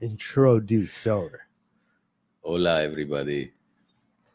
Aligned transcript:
introducer. 0.00 1.46
Hola, 2.42 2.82
everybody. 2.82 3.52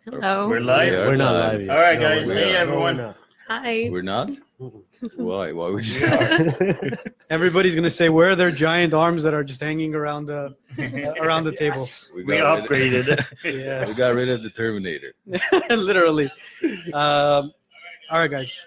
Hello. 0.06 0.48
We're 0.48 0.60
live. 0.60 0.92
We 0.92 0.98
are 0.98 1.08
We're 1.08 1.16
not 1.16 1.34
live. 1.34 1.52
live. 1.54 1.62
yet. 1.62 1.70
All 1.76 1.82
right, 1.82 2.00
No, 2.00 2.08
guys. 2.10 2.28
we're 2.28 2.36
Hey, 2.36 2.52
not. 2.54 2.56
everyone. 2.62 2.98
No, 2.98 3.14
Hi. 3.48 3.90
We're 3.92 4.02
not? 4.02 4.32
Why? 5.18 5.52
Why 5.52 5.70
would 5.70 5.86
you 5.86 6.08
we're 6.08 6.50
say? 6.52 6.90
not. 6.92 7.00
Everybody's 7.30 7.76
gonna 7.76 7.90
say 7.92 8.10
where 8.10 8.30
are 8.32 8.36
their 8.36 8.50
giant 8.52 8.94
arms 8.94 9.22
that 9.24 9.34
are 9.36 9.44
just 9.44 9.62
hanging 9.62 9.94
around 9.94 10.26
the 10.26 10.56
around 11.22 11.44
the 11.44 11.52
table. 11.52 11.88
We 12.16 12.24
We 12.24 12.38
got, 12.38 12.68
rid 12.70 13.08
of, 13.08 13.18
upgraded. 13.20 13.26
Yes, 13.44 13.88
we 13.90 13.96
got 13.96 14.16
rid 14.16 14.30
of 14.30 14.42
the 14.42 14.50
Terminator. 14.50 15.14
literally. 15.70 16.32
Um, 16.94 17.52
all 18.10 18.20
right, 18.20 18.32
guys, 18.32 18.60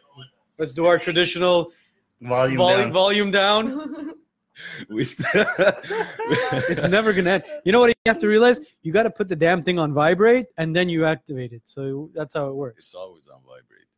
let's 0.58 0.72
do 0.72 0.86
our 0.86 0.98
traditional 0.98 1.72
Volume 2.20 2.56
volume 2.56 2.82
down. 2.82 2.92
volume 2.92 3.30
down. 3.30 4.14
We 4.88 5.04
st- 5.04 5.28
It's 6.68 6.88
never 6.88 7.12
gonna 7.12 7.30
end. 7.30 7.44
You 7.64 7.72
know 7.72 7.80
what 7.80 7.88
you 7.90 7.94
have 8.06 8.18
to 8.20 8.28
realize? 8.28 8.60
You 8.82 8.92
got 8.92 9.04
to 9.04 9.10
put 9.10 9.28
the 9.28 9.36
damn 9.36 9.62
thing 9.62 9.78
on 9.78 9.92
vibrate 9.92 10.46
and 10.56 10.74
then 10.74 10.88
you 10.88 11.04
activate 11.04 11.52
it. 11.52 11.62
So 11.64 12.10
that's 12.14 12.34
how 12.34 12.48
it 12.48 12.54
works. 12.54 12.86
It's 12.86 12.94
always 12.94 13.24
on 13.28 13.40
vibrate. 13.42 13.88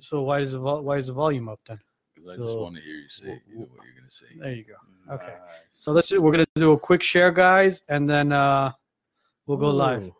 So 0.00 0.22
why 0.22 0.40
does 0.40 0.52
the 0.52 0.58
vol- 0.58 0.82
why 0.82 0.96
is 0.96 1.06
the 1.06 1.12
volume 1.12 1.48
up 1.48 1.60
then? 1.66 1.78
Because 2.14 2.32
I 2.32 2.36
just 2.36 2.58
want 2.58 2.76
to 2.76 2.82
hear 2.82 2.94
you 2.94 3.08
say 3.08 3.26
you 3.48 3.54
know, 3.54 3.60
what 3.60 3.84
you're 3.84 3.94
going 3.94 4.08
to 4.08 4.14
say. 4.14 4.26
There 4.38 4.52
you 4.52 4.64
go. 4.64 5.14
Okay. 5.14 5.26
Nice. 5.26 5.68
So 5.72 5.92
let's 5.92 6.08
do, 6.08 6.20
we're 6.20 6.32
gonna 6.32 6.46
do 6.56 6.72
a 6.72 6.78
quick 6.78 7.02
share, 7.02 7.30
guys, 7.30 7.82
and 7.88 8.08
then 8.08 8.32
uh, 8.32 8.72
we'll 9.46 9.58
go 9.58 9.70
live. 9.70 10.10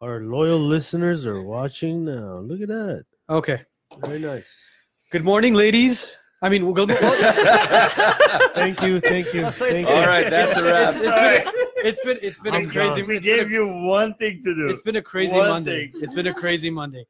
Our 0.00 0.20
loyal 0.20 0.58
listeners 0.60 1.26
are 1.26 1.42
watching 1.42 2.04
now. 2.04 2.38
Look 2.38 2.60
at 2.60 2.68
that. 2.68 3.04
Okay. 3.30 3.62
Very 4.00 4.18
nice. 4.18 4.44
Good 5.10 5.24
morning, 5.24 5.54
ladies. 5.54 6.12
I 6.42 6.48
mean, 6.50 6.64
we'll 6.66 6.74
go. 6.74 6.86
Thank 8.54 8.82
you. 8.82 9.00
Thank 9.00 9.32
you. 9.32 9.44
I'll 9.44 9.50
Thank 9.50 9.88
All 9.88 10.00
you. 10.00 10.06
right, 10.06 10.28
that's 10.28 10.56
a 10.56 10.62
wrap. 10.64 10.94
It's, 10.96 11.98
it's 11.98 12.04
been, 12.04 12.18
it's 12.18 12.18
been 12.18 12.18
it's 12.22 12.38
been 12.40 12.54
a 12.54 12.58
I'm 12.58 12.68
crazy. 12.68 13.00
done. 13.00 13.08
We 13.08 13.20
gave 13.20 13.46
a- 13.48 13.50
you 13.50 13.68
one 13.68 14.14
thing 14.14 14.42
to 14.44 14.54
do. 14.54 14.68
It's 14.68 14.82
been 14.82 14.96
a 14.96 15.02
crazy 15.02 15.34
One 15.36 15.48
Monday. 15.48 15.88
thing. 15.88 16.02
It's 16.02 16.12
been 16.14 16.26
a 16.26 16.34
crazy 16.34 16.68
Monday. 16.70 17.06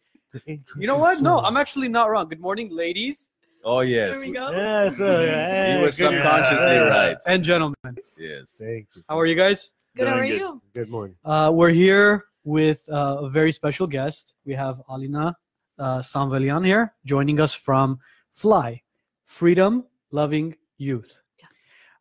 You 0.47 0.87
know 0.87 0.99
what? 0.99 1.21
No, 1.23 1.39
I'm 1.41 1.57
actually 1.57 1.89
not 1.89 2.11
wrong. 2.11 2.29
Good 2.29 2.41
morning, 2.41 2.69
ladies 2.71 3.31
Oh, 3.65 3.81
yes. 3.81 4.19
There 4.19 4.27
we 4.29 4.33
go. 4.33 4.51
Yeah, 4.53 4.89
so, 4.91 5.25
yeah, 5.25 5.77
He 5.79 5.83
was 5.83 5.97
subconsciously 5.97 6.67
yeah. 6.67 6.83
right. 6.89 7.17
and 7.27 7.43
gentlemen. 7.43 7.75
Yes. 8.17 8.57
Thank 8.61 8.87
you. 8.95 9.03
How 9.09 9.19
are 9.19 9.27
you 9.27 9.35
guys? 9.35 9.73
Good. 9.97 10.07
How 10.07 10.15
are 10.19 10.25
good. 10.27 10.39
you? 10.39 10.63
Good 10.73 10.89
morning. 10.89 11.17
Uh, 11.25 11.51
we're 11.53 11.71
here 11.71 12.27
with 12.45 12.83
uh, 12.89 13.17
a 13.23 13.29
very 13.29 13.51
special 13.51 13.89
guest. 13.89 14.35
We 14.45 14.55
have 14.55 14.81
Alina 14.89 15.37
uh, 15.81 15.99
Sanvelian 15.99 16.65
here, 16.65 16.95
joining 17.05 17.41
us 17.41 17.55
from 17.55 17.99
Fly, 18.31 18.83
Freedom 19.27 19.85
Loving 20.11 20.57
Youth. 20.79 21.19
Yes. 21.39 21.51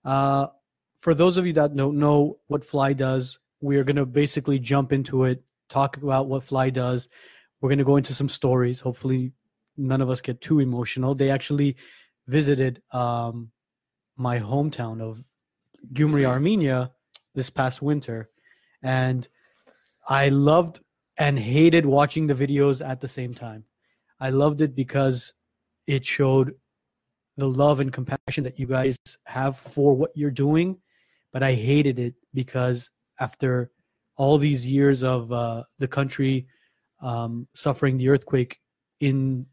Uh, 0.03 0.47
for 0.99 1.13
those 1.13 1.37
of 1.37 1.45
you 1.45 1.53
that 1.53 1.75
don't 1.75 1.99
know 1.99 2.37
what 2.47 2.63
Fly 2.63 2.93
does, 2.93 3.39
we 3.61 3.77
are 3.77 3.83
going 3.83 3.95
to 3.95 4.05
basically 4.05 4.59
jump 4.59 4.93
into 4.93 5.25
it, 5.25 5.43
talk 5.69 5.97
about 5.97 6.27
what 6.27 6.43
Fly 6.43 6.69
does. 6.69 7.09
We're 7.59 7.69
going 7.69 7.79
to 7.79 7.85
go 7.85 7.97
into 7.97 8.13
some 8.13 8.29
stories. 8.29 8.79
Hopefully, 8.79 9.31
none 9.77 10.01
of 10.01 10.09
us 10.09 10.21
get 10.21 10.41
too 10.41 10.59
emotional. 10.59 11.15
They 11.15 11.29
actually 11.29 11.75
visited 12.27 12.81
um, 12.91 13.51
my 14.17 14.39
hometown 14.39 15.01
of 15.01 15.23
Gyumri, 15.93 16.25
Armenia, 16.25 16.91
this 17.33 17.49
past 17.49 17.81
winter, 17.81 18.29
and 18.81 19.27
I 20.07 20.29
loved 20.29 20.79
and 21.17 21.39
hated 21.39 21.85
watching 21.85 22.27
the 22.27 22.33
videos 22.33 22.87
at 22.87 23.01
the 23.01 23.07
same 23.07 23.33
time. 23.33 23.63
I 24.19 24.29
loved 24.29 24.61
it 24.61 24.75
because 24.75 25.33
it 25.87 26.05
showed 26.05 26.53
the 27.37 27.47
love 27.47 27.79
and 27.79 27.91
compassion 27.91 28.43
that 28.43 28.59
you 28.59 28.67
guys 28.67 28.97
have 29.25 29.57
for 29.57 29.93
what 29.93 30.11
you're 30.15 30.31
doing, 30.31 30.77
but 31.33 31.43
I 31.43 31.53
hated 31.53 31.99
it 31.99 32.15
because 32.33 32.89
after 33.19 33.71
all 34.17 34.37
these 34.37 34.67
years 34.67 35.03
of 35.03 35.31
uh, 35.31 35.63
the 35.79 35.87
country 35.87 36.47
um, 37.01 37.47
suffering 37.53 37.97
the 37.97 38.09
earthquake 38.09 38.59
in 39.01 39.45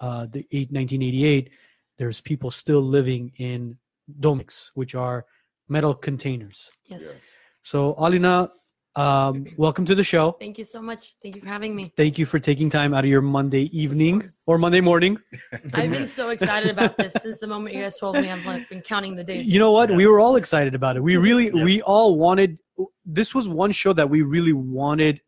uh, 0.00 0.26
the 0.26 0.40
eight, 0.50 0.70
1988, 0.72 1.50
there's 1.96 2.20
people 2.20 2.50
still 2.50 2.82
living 2.82 3.32
in 3.38 3.76
domics, 4.20 4.70
which 4.74 4.94
are 4.94 5.26
metal 5.68 5.94
containers. 5.94 6.70
Yes. 6.86 7.20
So, 7.62 7.94
Alina, 7.98 8.50
um, 8.96 9.46
welcome 9.56 9.84
to 9.86 9.94
the 9.94 10.02
show. 10.02 10.32
Thank 10.40 10.58
you 10.58 10.64
so 10.64 10.82
much. 10.82 11.14
Thank 11.22 11.36
you 11.36 11.42
for 11.42 11.48
having 11.48 11.76
me. 11.76 11.92
Thank 11.96 12.18
you 12.18 12.26
for 12.26 12.38
taking 12.38 12.68
time 12.68 12.94
out 12.94 13.04
of 13.04 13.10
your 13.10 13.20
Monday 13.20 13.64
evening 13.78 14.28
or 14.46 14.58
Monday 14.58 14.80
morning. 14.80 15.18
I've 15.72 15.90
been 15.90 16.06
so 16.06 16.30
excited 16.30 16.70
about 16.70 16.96
this 16.96 17.12
since 17.20 17.38
the 17.38 17.46
moment 17.46 17.74
you 17.74 17.82
guys 17.82 17.98
told 17.98 18.16
me. 18.16 18.28
I've 18.28 18.44
like 18.44 18.68
been 18.68 18.80
counting 18.80 19.14
the 19.14 19.22
days. 19.22 19.52
You 19.52 19.60
know 19.60 19.70
what? 19.70 19.94
We 19.94 20.06
were 20.06 20.18
all 20.20 20.36
excited 20.36 20.74
about 20.74 20.96
it. 20.96 21.02
We 21.02 21.16
really, 21.16 21.50
Yeah. 21.54 21.62
we 21.62 21.80
all 21.82 22.18
wanted. 22.18 22.58
This 23.04 23.34
was 23.34 23.48
one 23.48 23.72
show 23.72 23.92
that 23.92 24.08
we 24.08 24.22
really 24.22 24.52
wanted 24.52 25.20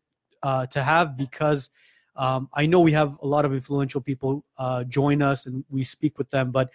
uh, 0.43 0.65
to 0.67 0.83
have 0.83 1.15
because 1.15 1.69
um, 2.17 2.49
I 2.53 2.65
know 2.65 2.79
we 2.81 2.91
have 2.91 3.17
a 3.21 3.27
lot 3.27 3.45
of 3.45 3.53
influential 3.53 4.01
people 4.01 4.43
uh, 4.57 4.83
join 4.83 5.21
us 5.21 5.45
and 5.45 5.63
we 5.69 5.83
speak 5.83 6.17
with 6.17 6.29
them, 6.29 6.51
but 6.51 6.69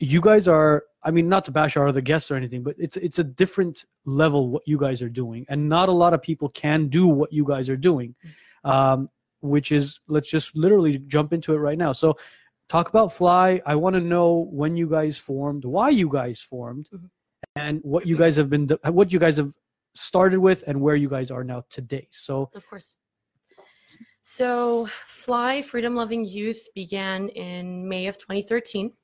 you 0.00 0.20
guys 0.20 0.48
are. 0.48 0.84
I 1.04 1.10
mean, 1.10 1.28
not 1.28 1.44
to 1.44 1.50
bash 1.52 1.76
our 1.76 1.86
other 1.86 2.00
guests 2.00 2.30
or 2.30 2.36
anything, 2.36 2.62
but 2.62 2.74
it's 2.78 2.96
it's 2.96 3.18
a 3.18 3.24
different 3.24 3.84
level 4.06 4.48
what 4.48 4.62
you 4.66 4.78
guys 4.78 5.02
are 5.02 5.08
doing, 5.08 5.44
and 5.48 5.68
not 5.68 5.88
a 5.88 5.92
lot 5.92 6.14
of 6.14 6.22
people 6.22 6.48
can 6.50 6.88
do 6.88 7.06
what 7.06 7.32
you 7.32 7.44
guys 7.44 7.68
are 7.68 7.76
doing. 7.76 8.14
Um, 8.64 9.10
which 9.40 9.72
is, 9.72 10.00
let's 10.08 10.30
just 10.30 10.56
literally 10.56 10.96
jump 11.00 11.34
into 11.34 11.52
it 11.52 11.58
right 11.58 11.76
now. 11.76 11.92
So, 11.92 12.16
talk 12.70 12.88
about 12.88 13.12
Fly. 13.12 13.60
I 13.66 13.74
want 13.74 13.92
to 13.92 14.00
know 14.00 14.48
when 14.50 14.74
you 14.74 14.88
guys 14.88 15.18
formed, 15.18 15.66
why 15.66 15.90
you 15.90 16.08
guys 16.08 16.40
formed, 16.40 16.88
Mhm. 16.90 17.10
and 17.54 17.80
what 17.82 18.06
you 18.06 18.16
guys 18.16 18.36
have 18.36 18.48
been, 18.48 18.66
what 18.88 19.12
you 19.12 19.18
guys 19.18 19.36
have 19.36 19.52
started 19.94 20.38
with, 20.38 20.64
and 20.66 20.80
where 20.80 20.96
you 20.96 21.10
guys 21.10 21.30
are 21.30 21.44
now 21.44 21.62
today. 21.68 22.08
So, 22.10 22.48
Of 22.54 22.66
course. 22.66 22.96
So, 24.22 24.88
Fly 25.06 25.60
Freedom 25.60 25.94
Loving 25.94 26.24
Youth 26.24 26.66
began 26.74 27.28
in 27.28 27.86
May 27.86 28.06
of 28.06 28.16
2013, 28.16 28.94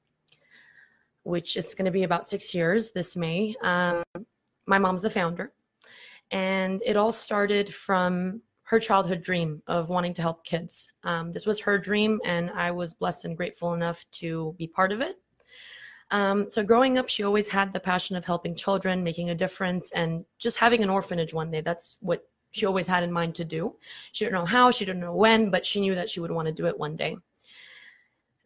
which 1.22 1.56
it's 1.56 1.74
going 1.74 1.84
to 1.84 1.90
be 1.90 2.04
about 2.04 2.28
six 2.28 2.54
years 2.54 2.92
this 2.92 3.16
May. 3.16 3.54
Um, 3.62 4.02
my 4.66 4.78
mom's 4.78 5.00
the 5.00 5.10
founder, 5.10 5.52
and 6.30 6.82
it 6.84 6.96
all 6.96 7.12
started 7.12 7.72
from 7.72 8.40
her 8.62 8.78
childhood 8.78 9.22
dream 9.22 9.60
of 9.66 9.88
wanting 9.88 10.14
to 10.14 10.22
help 10.22 10.44
kids. 10.44 10.92
Um, 11.02 11.32
this 11.32 11.44
was 11.44 11.58
her 11.58 11.76
dream, 11.76 12.20
and 12.24 12.50
I 12.50 12.70
was 12.70 12.94
blessed 12.94 13.24
and 13.24 13.36
grateful 13.36 13.74
enough 13.74 14.04
to 14.12 14.54
be 14.58 14.68
part 14.68 14.92
of 14.92 15.00
it. 15.00 15.16
Um, 16.12 16.50
so, 16.50 16.62
growing 16.62 16.98
up, 16.98 17.08
she 17.08 17.24
always 17.24 17.48
had 17.48 17.72
the 17.72 17.80
passion 17.80 18.16
of 18.16 18.24
helping 18.24 18.54
children, 18.54 19.02
making 19.02 19.30
a 19.30 19.34
difference, 19.34 19.92
and 19.92 20.24
just 20.38 20.56
having 20.56 20.82
an 20.82 20.90
orphanage 20.90 21.34
one 21.34 21.50
day. 21.50 21.60
That's 21.60 21.98
what 22.00 22.24
she 22.50 22.66
always 22.66 22.86
had 22.86 23.02
in 23.02 23.12
mind 23.12 23.34
to 23.36 23.44
do. 23.44 23.74
She 24.12 24.24
didn't 24.24 24.34
know 24.34 24.46
how, 24.46 24.70
she 24.70 24.84
didn't 24.84 25.00
know 25.00 25.14
when, 25.14 25.50
but 25.50 25.64
she 25.64 25.80
knew 25.80 25.94
that 25.94 26.10
she 26.10 26.20
would 26.20 26.32
want 26.32 26.46
to 26.46 26.54
do 26.54 26.66
it 26.66 26.78
one 26.78 26.96
day. 26.96 27.16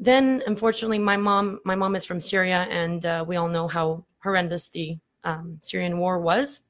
Then, 0.01 0.43
unfortunately, 0.47 0.99
my 0.99 1.17
mom, 1.17 1.61
my 1.65 1.75
mom 1.75 1.97
is 1.97 2.05
from 2.05 2.21
Syria, 2.21 2.67
and 2.71 3.05
uh, 3.07 3.25
we 3.27 3.37
all 3.37 3.49
know 3.49 3.69
how 3.69 4.05
horrendous 4.23 4.69
the 4.69 4.99
um, 5.25 5.59
Syrian 5.63 5.99
war 5.99 6.19
was. 6.19 6.61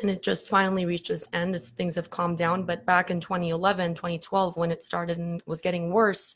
And 0.00 0.10
it 0.10 0.22
just 0.22 0.48
finally 0.48 0.86
reached 0.86 1.10
its 1.10 1.26
end. 1.32 1.54
It's, 1.54 1.70
things 1.70 1.94
have 1.96 2.10
calmed 2.10 2.38
down. 2.38 2.64
But 2.64 2.86
back 2.86 3.10
in 3.10 3.20
2011, 3.20 3.94
2012, 3.94 4.56
when 4.56 4.70
it 4.70 4.82
started 4.82 5.18
and 5.18 5.42
was 5.46 5.60
getting 5.60 5.90
worse, 5.90 6.34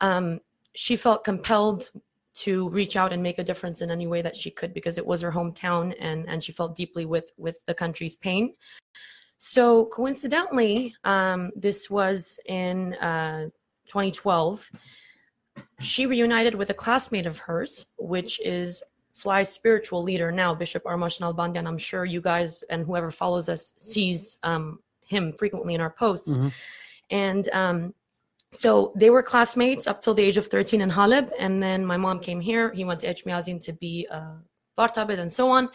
um, 0.00 0.40
she 0.74 0.96
felt 0.96 1.24
compelled 1.24 1.90
to 2.32 2.68
reach 2.70 2.96
out 2.96 3.12
and 3.12 3.22
make 3.22 3.38
a 3.38 3.44
difference 3.44 3.82
in 3.82 3.90
any 3.90 4.06
way 4.06 4.22
that 4.22 4.36
she 4.36 4.50
could 4.50 4.72
because 4.72 4.96
it 4.96 5.04
was 5.04 5.20
her 5.20 5.32
hometown 5.32 5.94
and, 6.00 6.26
and 6.28 6.42
she 6.42 6.52
felt 6.52 6.76
deeply 6.76 7.04
with, 7.04 7.32
with 7.36 7.56
the 7.66 7.74
country's 7.74 8.16
pain. 8.16 8.54
So 9.36 9.86
coincidentally, 9.86 10.94
um, 11.04 11.50
this 11.56 11.90
was 11.90 12.38
in 12.46 12.94
uh, 12.94 13.48
2012. 13.88 14.70
She 15.80 16.06
reunited 16.06 16.54
with 16.54 16.70
a 16.70 16.74
classmate 16.74 17.26
of 17.26 17.38
hers, 17.38 17.86
which 17.98 18.40
is 18.40 18.82
Fly's 19.14 19.50
spiritual 19.52 20.02
leader 20.02 20.30
now, 20.30 20.54
Bishop 20.54 20.84
Armash 20.84 21.20
Nalbandian. 21.20 21.66
I'm 21.66 21.78
sure 21.78 22.04
you 22.04 22.20
guys 22.20 22.62
and 22.70 22.86
whoever 22.86 23.10
follows 23.10 23.48
us 23.48 23.72
sees 23.76 24.38
um, 24.42 24.78
him 25.02 25.32
frequently 25.32 25.74
in 25.74 25.80
our 25.80 25.90
posts. 25.90 26.36
Mhm. 26.36 26.52
And 27.10 27.48
um, 27.50 27.94
so 28.50 28.92
they 28.96 29.10
were 29.10 29.22
classmates 29.22 29.86
up 29.86 30.00
till 30.00 30.14
the 30.14 30.22
age 30.22 30.36
of 30.36 30.46
13 30.46 30.80
in 30.80 30.90
Haleb. 30.90 31.30
And 31.38 31.62
then 31.62 31.84
my 31.84 31.96
mom 31.96 32.20
came 32.20 32.40
here. 32.40 32.72
He 32.72 32.84
went 32.84 33.00
to 33.00 33.08
Echmiadzin 33.08 33.60
to 33.62 33.72
be 33.72 34.06
a 34.10 34.36
Vartabed 34.78 35.18
and 35.18 35.32
so 35.32 35.50
on. 35.50 35.68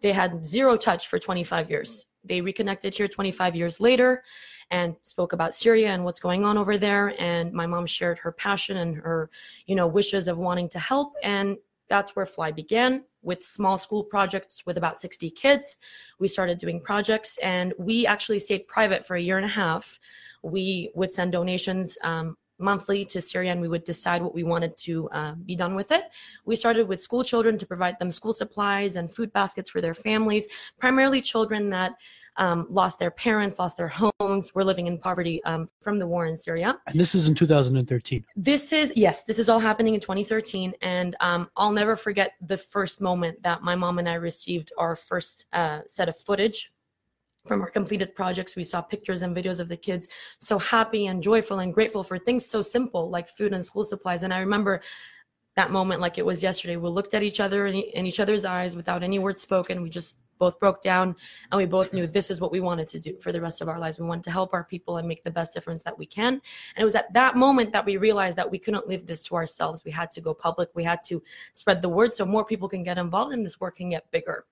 They 0.00 0.12
had 0.12 0.44
zero 0.44 0.76
touch 0.76 1.08
for 1.08 1.18
25 1.18 1.70
years. 1.70 2.06
They 2.24 2.40
reconnected 2.40 2.94
here 2.94 3.08
25 3.08 3.56
years 3.56 3.80
later 3.80 4.22
and 4.72 4.96
spoke 5.02 5.34
about 5.34 5.54
Syria 5.54 5.90
and 5.90 6.02
what's 6.04 6.18
going 6.18 6.44
on 6.44 6.56
over 6.56 6.78
there. 6.78 7.14
And 7.20 7.52
my 7.52 7.66
mom 7.66 7.86
shared 7.86 8.18
her 8.18 8.32
passion 8.32 8.78
and 8.78 8.96
her, 8.96 9.30
you 9.66 9.76
know, 9.76 9.86
wishes 9.86 10.26
of 10.26 10.38
wanting 10.38 10.70
to 10.70 10.78
help. 10.78 11.12
And 11.22 11.58
that's 11.88 12.16
where 12.16 12.24
Fly 12.24 12.50
began 12.50 13.04
with 13.20 13.44
small 13.44 13.76
school 13.76 14.02
projects 14.02 14.64
with 14.64 14.78
about 14.78 14.98
60 14.98 15.30
kids. 15.30 15.76
We 16.18 16.26
started 16.26 16.56
doing 16.56 16.80
projects 16.80 17.36
and 17.42 17.74
we 17.78 18.06
actually 18.06 18.38
stayed 18.38 18.66
private 18.66 19.06
for 19.06 19.14
a 19.14 19.20
year 19.20 19.36
and 19.36 19.44
a 19.44 19.48
half. 19.50 20.00
We 20.42 20.90
would 20.94 21.12
send 21.12 21.32
donations 21.32 21.98
um, 22.02 22.38
monthly 22.58 23.04
to 23.04 23.20
Syria 23.20 23.52
and 23.52 23.60
we 23.60 23.68
would 23.68 23.84
decide 23.84 24.22
what 24.22 24.34
we 24.34 24.42
wanted 24.42 24.74
to 24.78 25.10
uh, 25.10 25.34
be 25.34 25.54
done 25.54 25.74
with 25.74 25.92
it. 25.92 26.04
We 26.46 26.56
started 26.56 26.88
with 26.88 27.02
school 27.02 27.24
children 27.24 27.58
to 27.58 27.66
provide 27.66 27.98
them 27.98 28.10
school 28.10 28.32
supplies 28.32 28.96
and 28.96 29.12
food 29.12 29.32
baskets 29.34 29.68
for 29.68 29.82
their 29.82 29.94
families, 29.94 30.48
primarily 30.78 31.20
children 31.20 31.68
that 31.70 31.92
um, 32.36 32.66
lost 32.70 32.98
their 32.98 33.10
parents, 33.10 33.58
lost 33.58 33.76
their 33.76 33.92
homes, 34.20 34.54
were 34.54 34.64
living 34.64 34.86
in 34.86 34.98
poverty 34.98 35.42
um, 35.44 35.68
from 35.80 35.98
the 35.98 36.06
war 36.06 36.26
in 36.26 36.36
Syria. 36.36 36.78
And 36.86 36.98
this 36.98 37.14
is 37.14 37.28
in 37.28 37.34
2013. 37.34 38.24
This 38.36 38.72
is, 38.72 38.92
yes, 38.96 39.24
this 39.24 39.38
is 39.38 39.48
all 39.48 39.58
happening 39.58 39.94
in 39.94 40.00
2013. 40.00 40.74
And 40.82 41.16
um, 41.20 41.50
I'll 41.56 41.72
never 41.72 41.96
forget 41.96 42.32
the 42.40 42.56
first 42.56 43.00
moment 43.00 43.42
that 43.42 43.62
my 43.62 43.74
mom 43.74 43.98
and 43.98 44.08
I 44.08 44.14
received 44.14 44.72
our 44.78 44.96
first 44.96 45.46
uh, 45.52 45.80
set 45.86 46.08
of 46.08 46.18
footage 46.18 46.72
from 47.46 47.60
our 47.60 47.70
completed 47.70 48.14
projects. 48.14 48.56
We 48.56 48.64
saw 48.64 48.80
pictures 48.80 49.22
and 49.22 49.36
videos 49.36 49.58
of 49.58 49.68
the 49.68 49.76
kids 49.76 50.08
so 50.38 50.58
happy 50.58 51.06
and 51.06 51.22
joyful 51.22 51.58
and 51.58 51.74
grateful 51.74 52.04
for 52.04 52.18
things 52.18 52.46
so 52.46 52.62
simple 52.62 53.10
like 53.10 53.28
food 53.28 53.52
and 53.52 53.64
school 53.66 53.84
supplies. 53.84 54.22
And 54.22 54.32
I 54.32 54.38
remember 54.38 54.80
that 55.56 55.70
moment 55.70 56.00
like 56.00 56.18
it 56.18 56.24
was 56.24 56.42
yesterday. 56.42 56.76
We 56.76 56.88
looked 56.88 57.14
at 57.14 57.22
each 57.22 57.40
other 57.40 57.66
in, 57.66 57.74
in 57.74 58.06
each 58.06 58.20
other's 58.20 58.44
eyes 58.44 58.74
without 58.74 59.02
any 59.02 59.18
words 59.18 59.42
spoken. 59.42 59.82
We 59.82 59.90
just 59.90 60.16
both 60.42 60.58
broke 60.58 60.82
down 60.82 61.14
and 61.52 61.56
we 61.56 61.66
both 61.66 61.92
knew 61.92 62.04
this 62.04 62.28
is 62.28 62.40
what 62.40 62.50
we 62.50 62.58
wanted 62.58 62.88
to 62.88 62.98
do 62.98 63.16
for 63.20 63.30
the 63.30 63.40
rest 63.40 63.60
of 63.62 63.68
our 63.68 63.78
lives. 63.78 64.00
We 64.00 64.06
wanted 64.06 64.24
to 64.24 64.32
help 64.32 64.52
our 64.52 64.64
people 64.64 64.96
and 64.96 65.06
make 65.06 65.22
the 65.22 65.30
best 65.30 65.54
difference 65.54 65.84
that 65.84 65.96
we 65.96 66.04
can. 66.04 66.32
And 66.74 66.82
it 66.82 66.84
was 66.90 66.96
at 66.96 67.12
that 67.12 67.36
moment 67.36 67.70
that 67.70 67.86
we 67.86 67.96
realized 67.96 68.36
that 68.38 68.50
we 68.50 68.58
couldn't 68.58 68.88
leave 68.88 69.06
this 69.06 69.22
to 69.28 69.36
ourselves. 69.36 69.84
We 69.84 69.92
had 69.92 70.10
to 70.10 70.20
go 70.20 70.34
public. 70.34 70.70
We 70.74 70.82
had 70.82 71.00
to 71.04 71.22
spread 71.52 71.80
the 71.80 71.88
word 71.88 72.12
so 72.12 72.26
more 72.26 72.44
people 72.44 72.68
can 72.68 72.82
get 72.82 72.98
involved 72.98 73.32
and 73.32 73.46
this 73.46 73.60
work 73.60 73.76
can 73.76 73.90
get 73.90 74.10
bigger. 74.10 74.46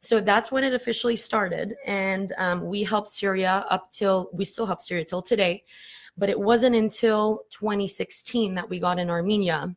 So 0.00 0.20
that's 0.20 0.52
when 0.52 0.64
it 0.64 0.74
officially 0.74 1.16
started. 1.16 1.76
And 1.86 2.34
um, 2.36 2.66
we 2.66 2.82
helped 2.82 3.08
Syria 3.08 3.64
up 3.70 3.90
till, 3.90 4.28
we 4.34 4.44
still 4.44 4.66
help 4.66 4.82
Syria 4.82 5.06
till 5.06 5.22
today. 5.22 5.64
But 6.18 6.28
it 6.28 6.38
wasn't 6.38 6.76
until 6.76 7.44
2016 7.48 8.54
that 8.56 8.68
we 8.68 8.78
got 8.78 8.98
in 8.98 9.08
Armenia. 9.08 9.74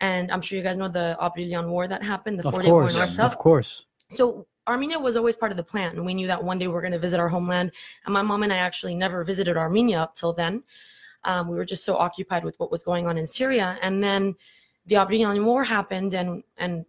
And 0.00 0.30
I'm 0.30 0.42
sure 0.42 0.58
you 0.58 0.64
guys 0.64 0.76
know 0.76 0.88
the 0.88 1.16
Aprilian 1.18 1.68
War 1.68 1.88
that 1.88 2.02
happened, 2.02 2.38
the 2.38 2.50
four 2.50 2.62
day 2.62 2.70
war 2.70 2.82
in 2.82 2.94
Artsakh. 2.94 3.24
of 3.24 3.38
course. 3.38 3.86
So 4.10 4.46
Armenia 4.68 4.98
was 4.98 5.16
always 5.16 5.34
part 5.34 5.50
of 5.50 5.56
the 5.56 5.64
plan. 5.64 6.04
We 6.04 6.14
knew 6.14 6.26
that 6.26 6.42
one 6.42 6.58
day 6.58 6.68
we 6.68 6.74
are 6.74 6.80
going 6.80 6.92
to 6.92 6.98
visit 6.98 7.18
our 7.18 7.28
homeland. 7.28 7.72
And 8.04 8.12
my 8.12 8.22
mom 8.22 8.42
and 8.42 8.52
I 8.52 8.58
actually 8.58 8.94
never 8.94 9.24
visited 9.24 9.56
Armenia 9.56 9.98
up 9.98 10.14
till 10.14 10.32
then. 10.32 10.62
Um, 11.24 11.48
we 11.48 11.56
were 11.56 11.64
just 11.64 11.84
so 11.84 11.96
occupied 11.96 12.44
with 12.44 12.58
what 12.60 12.70
was 12.70 12.82
going 12.82 13.06
on 13.06 13.18
in 13.18 13.26
Syria. 13.26 13.78
And 13.82 14.02
then 14.02 14.34
the 14.86 14.96
Aprilian 14.96 15.44
War 15.44 15.64
happened, 15.64 16.14
and 16.14 16.42
and 16.56 16.84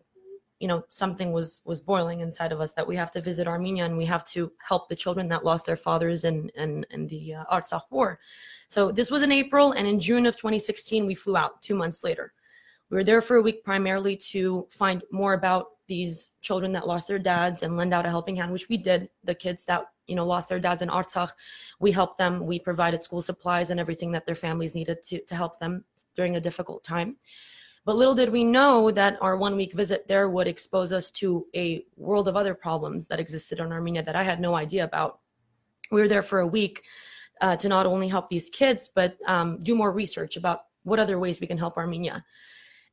you 0.59 0.67
know 0.67 0.83
something 0.89 1.31
was 1.31 1.61
was 1.65 1.81
boiling 1.81 2.19
inside 2.21 2.51
of 2.51 2.61
us 2.61 2.73
that 2.73 2.87
we 2.87 2.95
have 2.95 3.11
to 3.11 3.21
visit 3.21 3.47
Armenia 3.47 3.85
and 3.85 3.97
we 3.97 4.05
have 4.05 4.25
to 4.25 4.51
help 4.59 4.89
the 4.89 4.95
children 4.95 5.27
that 5.29 5.45
lost 5.45 5.65
their 5.65 5.75
fathers 5.75 6.23
in 6.23 6.49
in, 6.55 6.85
in 6.91 7.07
the 7.07 7.35
uh, 7.35 7.43
Artsakh 7.51 7.83
War. 7.89 8.19
So 8.67 8.91
this 8.91 9.11
was 9.11 9.21
in 9.21 9.31
April, 9.31 9.73
and 9.73 9.87
in 9.87 9.99
June 9.99 10.25
of 10.25 10.35
2016 10.35 11.05
we 11.05 11.15
flew 11.15 11.37
out. 11.37 11.61
Two 11.61 11.75
months 11.75 12.03
later, 12.03 12.33
we 12.89 12.97
were 12.97 13.03
there 13.03 13.21
for 13.21 13.37
a 13.37 13.41
week 13.41 13.63
primarily 13.63 14.15
to 14.15 14.67
find 14.71 15.03
more 15.11 15.33
about 15.33 15.67
these 15.87 16.31
children 16.41 16.71
that 16.71 16.87
lost 16.87 17.07
their 17.07 17.19
dads 17.19 17.63
and 17.63 17.77
lend 17.77 17.93
out 17.93 18.05
a 18.05 18.09
helping 18.09 18.35
hand, 18.35 18.51
which 18.51 18.69
we 18.69 18.77
did. 18.77 19.09
The 19.23 19.35
kids 19.35 19.65
that 19.65 19.85
you 20.07 20.15
know 20.15 20.25
lost 20.25 20.49
their 20.49 20.59
dads 20.59 20.81
in 20.81 20.89
Artsakh, 20.89 21.31
we 21.79 21.91
helped 21.91 22.17
them. 22.17 22.45
We 22.45 22.59
provided 22.59 23.03
school 23.03 23.21
supplies 23.21 23.69
and 23.69 23.79
everything 23.79 24.11
that 24.13 24.25
their 24.25 24.35
families 24.35 24.75
needed 24.75 25.03
to 25.03 25.19
to 25.25 25.35
help 25.35 25.59
them 25.59 25.83
during 26.15 26.35
a 26.35 26.41
difficult 26.41 26.83
time. 26.83 27.17
But 27.85 27.95
little 27.95 28.15
did 28.15 28.29
we 28.29 28.43
know 28.43 28.91
that 28.91 29.17
our 29.21 29.37
one 29.37 29.55
week 29.55 29.73
visit 29.73 30.07
there 30.07 30.29
would 30.29 30.47
expose 30.47 30.91
us 30.91 31.09
to 31.11 31.47
a 31.55 31.85
world 31.95 32.27
of 32.27 32.35
other 32.35 32.53
problems 32.53 33.07
that 33.07 33.19
existed 33.19 33.59
in 33.59 33.71
Armenia 33.71 34.03
that 34.03 34.15
I 34.15 34.23
had 34.23 34.39
no 34.39 34.55
idea 34.55 34.83
about. 34.83 35.19
We 35.91 36.01
were 36.01 36.07
there 36.07 36.21
for 36.21 36.39
a 36.39 36.47
week 36.47 36.83
uh, 37.41 37.55
to 37.55 37.69
not 37.69 37.85
only 37.85 38.07
help 38.07 38.29
these 38.29 38.49
kids, 38.49 38.89
but 38.93 39.17
um, 39.27 39.57
do 39.63 39.75
more 39.75 39.91
research 39.91 40.37
about 40.37 40.65
what 40.83 40.99
other 40.99 41.17
ways 41.19 41.39
we 41.39 41.47
can 41.47 41.57
help 41.57 41.77
Armenia. 41.77 42.23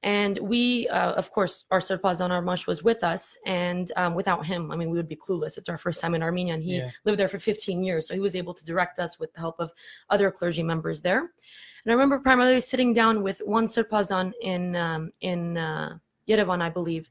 And 0.02 0.38
we, 0.38 0.88
uh, 0.88 1.12
of 1.12 1.30
course, 1.30 1.64
our 1.70 1.80
Sarpazan 1.80 2.30
Armash 2.30 2.66
was 2.66 2.82
with 2.82 3.02
us. 3.02 3.36
And 3.46 3.90
um, 3.96 4.14
without 4.14 4.44
him, 4.46 4.70
I 4.70 4.76
mean, 4.76 4.90
we 4.90 4.96
would 4.96 5.08
be 5.08 5.16
clueless. 5.16 5.58
It's 5.58 5.68
our 5.68 5.78
first 5.78 6.00
time 6.00 6.14
in 6.14 6.22
Armenia, 6.22 6.54
and 6.54 6.62
he 6.62 6.76
Yeah. 6.76 6.90
lived 7.04 7.18
there 7.18 7.28
for 7.28 7.38
15 7.38 7.82
years. 7.82 8.06
So 8.06 8.14
he 8.14 8.20
was 8.20 8.36
able 8.36 8.54
to 8.54 8.64
direct 8.64 8.98
us 8.98 9.18
with 9.18 9.32
the 9.32 9.40
help 9.40 9.56
of 9.58 9.72
other 10.10 10.30
clergy 10.30 10.62
members 10.62 11.00
there. 11.00 11.18
And 11.20 11.92
I 11.92 11.92
remember 11.92 12.18
primarily 12.18 12.60
sitting 12.60 12.92
down 12.92 13.22
with 13.22 13.38
one 13.44 13.66
Sarpazan 13.66 14.32
in 14.42 14.76
um, 14.76 15.12
in 15.20 15.56
uh, 15.56 15.98
Yerevan, 16.28 16.60
I 16.60 16.68
believe, 16.68 17.08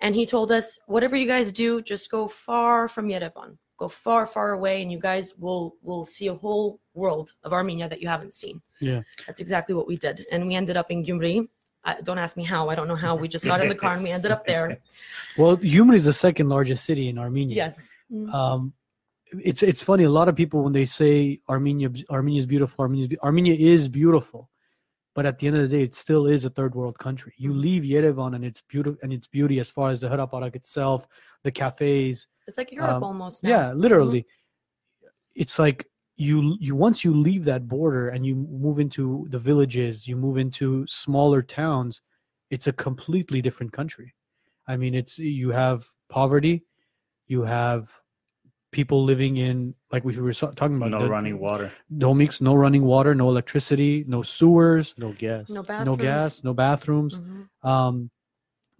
and 0.00 0.14
he 0.14 0.26
told 0.26 0.50
us, 0.52 0.78
"Whatever 0.86 1.16
you 1.16 1.26
guys 1.26 1.52
do, 1.52 1.80
just 1.82 2.10
go 2.10 2.26
far 2.28 2.88
from 2.88 3.08
Yerevan. 3.08 3.56
Go 3.78 3.88
far, 3.88 4.26
far 4.26 4.52
away, 4.52 4.82
and 4.82 4.90
you 4.90 4.98
guys 4.98 5.34
will 5.38 5.76
will 5.82 6.04
see 6.04 6.26
a 6.26 6.34
whole 6.34 6.80
world 6.94 7.32
of 7.44 7.52
Armenia 7.52 7.88
that 7.88 8.00
you 8.02 8.08
haven't 8.08 8.34
seen." 8.34 8.60
Yeah. 8.80 9.02
that's 9.26 9.40
exactly 9.40 9.74
what 9.74 9.86
we 9.86 9.96
did, 9.96 10.26
and 10.32 10.46
we 10.48 10.54
ended 10.56 10.76
up 10.76 10.90
in 10.90 11.04
Gyumri. 11.04 11.48
I, 11.84 12.00
don't 12.00 12.18
ask 12.18 12.36
me 12.36 12.44
how. 12.44 12.68
I 12.68 12.74
don't 12.74 12.88
know 12.88 12.96
how. 12.96 13.14
We 13.16 13.28
just 13.28 13.44
got 13.44 13.62
in 13.62 13.68
the 13.68 13.74
car 13.74 13.94
and 13.94 14.02
we 14.02 14.10
ended 14.10 14.30
up 14.30 14.44
there. 14.46 14.78
Well, 15.36 15.56
Gyumri 15.56 15.94
is 15.94 16.04
the 16.04 16.12
second 16.12 16.48
largest 16.48 16.84
city 16.84 17.08
in 17.08 17.16
Armenia. 17.16 17.54
Yes. 17.54 17.88
um, 18.32 18.72
it's 19.32 19.62
it's 19.62 19.82
funny. 19.82 20.04
A 20.04 20.10
lot 20.10 20.28
of 20.28 20.34
people 20.34 20.64
when 20.64 20.72
they 20.72 20.84
say 20.86 21.40
Armenia 21.48 21.90
Armenia 22.10 22.40
is 22.40 22.46
beautiful, 22.46 22.82
Armenia 22.82 23.16
Armenia 23.22 23.54
is 23.54 23.88
beautiful, 23.88 24.50
but 25.14 25.26
at 25.26 25.38
the 25.38 25.46
end 25.46 25.56
of 25.56 25.62
the 25.62 25.68
day, 25.68 25.82
it 25.84 25.94
still 25.94 26.26
is 26.26 26.44
a 26.44 26.50
third 26.50 26.74
world 26.74 26.98
country. 26.98 27.34
You 27.36 27.52
leave 27.52 27.82
Yerevan 27.82 28.34
and 28.34 28.44
its 28.44 28.62
beauty 28.62 28.94
and 29.02 29.12
its 29.12 29.26
beauty 29.26 29.60
as 29.60 29.70
far 29.70 29.90
as 29.90 30.00
the 30.00 30.08
Haraparak 30.08 30.56
itself, 30.56 31.06
the 31.44 31.52
cafes. 31.52 32.26
It's 32.46 32.58
like 32.58 32.72
Europe 32.72 32.96
Um, 32.96 33.04
almost 33.04 33.44
now. 33.44 33.50
Yeah, 33.50 33.72
literally, 33.74 34.26
it's 35.34 35.58
like 35.58 35.86
you 36.18 36.56
you 36.60 36.74
once 36.74 37.04
you 37.04 37.14
leave 37.14 37.44
that 37.44 37.68
border 37.68 38.08
and 38.10 38.26
you 38.26 38.34
move 38.34 38.78
into 38.80 39.26
the 39.30 39.38
villages, 39.38 40.06
you 40.06 40.16
move 40.16 40.36
into 40.36 40.84
smaller 40.86 41.40
towns. 41.42 42.02
It's 42.50 42.66
a 42.66 42.72
completely 42.72 43.40
different 43.40 43.72
country. 43.72 44.14
I 44.66 44.76
mean, 44.76 44.94
it's 44.94 45.18
you 45.18 45.50
have 45.50 45.86
poverty, 46.10 46.64
you 47.28 47.42
have 47.42 47.90
people 48.72 49.02
living 49.02 49.38
in 49.38 49.74
like 49.92 50.04
we 50.04 50.14
were 50.18 50.32
talking 50.34 50.76
about 50.76 50.90
no 50.90 50.98
the- 51.00 51.08
running 51.08 51.38
water. 51.38 51.72
no 51.88 52.12
mix, 52.12 52.40
no 52.40 52.54
running 52.54 52.82
water, 52.84 53.14
no 53.14 53.28
electricity, 53.28 54.04
no 54.08 54.20
sewers, 54.22 54.94
No 54.98 55.12
gas. 55.12 55.48
No 55.48 55.62
bathrooms. 55.62 55.86
no 55.86 55.96
gas, 56.04 56.44
no 56.44 56.52
bathrooms. 56.52 57.18
Mhm. 57.18 57.48
Um, 57.68 58.10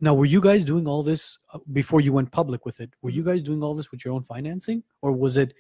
now, 0.00 0.14
were 0.14 0.26
you 0.26 0.41
guys 0.41 0.62
doing 0.64 0.87
all 0.87 1.02
this 1.02 1.38
uh, 1.55 1.58
before 1.73 2.00
you 2.00 2.12
went 2.12 2.31
public 2.31 2.64
with 2.67 2.81
it? 2.81 2.91
Were 3.02 3.11
you 3.11 3.23
Mm-hmm. 3.23 3.31
guys 3.31 3.43
doing 3.43 3.62
all 3.62 3.75
this 3.75 3.91
with 3.91 4.05
your 4.05 4.12
own 4.14 4.25
financing, 4.25 4.82
or 5.02 5.12
was 5.12 5.37
it 5.38 5.55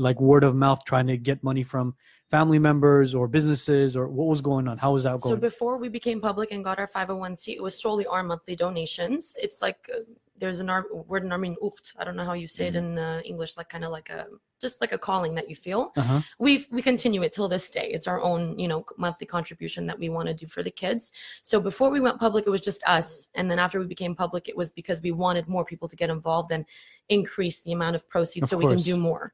like 0.00 0.20
word 0.20 0.44
of 0.44 0.54
mouth, 0.54 0.84
trying 0.84 1.06
to 1.08 1.16
get 1.16 1.42
money 1.42 1.62
from 1.62 1.94
family 2.30 2.58
members 2.58 3.14
or 3.14 3.28
businesses, 3.28 3.96
or 3.96 4.08
what 4.08 4.28
was 4.28 4.40
going 4.40 4.68
on? 4.68 4.78
How 4.78 4.92
was 4.92 5.02
that 5.02 5.20
going 5.20 5.34
So 5.34 5.36
before 5.36 5.78
we 5.78 5.88
became 5.88 6.20
public 6.20 6.52
and 6.52 6.64
got 6.64 6.78
our 6.78 6.86
501c, 6.86 7.54
it 7.54 7.62
was 7.62 7.80
solely 7.80 8.06
our 8.06 8.22
monthly 8.22 8.56
donations. 8.56 9.34
It's 9.40 9.60
like 9.60 9.90
uh, 9.94 10.00
there's 10.40 10.60
an 10.60 10.70
Ar- 10.70 10.86
word 11.06 11.24
in 11.24 11.32
Armenian, 11.32 11.58
ucht. 11.62 11.94
I 11.98 12.04
don't 12.04 12.16
know 12.16 12.24
how 12.24 12.32
you 12.32 12.48
say 12.48 12.68
it 12.68 12.76
in 12.76 12.98
uh, 12.98 13.20
English, 13.24 13.56
like 13.56 13.68
kind 13.68 13.84
of 13.84 13.92
like 13.92 14.08
a 14.08 14.26
just 14.60 14.80
like 14.80 14.92
a 14.92 14.98
calling 14.98 15.34
that 15.34 15.48
you 15.48 15.56
feel. 15.56 15.92
uh-huh. 15.96 16.20
we 16.38 16.66
we 16.70 16.82
continue 16.82 17.22
it 17.22 17.32
till 17.32 17.48
this 17.48 17.70
day. 17.70 17.90
It's 17.92 18.06
our 18.06 18.20
own, 18.20 18.58
you 18.58 18.68
know, 18.68 18.84
monthly 18.96 19.26
contribution 19.26 19.86
that 19.86 19.98
we 19.98 20.08
want 20.08 20.28
to 20.28 20.34
do 20.34 20.46
for 20.46 20.62
the 20.62 20.70
kids. 20.70 21.12
So 21.42 21.60
before 21.60 21.90
we 21.90 22.00
went 22.00 22.18
public, 22.18 22.46
it 22.46 22.50
was 22.50 22.60
just 22.60 22.82
us, 22.86 23.28
and 23.34 23.50
then 23.50 23.58
after 23.58 23.78
we 23.78 23.86
became 23.86 24.14
public, 24.14 24.48
it 24.48 24.56
was 24.56 24.72
because 24.72 25.00
we 25.02 25.12
wanted 25.12 25.48
more 25.48 25.64
people 25.64 25.88
to 25.88 25.96
get 25.96 26.10
involved 26.10 26.50
and 26.52 26.64
increase 27.08 27.60
the 27.60 27.72
amount 27.72 27.96
of 27.96 28.08
proceeds 28.08 28.44
Of 28.44 28.50
so 28.50 28.56
we 28.58 28.66
can 28.66 28.78
do 28.78 28.96
more. 28.96 29.32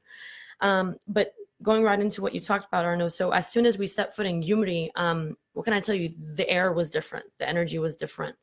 Um, 0.61 0.95
but 1.07 1.33
going 1.63 1.83
right 1.83 1.99
into 1.99 2.21
what 2.21 2.33
you 2.33 2.39
talked 2.39 2.67
about, 2.67 2.85
Arno. 2.85 3.07
So 3.09 3.31
as 3.31 3.51
soon 3.51 3.65
as 3.65 3.77
we 3.77 3.87
stepped 3.87 4.15
foot 4.15 4.25
in 4.25 4.41
Gyumri, 4.41 4.89
um, 4.95 5.37
what 5.53 5.63
can 5.63 5.73
I 5.73 5.79
tell 5.79 5.95
you? 5.95 6.13
The 6.35 6.47
air 6.49 6.71
was 6.71 6.91
different. 6.91 7.25
The 7.39 7.49
energy 7.49 7.79
was 7.79 7.95
different. 7.95 8.35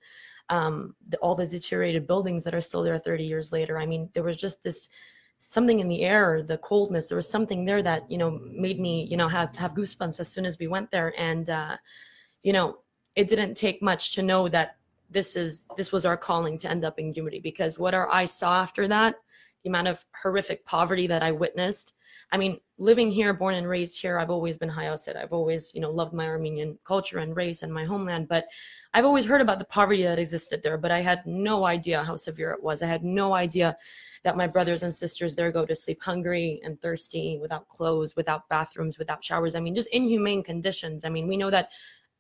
Um, 0.50 0.94
the, 1.08 1.16
all 1.18 1.34
the 1.34 1.46
deteriorated 1.46 2.06
buildings 2.06 2.44
that 2.44 2.54
are 2.54 2.60
still 2.60 2.82
there 2.82 2.98
30 2.98 3.24
years 3.24 3.52
later. 3.52 3.78
I 3.78 3.86
mean, 3.86 4.10
there 4.14 4.22
was 4.22 4.36
just 4.36 4.62
this 4.62 4.88
something 5.38 5.78
in 5.78 5.88
the 5.88 6.02
air, 6.02 6.42
the 6.42 6.58
coldness. 6.58 7.06
There 7.06 7.16
was 7.16 7.28
something 7.28 7.64
there 7.64 7.82
that 7.82 8.10
you 8.10 8.18
know 8.18 8.40
made 8.52 8.80
me 8.80 9.04
you 9.04 9.16
know 9.16 9.28
have 9.28 9.54
have 9.56 9.74
goosebumps 9.74 10.20
as 10.20 10.28
soon 10.28 10.46
as 10.46 10.58
we 10.58 10.66
went 10.66 10.90
there, 10.90 11.14
and 11.18 11.48
uh, 11.50 11.76
you 12.42 12.52
know 12.52 12.78
it 13.14 13.28
didn't 13.28 13.54
take 13.54 13.82
much 13.82 14.14
to 14.14 14.22
know 14.22 14.48
that 14.48 14.76
this 15.10 15.36
is 15.36 15.66
this 15.76 15.92
was 15.92 16.04
our 16.04 16.16
calling 16.16 16.58
to 16.58 16.70
end 16.70 16.84
up 16.84 16.98
in 16.98 17.12
Gyumri 17.12 17.42
because 17.42 17.78
what 17.78 17.94
our 17.94 18.10
eyes 18.10 18.32
saw 18.32 18.60
after 18.60 18.88
that, 18.88 19.16
the 19.64 19.70
amount 19.70 19.88
of 19.88 20.04
horrific 20.22 20.64
poverty 20.64 21.06
that 21.08 21.22
I 21.22 21.32
witnessed. 21.32 21.94
I 22.32 22.36
mean, 22.36 22.58
living 22.78 23.10
here, 23.10 23.32
born 23.32 23.54
and 23.54 23.68
raised 23.68 24.00
here, 24.00 24.18
I've 24.18 24.30
always 24.30 24.58
been 24.58 24.70
Hayasid. 24.70 25.16
I've 25.16 25.32
always, 25.32 25.72
you 25.74 25.80
know, 25.80 25.90
loved 25.90 26.12
my 26.12 26.26
Armenian 26.26 26.78
culture 26.84 27.18
and 27.18 27.34
race 27.34 27.62
and 27.62 27.72
my 27.72 27.84
homeland. 27.84 28.28
But 28.28 28.46
I've 28.92 29.04
always 29.04 29.24
heard 29.24 29.40
about 29.40 29.58
the 29.58 29.64
poverty 29.64 30.02
that 30.04 30.18
existed 30.18 30.62
there, 30.62 30.76
but 30.76 30.90
I 30.90 31.00
had 31.00 31.24
no 31.26 31.64
idea 31.64 32.04
how 32.04 32.16
severe 32.16 32.50
it 32.50 32.62
was. 32.62 32.82
I 32.82 32.86
had 32.86 33.04
no 33.04 33.34
idea 33.34 33.76
that 34.22 34.36
my 34.36 34.46
brothers 34.46 34.82
and 34.82 34.94
sisters 34.94 35.34
there 35.34 35.52
go 35.52 35.64
to 35.64 35.74
sleep 35.74 36.02
hungry 36.02 36.60
and 36.64 36.80
thirsty, 36.80 37.38
without 37.40 37.68
clothes, 37.68 38.16
without 38.16 38.48
bathrooms, 38.48 38.98
without 38.98 39.24
showers. 39.24 39.54
I 39.54 39.60
mean, 39.60 39.74
just 39.74 39.88
inhumane 39.92 40.42
conditions. 40.42 41.04
I 41.04 41.08
mean, 41.08 41.26
we 41.28 41.36
know 41.36 41.50
that 41.50 41.70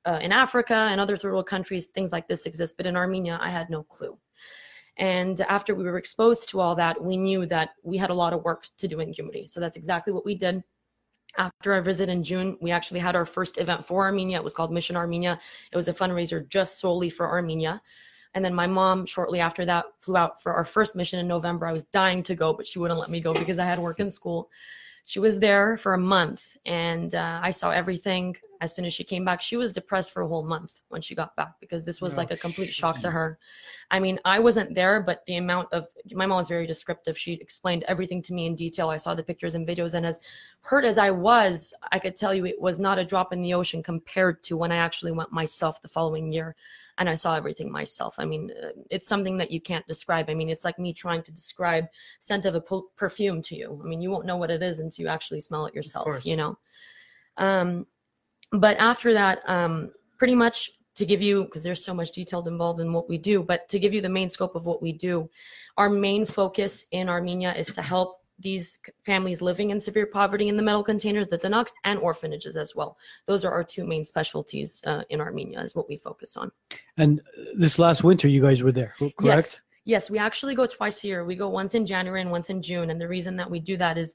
uh, 0.06 0.18
in 0.20 0.32
Africa 0.32 0.74
and 0.90 1.00
other 1.00 1.16
third 1.16 1.32
world 1.32 1.46
countries, 1.46 1.86
things 1.86 2.12
like 2.12 2.28
this 2.28 2.46
exist, 2.46 2.76
but 2.76 2.86
in 2.86 2.96
Armenia, 2.96 3.38
I 3.40 3.50
had 3.50 3.70
no 3.70 3.82
clue. 3.82 4.18
And 4.96 5.40
after 5.42 5.74
we 5.74 5.84
were 5.84 5.98
exposed 5.98 6.48
to 6.50 6.60
all 6.60 6.74
that, 6.76 7.02
we 7.02 7.16
knew 7.16 7.46
that 7.46 7.70
we 7.82 7.96
had 7.98 8.10
a 8.10 8.14
lot 8.14 8.32
of 8.32 8.44
work 8.44 8.68
to 8.78 8.86
do 8.86 9.00
in 9.00 9.12
Gyumri. 9.12 9.50
So 9.50 9.58
that's 9.58 9.76
exactly 9.76 10.12
what 10.12 10.24
we 10.24 10.34
did. 10.34 10.62
after 11.36 11.72
our 11.72 11.82
visit 11.82 12.08
in 12.08 12.22
June, 12.22 12.56
we 12.60 12.70
actually 12.70 13.00
had 13.00 13.16
our 13.16 13.26
first 13.26 13.58
event 13.58 13.84
for 13.84 14.04
Armenia. 14.04 14.38
It 14.38 14.44
was 14.44 14.54
called 14.54 14.72
Mission 14.72 14.96
Armenia. 14.96 15.38
It 15.72 15.76
was 15.76 15.88
a 15.88 15.92
fundraiser 15.92 16.48
just 16.48 16.78
solely 16.78 17.10
for 17.10 17.28
Armenia. 17.28 17.82
And 18.34 18.44
then 18.44 18.54
my 18.54 18.66
mom, 18.66 19.06
shortly 19.06 19.40
after 19.40 19.64
that, 19.66 19.86
flew 20.00 20.16
out 20.16 20.42
for 20.42 20.52
our 20.52 20.64
first 20.64 20.96
mission 20.96 21.20
in 21.20 21.28
November. 21.28 21.66
I 21.66 21.72
was 21.72 21.84
dying 21.84 22.22
to 22.24 22.34
go, 22.34 22.52
but 22.52 22.66
she 22.66 22.78
wouldn't 22.78 22.98
let 22.98 23.10
me 23.10 23.20
go 23.20 23.32
because 23.32 23.58
I 23.58 23.64
had 23.64 23.78
work 23.78 24.00
in 24.00 24.10
school. 24.10 24.50
She 25.04 25.20
was 25.20 25.38
there 25.38 25.76
for 25.76 25.94
a 25.94 25.98
month 25.98 26.56
and 26.64 27.14
uh, 27.14 27.40
I 27.42 27.50
saw 27.50 27.70
everything. 27.70 28.36
As 28.60 28.74
soon 28.74 28.84
as 28.84 28.92
she 28.92 29.04
came 29.04 29.24
back, 29.24 29.40
she 29.40 29.56
was 29.56 29.72
depressed 29.72 30.10
for 30.10 30.22
a 30.22 30.28
whole 30.28 30.44
month 30.44 30.80
when 30.88 31.00
she 31.00 31.14
got 31.14 31.34
back 31.36 31.54
because 31.60 31.84
this 31.84 32.00
was 32.00 32.14
Oh, 32.14 32.16
like 32.18 32.30
a 32.30 32.36
complete 32.36 32.72
shock 32.72 33.00
to 33.00 33.10
her. 33.10 33.38
I 33.90 34.00
mean, 34.00 34.18
I 34.24 34.38
wasn't 34.38 34.74
there, 34.74 35.00
but 35.00 35.24
the 35.26 35.36
amount 35.36 35.72
of 35.72 35.88
my 36.12 36.26
mom 36.26 36.38
was 36.38 36.48
very 36.48 36.66
descriptive. 36.66 37.18
She 37.18 37.34
explained 37.34 37.84
everything 37.88 38.22
to 38.22 38.32
me 38.32 38.46
in 38.46 38.54
detail. 38.54 38.90
I 38.90 38.96
saw 38.96 39.14
the 39.14 39.22
pictures 39.22 39.54
and 39.54 39.66
videos, 39.66 39.94
and 39.94 40.06
as 40.06 40.20
hurt 40.60 40.84
as 40.84 40.98
I 40.98 41.10
was, 41.10 41.74
I 41.92 41.98
could 41.98 42.16
tell 42.16 42.34
you 42.34 42.46
it 42.46 42.60
was 42.60 42.78
not 42.78 42.98
a 42.98 43.04
drop 43.04 43.32
in 43.32 43.42
the 43.42 43.54
ocean 43.54 43.82
compared 43.82 44.42
to 44.44 44.56
when 44.56 44.72
I 44.72 44.76
actually 44.76 45.12
went 45.12 45.32
myself 45.32 45.82
the 45.82 45.88
following 45.88 46.32
year 46.32 46.56
and 46.98 47.08
I 47.08 47.14
saw 47.14 47.34
everything 47.34 47.70
myself. 47.70 48.16
I 48.18 48.24
mean, 48.24 48.52
uh, 48.62 48.68
it's 48.90 49.08
something 49.08 49.36
that 49.38 49.50
you 49.50 49.60
can't 49.60 49.86
describe. 49.86 50.30
I 50.30 50.34
mean, 50.34 50.48
it's 50.48 50.64
like 50.64 50.78
me 50.78 50.92
trying 50.92 51.22
to 51.24 51.32
describe 51.32 51.86
scent 52.20 52.46
of 52.46 52.54
a 52.54 52.60
perfume 52.96 53.42
to 53.42 53.56
you. 53.56 53.80
I 53.82 53.86
mean, 53.86 54.00
you 54.00 54.10
won't 54.10 54.26
know 54.26 54.36
what 54.36 54.50
it 54.50 54.62
is 54.62 54.78
until 54.78 55.04
you 55.04 55.08
actually 55.08 55.40
smell 55.40 55.66
it 55.66 55.74
yourself, 55.74 56.24
you 56.24 56.36
know. 56.36 56.56
Um, 57.36 57.86
but 58.60 58.76
after 58.78 59.12
that, 59.12 59.48
um, 59.48 59.92
pretty 60.18 60.34
much 60.34 60.70
to 60.94 61.04
give 61.04 61.20
you 61.20 61.44
because 61.44 61.62
there's 61.62 61.84
so 61.84 61.92
much 61.92 62.12
detailed 62.12 62.46
involved 62.46 62.80
in 62.80 62.92
what 62.92 63.08
we 63.08 63.18
do, 63.18 63.42
but 63.42 63.68
to 63.68 63.78
give 63.78 63.92
you 63.92 64.00
the 64.00 64.08
main 64.08 64.30
scope 64.30 64.54
of 64.54 64.64
what 64.64 64.80
we 64.80 64.92
do, 64.92 65.28
our 65.76 65.90
main 65.90 66.24
focus 66.24 66.86
in 66.92 67.08
Armenia 67.08 67.52
is 67.54 67.66
to 67.68 67.82
help 67.82 68.20
these 68.38 68.78
families 69.04 69.40
living 69.40 69.70
in 69.70 69.80
severe 69.80 70.06
poverty 70.06 70.48
in 70.48 70.56
the 70.56 70.62
metal 70.62 70.82
containers, 70.82 71.28
the 71.28 71.38
Danox, 71.38 71.72
and 71.84 71.98
orphanages 72.00 72.56
as 72.56 72.74
well. 72.74 72.96
Those 73.26 73.44
are 73.44 73.52
our 73.52 73.64
two 73.64 73.84
main 73.84 74.04
specialties 74.04 74.82
uh, 74.86 75.02
in 75.08 75.20
Armenia, 75.20 75.60
is 75.60 75.74
what 75.74 75.88
we 75.88 75.96
focus 75.96 76.36
on. 76.36 76.50
And 76.96 77.20
this 77.54 77.78
last 77.78 78.02
winter, 78.02 78.28
you 78.28 78.42
guys 78.42 78.62
were 78.62 78.72
there, 78.72 78.94
correct? 78.98 79.18
Yes. 79.22 79.60
Yes, 79.86 80.08
we 80.08 80.18
actually 80.18 80.54
go 80.54 80.64
twice 80.64 81.04
a 81.04 81.08
year. 81.08 81.24
We 81.26 81.36
go 81.36 81.50
once 81.50 81.74
in 81.74 81.84
January 81.84 82.22
and 82.22 82.30
once 82.30 82.48
in 82.48 82.62
June. 82.62 82.88
And 82.88 82.98
the 82.98 83.06
reason 83.06 83.36
that 83.36 83.50
we 83.50 83.60
do 83.60 83.76
that 83.76 83.98
is 83.98 84.14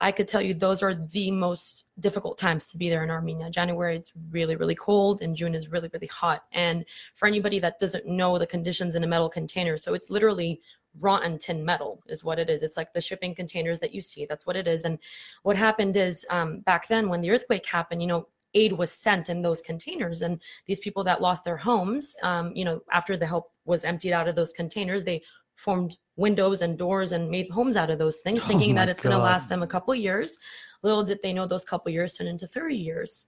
I 0.00 0.12
could 0.12 0.28
tell 0.28 0.40
you 0.40 0.54
those 0.54 0.82
are 0.82 0.94
the 0.94 1.30
most 1.30 1.86
difficult 1.98 2.38
times 2.38 2.68
to 2.68 2.78
be 2.78 2.88
there 2.88 3.04
in 3.04 3.10
Armenia. 3.10 3.50
January, 3.50 3.96
it's 3.96 4.12
really, 4.30 4.56
really 4.56 4.74
cold, 4.74 5.20
and 5.20 5.36
June 5.36 5.54
is 5.54 5.68
really, 5.68 5.90
really 5.92 6.06
hot. 6.06 6.44
And 6.52 6.84
for 7.14 7.28
anybody 7.28 7.58
that 7.58 7.78
doesn't 7.78 8.06
know 8.06 8.38
the 8.38 8.46
conditions 8.46 8.94
in 8.94 9.04
a 9.04 9.06
metal 9.06 9.28
container, 9.28 9.76
so 9.76 9.94
it's 9.94 10.10
literally 10.10 10.60
rotten 10.98 11.38
tin 11.38 11.64
metal 11.64 12.02
is 12.08 12.24
what 12.24 12.38
it 12.38 12.50
is. 12.50 12.62
It's 12.62 12.76
like 12.76 12.92
the 12.92 13.00
shipping 13.00 13.34
containers 13.34 13.78
that 13.80 13.94
you 13.94 14.00
see. 14.00 14.26
That's 14.26 14.46
what 14.46 14.56
it 14.56 14.66
is. 14.66 14.84
And 14.84 14.98
what 15.42 15.56
happened 15.56 15.96
is 15.96 16.26
um, 16.30 16.60
back 16.60 16.88
then 16.88 17.08
when 17.08 17.20
the 17.20 17.30
earthquake 17.30 17.66
happened, 17.66 18.00
you 18.00 18.08
know, 18.08 18.26
aid 18.54 18.72
was 18.72 18.90
sent 18.90 19.28
in 19.28 19.42
those 19.42 19.60
containers 19.60 20.22
and 20.22 20.40
these 20.66 20.80
people 20.80 21.04
that 21.04 21.22
lost 21.22 21.44
their 21.44 21.56
homes 21.56 22.16
um, 22.22 22.52
you 22.54 22.64
know 22.64 22.82
after 22.92 23.16
the 23.16 23.26
help 23.26 23.52
was 23.64 23.84
emptied 23.84 24.12
out 24.12 24.26
of 24.26 24.34
those 24.34 24.52
containers 24.52 25.04
they 25.04 25.22
formed 25.60 25.96
windows 26.16 26.62
and 26.62 26.78
doors 26.78 27.12
and 27.12 27.30
made 27.30 27.50
homes 27.50 27.76
out 27.76 27.90
of 27.90 27.98
those 27.98 28.18
things 28.20 28.40
Oh 28.44 28.48
thinking 28.48 28.74
my 28.74 28.80
that 28.80 28.88
it's 28.90 29.02
going 29.02 29.16
to 29.16 29.22
last 29.22 29.48
them 29.48 29.62
a 29.62 29.66
couple 29.66 29.94
years. 29.94 30.38
Little 30.82 31.02
did 31.02 31.18
they 31.22 31.32
know 31.32 31.46
those 31.46 31.64
couple 31.64 31.92
years 31.92 32.14
turned 32.14 32.30
into 32.30 32.46
30 32.46 32.76
years. 32.76 33.26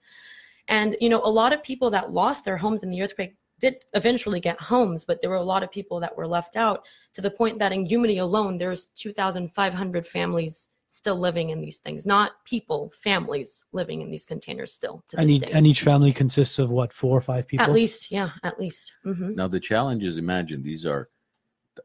And 0.69 0.97
you 1.01 1.09
know 1.09 1.21
a 1.25 1.35
lot 1.43 1.53
of 1.53 1.62
people 1.62 1.91
that 1.91 2.12
lost 2.12 2.45
their 2.45 2.57
homes 2.57 2.83
in 2.83 2.91
the 2.91 3.03
earthquake 3.03 3.35
did 3.61 3.77
eventually 3.95 4.41
get 4.41 4.61
homes 4.61 5.05
but 5.05 5.21
there 5.21 5.31
were 5.31 5.37
a 5.47 5.51
lot 5.55 5.62
of 5.62 5.71
people 5.71 6.01
that 6.01 6.17
were 6.17 6.27
left 6.27 6.57
out 6.57 6.81
to 7.15 7.21
the 7.21 7.31
point 7.31 7.59
that 7.61 7.73
in 7.73 7.87
Gyumri 7.87 8.21
alone 8.21 8.59
there's 8.59 8.87
2500 8.97 10.07
families 10.07 10.69
still 10.89 11.19
living 11.19 11.51
in 11.51 11.61
these 11.61 11.79
things 11.79 12.05
not 12.07 12.33
people 12.45 12.93
families 13.09 13.65
living 13.73 14.03
in 14.03 14.11
these 14.11 14.25
containers 14.25 14.73
still 14.73 14.97
to 15.09 15.17
this 15.17 15.23
And 15.23 15.31
each, 15.31 15.43
day. 15.43 15.53
and 15.53 15.67
each 15.67 15.83
family 15.83 16.12
consists 16.12 16.59
of 16.59 16.71
what, 16.71 16.93
four 16.93 17.17
or 17.17 17.21
five 17.21 17.47
people? 17.47 17.65
at 17.67 17.73
least 17.73 18.11
yeah 18.11 18.31
at 18.43 18.59
least. 18.59 18.93
Hmm 19.05 19.35
Now 19.35 19.49
the 19.49 19.61
challenge 19.61 20.03
is 20.05 20.19
imagine 20.19 20.62
these 20.62 20.85
are 20.87 21.09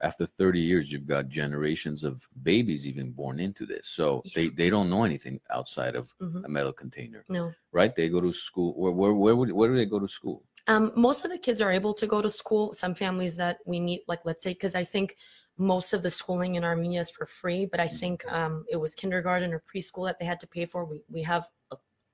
after 0.02 0.26
30 0.26 0.60
years 0.60 0.92
you've 0.92 1.08
got 1.08 1.30
generations 1.30 2.04
of 2.04 2.28
babies 2.44 2.86
even 2.86 3.12
born 3.12 3.40
into 3.40 3.66
this. 3.66 3.90
So 3.90 4.22
Yeah. 4.26 4.32
they, 4.36 4.48
they 4.50 4.70
don't 4.70 4.90
know 4.90 5.04
anything 5.04 5.40
outside 5.50 5.96
of 5.96 6.14
hmm 6.20 6.44
a 6.46 6.50
metal 6.50 6.74
container, 6.74 7.26
no 7.30 7.54
right? 7.72 7.96
They 7.96 8.10
go 8.10 8.22
to 8.22 8.34
school. 8.34 8.74
Where 8.80 8.92
where 8.92 9.14
where, 9.14 9.36
would, 9.36 9.52
where 9.52 9.70
do 9.70 9.76
they 9.76 9.86
go 9.86 10.00
to 10.00 10.08
school? 10.08 10.44
Um, 10.68 10.92
most 10.96 11.24
of 11.24 11.32
the 11.32 11.38
kids 11.38 11.62
are 11.62 11.72
able 11.72 11.94
to 11.94 12.08
go 12.08 12.22
to 12.22 12.30
school. 12.30 12.74
Some 12.74 12.94
families 12.94 13.36
that 13.38 13.60
we 13.66 13.80
meet, 13.80 14.04
like 14.08 14.20
let's 14.26 14.44
say, 14.44 14.52
because 14.52 14.76
I 14.76 14.84
think 14.84 15.16
most 15.58 15.94
of 15.94 16.04
the 16.04 16.12
schooling 16.12 16.56
in 16.56 16.64
Armenia 16.64 17.00
is 17.02 17.10
for 17.10 17.26
free, 17.26 17.66
but 17.66 17.80
I 17.80 17.88
think 17.88 18.24
um, 18.32 18.66
it 18.70 18.76
was 18.78 18.94
kindergarten 18.94 19.54
or 19.54 19.64
preschool 19.74 20.06
that 20.08 20.20
they 20.20 20.26
had 20.26 20.40
to 20.42 20.48
pay 20.48 20.66
for. 20.66 20.86
We 20.86 21.02
we 21.10 21.24
have 21.24 21.48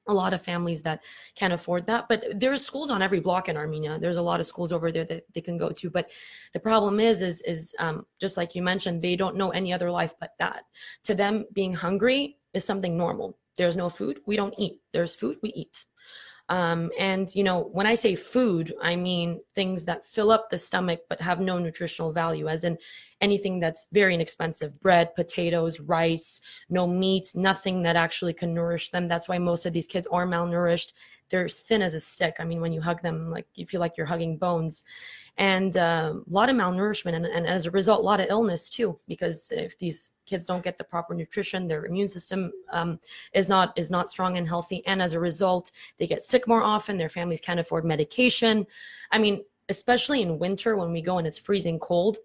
a, 0.07 0.13
lot 0.13 0.33
of 0.33 0.41
families 0.41 0.81
that 0.83 1.01
can't 1.35 1.53
afford 1.53 1.85
that, 1.87 2.05
but 2.09 2.23
there's 2.35 2.65
schools 2.65 2.89
on 2.89 3.01
every 3.01 3.19
block 3.19 3.49
in 3.49 3.57
Armenia. 3.57 3.97
There's 3.99 4.17
a 4.17 4.21
lot 4.21 4.39
of 4.39 4.45
schools 4.45 4.71
over 4.71 4.91
there 4.91 5.05
that 5.05 5.23
they 5.33 5.41
can 5.41 5.57
go 5.57 5.69
to. 5.69 5.89
But 5.89 6.11
the 6.53 6.59
problem 6.59 6.99
is, 6.99 7.21
is 7.21 7.41
is 7.41 7.75
um, 7.79 8.05
just 8.19 8.37
like 8.37 8.55
you 8.55 8.61
mentioned, 8.61 9.01
they 9.01 9.15
don't 9.15 9.35
know 9.35 9.51
any 9.51 9.73
other 9.73 9.91
life 9.91 10.13
but 10.19 10.31
that. 10.39 10.63
To 11.03 11.15
them, 11.15 11.45
being 11.53 11.73
hungry 11.73 12.37
is 12.53 12.65
something 12.65 12.97
normal. 12.97 13.37
There's 13.55 13.75
no 13.75 13.89
food, 13.89 14.19
we 14.25 14.35
don't 14.35 14.53
eat. 14.57 14.81
There's 14.93 15.15
food, 15.15 15.37
we 15.43 15.49
eat. 15.49 15.85
Um, 16.49 16.91
and 16.99 17.33
you 17.33 17.43
know, 17.43 17.69
when 17.71 17.87
I 17.87 17.95
say 17.95 18.15
food, 18.15 18.73
I 18.81 18.95
mean 18.95 19.39
things 19.55 19.85
that 19.85 20.05
fill 20.05 20.31
up 20.31 20.49
the 20.49 20.57
stomach 20.57 21.01
but 21.09 21.21
have 21.21 21.39
no 21.39 21.57
nutritional 21.57 22.11
value, 22.11 22.49
as 22.49 22.63
in 22.63 22.77
anything 23.21 23.59
that's 23.59 23.87
very 23.93 24.13
inexpensive 24.13 24.79
bread, 24.81 25.15
potatoes, 25.15 25.79
rice, 25.79 26.41
no 26.69 26.85
meat, 26.85 27.31
nothing 27.33 27.81
that 27.83 27.95
actually 27.95 28.33
can 28.33 28.53
nourish 28.53 28.89
them. 28.91 29.07
That's 29.07 29.29
why 29.29 29.37
most 29.37 29.65
of 29.65 29.73
these 29.73 29.87
kids 29.87 30.07
are 30.11 30.27
malnourished. 30.27 30.91
They're 31.29 31.49
thin 31.49 31.81
as 31.81 31.95
a 31.95 31.99
stick. 31.99 32.35
I 32.39 32.43
mean, 32.43 32.61
when 32.61 32.73
you 32.73 32.81
hug 32.81 33.01
them, 33.01 33.29
like 33.31 33.47
you 33.55 33.65
feel 33.65 33.79
like 33.79 33.97
you're 33.97 34.05
hugging 34.05 34.37
bones. 34.37 34.83
And 35.37 35.77
uh, 35.77 36.13
a 36.15 36.29
lot 36.29 36.49
of 36.49 36.55
malnourishment, 36.55 37.15
and, 37.15 37.25
and 37.25 37.47
as 37.47 37.65
a 37.65 37.71
result, 37.71 38.01
a 38.01 38.03
lot 38.03 38.19
of 38.19 38.27
illness 38.29 38.69
too. 38.69 38.99
Because 39.07 39.51
if 39.51 39.77
these 39.79 40.11
kids 40.25 40.45
don't 40.45 40.63
get 40.63 40.77
the 40.77 40.83
proper 40.83 41.15
nutrition, 41.15 41.67
their 41.67 41.85
immune 41.85 42.07
system 42.07 42.51
um, 42.71 42.99
is 43.33 43.49
not 43.49 43.73
is 43.75 43.89
not 43.89 44.11
strong 44.11 44.37
and 44.37 44.47
healthy, 44.47 44.85
and 44.85 45.01
as 45.01 45.13
a 45.13 45.19
result, 45.19 45.71
they 45.97 46.07
get 46.07 46.21
sick 46.23 46.47
more 46.47 46.63
often 46.63 46.97
their 46.97 47.09
families 47.09 47.41
can't 47.41 47.59
afford 47.59 47.85
medication 47.85 48.65
i 49.11 49.17
mean 49.17 49.43
especially 49.69 50.21
in 50.21 50.39
winter 50.39 50.75
when 50.75 50.91
we 50.91 51.01
go 51.01 51.17
and 51.17 51.27
it's 51.27 51.39
freezing 51.39 51.79
cold 51.79 52.17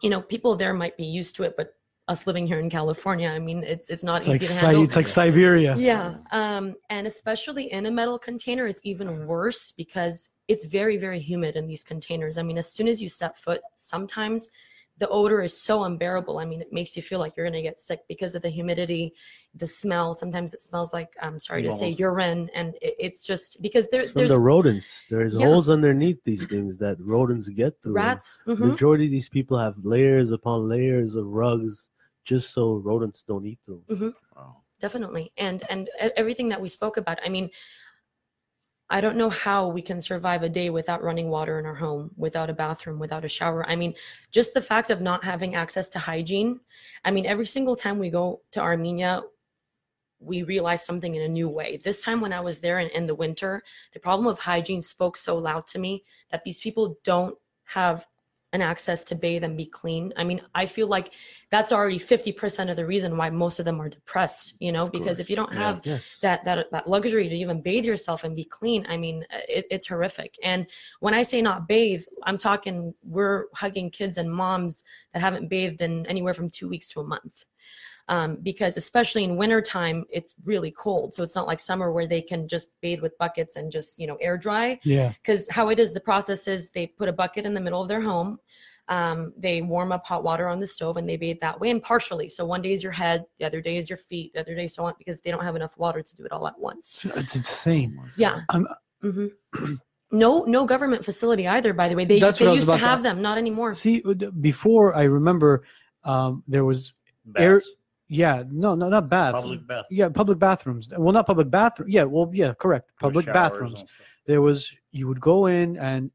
you 0.00 0.10
know 0.10 0.20
people 0.20 0.56
there 0.56 0.74
might 0.74 0.96
be 0.96 1.04
used 1.04 1.34
to 1.34 1.42
it 1.42 1.54
but 1.56 1.74
us 2.12 2.26
living 2.26 2.46
here 2.46 2.60
in 2.60 2.70
california 2.70 3.28
i 3.30 3.38
mean 3.38 3.64
it's 3.64 3.90
it's 3.90 4.04
not 4.04 4.18
It's 4.18 4.28
easy 4.28 4.32
like, 4.32 4.40
to 4.40 4.76
Si- 4.76 4.82
it's 4.84 4.96
like 4.96 5.08
Siberia. 5.08 5.74
yeah 5.76 6.16
um 6.30 6.74
and 6.90 7.06
especially 7.06 7.72
in 7.72 7.86
a 7.86 7.90
metal 7.90 8.18
container 8.18 8.66
it's 8.66 8.80
even 8.84 9.26
worse 9.26 9.72
because 9.72 10.28
it's 10.48 10.64
very 10.66 10.96
very 11.06 11.20
humid 11.20 11.56
in 11.56 11.66
these 11.66 11.82
containers 11.82 12.38
i 12.38 12.42
mean 12.42 12.58
as 12.58 12.70
soon 12.72 12.86
as 12.88 13.02
you 13.02 13.08
set 13.08 13.36
foot 13.38 13.60
sometimes 13.74 14.50
the 14.98 15.08
odor 15.08 15.40
is 15.42 15.54
so 15.68 15.84
unbearable 15.84 16.38
i 16.38 16.44
mean 16.44 16.60
it 16.60 16.72
makes 16.72 16.94
you 16.96 17.02
feel 17.02 17.18
like 17.18 17.32
you're 17.36 17.46
going 17.46 17.52
to 17.54 17.62
get 17.70 17.80
sick 17.80 18.00
because 18.08 18.34
of 18.34 18.42
the 18.42 18.48
humidity 18.58 19.12
the 19.54 19.66
smell 19.66 20.14
sometimes 20.16 20.52
it 20.52 20.60
smells 20.60 20.92
like 20.92 21.10
i'm 21.22 21.40
sorry 21.40 21.62
to 21.62 21.72
say 21.72 21.88
urine 21.88 22.48
and 22.54 22.74
it, 22.82 22.94
it's 23.06 23.22
just 23.24 23.60
because 23.62 23.88
there, 23.90 24.02
It's 24.02 24.10
from 24.12 24.18
there's 24.20 24.30
the 24.30 24.38
rodents. 24.38 25.04
There's 25.10 25.34
Yeah. 25.34 25.46
holes 25.46 25.70
underneath 25.70 26.20
these 26.24 26.44
things 26.44 26.78
that 26.78 26.96
rodents 27.00 27.48
get 27.48 27.72
through. 27.82 27.94
rats 27.94 28.38
mhm. 28.46 28.58
Majority 28.58 29.06
of 29.06 29.10
these 29.10 29.30
people 29.30 29.56
have 29.58 29.74
layers 29.82 30.30
upon 30.30 30.68
layers 30.68 31.14
of 31.14 31.26
rugs 31.26 31.88
just 32.24 32.52
so 32.52 32.74
rodents 32.76 33.24
don't 33.26 33.46
eat 33.46 33.58
through. 33.64 33.82
'em. 33.90 34.14
Wow. 34.36 34.62
definitely 34.80 35.32
and 35.36 35.64
and 35.70 35.88
everything 36.16 36.48
that 36.48 36.60
we 36.60 36.68
spoke 36.68 36.96
about 36.96 37.18
i 37.24 37.28
mean 37.28 37.48
i 38.90 39.00
don't 39.00 39.16
know 39.16 39.30
how 39.30 39.68
we 39.68 39.80
can 39.82 40.00
survive 40.00 40.42
a 40.42 40.48
day 40.48 40.70
without 40.70 41.02
running 41.02 41.28
water 41.30 41.58
in 41.60 41.66
our 41.66 41.74
home 41.74 42.10
without 42.16 42.50
a 42.50 42.52
bathroom 42.52 42.98
without 42.98 43.24
a 43.24 43.28
shower 43.28 43.64
i 43.68 43.76
mean 43.76 43.94
just 44.32 44.54
the 44.54 44.60
fact 44.60 44.90
of 44.90 45.00
not 45.00 45.22
having 45.24 45.54
access 45.54 45.88
to 45.88 45.98
hygiene 45.98 46.58
i 47.04 47.10
mean 47.10 47.26
every 47.26 47.46
single 47.46 47.76
time 47.76 47.98
we 47.98 48.10
go 48.10 48.40
to 48.50 48.60
armenia 48.60 49.22
we 50.18 50.42
realize 50.44 50.84
something 50.84 51.14
in 51.16 51.22
a 51.22 51.28
new 51.28 51.48
way 51.48 51.78
this 51.84 52.02
time 52.02 52.20
when 52.20 52.32
i 52.32 52.40
was 52.40 52.60
there 52.60 52.78
in, 52.80 52.88
in 52.90 53.06
the 53.06 53.14
winter 53.14 53.62
the 53.92 54.00
problem 54.00 54.26
of 54.26 54.38
hygiene 54.38 54.82
spoke 54.82 55.16
so 55.16 55.36
loud 55.36 55.66
to 55.66 55.78
me 55.78 56.04
that 56.30 56.42
these 56.44 56.60
people 56.60 56.96
don't 57.04 57.36
have 57.64 58.06
an 58.52 58.60
access 58.60 59.02
to 59.04 59.14
bathe 59.14 59.44
and 59.44 59.56
be 59.56 59.64
clean 59.66 60.12
i 60.16 60.24
mean 60.24 60.40
i 60.54 60.66
feel 60.66 60.86
like 60.86 61.12
that's 61.50 61.72
already 61.72 61.98
50% 61.98 62.70
of 62.70 62.76
the 62.76 62.86
reason 62.86 63.16
why 63.16 63.28
most 63.28 63.58
of 63.58 63.64
them 63.64 63.80
are 63.80 63.88
depressed 63.88 64.54
you 64.58 64.72
know 64.72 64.82
Of 64.84 64.92
because 64.92 65.20
if 65.20 65.28
you 65.30 65.36
don't 65.36 65.52
Yeah. 65.52 65.58
have 65.58 65.80
Yes. 65.84 66.02
that 66.22 66.44
that 66.44 66.70
that 66.70 66.88
luxury 66.88 67.28
to 67.28 67.34
even 67.34 67.60
bathe 67.62 67.84
yourself 67.84 68.24
and 68.24 68.36
be 68.36 68.44
clean 68.44 68.86
i 68.88 68.96
mean 68.96 69.24
it, 69.48 69.66
it's 69.70 69.86
horrific 69.86 70.34
and 70.42 70.66
when 71.00 71.14
i 71.14 71.22
say 71.22 71.40
not 71.42 71.66
bathe 71.68 72.04
i'm 72.24 72.38
talking 72.38 72.94
we're 73.02 73.46
hugging 73.54 73.90
kids 73.90 74.16
and 74.18 74.30
moms 74.32 74.82
that 75.12 75.20
haven't 75.20 75.48
bathed 75.48 75.80
in 75.80 76.06
anywhere 76.06 76.34
from 76.34 76.50
two 76.50 76.68
weeks 76.68 76.88
to 76.88 77.00
a 77.00 77.04
month 77.04 77.44
um, 78.08 78.36
because 78.42 78.76
especially 78.76 79.24
in 79.24 79.36
wintertime 79.36 80.04
it's 80.10 80.34
really 80.44 80.70
cold 80.70 81.14
so 81.14 81.22
it's 81.22 81.34
not 81.36 81.46
like 81.46 81.60
summer 81.60 81.92
where 81.92 82.06
they 82.06 82.20
can 82.22 82.48
just 82.48 82.72
bathe 82.80 83.00
with 83.00 83.16
buckets 83.18 83.56
and 83.56 83.70
just 83.70 83.98
you 83.98 84.06
know 84.06 84.16
air 84.20 84.36
dry 84.36 84.78
Yeah. 84.84 85.12
because 85.22 85.48
how 85.50 85.68
it 85.70 85.78
is 85.78 85.92
the 85.92 86.00
process 86.00 86.48
is 86.48 86.70
they 86.70 86.86
put 86.86 87.08
a 87.08 87.12
bucket 87.12 87.46
in 87.46 87.54
the 87.54 87.60
middle 87.60 87.80
of 87.82 87.88
their 87.88 88.00
home 88.02 88.38
Um, 88.88 89.32
they 89.38 89.62
warm 89.62 89.92
up 89.92 90.04
hot 90.04 90.22
water 90.24 90.46
on 90.48 90.58
the 90.58 90.66
stove 90.66 90.96
and 90.98 91.08
they 91.08 91.16
bathe 91.16 91.38
that 91.40 91.58
way 91.60 91.70
and 91.70 91.80
partially. 91.80 92.28
So 92.28 92.44
one 92.44 92.62
day 92.62 92.72
is 92.72 92.82
your 92.82 92.92
head, 92.92 93.24
the 93.38 93.46
other 93.46 93.60
day 93.62 93.76
is 93.80 93.88
your 93.88 93.96
feet, 94.08 94.32
the 94.34 94.40
other 94.40 94.56
day 94.56 94.66
so 94.68 94.84
on 94.84 94.94
because 94.98 95.20
they 95.22 95.30
don't 95.30 95.44
have 95.44 95.54
enough 95.54 95.74
water 95.78 96.02
to 96.02 96.16
do 96.16 96.24
it 96.24 96.32
all 96.32 96.48
at 96.48 96.58
once. 96.58 97.06
It's 97.20 97.36
insane. 97.36 97.90
Yeah. 98.16 98.40
I'm- 98.50 98.66
hmm 99.00 99.28
no, 100.10 100.44
no 100.44 100.66
government 100.66 101.04
facility 101.04 101.46
either. 101.48 101.72
By 101.72 101.88
the 101.88 101.94
way, 101.94 102.04
they, 102.04 102.18
That's 102.18 102.38
what 102.40 102.46
I 102.48 102.50
they 102.50 102.58
was 102.58 102.58
used 102.58 102.70
to 102.70 102.74
about 102.74 102.80
to- 102.84 102.90
have 102.90 103.02
them, 103.02 103.22
not 103.22 103.38
anymore. 103.38 103.72
See, 103.74 104.02
uh, 104.04 104.12
before 104.50 104.94
I 104.94 105.04
remember, 105.04 105.62
um, 106.04 106.42
there 106.46 106.64
was 106.64 106.92
Air- 107.36 107.60
Baths, 107.60 107.68
yeah, 108.12 108.42
no, 108.50 108.74
no, 108.74 108.88
not 108.88 109.08
baths. 109.08 109.42
public 109.42 109.66
baths. 109.66 109.88
Yeah, 109.90 110.08
public 110.10 110.38
bathrooms. 110.38 110.88
Well, 110.96 111.12
not 111.12 111.26
public 111.26 111.50
bathroom. 111.50 111.88
Yeah, 111.88 112.04
well, 112.04 112.30
yeah, 112.32 112.52
correct. 112.54 112.90
Public 113.00 113.26
bathrooms. 113.26 113.84
There 114.26 114.42
was 114.42 114.72
you 114.92 115.08
would 115.08 115.20
go 115.20 115.46
in 115.46 115.76
and 115.78 116.10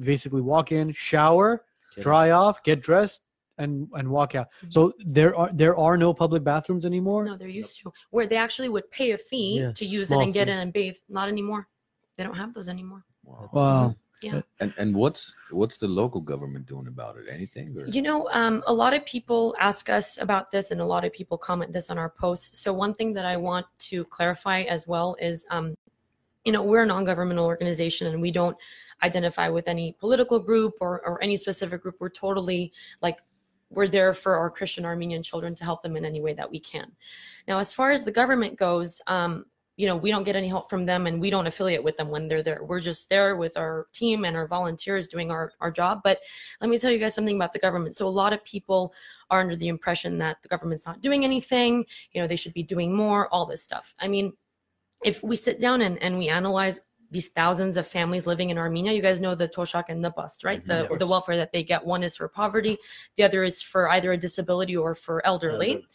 basically 0.00 0.40
walk 0.40 0.72
in, 0.72 0.92
shower, 0.92 1.64
Okay. 1.92 2.00
dry 2.02 2.30
off, 2.30 2.62
get 2.62 2.80
dressed, 2.82 3.20
and 3.58 3.86
and 3.92 4.08
walk 4.08 4.34
out. 4.34 4.48
So 4.70 4.94
there 5.04 5.36
are 5.36 5.50
there 5.52 5.76
are 5.76 5.96
no 5.98 6.14
public 6.14 6.42
bathrooms 6.42 6.86
anymore. 6.86 7.24
No, 7.24 7.36
they're 7.36 7.48
used 7.48 7.80
to 7.82 7.92
where 8.10 8.26
they 8.26 8.36
actually 8.36 8.70
would 8.70 8.90
pay 8.90 9.12
a 9.12 9.18
fee 9.18 9.60
Yeah, 9.60 9.72
to 9.72 9.84
use 9.84 10.04
it 10.04 10.14
small 10.14 10.22
and 10.22 10.32
get 10.32 10.48
in 10.48 10.58
and 10.58 10.72
bathe. 10.72 10.96
Not 11.08 11.28
anymore. 11.28 11.68
They 12.16 12.24
don't 12.24 12.34
have 12.36 12.54
those 12.54 12.68
anymore. 12.68 13.04
Wow. 13.24 13.50
Wow. 13.52 13.96
And 14.60 14.72
and 14.78 14.94
what's 14.94 15.32
what's 15.50 15.78
the 15.78 15.88
local 15.88 16.20
government 16.20 16.66
doing 16.66 16.86
about 16.86 17.16
it? 17.16 17.26
Anything? 17.30 17.76
Or? 17.76 17.86
You 17.86 18.02
know, 18.02 18.28
um, 18.32 18.62
a 18.66 18.72
lot 18.72 18.94
of 18.94 19.04
people 19.04 19.54
ask 19.58 19.88
us 19.88 20.18
about 20.18 20.50
this, 20.50 20.70
and 20.70 20.80
a 20.80 20.84
lot 20.84 21.04
of 21.04 21.12
people 21.12 21.38
comment 21.38 21.72
this 21.72 21.90
on 21.90 21.98
our 21.98 22.10
posts. 22.10 22.58
So, 22.60 22.72
one 22.72 22.94
thing 22.94 23.12
that 23.14 23.24
I 23.24 23.36
want 23.36 23.66
to 23.90 24.04
clarify 24.06 24.62
as 24.62 24.86
well 24.86 25.16
is, 25.20 25.44
um, 25.50 25.74
you 26.44 26.52
know, 26.52 26.62
we're 26.62 26.82
a 26.82 26.86
non-governmental 26.86 27.44
organization, 27.44 28.08
and 28.08 28.20
we 28.20 28.30
don't 28.30 28.56
identify 29.02 29.48
with 29.48 29.68
any 29.68 29.96
political 29.98 30.38
group 30.38 30.74
or, 30.80 31.00
or 31.06 31.22
any 31.22 31.36
specific 31.36 31.82
group. 31.82 31.96
We're 31.98 32.08
totally 32.08 32.72
like 33.00 33.18
we're 33.70 33.88
there 33.88 34.12
for 34.12 34.36
our 34.36 34.50
Christian 34.50 34.84
Armenian 34.84 35.22
children 35.22 35.54
to 35.54 35.64
help 35.64 35.82
them 35.82 35.96
in 35.96 36.04
any 36.04 36.20
way 36.20 36.34
that 36.34 36.50
we 36.50 36.60
can. 36.60 36.92
Now, 37.48 37.58
as 37.58 37.72
far 37.72 37.90
as 37.90 38.04
the 38.04 38.12
government 38.12 38.58
goes, 38.58 39.00
um, 39.06 39.46
you 39.76 39.86
know, 39.86 39.96
we 39.96 40.10
don't 40.10 40.24
get 40.24 40.36
any 40.36 40.48
help 40.48 40.68
from 40.68 40.84
them 40.84 41.06
and 41.06 41.20
we 41.20 41.30
don't 41.30 41.46
affiliate 41.46 41.82
with 41.82 41.96
them 41.96 42.08
when 42.10 42.28
they're 42.28 42.42
there. 42.42 42.62
We're 42.62 42.80
just 42.80 43.08
there 43.08 43.36
with 43.36 43.56
our 43.56 43.86
team 43.92 44.24
and 44.24 44.36
our 44.36 44.46
volunteers 44.46 45.08
doing 45.08 45.30
our, 45.30 45.52
our 45.60 45.70
job. 45.70 46.00
But 46.04 46.20
let 46.60 46.68
me 46.68 46.78
tell 46.78 46.90
you 46.90 46.98
guys 46.98 47.14
something 47.14 47.36
about 47.36 47.52
the 47.52 47.58
government. 47.58 47.96
So 47.96 48.06
a 48.06 48.10
lot 48.10 48.32
of 48.32 48.44
people 48.44 48.92
are 49.30 49.40
under 49.40 49.56
the 49.56 49.68
impression 49.68 50.18
that 50.18 50.36
the 50.42 50.48
government's 50.48 50.84
not 50.84 51.00
doing 51.00 51.24
anything, 51.24 51.86
you 52.12 52.20
know, 52.20 52.28
they 52.28 52.36
should 52.36 52.52
be 52.52 52.62
doing 52.62 52.94
more, 52.94 53.28
all 53.32 53.46
this 53.46 53.62
stuff. 53.62 53.94
I 53.98 54.08
mean, 54.08 54.34
if 55.04 55.22
we 55.22 55.36
sit 55.36 55.58
down 55.60 55.80
and, 55.82 56.00
and 56.02 56.18
we 56.18 56.28
analyze 56.28 56.80
these 57.10 57.28
thousands 57.28 57.76
of 57.76 57.86
families 57.86 58.26
living 58.26 58.50
in 58.50 58.56
Armenia, 58.56 58.92
you 58.92 59.02
guys 59.02 59.20
know 59.20 59.34
the 59.34 59.48
Toshak 59.48 59.84
and 59.88 60.02
the 60.02 60.10
bust, 60.10 60.44
right? 60.44 60.62
Mhm, 60.64 60.66
The 60.66 60.88
of 60.92 60.98
the 60.98 61.06
welfare 61.06 61.36
that 61.36 61.52
they 61.52 61.62
get. 61.62 61.84
One 61.84 62.02
is 62.02 62.16
for 62.16 62.26
poverty, 62.28 62.78
the 63.16 63.24
other 63.24 63.44
is 63.44 63.60
for 63.60 63.90
either 63.90 64.12
a 64.12 64.16
disability 64.16 64.76
or 64.76 64.94
for 64.94 65.24
elderly. 65.26 65.72
Elderly. 65.72 65.86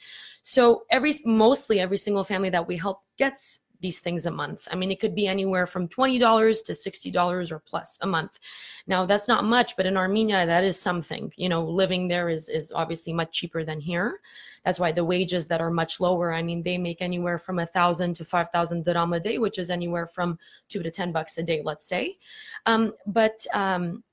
So 0.43 0.83
every 0.91 1.13
mostly 1.25 1.79
every 1.79 1.97
single 1.97 2.23
family 2.23 2.49
that 2.51 2.67
we 2.67 2.77
help 2.77 3.01
gets 3.17 3.59
these 3.81 3.99
things 3.99 4.25
a 4.25 4.31
month. 4.31 4.67
I 4.71 4.75
mean, 4.75 4.91
it 4.91 4.99
could 4.99 5.15
be 5.15 5.27
anywhere 5.27 5.65
from 5.65 5.87
twenty 5.87 6.19
dollars 6.19 6.61
to 6.63 6.75
sixty 6.75 7.11
dollars 7.11 7.51
or 7.51 7.59
plus 7.59 7.97
a 8.01 8.07
month. 8.07 8.39
Now 8.87 9.05
that's 9.05 9.27
not 9.27 9.43
much, 9.43 9.75
but 9.75 9.85
in 9.85 9.97
Armenia 9.97 10.45
that 10.45 10.63
is 10.63 10.79
something. 10.79 11.31
You 11.35 11.49
know, 11.49 11.63
living 11.63 12.07
there 12.07 12.29
is 12.29 12.49
is 12.49 12.71
obviously 12.71 13.13
much 13.13 13.31
cheaper 13.31 13.63
than 13.63 13.79
here. 13.79 14.19
That's 14.65 14.79
why 14.79 14.91
the 14.91 15.05
wages 15.05 15.47
that 15.47 15.61
are 15.61 15.71
much 15.71 15.99
lower. 15.99 16.33
I 16.33 16.41
mean, 16.41 16.63
they 16.63 16.77
make 16.77 17.01
anywhere 17.01 17.37
from 17.37 17.59
a 17.59 17.65
thousand 17.65 18.15
to 18.15 18.25
five 18.25 18.49
thousand 18.49 18.83
dram 18.83 19.13
a 19.13 19.19
day, 19.19 19.37
which 19.37 19.59
is 19.59 19.69
anywhere 19.69 20.07
from 20.07 20.37
two 20.69 20.83
to 20.83 20.91
ten 20.91 21.11
bucks 21.11 21.37
a 21.37 21.43
day, 21.43 21.61
let's 21.63 21.87
say. 21.87 22.17
Um, 22.65 22.93
but 23.05 23.45
um, 23.53 24.03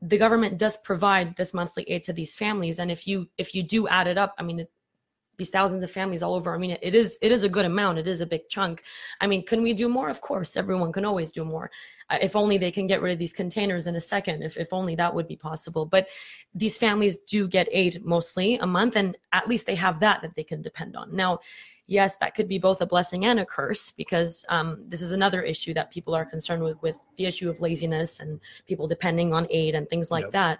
the 0.00 0.18
government 0.18 0.58
does 0.58 0.76
provide 0.76 1.36
this 1.36 1.52
monthly 1.52 1.84
aid 1.84 2.04
to 2.04 2.12
these 2.12 2.34
families, 2.34 2.78
and 2.78 2.90
if 2.90 3.06
you 3.06 3.28
if 3.38 3.54
you 3.54 3.62
do 3.62 3.88
add 3.88 4.06
it 4.06 4.18
up, 4.18 4.34
I 4.38 4.42
mean. 4.42 4.60
It, 4.60 4.70
these 5.38 5.50
thousands 5.50 5.82
of 5.82 5.90
families 5.90 6.22
all 6.22 6.34
over 6.34 6.50
Armenia. 6.50 6.78
It 6.82 6.94
is 6.94 7.18
it 7.22 7.32
is 7.32 7.44
a 7.44 7.48
good 7.48 7.64
amount. 7.64 7.98
It 7.98 8.06
is 8.06 8.20
a 8.20 8.26
big 8.26 8.48
chunk. 8.48 8.82
I 9.20 9.26
mean, 9.26 9.44
can 9.44 9.62
we 9.62 9.72
do 9.72 9.88
more? 9.88 10.08
Of 10.08 10.20
course, 10.20 10.56
everyone 10.56 10.92
can 10.92 11.04
always 11.04 11.32
do 11.32 11.44
more. 11.44 11.70
Uh, 12.10 12.18
if 12.20 12.36
only 12.36 12.58
they 12.58 12.70
can 12.70 12.86
get 12.86 13.00
rid 13.00 13.12
of 13.12 13.18
these 13.18 13.32
containers 13.32 13.86
in 13.86 13.96
a 13.96 14.00
second. 14.00 14.42
If 14.42 14.56
if 14.56 14.72
only 14.72 14.94
that 14.96 15.14
would 15.14 15.28
be 15.28 15.36
possible. 15.36 15.86
But 15.86 16.08
these 16.54 16.76
families 16.76 17.18
do 17.18 17.48
get 17.48 17.68
aid 17.72 18.04
mostly 18.04 18.56
a 18.56 18.66
month, 18.66 18.96
and 18.96 19.16
at 19.32 19.48
least 19.48 19.66
they 19.66 19.74
have 19.76 20.00
that 20.00 20.22
that 20.22 20.34
they 20.34 20.44
can 20.44 20.60
depend 20.62 20.96
on. 20.96 21.14
Now, 21.14 21.40
yes, 21.86 22.16
that 22.18 22.34
could 22.34 22.48
be 22.48 22.58
both 22.58 22.80
a 22.80 22.86
blessing 22.86 23.24
and 23.24 23.40
a 23.40 23.46
curse 23.46 23.90
because 23.90 24.44
um, 24.48 24.84
this 24.86 25.02
is 25.02 25.12
another 25.12 25.42
issue 25.42 25.74
that 25.74 25.90
people 25.90 26.14
are 26.14 26.24
concerned 26.24 26.62
with 26.62 26.80
with 26.82 26.96
the 27.16 27.24
issue 27.24 27.48
of 27.48 27.60
laziness 27.60 28.20
and 28.20 28.40
people 28.66 28.86
depending 28.86 29.32
on 29.32 29.46
aid 29.50 29.74
and 29.74 29.88
things 29.88 30.10
like 30.10 30.24
Yep. 30.24 30.32
that. 30.32 30.58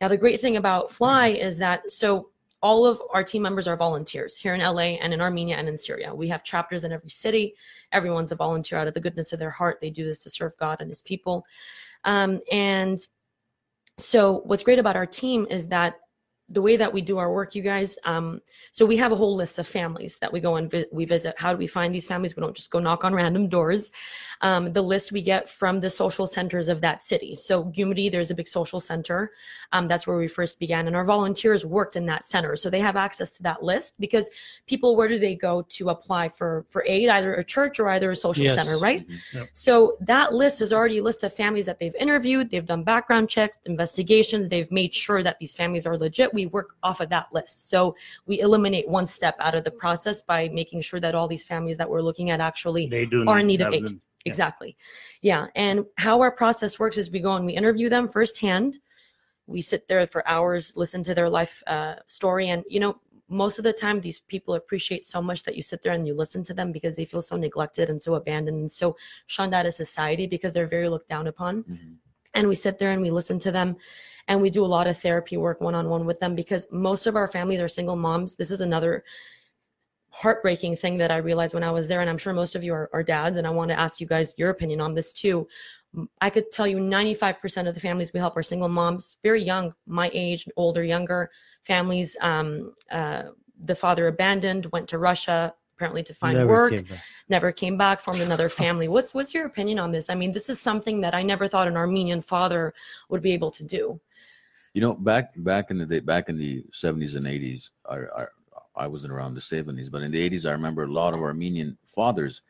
Now, 0.00 0.08
the 0.08 0.16
great 0.16 0.40
thing 0.40 0.56
about 0.56 0.90
Fly 0.90 1.28
is 1.28 1.58
that 1.58 1.90
so 1.90 2.31
all 2.62 2.86
of 2.86 3.02
our 3.12 3.24
team 3.24 3.42
members 3.42 3.66
are 3.66 3.76
volunteers 3.76 4.36
here 4.36 4.54
in 4.54 4.60
LA 4.60 4.96
and 5.02 5.12
in 5.12 5.20
Armenia 5.20 5.56
and 5.56 5.68
in 5.68 5.76
Syria. 5.76 6.14
We 6.14 6.28
have 6.28 6.44
chapters 6.44 6.84
in 6.84 6.92
every 6.92 7.10
city. 7.10 7.54
Everyone's 7.90 8.30
a 8.32 8.36
volunteer 8.36 8.78
out 8.78 8.86
of 8.86 8.94
the 8.94 9.00
goodness 9.00 9.32
of 9.32 9.40
their 9.40 9.50
heart. 9.50 9.78
They 9.80 9.90
do 9.90 10.04
this 10.04 10.22
to 10.22 10.30
serve 10.30 10.56
God 10.58 10.80
and 10.80 10.88
his 10.88 11.02
people. 11.02 11.44
Um, 12.04 12.40
and 12.50 13.04
so, 13.98 14.42
what's 14.44 14.62
great 14.62 14.78
about 14.78 14.96
our 14.96 15.06
team 15.06 15.46
is 15.50 15.68
that 15.68 15.96
the 16.52 16.60
way 16.62 16.76
that 16.76 16.92
we 16.92 17.00
do 17.00 17.16
our 17.18 17.32
work, 17.32 17.54
you 17.54 17.62
guys, 17.62 17.98
um, 18.04 18.40
so 18.72 18.84
we 18.86 18.96
have 18.98 19.10
a 19.12 19.16
whole 19.16 19.34
list 19.34 19.58
of 19.58 19.66
families 19.66 20.18
that 20.18 20.32
we 20.32 20.38
go 20.40 20.56
and 20.56 20.70
vi- 20.70 20.86
we 20.92 21.04
visit. 21.06 21.34
How 21.38 21.52
do 21.52 21.58
we 21.58 21.66
find 21.66 21.94
these 21.94 22.06
families? 22.06 22.36
We 22.36 22.40
don't 22.42 22.54
just 22.54 22.70
go 22.70 22.78
knock 22.78 23.04
on 23.04 23.14
random 23.14 23.48
doors. 23.48 23.90
Um, 24.42 24.72
the 24.72 24.82
list 24.82 25.12
we 25.12 25.22
get 25.22 25.48
from 25.48 25.80
the 25.80 25.88
social 25.88 26.26
centers 26.26 26.68
of 26.68 26.80
that 26.82 27.02
city. 27.02 27.34
So 27.36 27.64
Gyumri, 27.64 28.10
there's 28.10 28.30
a 28.30 28.34
big 28.34 28.48
social 28.48 28.80
center. 28.80 29.32
Um, 29.72 29.88
that's 29.88 30.06
where 30.06 30.18
we 30.18 30.28
first 30.28 30.58
began, 30.58 30.86
and 30.86 30.94
our 30.96 31.04
volunteers 31.04 31.64
worked 31.64 31.96
in 31.96 32.06
that 32.06 32.24
center, 32.24 32.54
so 32.56 32.68
they 32.68 32.80
have 32.80 32.96
access 32.96 33.32
to 33.36 33.42
that 33.44 33.62
list. 33.62 33.94
Because 33.98 34.28
people, 34.66 34.94
where 34.96 35.08
do 35.08 35.18
they 35.18 35.34
go 35.34 35.62
to 35.70 35.88
apply 35.88 36.28
for 36.28 36.66
for 36.68 36.84
aid? 36.86 37.08
Either 37.08 37.34
a 37.34 37.44
church 37.44 37.80
or 37.80 37.88
either 37.88 38.10
a 38.10 38.16
social 38.16 38.44
Yes. 38.44 38.54
center, 38.56 38.78
right? 38.78 39.06
Mhm. 39.08 39.48
So 39.52 39.96
that 40.00 40.34
list 40.34 40.60
is 40.60 40.72
already 40.72 40.98
a 40.98 41.02
list 41.02 41.24
of 41.24 41.32
families 41.32 41.66
that 41.66 41.78
they've 41.78 41.94
interviewed. 41.94 42.50
They've 42.50 42.66
done 42.66 42.82
background 42.84 43.28
checks, 43.30 43.58
investigations. 43.64 44.48
They've 44.48 44.70
made 44.70 44.94
sure 44.94 45.22
that 45.22 45.38
these 45.38 45.54
families 45.54 45.86
are 45.86 45.96
legit. 45.96 46.34
We 46.34 46.41
work 46.46 46.76
off 46.82 47.00
of 47.00 47.08
that 47.10 47.26
list. 47.32 47.70
So 47.70 47.94
we 48.26 48.40
eliminate 48.40 48.88
one 48.88 49.06
step 49.06 49.36
out 49.40 49.54
of 49.54 49.64
the 49.64 49.70
process 49.70 50.22
by 50.22 50.48
making 50.48 50.82
sure 50.82 51.00
that 51.00 51.14
all 51.14 51.28
these 51.28 51.44
families 51.44 51.76
that 51.78 51.88
we're 51.88 52.00
looking 52.02 52.30
at 52.30 52.40
actually 52.40 52.88
They 52.88 53.06
do 53.06 53.24
are 53.28 53.38
in 53.40 53.46
need 53.46 53.60
of 53.60 53.72
aid. 53.72 53.86
them. 53.86 54.00
Exactly. 54.24 54.76
Yeah. 55.20 55.48
And 55.56 55.84
how 55.98 56.20
our 56.20 56.30
process 56.30 56.78
works 56.78 56.96
is 56.96 57.10
we 57.10 57.20
go 57.20 57.34
and 57.34 57.44
we 57.44 57.54
interview 57.54 57.88
them 57.88 58.06
firsthand. 58.06 58.78
We 59.48 59.60
sit 59.60 59.88
there 59.88 60.06
for 60.06 60.26
hours, 60.28 60.76
listen 60.76 61.02
to 61.02 61.14
their 61.14 61.28
life 61.28 61.62
uh, 61.66 61.96
story. 62.06 62.50
And, 62.50 62.62
you 62.68 62.78
know, 62.78 63.00
most 63.28 63.58
of 63.58 63.64
the 63.64 63.72
time, 63.72 64.00
these 64.00 64.20
people 64.20 64.54
appreciate 64.54 65.04
so 65.04 65.20
much 65.20 65.42
that 65.42 65.56
you 65.56 65.62
sit 65.62 65.82
there 65.82 65.92
and 65.92 66.06
you 66.06 66.14
listen 66.14 66.44
to 66.44 66.54
them 66.54 66.70
because 66.70 66.94
they 66.94 67.04
feel 67.04 67.22
so 67.22 67.34
neglected 67.36 67.90
and 67.90 68.00
so 68.00 68.14
abandoned 68.14 68.58
and 68.60 68.70
so 68.70 68.94
shunned 69.26 69.54
out 69.54 69.66
of 69.66 69.74
society 69.74 70.26
because 70.26 70.52
they're 70.52 70.66
very 70.68 70.88
looked 70.88 71.08
down 71.08 71.26
upon. 71.26 71.64
Mhm. 71.64 71.96
And 72.34 72.48
we 72.48 72.54
sit 72.54 72.78
there 72.78 72.92
and 72.92 73.02
we 73.02 73.10
listen 73.10 73.38
to 73.40 73.50
them 73.50 73.76
and 74.28 74.40
we 74.40 74.50
do 74.50 74.64
a 74.64 74.66
lot 74.66 74.86
of 74.86 74.98
therapy 74.98 75.36
work 75.36 75.60
one 75.60 75.74
on 75.74 75.88
one 75.88 76.06
with 76.06 76.20
them 76.20 76.34
because 76.34 76.68
most 76.70 77.06
of 77.06 77.16
our 77.16 77.28
families 77.28 77.60
are 77.60 77.68
single 77.68 77.96
moms. 77.96 78.36
This 78.36 78.50
is 78.50 78.60
another 78.60 79.04
heartbreaking 80.10 80.76
thing 80.76 80.98
that 80.98 81.10
I 81.10 81.16
realized 81.16 81.54
when 81.54 81.64
I 81.64 81.70
was 81.70 81.88
there. 81.88 82.00
And 82.00 82.10
I'm 82.10 82.18
sure 82.18 82.32
most 82.32 82.54
of 82.54 82.62
you 82.62 82.74
are, 82.74 82.90
are 82.92 83.02
dads. 83.02 83.38
And 83.38 83.46
I 83.46 83.50
want 83.50 83.70
to 83.70 83.78
ask 83.78 84.00
you 84.00 84.06
guys 84.06 84.34
your 84.36 84.50
opinion 84.50 84.80
on 84.80 84.94
this 84.94 85.12
too. 85.12 85.48
I 86.20 86.30
could 86.30 86.50
tell 86.52 86.66
you 86.66 86.78
95% 86.78 87.68
of 87.68 87.74
the 87.74 87.80
families 87.80 88.12
we 88.12 88.20
help 88.20 88.36
are 88.36 88.42
single 88.42 88.68
moms, 88.68 89.16
very 89.22 89.42
young, 89.42 89.74
my 89.86 90.10
age, 90.12 90.48
older, 90.56 90.84
younger 90.84 91.30
families. 91.62 92.16
Um, 92.20 92.74
uh, 92.90 93.24
the 93.58 93.74
father 93.74 94.06
abandoned, 94.08 94.66
went 94.66 94.88
to 94.88 94.98
Russia 94.98 95.54
apparently 95.76 96.02
to 96.04 96.14
find 96.14 96.38
Never 96.38 96.48
work 96.48 96.72
came 96.74 96.86
never 97.28 97.50
came 97.50 97.76
back, 97.76 98.00
formed 98.00 98.20
another 98.20 98.48
family. 98.62 98.88
What's 98.88 99.14
what's 99.14 99.34
your 99.34 99.46
opinion 99.46 99.78
on 99.78 99.90
this? 99.90 100.10
I 100.10 100.14
mean, 100.14 100.32
this 100.32 100.48
is 100.48 100.60
something 100.60 101.00
that 101.00 101.14
I 101.14 101.22
never 101.22 101.48
thought 101.48 101.66
an 101.66 101.76
Armenian 101.76 102.20
father 102.20 102.72
would 103.08 103.22
be 103.22 103.32
able 103.32 103.50
to 103.52 103.64
do. 103.64 104.00
You 104.74 104.80
know, 104.80 104.94
back 104.94 105.32
back 105.36 105.70
in 105.70 105.78
the 105.78 105.86
day, 105.86 106.00
back 106.00 106.28
in 106.28 106.38
the 106.38 106.64
seventies 106.72 107.14
and 107.14 107.26
eighties, 107.26 107.70
I, 107.88 107.96
I 108.20 108.26
I 108.74 108.86
wasn't 108.86 109.12
around 109.12 109.34
the 109.34 109.40
seventies, 109.40 109.90
but 109.90 110.02
in 110.02 110.10
the 110.10 110.20
eighties, 110.20 110.46
I 110.46 110.52
remember 110.52 110.84
a 110.84 110.92
lot 110.92 111.12
of 111.12 111.20
Armenian 111.20 111.76
fathers 111.84 112.42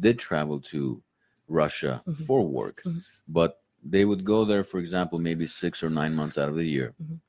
did 0.00 0.18
travel 0.18 0.60
to 0.60 1.00
Russia 1.46 2.02
Mhm. 2.06 2.26
for 2.26 2.44
work, 2.46 2.82
Mhm. 2.84 3.02
but 3.28 3.62
they 3.84 4.04
would 4.04 4.24
go 4.24 4.44
there, 4.44 4.64
for 4.64 4.78
example, 4.80 5.18
maybe 5.20 5.46
six 5.46 5.82
or 5.84 5.88
nine 5.90 6.14
months 6.14 6.36
out 6.36 6.48
of 6.48 6.56
the 6.56 6.64
year, 6.64 6.94
Mhm. 7.00 7.20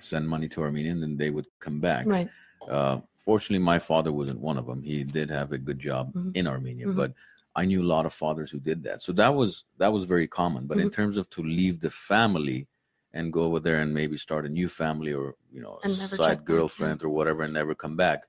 send 0.00 0.28
money 0.28 0.48
to 0.48 0.62
Armenia, 0.62 0.90
and 0.92 1.02
then 1.02 1.16
they 1.16 1.30
would 1.30 1.46
come 1.60 1.78
back. 1.78 2.06
Right. 2.06 2.28
Uh, 2.68 3.00
fortunately, 3.18 3.64
my 3.64 3.78
father 3.78 4.10
wasn't 4.12 4.40
one 4.40 4.58
of 4.58 4.66
them. 4.66 4.82
He 4.82 5.04
did 5.04 5.30
have 5.30 5.52
a 5.52 5.58
good 5.58 5.78
job 5.78 6.12
Mhm. 6.12 6.32
in 6.34 6.46
Armenia, 6.48 6.88
Mhm. 6.88 6.96
but 6.96 7.14
I 7.54 7.64
knew 7.66 7.82
a 7.82 7.92
lot 7.94 8.04
of 8.04 8.12
fathers 8.12 8.50
who 8.50 8.58
did 8.58 8.82
that. 8.82 9.00
So 9.00 9.12
that 9.12 9.32
was 9.32 9.64
that 9.78 9.92
was 9.92 10.04
very 10.06 10.26
common. 10.26 10.66
But 10.66 10.78
in 10.78 10.88
Mm-hmm. 10.88 11.00
terms 11.02 11.16
of 11.16 11.30
to 11.30 11.42
leave 11.42 11.78
the 11.80 11.90
family 11.90 12.66
and 13.14 13.32
go 13.32 13.42
over 13.44 13.60
there 13.60 13.80
and 13.80 13.92
maybe 13.92 14.16
start 14.16 14.46
a 14.46 14.48
new 14.48 14.68
family 14.68 15.12
or 15.12 15.34
you 15.50 15.60
know 15.60 15.78
a 15.82 15.86
And 15.86 15.98
never 15.98 16.16
side 16.16 16.38
back, 16.38 16.44
girlfriend 16.44 17.02
or 17.04 17.10
whatever 17.10 17.42
and 17.42 17.52
never 17.52 17.74
come 17.74 17.96
back, 17.96 18.20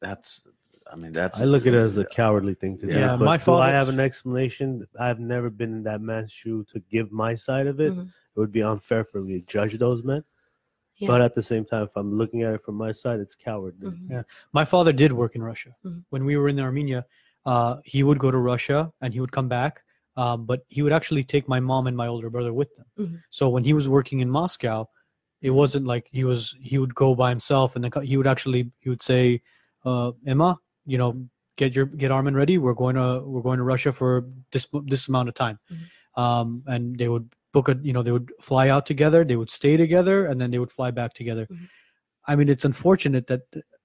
that's 0.00 0.42
I 0.92 0.96
mean 0.96 1.12
that's 1.12 1.40
I 1.40 1.44
look 1.44 1.66
at 1.66 1.74
it 1.74 1.78
as 1.78 1.98
a 1.98 2.04
cowardly 2.04 2.54
thing 2.54 2.78
to 2.78 2.86
do. 2.86 2.92
Yeah, 2.92 3.16
but 3.16 3.24
my 3.24 3.38
do 3.38 3.54
I 3.54 3.70
have 3.70 3.88
an 3.88 4.00
explanation? 4.00 4.86
I've 5.00 5.20
never 5.20 5.50
been 5.50 5.72
in 5.72 5.82
that 5.84 6.00
man's 6.00 6.32
shoe 6.32 6.64
to 6.72 6.80
give 6.80 7.10
my 7.10 7.34
side 7.34 7.66
of 7.66 7.80
it. 7.80 7.92
Mhm. 7.94 8.08
it 8.36 8.40
would 8.40 8.52
be 8.52 8.62
unfair 8.62 9.02
for 9.02 9.22
me 9.22 9.40
to 9.40 9.46
judge 9.46 9.78
those 9.78 10.02
men. 10.04 10.22
Yeah. 10.96 11.08
But 11.08 11.22
at 11.22 11.34
the 11.34 11.42
same 11.42 11.64
time, 11.64 11.84
if 11.84 11.96
I'm 11.96 12.18
looking 12.18 12.42
at 12.42 12.52
it 12.52 12.62
from 12.62 12.74
my 12.74 12.92
side, 12.92 13.18
it's 13.18 13.34
cowardly. 13.34 13.88
Mhm. 13.90 14.10
Yeah. 14.10 14.22
My 14.52 14.64
father 14.66 14.92
did 14.92 15.10
work 15.12 15.34
in 15.36 15.42
Russia. 15.42 15.74
Mhm. 15.84 16.04
When 16.10 16.24
we 16.26 16.36
were 16.36 16.50
in 16.50 16.60
Armenia, 16.60 17.06
uh, 17.46 17.76
he 17.84 18.02
would 18.02 18.18
go 18.18 18.30
to 18.30 18.36
Russia 18.36 18.92
and 19.00 19.14
he 19.14 19.20
would 19.20 19.32
come 19.32 19.48
back, 19.48 19.84
um, 20.16 20.46
but 20.46 20.64
he 20.68 20.82
would 20.82 20.92
actually 20.92 21.24
take 21.24 21.48
my 21.48 21.60
mom 21.60 21.86
and 21.86 21.96
my 21.96 22.06
older 22.06 22.30
brother 22.30 22.52
with 22.52 22.74
them. 22.76 22.86
Mhm. 22.98 23.22
So 23.30 23.48
when 23.48 23.64
he 23.64 23.72
was 23.74 23.88
working 23.88 24.20
in 24.20 24.30
Moscow, 24.30 24.88
it 25.42 25.50
wasn't 25.50 25.86
like 25.86 26.08
he 26.12 26.24
was 26.24 26.54
he 26.60 26.78
would 26.78 26.94
go 26.94 27.14
by 27.14 27.30
himself 27.30 27.76
and 27.76 27.84
then 27.84 27.92
he 28.04 28.16
would 28.16 28.26
actually 28.26 28.70
he 28.80 28.88
would 28.88 29.02
say, 29.02 29.42
uh, 29.84 30.12
"Emma, 30.26 30.58
you 30.86 30.98
know, 30.98 31.10
get 31.56 31.74
your 31.76 31.86
get 31.86 32.10
Armin 32.10 32.34
ready. 32.34 32.58
We're 32.58 32.74
going 32.74 32.96
to 32.96 33.22
we're 33.24 33.42
going 33.42 33.58
to 33.58 33.64
Russia 33.64 33.92
for 33.92 34.26
this 34.52 34.66
this 34.84 35.08
amount 35.08 35.28
of 35.28 35.34
time," 35.34 35.58
Mhm. 35.70 36.22
um, 36.22 36.62
and 36.66 36.98
they 36.98 37.08
would 37.08 37.28
book 37.52 37.68
a 37.68 37.78
you 37.82 37.92
know 37.92 38.02
they 38.02 38.12
would 38.12 38.30
fly 38.40 38.68
out 38.70 38.86
together, 38.86 39.24
they 39.24 39.36
would 39.36 39.50
stay 39.50 39.76
together, 39.76 40.26
and 40.26 40.40
then 40.40 40.50
they 40.50 40.58
would 40.58 40.72
fly 40.72 40.90
back 40.90 41.12
together. 41.14 41.46
Mhm. 41.50 41.68
I 42.26 42.36
mean, 42.36 42.48
it's 42.48 42.64
unfortunate 42.64 43.26
that 43.28 43.42
th- 43.52 43.64
th- 43.64 43.75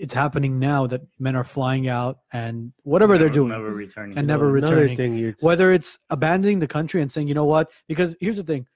it's 0.00 0.14
happening 0.14 0.58
now 0.58 0.86
that 0.86 1.02
men 1.18 1.36
are 1.36 1.44
flying 1.44 1.86
out 1.88 2.18
and 2.32 2.72
whatever 2.82 3.18
they're 3.18 3.28
Never- 3.28 3.34
doing, 3.34 3.48
never 3.50 3.72
returning. 3.72 4.16
And 4.18 4.26
never 4.26 4.56
Another 4.56 4.74
returning. 4.76 4.96
thing 4.96 5.34
whether 5.40 5.72
it's 5.72 5.98
abandoning 6.08 6.58
the 6.58 6.66
country 6.66 7.02
and 7.02 7.10
saying, 7.12 7.28
you 7.28 7.34
know 7.34 7.44
what, 7.44 7.70
because 7.86 8.16
here's 8.20 8.36
the 8.38 8.42
thing, 8.42 8.66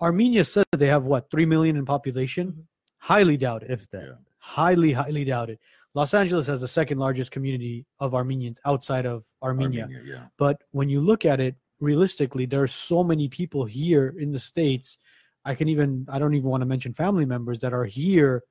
Armenia 0.00 0.42
says 0.44 0.64
they 0.72 0.88
have 0.88 1.04
what 1.04 1.30
three 1.30 1.46
million 1.46 1.76
in 1.76 1.84
population. 1.84 2.52
Mhm. 2.52 2.64
Highly 2.98 3.36
doubted. 3.36 3.70
if 3.70 3.88
that. 3.90 4.02
Yeah. 4.04 4.12
Highly, 4.38 4.92
highly 4.92 5.22
it. 5.22 5.60
Los 5.94 6.14
Angeles 6.14 6.46
has 6.46 6.60
the 6.60 6.68
second 6.68 6.98
largest 6.98 7.30
community 7.30 7.86
of 8.00 8.14
Armenians 8.14 8.58
outside 8.64 9.06
of 9.06 9.24
Armenia. 9.42 9.84
Armenia, 9.84 10.02
yeah. 10.04 10.24
But 10.38 10.62
when 10.72 10.88
you 10.88 11.00
look 11.00 11.24
at 11.24 11.38
it 11.40 11.54
realistically, 11.80 12.46
there 12.46 12.62
are 12.62 12.66
so 12.66 13.04
many 13.04 13.28
people 13.28 13.64
here 13.64 14.14
in 14.18 14.32
the 14.32 14.38
States. 14.38 14.98
I 15.44 15.54
can 15.54 15.68
even, 15.68 16.06
I 16.08 16.18
don't 16.18 16.34
even 16.34 16.48
want 16.50 16.62
to 16.62 16.66
mention 16.66 16.94
family 16.94 17.24
members 17.26 17.58
that 17.60 17.72
are 17.72 17.84
here 17.84 18.42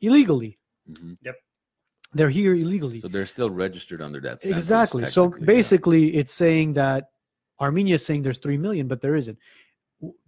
illegally. 0.00 0.58
Mhm. 0.90 1.16
They're 2.12 2.30
here 2.30 2.54
illegally. 2.54 3.00
So 3.00 3.08
they're 3.08 3.26
still 3.26 3.50
registered 3.50 4.00
under 4.00 4.20
that. 4.20 4.42
census, 4.42 4.62
exactly. 4.62 5.06
So 5.06 5.24
technically, 5.24 5.40
yeah. 5.40 5.56
basically, 5.56 6.16
it's 6.16 6.32
saying 6.32 6.72
that 6.74 7.10
Armenia 7.60 7.94
is 7.94 8.04
saying 8.04 8.22
there's 8.22 8.38
3 8.38 8.56
million, 8.56 8.88
but 8.88 9.02
there 9.02 9.16
isn't. 9.16 9.38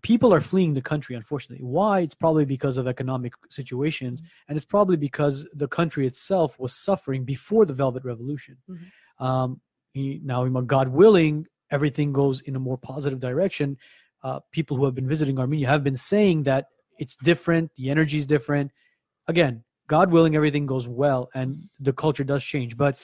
People 0.03 0.35
are 0.35 0.41
fleeing 0.41 0.75
the 0.75 0.83
country, 0.83 1.15
unfortunately. 1.15 1.65
Why? 1.65 2.01
It's 2.01 2.15
probably 2.15 2.45
because 2.45 2.77
of 2.77 2.89
economic 2.89 3.33
situations, 3.51 4.21
and 4.49 4.57
it's 4.57 4.65
probably 4.65 4.97
because 4.97 5.47
the 5.55 5.69
country 5.69 6.07
itself 6.07 6.59
was 6.59 6.75
suffering 6.75 7.25
before 7.25 7.65
the 7.65 7.73
Velvet 7.73 8.05
Revolution. 8.05 8.57
Mhm. 8.69 9.25
Um, 9.25 9.61
he, 9.93 10.21
now, 10.25 10.45
God 10.49 10.89
willing, 10.89 11.47
everything 11.71 12.13
goes 12.13 12.41
in 12.41 12.57
a 12.57 12.59
more 12.59 12.79
positive 12.79 13.21
direction. 13.21 13.79
Uh, 14.23 14.41
people 14.51 14.77
who 14.77 14.85
have 14.85 14.95
been 14.95 15.09
visiting 15.09 15.39
Armenia 15.39 15.69
have 15.69 15.85
been 15.85 15.97
saying 15.97 16.43
that 16.45 16.67
it's 16.99 17.17
different, 17.17 17.71
the 17.77 17.91
energy 17.91 18.19
is 18.19 18.27
different. 18.27 18.71
Again, 19.29 19.65
God 19.97 20.13
willing, 20.13 20.37
everything 20.37 20.67
goes 20.75 20.87
well, 20.87 21.23
and 21.35 21.49
the 21.81 21.93
culture 22.05 22.23
does 22.33 22.43
change. 22.55 22.77
But 22.85 22.95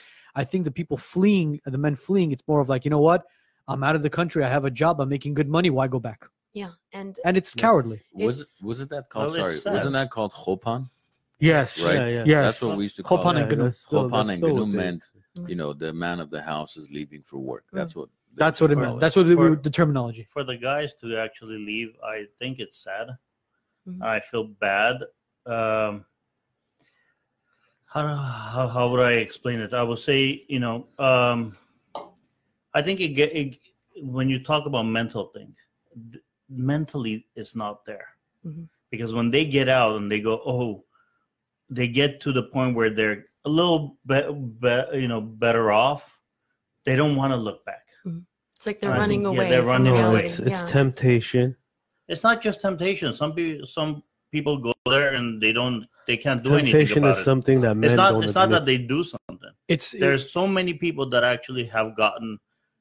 I 0.41 0.43
think 0.49 0.61
the 0.63 0.71
people 0.79 0.95
fleeing, 1.13 1.49
the 1.65 1.77
men 1.85 1.95
fleeing, 2.07 2.31
it's 2.31 2.45
more 2.47 2.61
of 2.61 2.69
like, 2.73 2.85
you 2.85 2.91
know 2.95 3.03
what? 3.11 3.21
I'm 3.67 3.83
out 3.87 3.95
of 3.97 4.03
the 4.07 4.09
country. 4.19 4.41
I 4.45 4.49
have 4.57 4.63
a 4.71 4.71
job. 4.71 4.93
I'm 5.01 5.09
making 5.09 5.33
good 5.33 5.49
money. 5.57 5.69
Why 5.69 5.85
go 5.89 5.99
back? 5.99 6.21
Yeah, 6.53 6.71
and 6.93 7.19
And 7.25 7.35
it's 7.39 7.53
Yeah. 7.55 7.61
cowardly. 7.63 7.99
was 8.13 8.39
it's- 8.39 8.59
it 8.61 8.65
wasn't 8.71 8.89
that 8.91 9.09
called? 9.09 9.31
Well, 9.31 9.49
sorry, 9.51 9.75
wasn't 9.77 9.93
that 9.99 10.09
called 10.15 10.31
chopan? 10.43 10.81
Yes. 11.39 11.69
Right. 11.81 11.95
Yeah, 11.95 12.07
yeah. 12.17 12.23
Yes. 12.33 12.43
That's 12.45 12.61
what 12.65 12.77
we 12.77 12.83
used 12.87 12.95
to 12.99 13.03
call 13.03 13.17
Chopan 13.19 13.35
it. 13.35 13.51
and 13.51 13.57
Gnu. 13.61 13.71
still- 13.71 14.09
Chopan 14.09 14.29
and 14.33 14.41
Gnu 14.41 14.65
meant, 14.65 15.03
Mhm. 15.37 15.49
you 15.51 15.55
know, 15.61 15.73
the 15.83 15.91
man 16.05 16.17
of 16.25 16.29
the 16.35 16.41
house 16.41 16.77
is 16.81 16.85
leaving 16.97 17.21
for 17.29 17.37
work. 17.51 17.65
Mm. 17.73 17.77
That's 17.79 17.93
what. 17.97 18.07
That's 18.43 18.59
what 18.61 18.71
it 18.71 18.75
call 18.75 18.83
meant. 18.85 18.99
That's 19.01 19.15
what 19.17 19.25
For- 19.41 19.55
the 19.67 19.69
terminology. 19.79 20.23
for 20.35 20.43
the 20.51 20.57
guys 20.69 20.93
to 21.01 21.17
actually 21.25 21.59
leave, 21.71 21.91
I 22.15 22.17
think 22.39 22.53
it's 22.59 22.77
sad. 22.89 23.07
Mhm. 23.87 24.01
I 24.15 24.19
feel 24.29 24.45
bad. 24.45 24.95
Um, 25.57 26.05
how, 27.87 28.15
how 28.15 28.67
how 28.67 28.89
would 28.89 28.99
I 28.99 29.13
explain 29.13 29.59
it? 29.59 29.73
I 29.73 29.83
would 29.83 29.99
say, 29.99 30.43
you 30.47 30.59
know, 30.59 30.87
um, 30.99 31.57
I 32.73 32.81
think 32.81 32.99
it 32.99 33.09
get 33.09 33.35
it, 33.35 33.57
when 34.01 34.29
you 34.29 34.39
talk 34.43 34.65
about 34.65 34.83
mental 34.83 35.25
thing, 35.33 35.55
th- 36.11 36.23
mentally 36.49 37.25
it's 37.35 37.55
not 37.55 37.85
there 37.85 38.07
Mhm. 38.45 38.67
because 38.91 39.13
when 39.13 39.31
they 39.31 39.45
get 39.45 39.69
out 39.69 39.95
and 39.97 40.11
they 40.11 40.19
go, 40.19 40.41
oh, 40.45 40.83
they 41.69 41.87
get 41.87 42.21
to 42.21 42.31
the 42.31 42.43
point 42.43 42.75
where 42.75 42.89
they're 42.89 43.25
a 43.45 43.49
little 43.49 43.97
bit, 44.05 44.27
be, 44.59 44.83
you 44.93 45.07
know, 45.07 45.21
better 45.21 45.71
off. 45.71 46.19
They 46.85 46.95
don't 46.95 47.15
want 47.15 47.31
to 47.31 47.37
look 47.37 47.65
back. 47.65 47.85
it's 48.55 48.65
like 48.65 48.79
they're 48.79 48.93
I 48.93 48.97
running 48.99 49.23
think, 49.23 49.35
yeah, 49.35 49.41
away. 49.41 49.49
they're 49.49 49.63
running 49.65 49.93
No, 49.93 50.09
away. 50.11 50.25
it's 50.25 50.39
it's 50.39 50.61
yeah. 50.61 50.65
temptation. 50.67 51.55
it's 52.07 52.23
not 52.23 52.41
just 52.41 52.61
temptation. 52.61 53.13
Some 53.13 53.33
people, 53.33 53.65
some 53.67 54.03
people 54.31 54.57
go 54.57 54.73
there 54.85 55.15
and 55.15 55.41
they 55.41 55.51
don't, 55.51 55.85
they 56.07 56.17
can't 56.17 56.43
do 56.43 56.55
anything 56.55 56.71
Temptation 56.71 57.03
about 57.03 57.15
is 57.15 57.19
it. 57.19 57.23
something 57.23 57.61
that 57.61 57.75
men 57.75 57.89
It's 57.89 57.97
not. 57.97 58.11
don't 58.11 58.23
It's 58.23 58.35
not 58.35 58.49
that 58.49 58.65
they 58.65 58.77
do 58.77 59.03
something. 59.03 59.51
It's 59.67 59.91
There's 59.91 60.31
so 60.31 60.47
many 60.47 60.73
people 60.73 61.09
that 61.09 61.23
actually 61.23 61.65
have 61.65 61.95
gotten, 61.97 62.39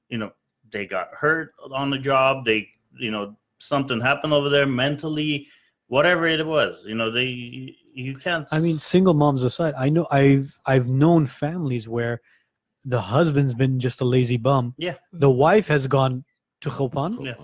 you 0.09 0.19
know, 0.19 0.31
they 0.73 0.87
got 0.87 1.09
hurt 1.13 1.55
on 1.73 1.91
the 1.91 1.99
job. 1.99 2.45
They, 2.45 2.69
you 2.99 3.11
know, 3.11 3.37
something 3.59 4.01
happened 4.01 4.33
over 4.33 4.49
there 4.49 4.67
mentally, 4.67 5.49
whatever 5.89 6.27
it 6.27 6.45
was. 6.47 6.85
You 6.87 6.95
know, 6.95 7.11
they, 7.11 7.75
you 7.95 8.17
can't. 8.17 8.47
I 8.53 8.61
mean, 8.61 8.79
single 8.79 9.15
moms 9.15 9.43
aside, 9.43 9.75
I 9.77 9.89
know 9.89 10.07
I've 10.11 10.59
I've 10.67 10.89
known 10.89 11.27
families 11.27 11.89
where 11.89 12.21
the 12.85 13.01
husband's 13.01 13.55
been 13.55 13.81
just 13.81 14.01
a 14.01 14.05
lazy 14.05 14.37
bum. 14.37 14.75
Yeah. 14.79 14.95
The 15.13 15.31
wife 15.31 15.67
has 15.69 15.87
gone 15.87 16.25
to 16.61 16.71
Chopan. 16.71 17.25
Yeah. 17.25 17.35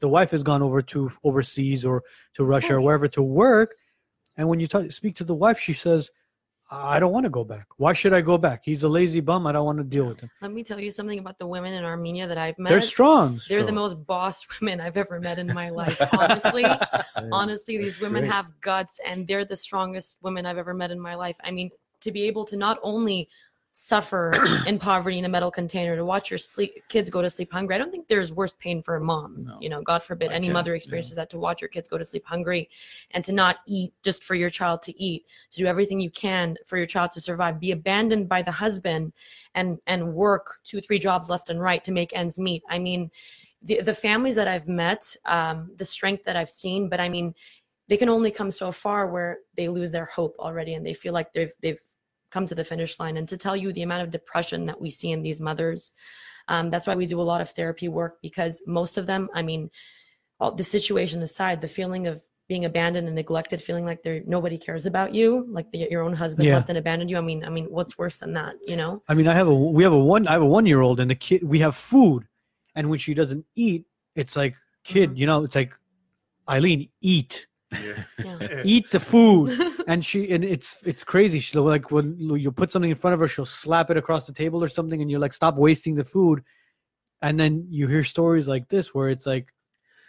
The 0.00 0.08
wife 0.08 0.30
has 0.30 0.42
gone 0.42 0.62
over 0.62 0.82
to 0.82 1.10
overseas 1.24 1.84
or 1.84 2.02
to 2.34 2.44
Russia 2.44 2.74
or 2.74 2.80
wherever 2.80 3.08
to 3.08 3.22
work. 3.22 3.76
And 4.36 4.48
when 4.48 4.60
you 4.60 4.66
talk, 4.66 4.90
speak 4.92 5.16
to 5.16 5.24
the 5.24 5.34
wife, 5.34 5.58
she 5.58 5.74
says, 5.74 6.10
"I 6.70 6.98
don't 6.98 7.12
want 7.12 7.24
to 7.24 7.30
go 7.30 7.44
back. 7.44 7.66
Why 7.76 7.92
should 7.92 8.12
I 8.12 8.20
go 8.20 8.38
back? 8.38 8.62
He's 8.64 8.82
a 8.84 8.88
lazy 8.88 9.20
bum. 9.20 9.46
I 9.46 9.52
don't 9.52 9.66
want 9.66 9.78
to 9.78 9.84
deal 9.84 10.06
with 10.06 10.20
him. 10.20 10.30
Let 10.40 10.52
me 10.52 10.62
tell 10.62 10.80
you 10.80 10.90
something 10.90 11.18
about 11.18 11.38
the 11.38 11.46
women 11.46 11.74
in 11.74 11.84
Armenia 11.84 12.26
that 12.28 12.38
I've 12.38 12.58
met. 12.58 12.70
They're 12.70 12.80
strong. 12.80 13.40
They're 13.48 13.64
the 13.64 13.72
most 13.72 14.06
boss 14.06 14.46
women 14.60 14.80
I've 14.80 14.96
ever 14.96 15.20
met 15.20 15.38
in 15.38 15.48
my 15.48 15.68
life. 15.82 16.00
Honestly, 16.12 16.64
honestly, 17.32 17.76
these 17.76 18.00
women 18.00 18.22
Great. 18.22 18.32
have 18.32 18.52
guts, 18.60 19.00
and 19.06 19.26
they're 19.26 19.44
the 19.44 19.56
strongest 19.56 20.16
women 20.22 20.46
I've 20.46 20.58
ever 20.58 20.72
met 20.72 20.90
in 20.90 21.00
my 21.00 21.14
life. 21.14 21.36
I 21.44 21.50
mean, 21.50 21.70
to 22.00 22.10
be 22.10 22.22
able 22.22 22.44
to 22.46 22.56
not 22.56 22.78
only 22.82 23.28
suffer 23.72 24.32
in 24.66 24.78
poverty 24.78 25.18
in 25.18 25.24
a 25.24 25.28
metal 25.28 25.50
container, 25.50 25.96
to 25.96 26.04
watch 26.04 26.30
your 26.30 26.38
sleep 26.38 26.82
kids 26.88 27.10
go 27.10 27.22
to 27.22 27.30
sleep 27.30 27.52
hungry. 27.52 27.74
I 27.74 27.78
don't 27.78 27.90
think 27.90 28.08
there's 28.08 28.32
worse 28.32 28.54
pain 28.58 28.82
for 28.82 28.96
a 28.96 29.00
mom. 29.00 29.44
No. 29.46 29.58
You 29.60 29.68
know, 29.68 29.82
God 29.82 30.02
forbid 30.02 30.32
I 30.32 30.34
any 30.34 30.48
mother 30.48 30.72
yeah. 30.72 30.76
experiences 30.76 31.14
that 31.14 31.30
to 31.30 31.38
watch 31.38 31.60
your 31.60 31.68
kids 31.68 31.88
go 31.88 31.98
to 31.98 32.04
sleep 32.04 32.24
hungry, 32.26 32.68
and 33.12 33.24
to 33.24 33.32
not 33.32 33.56
eat 33.66 33.92
just 34.02 34.24
for 34.24 34.34
your 34.34 34.50
child 34.50 34.82
to 34.82 35.02
eat, 35.02 35.24
to 35.52 35.58
do 35.58 35.66
everything 35.66 36.00
you 36.00 36.10
can 36.10 36.56
for 36.66 36.76
your 36.76 36.86
child 36.86 37.12
to 37.12 37.20
survive, 37.20 37.60
be 37.60 37.72
abandoned 37.72 38.28
by 38.28 38.42
the 38.42 38.52
husband, 38.52 39.12
and 39.54 39.78
and 39.86 40.14
work 40.14 40.58
two 40.64 40.80
three 40.80 40.98
jobs 40.98 41.30
left 41.30 41.50
and 41.50 41.60
right 41.60 41.84
to 41.84 41.92
make 41.92 42.14
ends 42.14 42.38
meet. 42.38 42.62
I 42.68 42.78
mean, 42.78 43.10
the 43.62 43.82
the 43.82 43.94
families 43.94 44.34
that 44.36 44.48
I've 44.48 44.68
met, 44.68 45.16
um, 45.26 45.70
the 45.76 45.84
strength 45.84 46.24
that 46.24 46.36
I've 46.36 46.50
seen, 46.50 46.88
but 46.88 47.00
I 47.00 47.08
mean, 47.08 47.34
they 47.88 47.96
can 47.96 48.08
only 48.08 48.30
come 48.30 48.50
so 48.50 48.70
far 48.72 49.08
where 49.08 49.38
they 49.56 49.68
lose 49.68 49.90
their 49.90 50.04
hope 50.06 50.36
already, 50.38 50.74
and 50.74 50.84
they 50.84 50.94
feel 50.94 51.12
like 51.12 51.32
they've 51.32 51.52
they've 51.60 51.80
come 52.30 52.46
to 52.46 52.54
the 52.54 52.64
finish 52.64 52.98
line. 52.98 53.16
And 53.16 53.28
to 53.28 53.36
tell 53.36 53.56
you 53.56 53.72
the 53.72 53.82
amount 53.82 54.02
of 54.02 54.10
depression 54.10 54.66
that 54.66 54.80
we 54.80 54.90
see 54.90 55.10
in 55.10 55.22
these 55.22 55.40
mothers, 55.40 55.92
um, 56.48 56.70
that's 56.70 56.86
why 56.86 56.94
we 56.94 57.06
do 57.06 57.20
a 57.20 57.22
lot 57.22 57.40
of 57.40 57.50
therapy 57.50 57.88
work 57.88 58.18
because 58.22 58.62
most 58.66 58.98
of 58.98 59.06
them, 59.06 59.28
I 59.34 59.42
mean, 59.42 59.70
all 60.38 60.52
the 60.52 60.64
situation 60.64 61.22
aside, 61.22 61.60
the 61.60 61.68
feeling 61.68 62.06
of 62.06 62.24
being 62.48 62.64
abandoned 62.64 63.06
and 63.06 63.14
neglected, 63.14 63.60
feeling 63.60 63.84
like 63.84 64.02
there 64.02 64.22
nobody 64.26 64.58
cares 64.58 64.84
about 64.86 65.14
you, 65.14 65.46
like 65.50 65.70
the, 65.70 65.86
your 65.90 66.02
own 66.02 66.12
husband 66.12 66.48
Yeah. 66.48 66.54
left 66.56 66.68
and 66.68 66.78
abandoned 66.78 67.08
you. 67.10 67.16
I 67.16 67.20
mean, 67.20 67.44
I 67.44 67.48
mean, 67.48 67.66
what's 67.66 67.96
worse 67.96 68.16
than 68.16 68.32
that? 68.32 68.54
You 68.66 68.76
know? 68.76 69.02
I 69.08 69.14
mean, 69.14 69.28
I 69.28 69.34
have 69.34 69.46
a 69.46 69.54
we 69.54 69.84
have 69.84 69.92
a 69.92 69.98
one 69.98 70.26
I 70.26 70.32
have 70.32 70.42
a 70.42 70.46
one 70.46 70.66
year 70.66 70.80
old 70.80 70.98
and 70.98 71.08
the 71.10 71.14
kid 71.14 71.44
we 71.44 71.60
have 71.60 71.76
food, 71.76 72.26
and 72.74 72.90
when 72.90 72.98
she 72.98 73.14
doesn't 73.14 73.44
eat, 73.54 73.84
it's 74.16 74.34
like 74.34 74.56
kid, 74.82 75.10
Mhm. 75.10 75.16
you 75.18 75.26
know, 75.26 75.44
it's 75.44 75.54
like 75.54 75.78
Eileen, 76.48 76.88
eat, 77.00 77.46
Yeah. 77.72 78.02
Yeah. 78.24 78.62
eat 78.64 78.90
the 78.90 79.00
food, 79.00 79.58
and 79.86 80.04
she 80.04 80.30
and 80.32 80.44
it's 80.44 80.78
it's 80.84 81.04
crazy. 81.04 81.38
She'll 81.40 81.62
like 81.62 81.90
when 81.90 82.16
you 82.18 82.50
put 82.50 82.70
something 82.70 82.90
in 82.90 82.96
front 82.96 83.14
of 83.14 83.20
her, 83.20 83.28
she'll 83.28 83.44
slap 83.44 83.90
it 83.90 83.96
across 83.96 84.26
the 84.26 84.32
table 84.32 84.62
or 84.62 84.68
something, 84.68 85.00
and 85.00 85.10
you're 85.10 85.20
like, 85.20 85.32
stop 85.32 85.56
wasting 85.56 85.94
the 85.94 86.04
food, 86.04 86.42
and 87.22 87.38
then 87.38 87.66
you 87.70 87.86
hear 87.86 88.02
stories 88.04 88.48
like 88.48 88.68
this 88.68 88.94
where 88.94 89.08
it's 89.08 89.26
like 89.26 89.52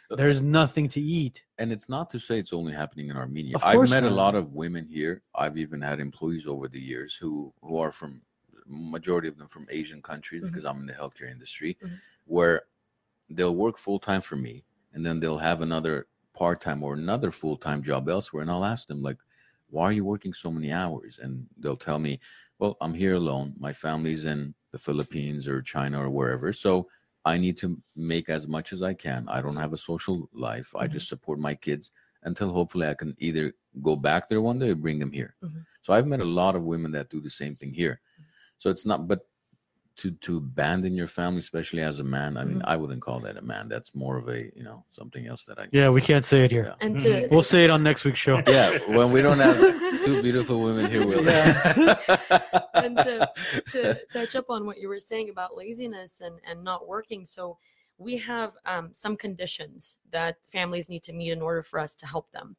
there's 0.10 0.42
nothing 0.42 0.90
to 0.90 1.00
eat. 1.02 1.42
and 1.58 1.72
it's 1.72 1.88
not 1.88 2.10
to 2.10 2.20
say 2.20 2.38
it's 2.38 2.52
only 2.52 2.74
happening 2.74 3.10
in 3.10 3.16
Armenia. 3.16 3.56
Of 3.56 3.64
I've 3.64 3.76
course 3.76 3.90
met 3.92 4.04
a 4.04 4.10
lot 4.10 4.36
of 4.36 4.52
women 4.54 4.86
here. 4.86 5.22
I've 5.36 5.58
even 5.58 5.80
had 5.82 6.00
employees 6.02 6.48
over 6.48 6.68
the 6.68 6.82
years 6.82 7.16
who 7.16 7.54
who 7.62 7.78
are 7.78 7.92
from 7.94 8.22
majority 8.68 9.28
of 9.28 9.38
them 9.38 9.48
from 9.48 9.68
Asian 9.70 10.02
countries 10.02 10.42
Mhm. 10.44 10.48
because 10.48 10.66
I'm 10.66 10.80
in 10.80 10.86
the 10.86 10.94
healthcare 10.94 11.30
industry, 11.32 11.78
Mhm. 11.82 11.98
where 12.26 12.64
they'll 13.30 13.56
work 13.56 13.78
full 13.78 14.00
time 14.00 14.22
for 14.22 14.36
me, 14.36 14.64
and 14.94 15.06
then 15.06 15.20
they'll 15.22 15.38
have 15.38 15.62
another 15.62 16.08
part 16.42 16.60
time 16.68 16.82
or 16.84 16.94
another 16.96 17.32
full 17.42 17.58
time 17.68 17.82
job 17.90 18.04
elsewhere, 18.10 18.42
and 18.44 18.52
I'll 18.52 18.66
ask 18.74 18.84
them 18.88 19.02
like, 19.10 19.20
"Why 19.74 19.84
are 19.88 19.98
you 20.00 20.06
working 20.14 20.34
so 20.34 20.50
many 20.58 20.72
hours?" 20.84 21.14
And 21.24 21.34
they'll 21.62 21.78
tell 21.90 22.00
me, 22.08 22.14
"Well, 22.60 22.74
I'm 22.84 22.96
here 23.04 23.16
alone. 23.24 23.48
My 23.68 23.74
family's 23.86 24.26
in 24.34 24.40
the 24.74 24.80
Philippines 24.88 25.44
or 25.52 25.62
China 25.76 25.98
or 26.06 26.10
wherever, 26.18 26.50
so." 26.54 26.74
I 27.34 27.38
need 27.38 27.58
to 27.64 27.70
make 27.96 28.28
as 28.38 28.48
much 28.56 28.74
as 28.76 28.82
I 28.92 28.94
can. 28.96 29.22
I 29.30 29.40
don't 29.44 29.62
have 29.64 29.74
a 29.74 29.78
social 29.92 30.18
life. 30.34 30.70
I 30.84 30.88
Mhm. 30.88 30.94
just 30.96 31.08
support 31.14 31.38
my 31.50 31.54
kids 31.68 31.86
until 32.24 32.50
hopefully 32.52 32.88
I 32.88 32.96
can 33.02 33.12
either 33.28 33.46
go 33.90 33.94
back 33.96 34.24
there 34.28 34.42
one 34.42 34.58
day 34.58 34.72
or 34.72 34.76
bring 34.86 34.98
them 35.00 35.12
here. 35.20 35.36
Mhm. 35.42 35.66
So 35.84 35.94
I've 35.94 36.08
met 36.08 36.20
a 36.20 36.34
lot 36.42 36.56
of 36.56 36.64
women 36.74 36.92
that 36.94 37.12
do 37.14 37.20
the 37.22 37.30
same 37.42 37.56
thing 37.56 37.74
here. 37.84 38.02
So 38.60 38.70
it's 38.74 38.86
not, 38.86 39.08
but 39.12 39.22
to 39.98 40.12
to 40.12 40.38
abandon 40.38 40.94
your 40.96 41.08
family, 41.08 41.40
especially 41.40 41.82
as 41.82 42.00
a 42.00 42.04
man, 42.04 42.38
I 42.38 42.44
mean, 42.46 42.60
Mhm. 42.60 42.66
I 42.66 42.76
wouldn't 42.76 43.02
call 43.02 43.20
that 43.22 43.38
a 43.38 43.42
man. 43.42 43.68
That's 43.68 43.94
more 43.94 44.18
of 44.18 44.30
a 44.30 44.46
you 44.56 44.64
know 44.64 44.84
something 44.92 45.28
else 45.28 45.44
that 45.46 45.60
I. 45.60 45.68
Yeah, 45.72 45.90
we 45.90 46.02
can't 46.02 46.26
say 46.26 46.46
it 46.46 46.52
here. 46.52 46.66
Yeah. 46.68 46.86
And 46.88 47.00
to, 47.02 47.28
We'll 47.30 47.44
say 47.44 47.64
it 47.64 47.70
on 47.70 47.84
next 47.84 48.04
week's 48.06 48.20
show. 48.20 48.42
Yeah, 48.48 48.78
when 48.88 49.12
we 49.12 49.22
don't 49.22 49.40
have 49.40 49.58
two 50.06 50.22
beautiful 50.22 50.60
women 50.62 50.90
here, 50.90 51.06
we'll. 51.06 51.28
and 52.74 52.98
to, 52.98 53.30
to 53.72 54.00
touch 54.14 54.36
up 54.36 54.50
on 54.50 54.66
what 54.66 54.80
you 54.80 54.88
were 54.88 55.00
saying 55.00 55.30
about 55.30 55.56
laziness 55.56 56.22
and, 56.22 56.36
and 56.50 56.64
not 56.64 56.88
working. 56.88 57.26
So 57.26 57.58
we 58.02 58.18
have 58.18 58.54
um, 58.66 58.90
some 58.92 59.16
conditions 59.16 60.00
that 60.12 60.38
families 60.52 60.90
need 60.90 61.04
to 61.04 61.14
meet 61.14 61.32
in 61.32 61.42
order 61.42 61.64
for 61.64 61.80
us 61.80 61.96
to 61.98 62.08
help 62.08 62.32
them. 62.32 62.56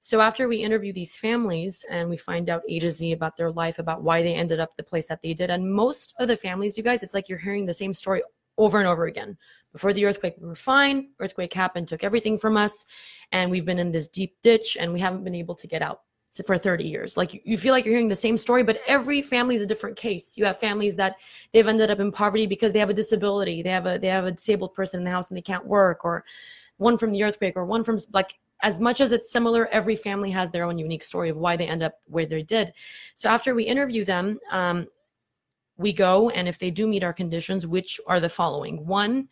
So 0.00 0.20
after 0.20 0.48
we 0.48 0.58
interview 0.58 0.92
these 0.92 1.16
families 1.16 1.84
and 1.90 2.08
we 2.08 2.16
find 2.16 2.48
out 2.48 2.62
A 2.68 2.78
to 2.78 2.92
Z 2.92 3.12
about 3.12 3.36
their 3.36 3.50
life, 3.50 3.78
about 3.78 4.02
why 4.02 4.22
they 4.22 4.34
ended 4.34 4.60
up 4.60 4.76
the 4.76 4.82
place 4.82 5.08
that 5.08 5.20
they 5.22 5.34
did, 5.34 5.50
and 5.50 5.72
most 5.72 6.14
of 6.18 6.28
the 6.28 6.36
families, 6.36 6.78
you 6.78 6.84
guys, 6.84 7.02
it's 7.02 7.14
like 7.14 7.28
you're 7.28 7.38
hearing 7.38 7.66
the 7.66 7.74
same 7.74 7.94
story 7.94 8.22
over 8.56 8.78
and 8.78 8.86
over 8.86 9.06
again. 9.06 9.36
Before 9.72 9.92
the 9.92 10.06
earthquake, 10.06 10.36
we 10.40 10.46
were 10.46 10.54
fine. 10.54 11.08
Earthquake 11.18 11.52
happened, 11.52 11.88
took 11.88 12.04
everything 12.04 12.38
from 12.38 12.56
us, 12.56 12.84
and 13.32 13.50
we've 13.50 13.64
been 13.64 13.80
in 13.80 13.90
this 13.90 14.08
deep 14.08 14.36
ditch, 14.42 14.76
and 14.78 14.92
we 14.92 15.00
haven't 15.00 15.24
been 15.24 15.34
able 15.34 15.56
to 15.56 15.66
get 15.66 15.82
out 15.82 16.02
for 16.46 16.58
30 16.58 16.84
years. 16.84 17.16
Like 17.16 17.40
you, 17.44 17.56
feel 17.56 17.72
like 17.72 17.84
you're 17.84 17.92
hearing 17.92 18.08
the 18.08 18.16
same 18.16 18.36
story, 18.36 18.62
but 18.62 18.80
every 18.86 19.22
family 19.22 19.56
is 19.56 19.62
a 19.62 19.66
different 19.66 19.96
case. 19.96 20.36
You 20.36 20.44
have 20.46 20.58
families 20.58 20.96
that 20.96 21.16
they've 21.52 21.66
ended 21.66 21.90
up 21.90 22.00
in 22.00 22.10
poverty 22.10 22.46
because 22.46 22.72
they 22.72 22.78
have 22.80 22.90
a 22.90 22.94
disability. 22.94 23.62
They 23.62 23.70
have 23.70 23.86
a 23.86 23.98
they 23.98 24.08
have 24.08 24.26
a 24.26 24.32
disabled 24.32 24.74
person 24.74 25.00
in 25.00 25.04
the 25.04 25.10
house 25.10 25.28
and 25.28 25.36
they 25.36 25.42
can't 25.42 25.66
work, 25.66 26.04
or 26.04 26.24
one 26.78 26.98
from 26.98 27.12
the 27.12 27.22
earthquake, 27.22 27.56
or 27.56 27.64
one 27.64 27.84
from 27.84 27.98
like 28.12 28.34
as 28.62 28.80
much 28.80 29.00
as 29.00 29.12
it's 29.12 29.30
similar, 29.30 29.66
every 29.66 29.94
family 29.94 30.30
has 30.30 30.50
their 30.50 30.64
own 30.64 30.78
unique 30.78 31.02
story 31.02 31.28
of 31.28 31.36
why 31.36 31.56
they 31.56 31.68
end 31.68 31.82
up 31.82 31.94
where 32.06 32.26
they 32.26 32.42
did. 32.42 32.72
So 33.14 33.28
after 33.28 33.54
we 33.54 33.64
interview 33.64 34.04
them, 34.04 34.40
um, 34.50 34.86
we 35.76 35.92
go 35.92 36.30
and 36.30 36.48
if 36.48 36.58
they 36.58 36.70
do 36.70 36.86
meet 36.86 37.04
our 37.04 37.12
conditions, 37.12 37.66
which 37.66 38.00
are 38.06 38.20
the 38.20 38.28
following: 38.28 38.86
one, 38.86 39.28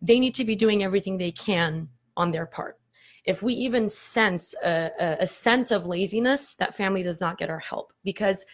they 0.00 0.20
need 0.20 0.34
to 0.34 0.44
be 0.44 0.54
doing 0.54 0.84
everything 0.84 1.18
they 1.18 1.32
can 1.32 1.88
on 2.16 2.30
their 2.30 2.46
part 2.46 2.78
if 3.24 3.42
we 3.42 3.54
even 3.54 3.88
sense 3.88 4.54
a, 4.64 4.90
a, 5.00 5.16
a, 5.20 5.26
sense 5.26 5.70
of 5.70 5.86
laziness, 5.86 6.54
that 6.56 6.74
family 6.74 7.02
does 7.02 7.20
not 7.20 7.38
get 7.38 7.48
our 7.48 7.58
help 7.58 7.92
because, 8.04 8.44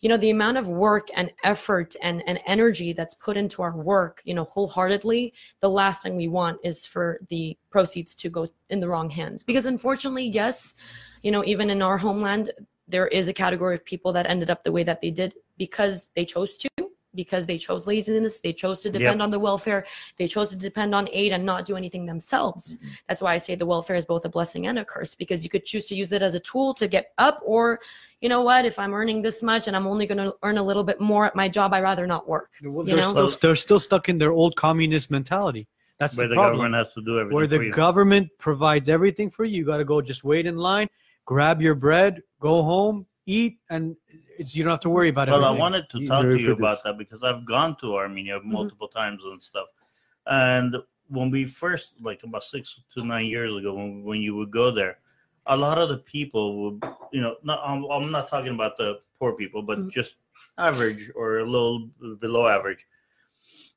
you 0.00 0.08
know, 0.08 0.16
the 0.16 0.30
amount 0.30 0.56
of 0.56 0.68
work 0.68 1.08
and 1.16 1.32
effort 1.42 1.94
and, 2.02 2.22
and 2.26 2.38
energy 2.46 2.92
that's 2.92 3.14
put 3.14 3.36
into 3.36 3.60
our 3.60 3.76
work, 3.76 4.22
you 4.24 4.34
know, 4.34 4.44
wholeheartedly, 4.44 5.32
the 5.60 5.68
last 5.70 6.02
thing 6.02 6.16
we 6.16 6.28
want 6.28 6.58
is 6.62 6.86
for 6.86 7.20
the 7.28 7.56
proceeds 7.70 8.14
to 8.14 8.30
go 8.30 8.48
in 8.70 8.80
the 8.80 8.88
wrong 8.88 9.10
hands. 9.10 9.42
Because 9.42 9.66
unfortunately, 9.66 10.28
yes, 10.28 10.74
you 11.22 11.32
know, 11.32 11.44
even 11.44 11.68
in 11.68 11.82
our 11.82 11.98
homeland, 11.98 12.52
there 12.86 13.08
is 13.08 13.28
a 13.28 13.32
category 13.32 13.74
of 13.74 13.84
people 13.84 14.12
that 14.12 14.26
ended 14.26 14.50
up 14.50 14.64
the 14.64 14.72
way 14.72 14.84
that 14.84 15.00
they 15.00 15.10
did 15.10 15.34
because 15.58 16.10
they 16.14 16.24
chose 16.24 16.56
to 16.58 16.89
because 17.14 17.46
they 17.46 17.58
chose 17.58 17.86
laziness 17.86 18.38
they 18.40 18.52
chose 18.52 18.80
to 18.80 18.88
depend 18.90 19.18
Yep. 19.18 19.24
on 19.24 19.30
the 19.30 19.38
welfare 19.38 19.84
they 20.16 20.28
chose 20.28 20.50
to 20.50 20.56
depend 20.56 20.94
on 20.94 21.08
aid 21.12 21.32
and 21.32 21.44
not 21.44 21.64
do 21.64 21.76
anything 21.76 22.06
themselves 22.06 22.76
Mhm. 22.76 22.88
that's 23.08 23.20
why 23.22 23.34
i 23.34 23.38
say 23.38 23.54
the 23.54 23.66
welfare 23.66 23.96
is 23.96 24.04
both 24.06 24.24
a 24.24 24.28
blessing 24.28 24.66
and 24.68 24.78
a 24.78 24.84
curse 24.84 25.14
because 25.14 25.42
you 25.44 25.50
could 25.50 25.64
choose 25.64 25.86
to 25.86 25.94
use 25.94 26.12
it 26.12 26.22
as 26.22 26.34
a 26.34 26.40
tool 26.40 26.72
to 26.74 26.86
get 26.86 27.12
up 27.18 27.40
or 27.44 27.80
you 28.20 28.28
know 28.28 28.42
what 28.42 28.64
if 28.64 28.78
i'm 28.78 28.94
earning 28.94 29.22
this 29.22 29.42
much 29.42 29.66
and 29.66 29.76
i'm 29.76 29.86
only 29.86 30.06
going 30.06 30.18
to 30.18 30.34
earn 30.42 30.58
a 30.58 30.62
little 30.62 30.84
bit 30.84 31.00
more 31.00 31.24
at 31.26 31.34
my 31.34 31.48
job 31.48 31.72
i'd 31.74 31.82
rather 31.82 32.06
not 32.06 32.28
work 32.28 32.50
Well, 32.62 32.86
You 32.86 32.94
they're, 32.94 33.04
know? 33.04 33.10
still, 33.10 33.28
they're 33.40 33.54
still 33.56 33.80
stuck 33.80 34.08
in 34.08 34.18
their 34.18 34.32
old 34.32 34.54
communist 34.56 35.10
mentality. 35.10 35.66
That's 35.98 36.16
where 36.16 36.28
the 36.28 36.34
the 36.36 36.40
government 36.40 36.74
has 36.74 36.94
to 36.94 37.02
do 37.02 37.18
everything 37.18 37.34
Where 37.36 37.44
for 37.44 37.58
the 37.58 37.64
you. 37.66 37.72
government 37.72 38.28
provides 38.38 38.88
everything 38.88 39.28
for 39.30 39.44
you. 39.44 39.58
You 39.58 39.64
got 39.66 39.76
to 39.78 39.84
go 39.84 40.00
just 40.00 40.24
wait 40.24 40.46
in 40.46 40.56
line, 40.56 40.88
grab 41.26 41.60
your 41.60 41.74
bread, 41.74 42.22
go 42.40 42.62
home, 42.62 43.04
eat, 43.26 43.58
and 43.68 43.96
it's 44.40 44.56
you 44.56 44.64
don't 44.64 44.70
have 44.70 44.80
to 44.80 44.88
worry 44.90 45.10
about 45.10 45.28
it. 45.28 45.32
well, 45.32 45.44
I 45.44 45.50
wanted 45.50 45.88
to 45.90 45.98
You 46.00 46.08
talk 46.08 46.22
to 46.22 46.38
you 46.38 46.46
produce. 46.54 46.58
about 46.58 46.78
that 46.84 46.96
because 46.96 47.22
I've 47.22 47.44
gone 47.44 47.76
to 47.82 47.86
Armenia 47.96 48.38
Mm-hmm. 48.38 48.52
multiple 48.58 48.88
times 48.88 49.22
and 49.24 49.40
stuff. 49.50 49.68
And 50.26 50.76
when 51.08 51.30
we 51.30 51.44
first, 51.44 51.86
like 52.00 52.22
about 52.24 52.44
six 52.44 52.80
to 52.94 53.04
nine 53.04 53.26
years 53.26 53.54
ago, 53.54 53.74
when, 53.74 54.02
when 54.02 54.20
you 54.22 54.34
would 54.36 54.50
go 54.50 54.70
there, 54.70 54.98
a 55.46 55.56
lot 55.56 55.76
of 55.78 55.88
the 55.90 55.98
people 55.98 56.44
would, 56.62 56.76
you 57.12 57.20
know, 57.20 57.36
not, 57.42 57.60
I'm, 57.64 57.84
I'm 57.84 58.10
not 58.10 58.28
talking 58.30 58.54
about 58.54 58.78
the 58.78 59.00
poor 59.18 59.32
people, 59.34 59.60
but 59.62 59.78
Mhm. 59.78 59.90
just 59.90 60.16
average 60.56 61.10
or 61.14 61.38
a 61.40 61.44
little 61.54 61.90
below 62.24 62.46
average. 62.48 62.86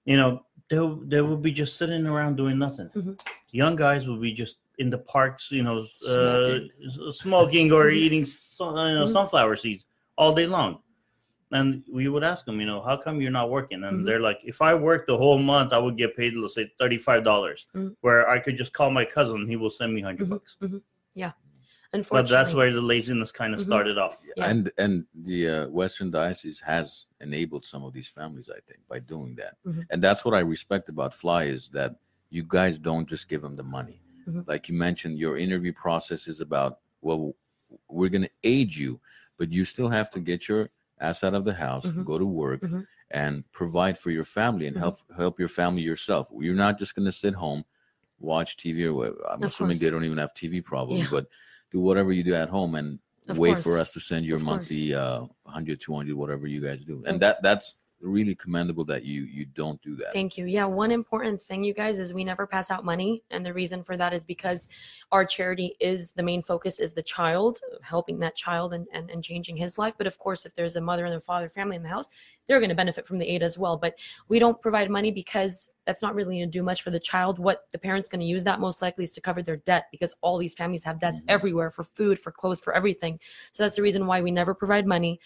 You 0.05 0.15
know, 0.17 0.45
they, 0.69 0.79
they 1.11 1.21
would 1.21 1.41
be 1.41 1.51
just 1.51 1.75
sitting 1.77 2.05
around 2.05 2.37
doing 2.37 2.57
nothing. 2.57 2.89
Mhm. 2.95 3.19
Young 3.51 3.75
guys 3.75 4.07
would 4.07 4.21
be 4.21 4.33
just 4.33 4.55
in 4.77 4.89
the 4.89 4.97
parks, 4.97 5.51
you 5.51 5.63
know, 5.63 5.77
uh, 6.07 6.59
smoking 7.11 7.71
or 7.71 7.85
Mhm. 7.85 7.97
eating 8.05 8.25
sun, 8.25 8.75
you 8.91 8.95
know, 8.99 9.05
Mhm. 9.05 9.13
sunflower 9.17 9.57
seeds 9.57 9.85
all 10.17 10.33
day 10.33 10.47
long. 10.47 10.79
And 11.51 11.83
we 11.91 12.07
would 12.07 12.23
ask 12.23 12.45
them, 12.45 12.59
you 12.59 12.65
know, 12.65 12.81
how 12.81 12.97
come 12.97 13.21
you're 13.21 13.29
not 13.29 13.51
working? 13.51 13.83
And 13.83 13.99
Mhm. 14.01 14.05
they're 14.05 14.19
like, 14.19 14.39
if 14.43 14.59
I 14.61 14.73
worked 14.73 15.07
the 15.07 15.17
whole 15.17 15.37
month, 15.37 15.71
I 15.71 15.77
would 15.77 15.97
get 15.97 16.17
paid, 16.17 16.33
let's 16.33 16.55
say, 16.55 16.71
thirty-five 16.79 17.23
dollars, 17.23 17.67
Mhm. 17.75 17.95
where 18.01 18.27
I 18.27 18.39
could 18.39 18.57
just 18.57 18.73
call 18.73 18.89
my 18.89 19.05
cousin, 19.05 19.47
he 19.47 19.55
will 19.55 19.69
send 19.69 19.93
me 19.93 20.01
100 20.01 20.27
Mhm. 20.27 20.29
bucks. 20.31 20.57
But 20.59 20.71
unfortunately 21.93 22.31
that's 22.35 22.53
where 22.55 22.73
the 22.73 22.81
laziness 22.81 23.31
kind 23.31 23.53
of 23.53 23.59
Mhm. 23.59 23.65
started 23.65 23.97
off. 23.99 24.19
Yeah. 24.35 24.49
And 24.49 24.71
and 24.79 25.05
the 25.13 25.47
uh, 25.47 25.69
Western 25.69 26.09
Diocese 26.09 26.59
has 26.61 27.05
enabled 27.21 27.65
some 27.65 27.83
of 27.83 27.93
these 27.93 28.07
families, 28.07 28.49
I 28.49 28.59
think, 28.67 28.79
by 28.87 28.97
doing 28.97 29.35
that. 29.35 29.57
And 29.91 30.01
that's 30.01 30.25
what 30.25 30.33
I 30.33 30.39
respect 30.39 30.89
about 30.89 31.13
Fly 31.13 31.43
is 31.43 31.69
that 31.69 31.95
you 32.31 32.43
guys 32.47 32.79
don't 32.79 33.07
just 33.07 33.29
give 33.29 33.43
them 33.43 33.55
the 33.55 33.63
money. 33.63 34.01
Mhm. 34.27 34.47
Like 34.47 34.67
you 34.69 34.73
mentioned, 34.75 35.19
your 35.19 35.37
interview 35.37 35.71
process 35.73 36.27
is 36.27 36.41
about 36.41 36.79
well, 37.01 37.35
we're 37.89 38.07
going 38.09 38.21
to 38.21 38.29
aid 38.43 38.73
you, 38.73 38.99
but 39.43 39.51
you 39.51 39.65
still 39.65 39.89
have 39.89 40.09
to 40.09 40.19
get 40.21 40.47
your 40.47 40.69
ass 41.01 41.21
out 41.21 41.33
of 41.33 41.43
the 41.43 41.53
house, 41.53 41.85
Mhm. 41.85 42.05
go 42.05 42.17
to 42.17 42.25
work, 42.25 42.61
Mhm. 42.61 42.87
and 43.11 43.33
provide 43.51 43.97
for 44.03 44.09
your 44.17 44.23
family 44.23 44.65
and 44.67 44.75
Mhm. 44.77 44.83
help 44.85 44.97
help 45.21 45.35
your 45.43 45.49
family 45.49 45.81
yourself. 45.81 46.23
You're 46.45 46.61
not 46.65 46.79
just 46.79 46.95
going 46.95 47.09
to 47.11 47.11
sit 47.25 47.33
home, 47.33 47.61
watch 48.19 48.55
TV 48.55 48.77
or. 48.87 49.07
I'm 49.31 49.43
Of 49.43 49.49
assuming 49.51 49.77
they 49.79 49.89
don't 49.93 50.05
even 50.05 50.17
have 50.25 50.33
TV 50.33 50.61
problems, 50.63 51.01
Yeah. 51.03 51.09
but 51.15 51.25
do 51.73 51.81
whatever 51.81 52.11
you 52.17 52.23
do 52.23 52.35
at 52.43 52.47
home 52.57 52.75
and 52.79 52.99
Of 53.27 53.37
wait 53.37 53.55
course. 53.55 53.63
for 53.65 53.77
us 53.83 53.91
to 53.95 53.99
send 53.99 54.25
your 54.25 54.37
Of 54.37 54.43
course. 54.45 54.51
monthly 54.71 54.85
uh 54.95 55.19
100 55.43 55.81
200 55.81 56.15
whatever 56.15 56.45
you 56.47 56.61
guys 56.67 56.79
do 56.91 56.95
and 57.07 57.19
that 57.23 57.35
that's 57.47 57.67
really 58.03 58.35
commendable 58.35 58.83
that 58.85 59.03
you 59.03 59.23
you 59.23 59.45
don't 59.45 59.81
do 59.81 59.95
that 59.95 60.13
Thank 60.13 60.37
you. 60.37 60.45
Yeah, 60.45 60.65
one 60.65 60.91
important 60.91 61.41
thing, 61.41 61.63
you 61.63 61.73
guys, 61.73 61.99
is 61.99 62.13
we 62.13 62.23
never 62.23 62.45
pass 62.45 62.69
out 62.69 62.83
money, 62.85 63.23
and 63.31 63.45
the 63.45 63.53
reason 63.53 63.83
for 63.83 63.95
that 63.97 64.13
is 64.13 64.23
because 64.25 64.67
our 65.11 65.25
charity 65.25 65.75
is 65.79 66.11
the 66.11 66.21
main 66.23 66.41
focus 66.41 66.79
is 66.79 66.93
the 66.93 67.01
child, 67.01 67.61
helping 67.81 68.19
that 68.19 68.35
child 68.35 68.73
and 68.73 68.85
and, 68.93 69.09
and 69.09 69.23
changing 69.23 69.55
his 69.57 69.77
life. 69.77 69.95
But 69.97 70.07
of 70.07 70.17
course, 70.19 70.45
if 70.45 70.53
there's 70.53 70.75
a 70.75 70.81
mother 70.81 71.05
and 71.05 71.15
a 71.15 71.21
father 71.21 71.49
family 71.49 71.75
in 71.77 71.83
the 71.83 71.89
house, 71.89 72.09
they're 72.45 72.59
going 72.59 72.69
to 72.69 72.75
benefit 72.75 73.07
from 73.07 73.17
the 73.17 73.25
aid 73.25 73.41
as 73.41 73.57
well. 73.57 73.77
But 73.77 73.95
we 74.27 74.37
don't 74.37 74.61
provide 74.61 74.89
money 74.89 75.11
because 75.11 75.71
that's 75.85 76.01
not 76.01 76.15
really 76.15 76.37
going 76.37 76.49
to 76.51 76.57
do 76.59 76.63
much 76.63 76.81
for 76.81 76.91
the 76.91 76.99
child. 76.99 77.39
What 77.39 77.67
the 77.71 77.77
parent's 77.77 78.09
going 78.09 78.21
to 78.21 78.25
use 78.25 78.43
that 78.43 78.59
most 78.59 78.81
likely 78.81 79.03
is 79.03 79.11
to 79.13 79.21
cover 79.21 79.41
their 79.41 79.57
debt 79.57 79.87
because 79.91 80.13
all 80.21 80.37
these 80.37 80.53
families 80.53 80.83
have 80.83 80.99
debts 80.99 81.21
Mhm. 81.21 81.25
everywhere 81.27 81.71
for 81.71 81.83
food, 81.83 82.19
for 82.19 82.31
clothes, 82.31 82.59
for 82.59 82.73
everything. 82.73 83.19
So 83.51 83.63
that's 83.63 83.75
the 83.75 83.81
reason 83.81 84.05
why 84.07 84.21
we 84.21 84.31
never 84.31 84.53
provide 84.53 84.85
money. 84.85 85.19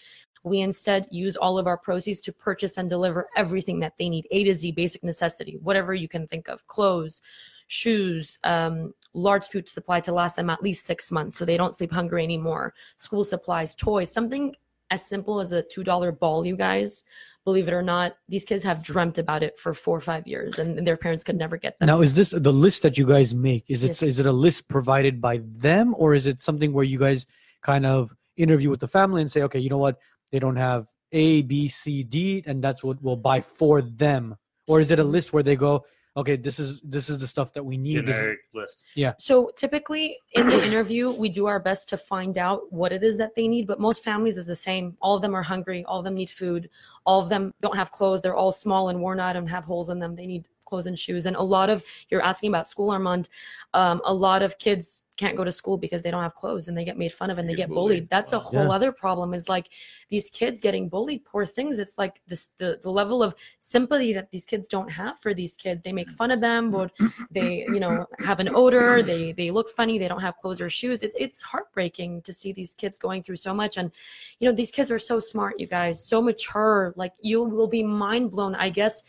We 0.48 0.60
instead 0.60 1.06
use 1.10 1.36
all 1.36 1.58
of 1.58 1.66
our 1.66 1.76
proceeds 1.76 2.20
to 2.22 2.32
purchase 2.32 2.78
and 2.78 2.88
deliver 2.88 3.28
everything 3.36 3.80
that 3.80 3.94
they 3.98 4.08
need 4.08 4.26
A 4.30 4.44
to 4.44 4.54
Z, 4.54 4.72
basic 4.72 5.02
necessity, 5.04 5.58
whatever 5.62 5.94
you 5.94 6.08
can 6.08 6.26
think 6.26 6.48
of 6.48 6.66
clothes, 6.66 7.20
shoes, 7.66 8.38
um, 8.44 8.94
large 9.14 9.46
food 9.48 9.68
supply 9.68 10.00
to 10.00 10.12
last 10.12 10.36
them 10.36 10.50
at 10.50 10.62
least 10.62 10.84
six 10.84 11.10
months 11.10 11.36
so 11.36 11.44
they 11.44 11.56
don't 11.56 11.74
sleep 11.74 11.92
hungry 11.92 12.24
anymore, 12.24 12.74
school 12.96 13.24
supplies, 13.24 13.74
toys, 13.74 14.10
something 14.10 14.54
as 14.90 15.04
simple 15.04 15.40
as 15.40 15.52
a 15.52 15.62
$2 15.62 16.18
ball, 16.18 16.46
you 16.46 16.56
guys. 16.56 17.04
Believe 17.44 17.68
it 17.68 17.74
or 17.74 17.82
not, 17.82 18.16
these 18.28 18.44
kids 18.44 18.64
have 18.64 18.82
dreamt 18.82 19.18
about 19.18 19.42
it 19.42 19.58
for 19.58 19.72
four 19.74 19.96
or 19.96 20.00
five 20.00 20.26
years 20.26 20.58
and 20.58 20.86
their 20.86 20.96
parents 20.96 21.24
could 21.24 21.36
never 21.36 21.56
get 21.56 21.78
them. 21.78 21.86
Now, 21.86 22.00
is 22.00 22.14
this 22.14 22.30
the 22.30 22.52
list 22.52 22.82
that 22.82 22.98
you 22.98 23.06
guys 23.06 23.34
make? 23.34 23.64
Is 23.68 23.84
it 23.84 23.88
Yes. 23.88 24.02
is 24.02 24.20
it 24.20 24.26
a 24.26 24.32
list 24.32 24.68
provided 24.68 25.20
by 25.20 25.40
them, 25.44 25.94
or 25.98 26.14
is 26.14 26.26
it 26.26 26.40
something 26.40 26.72
where 26.72 26.84
you 26.84 26.98
guys 26.98 27.26
kind 27.62 27.86
of 27.86 28.14
interview 28.36 28.70
with 28.70 28.80
the 28.80 28.88
family 28.88 29.20
and 29.20 29.30
say, 29.30 29.42
okay, 29.42 29.58
you 29.58 29.70
know 29.70 29.78
what, 29.78 29.98
they 30.30 30.38
don't 30.38 30.56
have 30.56 30.88
A, 31.12 31.42
B, 31.42 31.68
C, 31.68 32.02
D, 32.02 32.42
and 32.46 32.62
that's 32.62 32.82
what 32.82 33.02
we'll 33.02 33.16
buy 33.16 33.40
for 33.40 33.82
them, 33.82 34.36
or 34.66 34.80
is 34.80 34.90
it 34.90 34.98
a 34.98 35.02
mm-hmm. 35.02 35.12
list 35.12 35.32
where 35.32 35.42
they 35.42 35.56
go, 35.56 35.84
okay, 36.18 36.34
this 36.34 36.58
is 36.58 36.80
this 36.82 37.08
is 37.08 37.18
the 37.20 37.26
stuff 37.26 37.52
that 37.52 37.64
we 37.64 37.76
need. 37.76 38.04
This 38.04 38.16
is- 38.16 38.20
Generic 38.20 38.40
list. 38.52 38.82
So 39.18 39.50
typically 39.56 40.18
in 40.32 40.48
the 40.48 40.64
interview, 40.66 41.10
we 41.10 41.28
do 41.28 41.46
our 41.46 41.60
best 41.60 41.88
to 41.90 41.96
find 41.96 42.36
out 42.36 42.70
what 42.72 42.92
it 42.92 43.04
is 43.04 43.16
that 43.18 43.34
they 43.36 43.46
need, 43.46 43.66
but 43.66 43.78
most 43.80 44.02
families 44.02 44.36
is 44.36 44.46
the 44.46 44.56
same. 44.56 44.96
All 45.00 45.14
of 45.14 45.22
them 45.22 45.34
are 45.34 45.42
hungry. 45.42 45.84
All 45.84 45.98
of 45.98 46.04
them 46.04 46.14
need 46.14 46.30
food. 46.30 46.68
All 47.06 47.20
of 47.20 47.28
them 47.28 47.54
don't 47.60 47.76
have 47.76 47.92
clothes. 47.92 48.20
They're 48.20 48.34
all 48.34 48.52
small 48.52 48.88
and 48.88 49.00
worn 49.00 49.20
out 49.20 49.36
and 49.36 49.48
have 49.48 49.64
holes 49.64 49.90
in 49.90 49.98
them. 50.00 50.16
They 50.16 50.26
need 50.26 50.48
clothes 50.68 50.86
and 50.86 50.98
shoes. 50.98 51.26
And 51.26 51.34
a 51.36 51.42
lot 51.56 51.68
of 51.70 51.82
you're 52.10 52.22
asking 52.22 52.48
about 52.50 52.66
school, 52.68 52.90
Armand. 52.90 53.28
Um, 53.74 54.00
a 54.04 54.12
lot 54.12 54.42
of 54.42 54.58
kids 54.58 55.02
can't 55.16 55.36
go 55.36 55.42
to 55.42 55.50
school 55.50 55.76
because 55.76 56.00
they 56.02 56.12
don't 56.12 56.22
have 56.22 56.34
clothes 56.36 56.68
and 56.68 56.78
they 56.78 56.84
get 56.84 56.96
made 56.96 57.12
fun 57.12 57.28
of 57.28 57.38
and 57.38 57.48
They 57.48 57.54
get 57.54 57.68
get 57.68 57.74
bullied. 57.74 57.88
bullied. 58.02 58.10
That's 58.10 58.32
a 58.34 58.38
whole 58.38 58.68
Yeah. 58.68 58.76
other 58.76 58.92
problem. 58.92 59.34
Is 59.34 59.48
like 59.48 59.68
these 60.08 60.30
kids 60.30 60.60
getting 60.60 60.88
bullied. 60.88 61.24
Poor 61.24 61.44
things. 61.44 61.80
It's 61.80 61.98
like 61.98 62.14
this 62.28 62.50
the 62.58 62.78
the 62.84 62.90
level 63.00 63.20
of 63.26 63.34
sympathy 63.58 64.12
that 64.12 64.30
these 64.30 64.44
kids 64.44 64.68
don't 64.68 64.88
have 64.88 65.18
for 65.18 65.34
these 65.34 65.56
kids. 65.56 65.82
They 65.82 65.92
make 65.92 66.10
fun 66.10 66.30
of 66.30 66.40
them. 66.40 66.70
But 66.70 66.92
they 67.32 67.64
you 67.74 67.80
know 67.80 68.06
have 68.20 68.38
an 68.38 68.50
odor. 68.54 69.02
They 69.02 69.32
they 69.32 69.50
look 69.50 69.68
funny. 69.70 69.98
They 69.98 70.08
don't 70.08 70.20
have 70.28 70.36
clothes 70.36 70.60
or 70.60 70.70
shoes. 70.70 71.02
It's 71.02 71.16
it's 71.18 71.42
heartbreaking 71.42 72.22
to 72.22 72.32
see 72.32 72.52
these 72.52 72.74
kids 72.74 72.96
going 72.96 73.22
through 73.24 73.36
so 73.48 73.52
much. 73.52 73.76
And 73.76 73.90
you 74.38 74.48
know 74.48 74.54
these 74.54 74.70
kids 74.70 74.90
are 74.90 75.00
so 75.00 75.18
smart. 75.18 75.58
You 75.58 75.66
guys 75.66 75.96
so 76.04 76.22
mature. 76.22 76.92
Like 76.96 77.14
you 77.20 77.42
will 77.42 77.66
be 77.78 77.82
mind 77.82 78.30
blown. 78.30 78.54
I 78.54 78.68
guess 78.70 79.02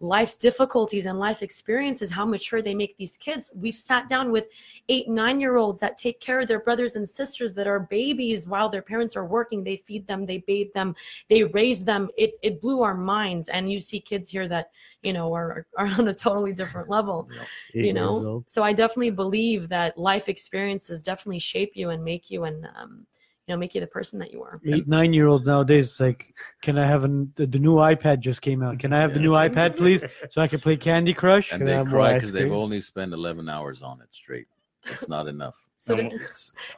life's 0.00 0.36
difficulties 0.36 1.06
and 1.06 1.18
life 1.18 1.42
experiences 1.42 2.10
how 2.10 2.24
mature 2.24 2.60
they 2.60 2.74
make 2.74 2.96
these 2.96 3.16
kids. 3.16 3.50
We've 3.54 3.74
sat 3.74 4.08
down 4.08 4.30
with 4.30 4.48
eight 4.88 5.08
nine 5.08 5.40
year 5.40 5.56
olds 5.56 5.80
that 5.80 5.96
take 5.96 6.20
care 6.20 6.40
of 6.40 6.48
their 6.48 6.60
brothers 6.60 6.96
and 6.96 7.08
sisters 7.08 7.54
that 7.54 7.66
are 7.66 7.80
babies 7.80 8.46
while 8.46 8.68
their 8.68 8.82
parents 8.82 9.16
are 9.16 9.24
working. 9.24 9.64
They 9.64 9.76
feed 9.76 10.06
them 10.06 10.26
they 10.26 10.38
bathe 10.38 10.72
them 10.74 10.94
they 11.28 11.44
raise 11.44 11.84
them. 11.84 12.10
It, 12.16 12.34
it 12.42 12.60
blew 12.60 12.82
our 12.82 12.94
minds. 12.94 13.48
And 13.48 13.70
you 13.70 13.80
see 13.80 14.00
kids 14.00 14.28
here 14.28 14.48
that 14.48 14.70
you 15.02 15.12
know 15.12 15.32
are, 15.32 15.66
are 15.78 15.86
on 15.86 16.08
a 16.08 16.14
totally 16.14 16.52
different 16.52 16.88
level 16.88 17.28
you 17.74 17.92
know? 17.92 18.44
so 18.46 18.62
i 18.62 18.72
definitely 18.72 19.10
believe 19.10 19.68
that 19.68 19.96
life 19.96 20.28
experiences 20.28 21.02
definitely 21.02 21.38
shape 21.38 21.72
you 21.74 21.90
and 21.90 22.04
make 22.04 22.30
you. 22.30 22.44
And 22.44 22.68
um, 22.76 23.06
you 23.46 23.54
know 23.54 23.58
make 23.58 23.74
you 23.74 23.80
the 23.80 23.86
person 23.86 24.18
that 24.18 24.32
you 24.32 24.42
are 24.42 24.60
Eight, 24.64 24.88
nine 24.88 25.12
year 25.12 25.28
olds 25.28 25.46
nowadays, 25.46 26.00
like, 26.00 26.34
can 26.62 26.78
I 26.78 26.86
have 26.86 27.04
an, 27.04 27.32
the, 27.36 27.46
the 27.46 27.58
new 27.58 27.76
iPad 27.76 28.20
just 28.20 28.42
came 28.42 28.62
out? 28.62 28.78
Can 28.78 28.92
I 28.92 29.00
have 29.00 29.14
the 29.14 29.20
new 29.20 29.32
iPad, 29.32 29.76
please, 29.76 30.04
so 30.30 30.40
I 30.40 30.48
can 30.48 30.60
play 30.60 30.76
Candy 30.76 31.14
Crush? 31.14 31.52
and 31.52 31.60
Can 31.60 31.66
they 31.66 31.90
cry 31.90 32.14
because 32.14 32.32
they've 32.32 32.52
only 32.52 32.80
spent 32.80 33.12
11 33.12 33.48
hours 33.48 33.82
on 33.82 34.00
it 34.00 34.08
straight. 34.10 34.48
It's 34.86 35.08
not 35.08 35.28
enough. 35.28 35.68
so 35.78 35.96
to, 35.96 36.10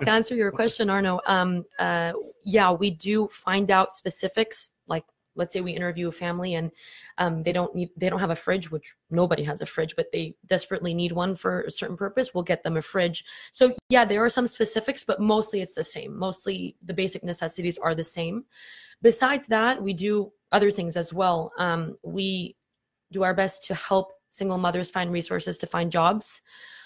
to 0.01 0.11
answer 0.11 0.35
your 0.35 0.51
question 0.51 0.91
arno 0.91 1.21
um, 1.27 1.65
uh, 1.79 2.13
yeah 2.45 2.71
we 2.71 2.91
do 2.91 3.29
find 3.29 3.71
out 3.71 3.93
specifics 3.93 4.71
like 4.71 4.78
let's 5.39 5.55
say 5.55 5.63
we 5.63 5.73
interview 5.73 6.09
a 6.09 6.13
family 6.13 6.55
and 6.55 6.71
um, 7.17 7.43
they 7.43 7.53
don't 7.53 7.75
need 7.75 7.89
they 7.97 8.11
don't 8.11 8.21
have 8.21 8.31
a 8.31 8.37
fridge 8.37 8.71
which 8.71 8.95
nobody 9.11 9.43
has 9.43 9.63
a 9.63 9.67
fridge 9.67 9.97
but 9.97 10.13
they 10.13 10.35
desperately 10.47 10.93
need 10.93 11.13
one 11.13 11.35
for 11.35 11.63
a 11.63 11.71
certain 11.71 11.97
purpose 11.97 12.35
we'll 12.35 12.45
get 12.45 12.63
them 12.63 12.77
a 12.77 12.83
fridge. 12.83 13.25
So 13.53 13.75
yeah 13.89 14.05
there 14.05 14.23
are 14.23 14.29
some 14.29 14.47
specifics 14.47 15.05
but 15.05 15.21
mostly 15.21 15.63
it's 15.63 15.75
the 15.75 15.85
same. 15.85 16.19
Mostly 16.19 16.77
the 16.85 16.95
basic 16.95 17.25
necessities 17.25 17.79
are 17.79 17.95
the 17.95 18.05
same. 18.05 18.45
Besides 19.01 19.47
that 19.47 19.83
we 19.83 19.95
do 19.95 20.33
other 20.53 20.71
things 20.71 20.97
as 20.97 21.13
well. 21.13 21.53
Um, 21.59 21.97
we 22.03 22.57
do 23.13 23.23
our 23.23 23.35
best 23.35 23.65
to 23.65 23.75
help 23.75 24.13
single 24.31 24.59
mothers 24.59 24.91
find 24.91 25.11
resources 25.11 25.59
to 25.59 25.67
find 25.67 25.91
jobs 25.91 26.43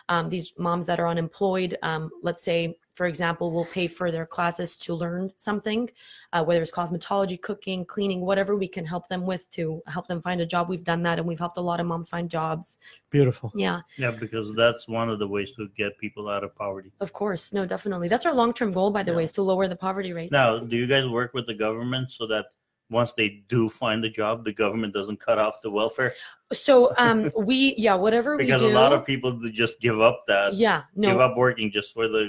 um, 0.09 0.29
these 0.29 0.53
moms 0.59 0.87
that 0.87 0.99
are 1.01 1.09
unemployed 1.09 1.77
um, 1.83 2.11
let's 2.23 2.43
say 2.45 2.77
for 2.95 3.07
example 3.07 3.51
will 3.51 3.65
pay 3.67 3.87
for 3.87 4.11
their 4.11 4.27
classes 4.27 4.77
to 4.77 4.95
learn 4.95 5.31
something 5.37 5.89
uh, 6.33 6.43
whether 6.45 6.61
it's 6.61 6.71
cosmetology 6.71 7.41
cooking 7.41 7.85
cleaning 7.85 8.21
whatever 8.21 8.55
we 8.57 8.69
can 8.69 8.85
help 8.85 9.09
them 9.09 9.25
with 9.25 9.51
to 9.51 9.83
help 9.87 10.07
them 10.09 10.21
find 10.21 10.41
a 10.41 10.47
job 10.47 10.69
we've 10.69 10.85
done 10.85 11.03
that 11.03 11.19
and 11.19 11.27
we've 11.27 11.39
helped 11.39 11.57
a 11.57 11.61
lot 11.61 11.81
of 11.81 11.87
moms 11.87 12.09
find 12.09 12.29
jobs 12.31 12.79
Beautiful. 13.11 13.51
yeah 13.55 13.81
Yeah, 13.97 14.11
because 14.11 14.55
that's 14.55 14.89
one 14.89 15.09
of 15.11 15.19
the 15.19 15.27
ways 15.27 15.53
to 15.53 15.69
get 15.77 15.97
people 15.99 16.29
out 16.29 16.45
of 16.45 16.55
poverty. 16.55 16.93
of 17.01 17.13
course 17.13 17.53
no 17.53 17.65
definitely 17.65 18.09
that's 18.09 18.27
our 18.27 18.35
long-term 18.35 18.73
goal 18.73 18.91
by 18.91 19.03
the 19.03 19.13
Yeah. 19.13 19.17
way 19.19 19.25
is 19.25 19.33
to 19.33 19.43
lower 19.43 19.69
the 19.69 19.77
poverty 19.77 20.13
rate 20.13 20.31
Now, 20.33 20.59
do 20.59 20.77
you 20.77 20.87
guys 20.87 21.07
work 21.09 21.33
with 21.35 21.47
the 21.47 21.55
government 21.55 22.11
so 22.11 22.27
that 22.27 22.47
once 22.93 23.13
they 23.13 23.43
do 23.49 23.69
find 23.69 24.05
a 24.05 24.11
job, 24.11 24.45
the 24.45 24.53
government 24.53 24.93
doesn't 24.95 25.19
cut 25.19 25.39
off 25.39 25.61
the 25.63 25.71
welfare? 25.71 26.13
so 26.53 26.93
um 26.99 27.33
we 27.51 27.75
yeah 27.79 27.95
whatever 27.95 28.37
we 28.37 28.45
Because 28.45 28.61
do 28.61 28.69
a 28.69 28.75
lot 28.83 28.93
of 28.93 29.07
people 29.07 29.31
just 29.51 29.81
give 29.81 29.99
up 30.03 30.25
that, 30.29 30.53
yeah 30.55 30.83
no 30.95 31.09
give 31.09 31.21
up 31.21 31.35
working 31.35 31.71
just 31.73 31.95
for 31.95 32.07
the 32.09 32.25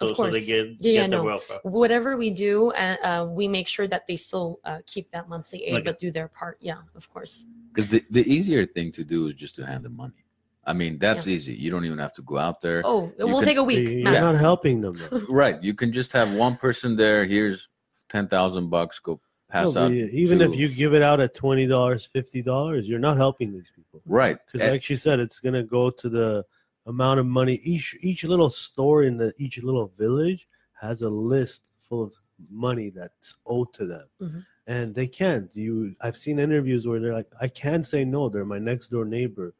Of 0.00 0.08
so, 0.08 0.08
so 0.08 0.14
course. 0.16 0.34
they 0.34 0.44
get 0.44 0.66
Yeah, 0.66 0.92
yeah, 0.92 1.00
get 1.02 1.10
the 1.12 1.16
no. 1.16 1.24
welfare. 1.24 1.60
whatever 1.62 2.10
we 2.24 2.28
do 2.30 2.72
uh, 2.72 2.96
uh, 3.08 3.24
we 3.38 3.48
make 3.48 3.66
sure 3.74 3.88
that 3.94 4.02
they 4.08 4.18
still 4.18 4.48
uh, 4.68 4.80
keep 4.92 5.06
that 5.14 5.24
monthly 5.32 5.60
aid 5.64 5.74
Okay. 5.76 5.84
but 5.88 5.98
do 5.98 6.10
their 6.18 6.28
part 6.28 6.58
yeah 6.60 6.80
of 6.94 7.04
course 7.14 7.46
because 7.72 7.88
the, 7.94 8.00
the 8.10 8.24
easier 8.36 8.66
thing 8.66 8.92
to 8.98 9.02
do 9.02 9.18
is 9.28 9.34
just 9.34 9.54
to 9.56 9.64
hand 9.70 9.82
them 9.86 9.96
money. 9.96 10.20
I 10.66 10.72
mean, 10.80 10.92
that's 10.98 11.26
easy. 11.26 11.52
You 11.64 11.68
don't 11.72 11.84
even 11.84 11.98
have 11.98 12.14
to 12.14 12.22
go 12.22 12.36
out 12.38 12.60
there. 12.64 12.80
oh 12.86 13.12
You 13.18 13.26
we'll 13.26 13.40
can- 13.40 13.48
take 13.50 13.58
a 13.58 13.62
week 13.72 13.88
You're 13.90 14.04
max. 14.10 14.20
not 14.28 14.36
helping 14.48 14.80
them. 14.84 14.96
Right. 15.42 15.56
You 15.62 15.74
can 15.80 15.90
just 15.92 16.10
have 16.12 16.28
one 16.44 16.56
person 16.56 16.96
there. 16.96 17.20
Here's 17.26 17.68
10,000 18.08 18.70
bucks. 18.70 18.98
Go 18.98 19.20
pass 19.54 19.74
No, 19.74 19.84
out. 19.84 19.92
even 19.92 20.38
to- 20.40 20.44
if 20.44 20.56
you 20.56 20.68
give 20.68 20.92
it 20.94 21.02
out 21.02 21.20
at 21.20 21.34
twenty 21.34 21.66
dollars, 21.66 22.04
fifty 22.06 22.42
dollars, 22.42 22.88
you're 22.88 22.98
not 23.08 23.16
helping 23.16 23.52
these 23.52 23.70
people. 23.74 24.02
Right. 24.04 24.36
Because, 24.52 24.68
like 24.70 24.82
she 24.82 24.96
said, 24.96 25.20
it's 25.20 25.40
gonna 25.40 25.62
go 25.62 25.90
to 25.90 26.08
the 26.08 26.44
amount 26.86 27.20
of 27.20 27.26
money 27.26 27.54
each 27.64 27.96
each 28.00 28.24
little 28.24 28.50
store 28.50 29.04
in 29.04 29.16
the 29.16 29.32
each 29.38 29.56
little 29.62 29.88
village 29.96 30.48
has 30.80 31.02
a 31.02 31.08
list 31.08 31.62
full 31.78 32.02
of 32.02 32.12
money 32.50 32.90
that's 32.90 33.36
owed 33.46 33.72
to 33.74 33.86
them, 33.86 34.06
Mhm. 34.20 34.44
and 34.66 34.94
they 34.94 35.06
can't. 35.06 35.54
You, 35.54 35.94
I've 36.00 36.16
seen 36.16 36.38
interviews 36.38 36.86
where 36.86 36.98
they're 37.00 37.14
like, 37.14 37.30
I 37.40 37.48
can't 37.48 37.86
say 37.86 38.04
no. 38.04 38.28
They're 38.28 38.44
my 38.44 38.58
next 38.58 38.88
door 38.88 39.04
neighbor, 39.04 39.54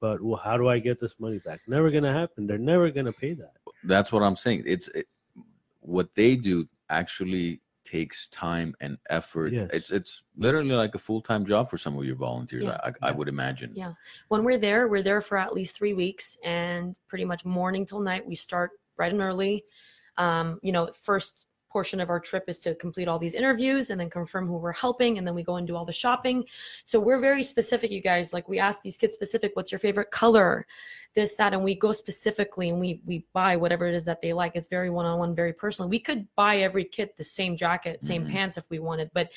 but 0.00 0.20
well, 0.20 0.36
how 0.46 0.56
do 0.58 0.68
I 0.68 0.78
get 0.80 0.98
this 0.98 1.18
money 1.20 1.38
back? 1.38 1.60
Never 1.68 1.88
gonna 1.90 2.12
happen. 2.12 2.46
They're 2.48 2.58
never 2.74 2.90
gonna 2.90 3.12
pay 3.12 3.34
that. 3.34 3.54
that's 3.84 4.10
what 4.12 4.22
I'm 4.24 4.36
saying. 4.36 4.64
It's 4.66 4.88
it, 4.88 5.06
what 5.80 6.08
they 6.16 6.34
do 6.36 6.68
actually 6.90 7.60
takes 7.86 8.26
time 8.28 8.74
and 8.80 8.98
effort. 9.08 9.52
Yes. 9.52 9.70
It's 9.72 9.90
it's 9.90 10.22
literally 10.36 10.74
like 10.74 10.94
a 10.94 10.98
full 10.98 11.22
time 11.22 11.46
job 11.46 11.70
for 11.70 11.78
some 11.78 11.96
of 11.96 12.04
your 12.04 12.16
volunteers. 12.16 12.64
Yeah. 12.64 12.78
I, 12.84 13.08
I 13.08 13.12
would 13.12 13.28
imagine. 13.28 13.72
Yeah. 13.74 13.92
when 14.28 14.44
we're 14.44 14.58
there, 14.58 14.88
we're 14.88 15.02
there 15.02 15.20
for 15.20 15.38
at 15.38 15.54
least 15.54 15.76
three 15.76 15.94
weeks, 15.94 16.36
and 16.44 16.98
pretty 17.08 17.24
much 17.24 17.44
morning 17.44 17.86
till 17.86 18.00
night. 18.00 18.26
We 18.26 18.34
start 18.34 18.72
bright 18.96 19.12
and 19.12 19.22
early. 19.22 19.64
Um, 20.18 20.58
you 20.62 20.72
know, 20.72 20.90
first 20.92 21.45
portion 21.76 22.00
of 22.00 22.08
our 22.08 22.18
trip 22.18 22.44
is 22.48 22.58
to 22.58 22.74
complete 22.76 23.06
all 23.06 23.18
these 23.18 23.34
interviews 23.34 23.90
and 23.90 24.00
then 24.00 24.08
confirm 24.08 24.46
who 24.46 24.56
we're 24.56 24.72
helping, 24.72 25.18
and 25.18 25.26
then 25.26 25.34
we 25.34 25.42
go 25.42 25.56
and 25.56 25.66
do 25.66 25.76
all 25.76 25.84
the 25.84 25.92
shopping. 25.92 26.42
So 26.84 26.98
we're 26.98 27.20
very 27.20 27.42
specific, 27.42 27.90
you 27.90 28.00
guys. 28.00 28.32
Like 28.32 28.48
we 28.48 28.58
ask 28.58 28.80
these 28.80 28.96
kids 28.96 29.14
specific, 29.14 29.50
what's 29.54 29.70
your 29.70 29.78
favorite 29.78 30.10
color, 30.10 30.66
this, 31.14 31.36
that, 31.36 31.52
and 31.52 31.62
we 31.62 31.74
go 31.74 31.92
specifically 31.92 32.70
and 32.70 32.80
we 32.80 33.00
we 33.04 33.26
buy 33.34 33.56
whatever 33.56 33.86
it 33.86 33.94
is 33.94 34.06
that 34.06 34.22
they 34.22 34.32
like. 34.32 34.52
It's 34.54 34.68
very 34.68 34.88
one 34.88 35.04
on 35.04 35.18
one, 35.18 35.34
very 35.34 35.52
personal. 35.52 35.86
We 35.90 35.98
could 35.98 36.26
buy 36.34 36.58
every 36.58 36.84
kid 36.84 37.10
the 37.18 37.24
same 37.24 37.58
jacket, 37.58 38.02
same 38.02 38.24
Mhm. 38.24 38.30
pants 38.30 38.56
if 38.56 38.64
we 38.70 38.78
wanted, 38.78 39.10
but 39.12 39.28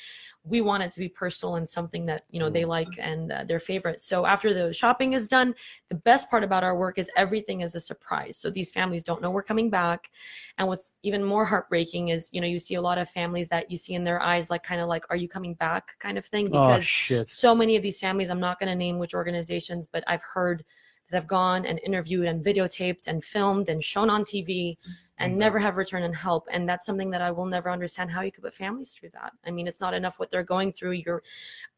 we 0.44 0.62
want 0.62 0.82
it 0.82 0.90
to 0.92 1.00
be 1.00 1.08
personal 1.08 1.56
and 1.56 1.68
something 1.68 2.06
that 2.06 2.24
you 2.30 2.40
know 2.40 2.48
they 2.48 2.64
like 2.64 2.88
and 2.98 3.30
uh, 3.30 3.44
their 3.44 3.58
favorite. 3.58 4.00
So 4.00 4.24
after 4.24 4.54
the 4.54 4.72
shopping 4.72 5.12
is 5.12 5.28
done, 5.28 5.54
the 5.90 5.94
best 6.10 6.30
part 6.30 6.44
about 6.44 6.64
our 6.64 6.74
work 6.74 6.98
is 6.98 7.10
everything 7.16 7.60
is 7.60 7.74
a 7.74 7.80
surprise. 7.80 8.38
So 8.38 8.48
these 8.50 8.70
families 8.70 9.02
don't 9.02 9.20
know 9.20 9.30
we're 9.30 9.42
coming 9.42 9.68
back. 9.68 10.10
And 10.56 10.66
what's 10.68 10.92
even 11.02 11.22
more 11.24 11.44
heartbreaking 11.52 12.08
is, 12.08 12.29
you 12.32 12.40
know, 12.40 12.46
you 12.46 12.58
see 12.58 12.74
a 12.74 12.82
lot 12.82 12.98
of 12.98 13.08
families 13.08 13.48
that 13.48 13.70
you 13.70 13.76
see 13.76 13.94
in 13.94 14.04
their 14.04 14.20
eyes, 14.20 14.50
like 14.50 14.62
kind 14.62 14.80
of 14.80 14.88
like, 14.88 15.04
are 15.10 15.16
you 15.16 15.28
coming 15.28 15.54
back 15.54 15.98
kind 15.98 16.18
of 16.18 16.24
thing? 16.26 16.46
Oh 16.52 16.68
Because 16.68 16.84
shit! 16.84 17.28
so 17.28 17.54
many 17.54 17.76
of 17.76 17.82
these 17.82 18.00
families, 18.00 18.30
I'm 18.30 18.40
not 18.40 18.58
going 18.58 18.68
to 18.68 18.74
name 18.74 18.98
which 18.98 19.14
organizations, 19.14 19.86
but 19.86 20.04
I've 20.06 20.22
heard 20.22 20.64
that 21.10 21.16
have 21.16 21.26
gone 21.26 21.66
and 21.66 21.80
interviewed 21.84 22.26
and 22.26 22.44
videotaped 22.44 23.08
and 23.08 23.22
filmed 23.22 23.68
and 23.68 23.82
shown 23.82 24.08
on 24.08 24.22
TV 24.22 24.48
mm-hmm. 24.48 24.90
and 25.18 25.36
never 25.36 25.58
have 25.58 25.76
returned 25.76 26.04
and 26.04 26.14
help. 26.14 26.46
And 26.50 26.68
that's 26.68 26.86
something 26.86 27.10
that 27.10 27.20
I 27.20 27.30
will 27.30 27.46
never 27.46 27.70
understand 27.70 28.10
how 28.10 28.20
you 28.22 28.32
could 28.32 28.44
put 28.44 28.54
families 28.54 28.92
through 28.92 29.10
that. 29.14 29.32
I 29.44 29.50
mean, 29.50 29.66
it's 29.66 29.80
not 29.80 29.92
enough 29.92 30.18
what 30.18 30.30
they're 30.30 30.44
going 30.44 30.72
through. 30.72 30.92
You're 30.92 31.22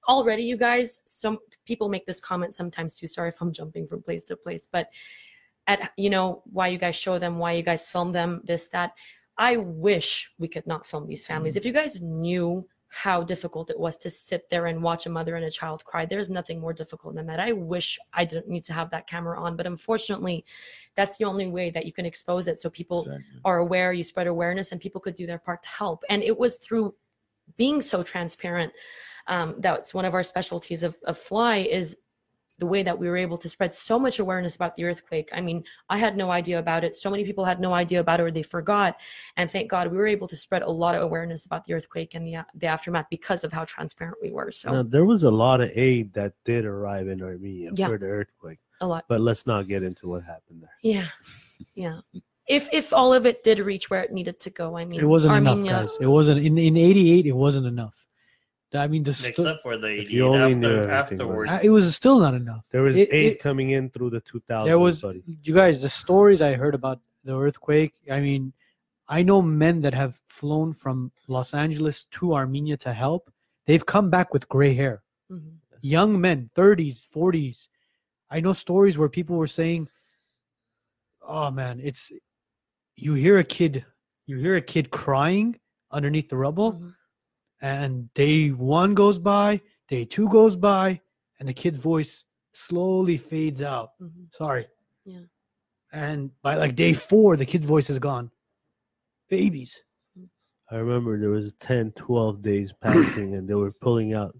already, 0.06 0.42
you 0.42 0.56
guys, 0.56 1.00
some 1.06 1.38
people 1.64 1.88
make 1.88 2.06
this 2.06 2.20
comment 2.20 2.54
sometimes 2.54 2.98
too. 2.98 3.06
Sorry 3.06 3.30
if 3.30 3.40
I'm 3.40 3.52
jumping 3.52 3.86
from 3.86 4.02
place 4.02 4.24
to 4.26 4.36
place, 4.36 4.68
but 4.70 4.88
at, 5.66 5.92
you 5.96 6.10
know, 6.10 6.42
why 6.52 6.68
you 6.68 6.78
guys 6.78 6.96
show 6.96 7.18
them, 7.18 7.38
why 7.38 7.52
you 7.52 7.62
guys 7.62 7.88
film 7.88 8.12
them, 8.12 8.42
this, 8.44 8.68
that. 8.68 8.92
I 9.42 9.56
wish 9.56 10.30
we 10.38 10.46
could 10.46 10.68
not 10.68 10.86
film 10.86 11.08
these 11.08 11.24
families. 11.24 11.56
If 11.56 11.64
you 11.64 11.72
guys 11.72 12.00
knew 12.00 12.64
how 12.94 13.22
difficult 13.22 13.70
it 13.70 13.80
was 13.80 13.96
to 13.96 14.10
sit 14.10 14.48
there 14.50 14.66
and 14.66 14.82
watch 14.82 15.06
a 15.06 15.10
mother 15.10 15.34
and 15.36 15.46
a 15.46 15.50
child 15.50 15.82
cry. 15.82 16.04
There's 16.04 16.28
nothing 16.28 16.60
more 16.60 16.74
difficult 16.74 17.14
than 17.14 17.26
that. 17.26 17.40
I 17.40 17.52
wish 17.52 17.98
I 18.12 18.26
didn't 18.26 18.48
need 18.48 18.64
to 18.64 18.74
have 18.74 18.90
that 18.90 19.06
camera 19.06 19.40
on, 19.40 19.56
but 19.56 19.66
unfortunately, 19.66 20.44
that's 20.94 21.16
the 21.16 21.24
only 21.24 21.46
way 21.46 21.70
that 21.70 21.86
you 21.86 21.92
can 21.92 22.04
expose 22.04 22.48
it 22.48 22.60
so 22.60 22.68
people 22.68 23.04
Exactly. 23.06 23.40
are 23.46 23.58
aware, 23.58 23.94
you 23.94 24.04
spread 24.04 24.26
awareness, 24.26 24.72
and 24.72 24.80
people 24.80 25.00
could 25.00 25.14
do 25.14 25.26
their 25.26 25.38
part 25.38 25.62
to 25.62 25.70
help. 25.70 26.04
And 26.10 26.22
it 26.22 26.38
was 26.38 26.56
through 26.56 26.94
being 27.56 27.80
so 27.80 28.02
transparent. 28.02 28.74
Um, 29.26 29.54
that's 29.58 29.94
one 29.94 30.04
of 30.04 30.12
our 30.12 30.22
specialties 30.22 30.82
of, 30.82 30.94
of 31.06 31.16
Fly 31.16 31.58
is 31.58 31.96
the 32.62 32.66
way 32.66 32.84
that 32.84 32.96
we 32.96 33.08
were 33.08 33.16
able 33.16 33.36
to 33.36 33.48
spread 33.48 33.74
so 33.74 33.98
much 33.98 34.20
awareness 34.20 34.54
about 34.54 34.76
the 34.76 34.84
earthquake. 34.84 35.28
I 35.32 35.40
mean, 35.40 35.64
I 35.90 35.98
had 35.98 36.16
no 36.16 36.30
idea 36.30 36.60
about 36.60 36.84
it. 36.84 36.94
So 36.94 37.10
many 37.10 37.24
people 37.24 37.44
had 37.44 37.58
no 37.58 37.74
idea 37.74 37.98
about 37.98 38.20
it 38.20 38.22
or 38.22 38.30
they 38.30 38.44
forgot. 38.56 39.00
And 39.36 39.50
thank 39.50 39.68
God 39.68 39.90
we 39.90 39.96
were 39.96 40.06
able 40.06 40.28
to 40.28 40.36
spread 40.36 40.62
a 40.62 40.70
lot 40.70 40.94
of 40.94 41.02
awareness 41.02 41.44
about 41.44 41.64
the 41.64 41.74
earthquake 41.74 42.14
and 42.14 42.24
the, 42.24 42.36
uh, 42.36 42.44
the 42.54 42.68
aftermath 42.68 43.06
because 43.10 43.42
of 43.42 43.52
how 43.52 43.64
transparent 43.64 44.16
we 44.22 44.30
were. 44.30 44.52
So 44.52 44.70
Now, 44.70 44.82
there 44.84 45.04
was 45.04 45.24
a 45.24 45.30
lot 45.32 45.60
of 45.60 45.70
aid 45.74 46.12
that 46.12 46.34
did 46.44 46.64
arrive 46.64 47.08
in 47.08 47.20
Armenia 47.20 47.72
Yeah. 47.74 47.88
for 47.88 47.98
the 47.98 48.06
earthquake, 48.06 48.60
a 48.80 48.86
lot. 48.86 49.06
but 49.08 49.20
let's 49.20 49.44
not 49.44 49.66
get 49.66 49.82
into 49.82 50.06
what 50.08 50.22
happened 50.22 50.62
there. 50.62 50.76
Yeah. 50.82 51.06
Yeah. 51.74 51.98
If 52.46 52.68
if 52.72 52.92
all 52.92 53.12
of 53.12 53.26
it 53.26 53.42
did 53.42 53.58
reach 53.58 53.90
where 53.90 54.02
it 54.02 54.12
needed 54.12 54.38
to 54.40 54.50
go, 54.50 54.76
I 54.76 54.84
mean, 54.84 55.00
It 55.00 55.04
wasn't 55.06 55.34
Armenia, 55.34 55.70
enough, 55.72 55.82
guys. 55.90 55.96
It 56.00 56.06
wasn't 56.06 56.44
in 56.46 56.58
in 56.58 56.76
'88. 56.76 57.26
It 57.26 57.32
wasn't 57.32 57.66
enough. 57.66 57.94
I 58.74 58.86
mean, 58.88 59.02
the 59.02 59.12
sto- 59.14 59.28
except 59.28 59.62
for 59.62 59.76
the 59.76 59.88
If 59.88 60.08
88 60.08 60.10
you 60.10 60.26
only 60.26 60.54
knew 60.54 60.66
after, 60.78 60.90
everything, 60.90 61.20
afterwards. 61.20 61.50
uh, 61.50 61.60
it 61.62 61.68
was 61.70 61.94
still 61.94 62.18
not 62.18 62.34
enough. 62.34 62.68
There 62.70 62.82
was 62.82 62.96
It- 62.96 63.12
aid 63.12 63.32
it- 63.32 63.38
coming 63.40 63.70
in 63.70 63.90
through 63.90 64.10
the 64.10 64.20
2000s. 64.20 64.66
there 64.66 64.78
was 64.78 65.02
buddy. 65.02 65.22
you 65.42 65.54
guys 65.54 65.82
the 65.82 65.88
stories 65.88 66.40
i 66.40 66.54
heard 66.54 66.74
about 66.74 67.00
the 67.24 67.36
earthquake 67.38 67.92
i 68.10 68.18
mean 68.20 68.52
i 69.08 69.22
know 69.22 69.40
men 69.42 69.80
that 69.82 69.94
have 69.94 70.20
flown 70.26 70.72
from 70.72 71.12
los 71.28 71.54
angeles 71.54 72.06
to 72.16 72.34
armenia 72.34 72.76
to 72.76 72.92
help 72.92 73.30
they've 73.66 73.84
come 73.86 74.08
back 74.10 74.32
with 74.32 74.48
gray 74.48 74.72
hair 74.74 75.02
Mhm. 75.30 75.52
young 75.82 76.20
men 76.20 76.50
30s 76.54 77.06
40s 77.14 77.68
i 78.30 78.40
know 78.40 78.52
stories 78.52 78.96
where 78.98 79.08
people 79.08 79.36
were 79.36 79.46
saying 79.60 79.88
oh 81.22 81.50
man 81.50 81.78
it's 81.80 82.10
you 82.96 83.14
hear 83.14 83.38
a 83.38 83.44
kid 83.44 83.84
you 84.26 84.36
hear 84.38 84.56
a 84.56 84.62
kid 84.62 84.90
crying 84.90 85.58
underneath 85.90 86.28
the 86.28 86.36
rubble 86.36 86.72
Mhm. 86.72 86.94
And 87.62 88.12
day 88.14 88.48
one 88.50 88.92
goes 88.94 89.18
by 89.18 89.60
day 89.88 90.04
two 90.04 90.28
goes 90.28 90.56
by 90.56 91.00
and 91.38 91.48
the 91.48 91.54
kid's 91.54 91.78
voice 91.78 92.24
slowly 92.52 93.16
fades 93.16 93.62
out 93.62 93.90
Mhm. 94.00 94.26
sorry 94.34 94.66
Yeah. 95.04 95.20
and 95.92 96.30
by 96.42 96.56
like 96.56 96.74
day 96.76 96.92
four 96.92 97.36
the 97.36 97.46
kid's 97.46 97.64
voice 97.64 97.88
is 97.88 97.98
gone 97.98 98.30
babies 99.28 99.82
I 100.70 100.76
remember 100.76 101.18
there 101.18 101.28
was 101.28 101.52
10, 101.54 101.92
12 101.92 102.40
days 102.40 102.72
passing, 102.80 103.34
and 103.34 103.46
they 103.46 103.52
were 103.54 103.72
pulling 103.72 104.14
out 104.14 104.34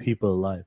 people 0.00 0.32
alive. 0.34 0.64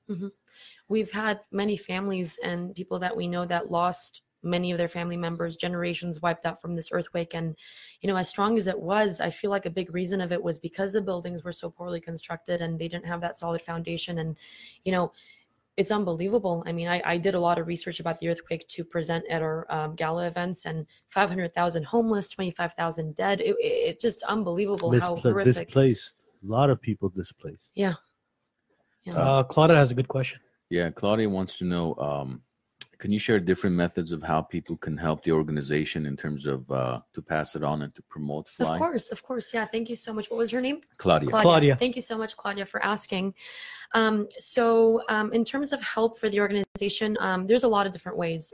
we've 0.87 1.11
had 1.11 1.41
many 1.51 1.75
families 1.75 2.37
and 2.41 2.73
people 2.73 2.97
that 2.99 3.13
we 3.15 3.27
know 3.27 3.45
that 3.45 3.69
lost 3.69 4.21
many 4.45 4.71
of 4.71 4.77
their 4.77 4.87
family 4.87 5.17
members 5.17 5.57
generations 5.57 6.21
wiped 6.21 6.45
out 6.45 6.61
from 6.61 6.75
this 6.75 6.89
earthquake 6.91 7.33
and 7.33 7.55
you 8.01 8.07
know 8.07 8.15
as 8.15 8.29
strong 8.29 8.57
as 8.57 8.67
it 8.67 8.79
was 8.79 9.19
i 9.19 9.29
feel 9.29 9.49
like 9.49 9.65
a 9.65 9.69
big 9.69 9.93
reason 9.93 10.21
of 10.21 10.31
it 10.31 10.41
was 10.41 10.59
because 10.59 10.91
the 10.91 11.01
buildings 11.01 11.43
were 11.43 11.51
so 11.51 11.69
poorly 11.69 11.99
constructed 11.99 12.61
and 12.61 12.79
they 12.79 12.87
didn't 12.87 13.05
have 13.05 13.21
that 13.21 13.37
solid 13.37 13.61
foundation 13.61 14.19
and 14.19 14.37
you 14.85 14.91
know 14.91 15.11
it's 15.77 15.91
unbelievable 15.91 16.63
i 16.65 16.71
mean 16.71 16.87
i, 16.87 17.01
I 17.03 17.17
did 17.17 17.35
a 17.35 17.39
lot 17.39 17.59
of 17.59 17.67
research 17.67 17.99
about 17.99 18.19
the 18.19 18.29
earthquake 18.29 18.67
to 18.67 18.83
present 18.83 19.25
at 19.29 19.41
our 19.41 19.65
um, 19.69 19.95
gala 19.95 20.27
events 20.27 20.65
and 20.65 20.85
500000 21.09 21.83
homeless 21.83 22.29
25000 22.29 23.15
dead 23.15 23.41
it, 23.41 23.47
it, 23.47 23.55
it's 23.59 24.01
just 24.01 24.23
unbelievable 24.23 24.97
how 24.99 25.15
horrific 25.15 25.67
displaced. 25.67 26.15
A 26.47 26.51
lot 26.51 26.69
of 26.69 26.79
people 26.79 27.09
displaced. 27.09 27.71
yeah. 29.03 29.15
uh 29.15 29.43
claudia 29.43 29.75
has 29.75 29.91
a 29.91 29.95
good 29.95 30.07
question 30.07 30.39
Yeah, 30.69 30.89
Claudia 30.89 31.29
wants 31.29 31.57
to 31.59 31.65
know. 31.65 31.95
Um, 31.95 32.41
can 32.99 33.11
you 33.11 33.19
share 33.19 33.39
different 33.39 33.75
methods 33.75 34.11
of 34.11 34.21
how 34.23 34.41
people 34.41 34.77
can 34.77 34.97
help 34.97 35.23
the 35.23 35.31
organization 35.31 36.05
in 36.05 36.15
terms 36.15 36.45
of 36.45 36.69
uh, 36.71 36.99
to 37.13 37.21
pass 37.21 37.55
it 37.55 37.63
on 37.63 37.81
and 37.83 37.93
to 37.95 38.01
promote 38.03 38.47
Fly? 38.47 38.73
of 38.73 38.79
course 38.79 39.11
of 39.11 39.23
course 39.23 39.53
yeah 39.53 39.65
thank 39.65 39.89
you 39.89 39.95
so 39.95 40.13
much 40.13 40.29
what 40.29 40.37
was 40.37 40.51
your 40.51 40.61
name 40.61 40.79
Claudia. 40.97 41.29
Claudia. 41.29 41.43
Claudia. 41.43 41.75
Thank 41.75 41.95
you 41.95 42.01
so 42.01 42.17
much, 42.17 42.35
Claudia, 42.37 42.65
for 42.65 42.83
asking. 42.83 43.33
Um, 43.93 44.27
so, 44.37 45.01
um, 45.09 45.31
in 45.33 45.45
terms 45.45 45.71
of 45.71 45.81
help 45.81 46.17
for 46.17 46.29
the 46.29 46.39
organization, 46.39 47.17
um, 47.19 47.47
there's 47.47 47.63
a 47.63 47.67
lot 47.67 47.85
of 47.85 47.91
different 47.91 48.17
ways. 48.17 48.53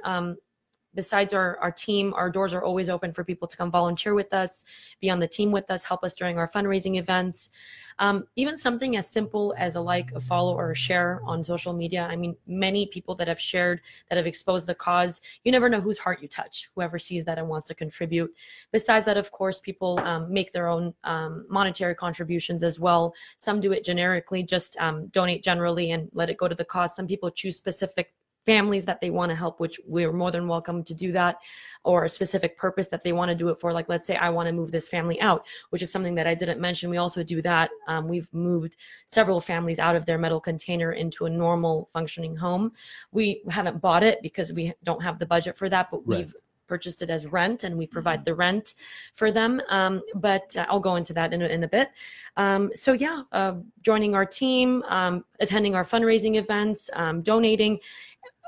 Besides 0.93 1.33
our, 1.33 1.57
our 1.57 1.71
team, 1.71 2.13
our 2.15 2.29
doors 2.29 2.53
are 2.53 2.63
always 2.63 2.89
open 2.89 3.13
for 3.13 3.23
people 3.23 3.47
to 3.47 3.57
come 3.57 3.71
volunteer 3.71 4.13
with 4.13 4.33
us, 4.33 4.63
be 4.99 5.09
on 5.09 5.19
the 5.19 5.27
team 5.27 5.51
with 5.51 5.69
us, 5.71 5.83
help 5.83 6.03
us 6.03 6.13
during 6.13 6.37
our 6.37 6.47
fundraising 6.47 6.97
events. 6.97 7.49
Um, 7.99 8.25
even 8.35 8.57
something 8.57 8.97
as 8.97 9.07
simple 9.07 9.53
as 9.57 9.75
a 9.75 9.81
like, 9.81 10.11
a 10.13 10.19
follow, 10.19 10.55
or 10.55 10.71
a 10.71 10.75
share 10.75 11.21
on 11.23 11.43
social 11.43 11.71
media. 11.71 12.07
I 12.09 12.15
mean, 12.15 12.35
many 12.47 12.87
people 12.87 13.15
that 13.15 13.27
have 13.27 13.39
shared, 13.39 13.81
that 14.09 14.17
have 14.17 14.25
exposed 14.25 14.65
the 14.65 14.73
cause, 14.73 15.21
you 15.43 15.51
never 15.51 15.69
know 15.69 15.79
whose 15.79 15.99
heart 15.99 16.21
you 16.21 16.27
touch, 16.27 16.69
whoever 16.73 16.97
sees 16.97 17.25
that 17.25 17.37
and 17.37 17.47
wants 17.47 17.67
to 17.67 17.75
contribute. 17.75 18.33
Besides 18.71 19.05
that, 19.05 19.17
of 19.17 19.31
course, 19.31 19.59
people 19.59 19.99
um, 19.99 20.33
make 20.33 20.51
their 20.51 20.67
own 20.67 20.93
um, 21.03 21.45
monetary 21.49 21.93
contributions 21.95 22.63
as 22.63 22.79
well. 22.79 23.13
Some 23.37 23.59
do 23.59 23.71
it 23.71 23.83
generically, 23.83 24.41
just 24.41 24.75
um, 24.77 25.07
donate 25.07 25.43
generally 25.43 25.91
and 25.91 26.09
let 26.13 26.29
it 26.29 26.37
go 26.37 26.47
to 26.47 26.55
the 26.55 26.65
cause. 26.65 26.95
Some 26.95 27.07
people 27.07 27.29
choose 27.29 27.55
specific 27.55 28.13
families 28.45 28.85
that 28.85 28.99
they 29.01 29.09
want 29.09 29.29
to 29.29 29.35
help, 29.35 29.59
which 29.59 29.79
we're 29.85 30.11
more 30.11 30.31
than 30.31 30.47
welcome 30.47 30.83
to 30.83 30.93
do 30.93 31.11
that, 31.11 31.37
or 31.83 32.05
a 32.05 32.09
specific 32.09 32.57
purpose 32.57 32.87
that 32.87 33.03
they 33.03 33.13
want 33.13 33.29
to 33.29 33.35
do 33.35 33.49
it 33.49 33.59
for. 33.59 33.71
Like, 33.71 33.89
let's 33.89 34.07
say 34.07 34.15
I 34.15 34.29
want 34.29 34.47
to 34.47 34.53
move 34.53 34.71
this 34.71 34.89
family 34.89 35.19
out, 35.21 35.45
which 35.69 35.81
is 35.81 35.91
something 35.91 36.15
that 36.15 36.27
I 36.27 36.33
didn't 36.33 36.59
mention. 36.59 36.89
We 36.89 36.97
also 36.97 37.23
do 37.23 37.41
that. 37.43 37.69
Um, 37.87 38.07
we've 38.07 38.31
moved 38.33 38.77
several 39.05 39.39
families 39.39 39.79
out 39.79 39.95
of 39.95 40.05
their 40.05 40.17
metal 40.17 40.39
container 40.39 40.93
into 40.93 41.25
a 41.25 41.29
normal 41.29 41.89
functioning 41.93 42.35
home. 42.35 42.71
We 43.11 43.43
haven't 43.49 43.81
bought 43.81 44.03
it 44.03 44.21
because 44.21 44.51
we 44.51 44.73
don't 44.83 45.03
have 45.03 45.19
the 45.19 45.25
budget 45.25 45.55
for 45.57 45.69
that, 45.69 45.89
but 45.91 46.01
Right. 46.05 46.19
we've 46.19 46.35
purchased 46.67 47.01
it 47.01 47.09
as 47.09 47.27
rent 47.27 47.65
and 47.65 47.77
we 47.77 47.85
provide 47.85 48.23
the 48.23 48.33
rent 48.33 48.75
for 49.13 49.29
them. 49.29 49.61
Um, 49.67 50.01
but 50.15 50.55
uh, 50.55 50.65
I'll 50.69 50.79
go 50.79 50.95
into 50.95 51.13
that 51.13 51.33
in 51.33 51.41
a, 51.41 51.45
in 51.47 51.63
a 51.65 51.67
bit. 51.67 51.89
Um, 52.37 52.71
so 52.73 52.93
yeah, 52.93 53.23
uh, 53.33 53.55
joining 53.81 54.15
our 54.15 54.25
team, 54.25 54.81
um, 54.83 55.25
attending 55.41 55.75
our 55.75 55.83
fundraising 55.83 56.35
events, 56.37 56.89
um, 56.93 57.21
donating, 57.21 57.77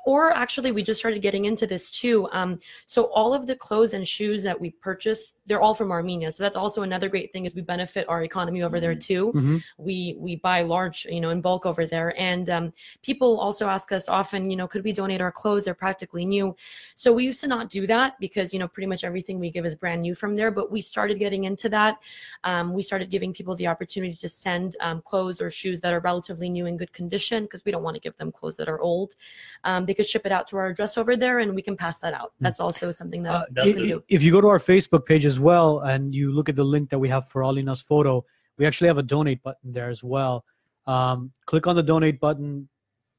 or 0.06 0.32
actually 0.32 0.72
we 0.72 0.84
just 0.84 1.00
started 1.00 1.22
getting 1.22 1.46
into 1.46 1.66
this 1.66 1.90
too. 1.90 2.28
Um, 2.32 2.60
so 2.86 3.06
all 3.06 3.34
of 3.34 3.48
the 3.48 3.56
clothes 3.56 3.94
and 3.94 4.06
shoes 4.06 4.44
that 4.44 4.60
we 4.60 4.72
purchase, 4.72 5.36
they're 5.46 5.62
all 5.62 5.74
from 5.74 5.92
Armenia. 5.92 6.32
So 6.32 6.44
that's 6.44 6.58
also 6.58 6.82
another 6.82 7.08
great 7.08 7.32
thing 7.32 7.46
is 7.46 7.56
we 7.56 7.62
benefit 7.62 8.08
our 8.10 8.24
economy 8.24 8.64
over 8.64 8.80
there 8.80 8.96
too. 8.96 9.32
Mhm. 9.34 9.64
We 9.78 10.16
we 10.20 10.36
buy 10.36 10.62
large, 10.64 11.06
you 11.06 11.22
know, 11.22 11.30
in 11.30 11.42
bulk 11.42 11.66
over 11.66 11.86
there. 11.86 12.14
And 12.20 12.50
um, 12.50 12.74
people 13.02 13.40
also 13.40 13.68
ask 13.70 13.92
us 13.92 14.10
often, 14.10 14.50
you 14.50 14.58
know, 14.58 14.68
could 14.68 14.84
we 14.84 14.92
donate 14.92 15.22
our 15.22 15.32
clothes? 15.32 15.64
They're 15.64 15.74
practically 15.74 16.26
new. 16.26 16.56
So 16.96 17.14
we 17.14 17.24
used 17.24 17.40
to 17.42 17.48
not 17.48 17.70
do 17.70 17.88
that 17.88 18.20
because 18.20 18.54
you 18.54 18.60
know 18.60 18.68
pretty 18.68 18.88
much 18.88 19.04
everything 19.04 19.40
we 19.40 19.52
give 19.52 19.66
is 19.66 19.76
brand 19.76 20.02
new 20.02 20.16
from 20.16 20.36
there. 20.36 20.52
But 20.52 20.72
we 20.72 20.82
started 20.82 21.18
getting 21.18 21.46
into 21.46 21.70
that. 21.70 22.00
Um, 22.44 22.74
we 22.74 22.84
started 22.84 23.10
giving 23.10 23.34
people 23.34 23.56
the 23.56 23.68
opportunity 23.68 24.14
to 24.14 24.30
send 24.30 24.76
um, 24.82 25.02
clothes 25.02 25.40
or 25.40 25.50
shoes 25.50 25.80
that 25.82 25.94
are 25.94 26.02
relatively 26.02 26.50
new 26.50 26.66
in 26.66 26.76
good 26.76 26.92
condition 26.92 27.44
because 27.44 27.64
we 27.64 27.72
don't 27.72 27.84
want 27.84 27.96
to 27.96 28.02
give 28.02 28.18
them 28.18 28.32
clothes 28.32 28.58
that 28.58 28.68
are 28.68 28.82
old. 28.82 29.16
Um, 29.64 29.86
they 29.94 29.96
could 29.96 30.10
ship 30.10 30.26
it 30.26 30.32
out 30.32 30.48
to 30.48 30.58
our 30.58 30.68
address 30.68 30.98
over 30.98 31.16
there, 31.16 31.38
and 31.38 31.54
we 31.54 31.62
can 31.62 31.78
pass 31.78 32.00
that 32.00 32.16
out. 32.16 32.34
That's 32.40 32.60
also 32.60 32.90
something 32.90 33.22
that 33.24 33.34
Uh, 33.34 33.46
That's 33.52 33.68
if, 33.68 33.76
do. 33.76 34.04
if 34.10 34.24
you 34.24 34.32
go 34.32 34.42
to 34.42 34.48
our 34.48 34.58
Facebook 34.58 35.06
page 35.06 35.24
as 35.24 35.40
well 35.40 35.82
and 35.82 36.16
you 36.16 36.32
look 36.32 36.50
at 36.50 36.56
the 36.56 36.64
link 36.64 36.90
that 36.90 36.98
we 36.98 37.10
have 37.10 37.28
for 37.30 37.44
Alina's 37.44 37.82
photo, 37.82 38.26
we 38.58 38.66
actually 38.66 38.88
have 38.88 38.98
a 38.98 39.04
donate 39.04 39.44
button 39.44 39.72
there 39.72 39.92
as 39.92 40.04
well. 40.04 40.46
Um, 40.88 41.32
click 41.46 41.68
on 41.68 41.76
the 41.76 41.84
donate 41.84 42.20
button. 42.20 42.68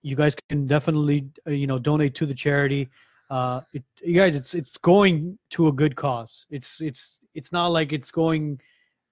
You 0.03 0.17
guys 0.17 0.35
can 0.49 0.67
definitely 0.67 1.29
uh, 1.47 1.51
you 1.51 1.69
know 1.69 1.79
donate 1.79 2.17
to 2.17 2.27
the 2.27 2.35
charity. 2.35 2.89
Uh, 3.31 3.61
it, 3.73 3.85
you 4.03 4.15
guys, 4.15 4.35
it's 4.35 4.53
it's 4.55 4.77
going 4.79 5.39
to 5.51 5.69
a 5.69 5.73
good 5.73 5.95
cause. 5.95 6.45
It's 6.51 6.81
it's 6.81 7.21
it's 7.35 7.53
not 7.53 7.69
like 7.69 7.93
it's 7.93 8.11
going 8.11 8.61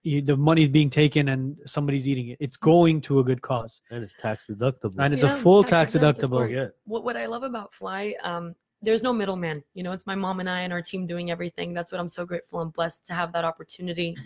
you- 0.02 0.22
the 0.22 0.36
money's 0.36 0.68
being 0.68 0.90
taken 0.90 1.28
and 1.28 1.56
somebody's 1.64 2.06
eating 2.08 2.28
it. 2.28 2.38
It's 2.40 2.56
going 2.56 3.00
to 3.02 3.20
a 3.20 3.24
good 3.24 3.42
cause. 3.42 3.80
And 3.90 4.02
it's 4.02 4.14
tax 4.14 4.46
deductible. 4.50 4.94
And 4.98 5.14
it's 5.14 5.22
a 5.22 5.36
full 5.36 5.62
tax 5.64 5.94
exempt, 5.94 6.22
of 6.22 6.30
deductible. 6.30 6.50
Yeah. 6.50 6.66
What 6.84 7.04
what 7.04 7.16
I 7.16 7.26
love 7.26 7.42
about 7.42 7.72
Fly, 7.72 8.14
um, 8.22 8.54
there's 8.82 9.02
no 9.02 9.12
middleman. 9.12 9.62
You 9.74 9.84
know, 9.84 9.92
it's 9.92 10.06
my 10.06 10.14
mom 10.16 10.40
and 10.40 10.50
I 10.50 10.60
and 10.62 10.72
our 10.72 10.82
team 10.82 11.06
doing 11.06 11.30
everything. 11.30 11.72
That's 11.72 11.92
what 11.92 12.00
I'm 12.00 12.08
so 12.08 12.26
grateful 12.26 12.60
and 12.62 12.72
blessed 12.72 13.06
to 13.06 13.14
have 13.14 13.32
that 13.32 13.44
opportunity. 13.44 14.16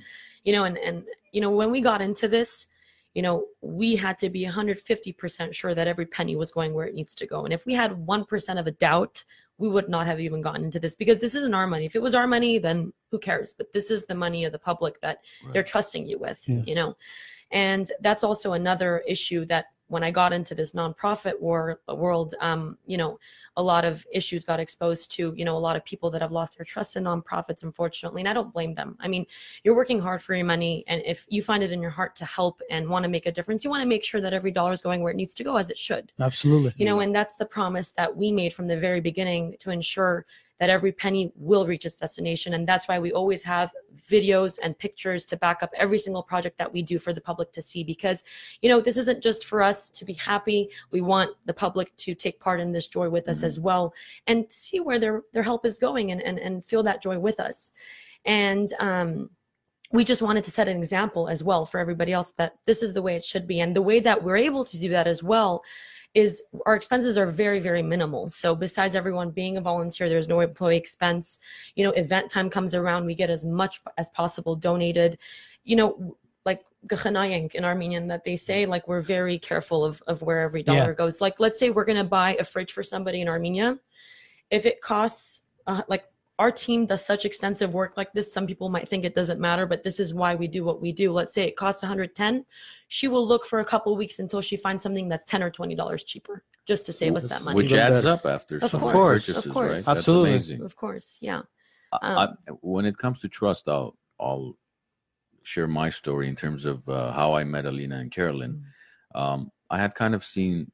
You 0.44 0.52
know, 0.54 0.64
and 0.64 0.78
and 0.78 1.04
you 1.32 1.40
know 1.40 1.50
when 1.50 1.70
we 1.70 1.80
got 1.80 2.00
into 2.00 2.26
this, 2.26 2.66
you 3.16 3.22
know, 3.22 3.46
we 3.62 3.96
had 3.96 4.18
to 4.18 4.28
be 4.28 4.44
150% 4.44 5.54
sure 5.54 5.74
that 5.74 5.88
every 5.88 6.04
penny 6.04 6.36
was 6.36 6.52
going 6.52 6.74
where 6.74 6.84
it 6.86 6.94
needs 6.94 7.14
to 7.14 7.26
go. 7.26 7.46
And 7.46 7.54
if 7.54 7.64
we 7.64 7.72
had 7.72 7.92
1% 7.92 8.58
of 8.60 8.66
a 8.66 8.72
doubt, 8.72 9.24
we 9.56 9.70
would 9.70 9.88
not 9.88 10.06
have 10.06 10.20
even 10.20 10.42
gotten 10.42 10.64
into 10.64 10.78
this 10.78 10.94
because 10.94 11.18
this 11.18 11.34
isn't 11.34 11.54
our 11.54 11.66
money. 11.66 11.86
If 11.86 11.96
it 11.96 12.02
was 12.02 12.14
our 12.14 12.26
money, 12.26 12.58
then 12.58 12.92
who 13.10 13.18
cares? 13.18 13.54
But 13.54 13.72
this 13.72 13.90
is 13.90 14.04
the 14.04 14.14
money 14.14 14.44
of 14.44 14.52
the 14.52 14.58
public 14.58 15.00
that 15.00 15.20
they're 15.54 15.62
trusting 15.62 16.06
you 16.06 16.18
with, 16.18 16.42
Yes. 16.46 16.64
you 16.66 16.74
know. 16.74 16.94
And 17.52 17.90
that's 18.02 18.22
also 18.22 18.52
another 18.52 19.02
issue 19.08 19.46
that 19.46 19.68
when 19.89 20.03
I 20.03 20.11
got 20.11 20.32
into 20.32 20.55
this 20.55 20.72
nonprofit 20.72 21.41
war, 21.41 21.80
world, 21.89 22.34
um, 22.41 22.76
you 22.87 22.97
know, 22.97 23.18
a 23.57 23.62
lot 23.62 23.84
of 23.84 24.07
issues 24.12 24.45
got 24.45 24.61
exposed 24.61 25.11
to, 25.12 25.32
you 25.37 25.45
know, 25.45 25.57
a 25.57 25.59
lot 25.59 25.76
of 25.76 25.84
people 25.84 26.11
that 26.11 26.20
have 26.20 26.32
lost 26.32 26.59
their 26.59 26.64
trust 26.64 26.97
in 26.97 27.05
nonprofits, 27.05 27.62
unfortunately. 27.62 28.20
And 28.20 28.28
I 28.28 28.32
don't 28.32 28.53
blame 28.53 28.74
them. 28.74 28.97
I 29.01 29.09
mean, 29.09 29.26
you're 29.64 29.76
working 29.76 30.01
hard 30.01 30.20
for 30.20 30.34
your 30.34 30.45
money. 30.45 30.84
And 30.89 31.03
if 31.07 31.26
you 31.28 31.43
find 31.43 31.62
it 31.62 31.72
in 31.72 31.80
your 31.80 31.91
heart 31.91 32.16
to 32.16 32.24
help 32.24 32.61
and 32.70 32.89
want 32.89 33.05
to 33.05 33.09
make 33.09 33.26
a 33.26 33.32
difference, 33.32 33.64
you 33.64 33.70
want 33.70 33.82
to 33.82 33.89
make 33.89 34.05
sure 34.05 34.20
that 34.20 34.32
every 34.32 34.51
dollar 34.51 34.72
is 34.72 34.82
going 34.82 35.03
where 35.03 35.12
it 35.12 35.16
needs 35.16 35.34
to 35.34 35.45
go 35.45 35.57
as 35.57 35.70
it 35.70 35.78
should 35.78 36.12
Absolutely. 36.20 36.72
you 36.76 36.84
know 36.84 37.01
and 37.01 37.14
that's 37.14 37.37
the 37.37 37.47
promise 37.47 37.93
that 37.93 38.14
we 38.14 38.32
made 38.32 38.53
from 38.53 38.66
the 38.66 38.76
very 38.76 39.01
beginning 39.01 39.57
to 39.61 39.70
ensure 39.70 40.26
that 40.59 40.70
every 40.70 40.92
penny 40.92 41.32
will 41.36 41.66
reach 41.66 41.84
its 41.84 41.98
destination. 41.98 42.54
And 42.54 42.66
that's 42.66 42.88
why 42.88 42.98
we 42.98 43.12
always 43.12 43.42
have 43.44 43.72
videos 44.09 44.59
and 44.62 44.78
pictures 44.78 45.26
to 45.26 45.36
back 45.36 45.62
up 45.62 45.70
every 45.76 45.98
single 45.98 46.22
project 46.22 46.59
that 46.59 46.72
we 46.72 46.82
do 46.82 46.98
for 46.98 47.12
the 47.12 47.20
public 47.20 47.52
to 47.52 47.62
see. 47.62 47.84
Because 47.84 48.24
you 48.62 48.68
know 48.68 48.80
this 48.80 48.96
isn't 48.96 49.22
just 49.22 49.44
for 49.44 49.62
us 49.62 49.90
to 49.90 50.04
be 50.04 50.14
happy. 50.14 50.68
We 50.90 51.00
want 51.00 51.30
the 51.44 51.54
public 51.54 51.94
to 51.96 52.14
take 52.14 52.40
part 52.40 52.61
in 52.61 52.72
this 52.72 52.86
joy 52.86 53.09
with 53.09 53.28
us 53.28 53.42
as 53.42 53.61
well 53.61 53.94
and 54.26 54.50
see 54.50 54.80
where 54.80 54.98
their 54.98 55.22
their 55.32 55.42
help 55.42 55.66
is 55.66 55.78
going 55.78 56.11
and 56.11 56.22
and, 56.22 56.38
and 56.38 56.64
feel 56.64 56.82
that 56.84 57.02
joy 57.02 57.18
with 57.18 57.40
us. 57.40 57.72
And 58.24 58.72
um 58.80 59.30
we 59.92 60.04
just 60.04 60.22
wanted 60.22 60.42
to 60.44 60.50
set 60.50 60.66
an 60.66 60.76
example 60.76 61.28
as 61.28 61.44
well 61.44 61.64
for 61.64 61.78
everybody 61.78 62.12
else 62.12 62.32
that 62.32 62.57
this 62.64 62.82
is 62.82 62.92
the 62.92 63.02
way 63.02 63.14
it 63.14 63.24
should 63.24 63.46
be. 63.46 63.61
And 63.61 63.74
the 63.74 63.82
way 63.82 64.00
that 64.00 64.22
we're 64.22 64.36
able 64.36 64.64
to 64.64 64.80
do 64.80 64.88
that 64.90 65.07
as 65.07 65.22
well 65.22 65.62
is 66.16 66.42
our 66.64 66.74
expenses 66.74 67.18
are 67.18 67.26
very 67.26 67.60
very 67.60 67.82
minimal. 67.82 68.30
So 68.30 68.54
besides 68.54 68.96
everyone 68.96 69.30
being 69.30 69.58
a 69.58 69.60
volunteer 69.60 70.08
there's 70.08 70.28
no 70.28 70.40
employee 70.40 70.78
expense. 70.78 71.38
You 71.76 71.84
know 71.84 71.90
event 71.90 72.30
time 72.30 72.48
comes 72.48 72.74
around. 72.74 73.04
We 73.04 73.14
get 73.14 73.28
as 73.28 73.44
much 73.44 73.82
as 73.98 74.08
possible 74.08 74.56
donated. 74.56 75.18
You 75.64 75.76
know 75.76 76.16
like 76.46 76.64
in 77.54 77.64
Armenian 77.64 78.06
that 78.08 78.24
they 78.24 78.36
say 78.36 78.64
like 78.64 78.88
we're 78.88 79.02
very 79.02 79.38
careful 79.38 79.84
of, 79.84 80.02
of 80.06 80.22
where 80.22 80.40
every 80.40 80.62
Yeah. 80.66 80.74
dollar 80.74 80.94
goes. 80.94 81.20
Like 81.20 81.38
let's 81.38 81.58
say 81.58 81.68
we're 81.68 81.84
gonna 81.84 82.04
buy 82.04 82.36
a 82.40 82.44
fridge 82.44 82.72
for 82.72 82.82
somebody 82.82 83.20
in 83.20 83.28
Armenia, 83.28 83.78
if 84.50 84.64
it 84.64 84.80
costs 84.80 85.42
uh, 85.66 85.82
like 85.88 86.04
our 86.39 86.51
team 86.53 86.84
does 86.87 87.05
such 87.05 87.24
extensive 87.24 87.72
work 87.72 87.95
like 87.97 88.12
this, 88.12 88.32
some 88.32 88.47
people 88.47 88.68
might 88.68 88.89
think 88.89 89.05
it 89.05 89.14
doesn't 89.14 89.41
matter, 89.41 89.64
but 89.66 89.82
this 89.82 89.99
is 89.99 90.12
why 90.12 90.34
we 90.34 90.47
do 90.47 90.64
what 90.64 90.82
we 90.82 90.93
do. 90.93 91.11
Let's 91.12 91.32
say 91.32 91.45
it 91.49 91.57
costs 91.57 91.82
110, 91.82 92.45
she 92.89 93.09
will 93.09 93.26
look 93.26 93.47
for 93.47 93.61
a 93.61 93.64
couple 93.64 93.97
weeks 93.97 94.18
until 94.18 94.41
she 94.43 94.57
finds 94.57 94.82
something 94.82 95.09
that's 95.09 95.24
10 95.26 95.43
or 95.43 95.51
20 95.51 95.74
dollars 95.74 96.03
cheaper 96.05 96.45
just 96.66 96.84
to 96.87 96.93
save 96.93 97.16
us 97.16 97.26
that 97.28 97.43
money. 97.43 97.57
which 97.57 97.72
adds 97.72 98.03
better. 98.03 98.09
up 98.14 98.26
after 98.26 98.59
Of 98.59 98.70
some 98.70 98.80
course, 98.80 99.28
of 99.28 99.49
course. 99.51 99.87
right? 99.87 99.97
Absolutely. 99.97 100.61
of 100.64 100.76
course, 100.76 101.16
yeah. 101.20 101.43
Um, 102.03 102.18
I, 102.18 102.28
when 102.61 102.84
it 102.84 102.99
comes 102.99 103.20
to 103.20 103.28
trust, 103.28 103.68
I'll 103.68 103.97
I'll 104.20 104.59
share 105.43 105.68
my 105.68 105.89
story 105.91 106.28
in 106.28 106.37
terms 106.37 106.64
of 106.64 106.87
uh, 106.89 107.12
how 107.12 107.34
I 107.34 107.45
met 107.45 107.64
Alina 107.64 107.97
and 107.97 108.11
Carolyn. 108.11 108.62
Mm. 109.14 109.20
Um, 109.20 109.53
I 109.70 109.78
had 109.78 109.95
kind 109.95 110.14
of 110.14 110.24
seen 110.24 110.70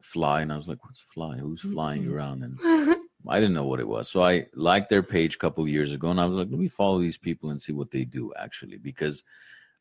Fly, 0.00 0.40
and 0.40 0.50
I 0.52 0.56
was 0.56 0.66
like, 0.66 0.82
"What's 0.84 1.00
Fly? 1.00 1.36
Who's 1.36 1.60
flying 1.60 2.04
Mhm. 2.04 2.12
around?" 2.12 2.42
And 2.44 2.58
I 3.28 3.40
didn't 3.40 3.54
know 3.54 3.66
what 3.66 3.80
it 3.80 3.88
was. 3.88 4.10
So 4.10 4.22
I 4.22 4.46
liked 4.54 4.90
their 4.90 5.02
page 5.02 5.34
a 5.36 5.38
couple 5.38 5.66
years 5.66 5.92
ago, 5.92 6.08
and 6.08 6.20
I 6.20 6.26
was 6.26 6.36
like, 6.36 6.50
"Let 6.50 6.60
me 6.60 6.68
follow 6.68 7.00
these 7.00 7.18
people 7.18 7.50
and 7.50 7.60
see 7.60 7.72
what 7.72 7.90
they 7.90 8.04
do." 8.04 8.32
Actually, 8.36 8.76
because 8.78 9.24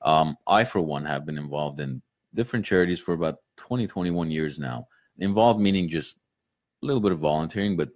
um, 0.02 0.38
I, 0.48 0.64
for 0.64 0.82
one, 0.82 1.06
have 1.06 1.26
been 1.26 1.38
involved 1.38 1.80
in 1.80 2.02
different 2.34 2.66
charities 2.66 3.00
for 3.00 3.14
about 3.14 3.38
20, 3.58 3.88
21 3.88 4.32
years 4.32 4.60
now. 4.60 4.88
Involved 5.20 5.60
meaning 5.60 5.88
just 5.89 6.18
a 6.82 6.86
little 6.86 7.02
bit 7.02 7.12
of 7.12 7.20
volunteering, 7.20 7.78
but 7.78 7.89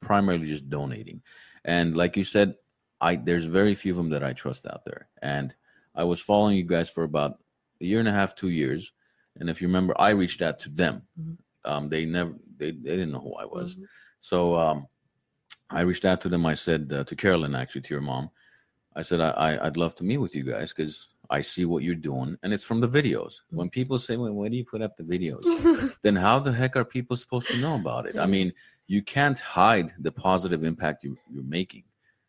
primarily 0.00 0.48
just 0.48 0.68
donating. 0.68 1.22
And 1.64 1.96
like 1.96 2.16
you 2.16 2.24
said, 2.24 2.54
I 3.00 3.16
there's 3.16 3.44
very 3.44 3.74
few 3.74 3.92
of 3.92 3.96
them 3.96 4.10
that 4.10 4.24
I 4.24 4.32
trust 4.32 4.66
out 4.66 4.84
there. 4.84 5.08
And 5.20 5.54
I 5.94 6.04
was 6.04 6.20
following 6.20 6.56
you 6.56 6.64
guys 6.64 6.88
for 6.88 7.04
about 7.04 7.38
a 7.80 7.84
year 7.84 8.00
and 8.00 8.08
a 8.08 8.12
half, 8.12 8.34
two 8.34 8.50
years. 8.50 8.92
And 9.38 9.50
if 9.50 9.60
you 9.60 9.68
remember, 9.68 9.94
I 10.00 10.10
reached 10.10 10.42
out 10.42 10.58
to 10.60 10.70
them. 10.70 11.02
Mhm. 11.20 11.36
Um, 11.64 11.88
they 11.88 12.04
never 12.04 12.34
they, 12.56 12.70
they 12.70 12.96
didn't 12.96 13.12
know 13.12 13.20
who 13.20 13.34
I 13.34 13.44
was. 13.44 13.76
Mhm. 13.76 13.84
So 14.20 14.56
um, 14.56 14.86
I 15.70 15.80
reached 15.82 16.04
out 16.04 16.20
to 16.22 16.28
them. 16.28 16.44
I 16.46 16.54
said 16.54 16.92
uh, 16.94 17.04
to 17.04 17.16
Carolyn, 17.16 17.54
actually, 17.54 17.80
to 17.82 17.94
your 17.94 18.02
mom, 18.02 18.30
I 18.94 19.02
said 19.02 19.20
I, 19.20 19.30
I 19.30 19.66
I'd 19.66 19.76
love 19.76 19.94
to 19.96 20.04
meet 20.04 20.18
with 20.18 20.34
you 20.34 20.42
guys 20.42 20.72
because 20.72 21.08
I 21.30 21.40
see 21.40 21.64
what 21.64 21.82
you're 21.82 21.94
doing, 21.94 22.36
and 22.42 22.52
it's 22.52 22.64
from 22.64 22.80
the 22.80 22.88
videos. 22.88 23.40
When 23.50 23.70
people 23.70 23.98
say, 23.98 24.16
"Well, 24.16 24.32
why 24.32 24.48
do 24.48 24.56
you 24.56 24.64
put 24.64 24.82
up 24.82 24.96
the 24.96 25.02
videos?" 25.04 25.42
then 26.02 26.16
how 26.16 26.38
the 26.40 26.52
heck 26.52 26.76
are 26.76 26.84
people 26.84 27.16
supposed 27.16 27.48
to 27.48 27.56
know 27.58 27.74
about 27.76 28.06
it? 28.06 28.18
I 28.18 28.26
mean, 28.26 28.52
you 28.86 29.02
can't 29.02 29.38
hide 29.38 29.92
the 29.98 30.12
positive 30.12 30.62
impact 30.64 31.04
you, 31.04 31.16
you're 31.32 31.42
making. 31.44 31.84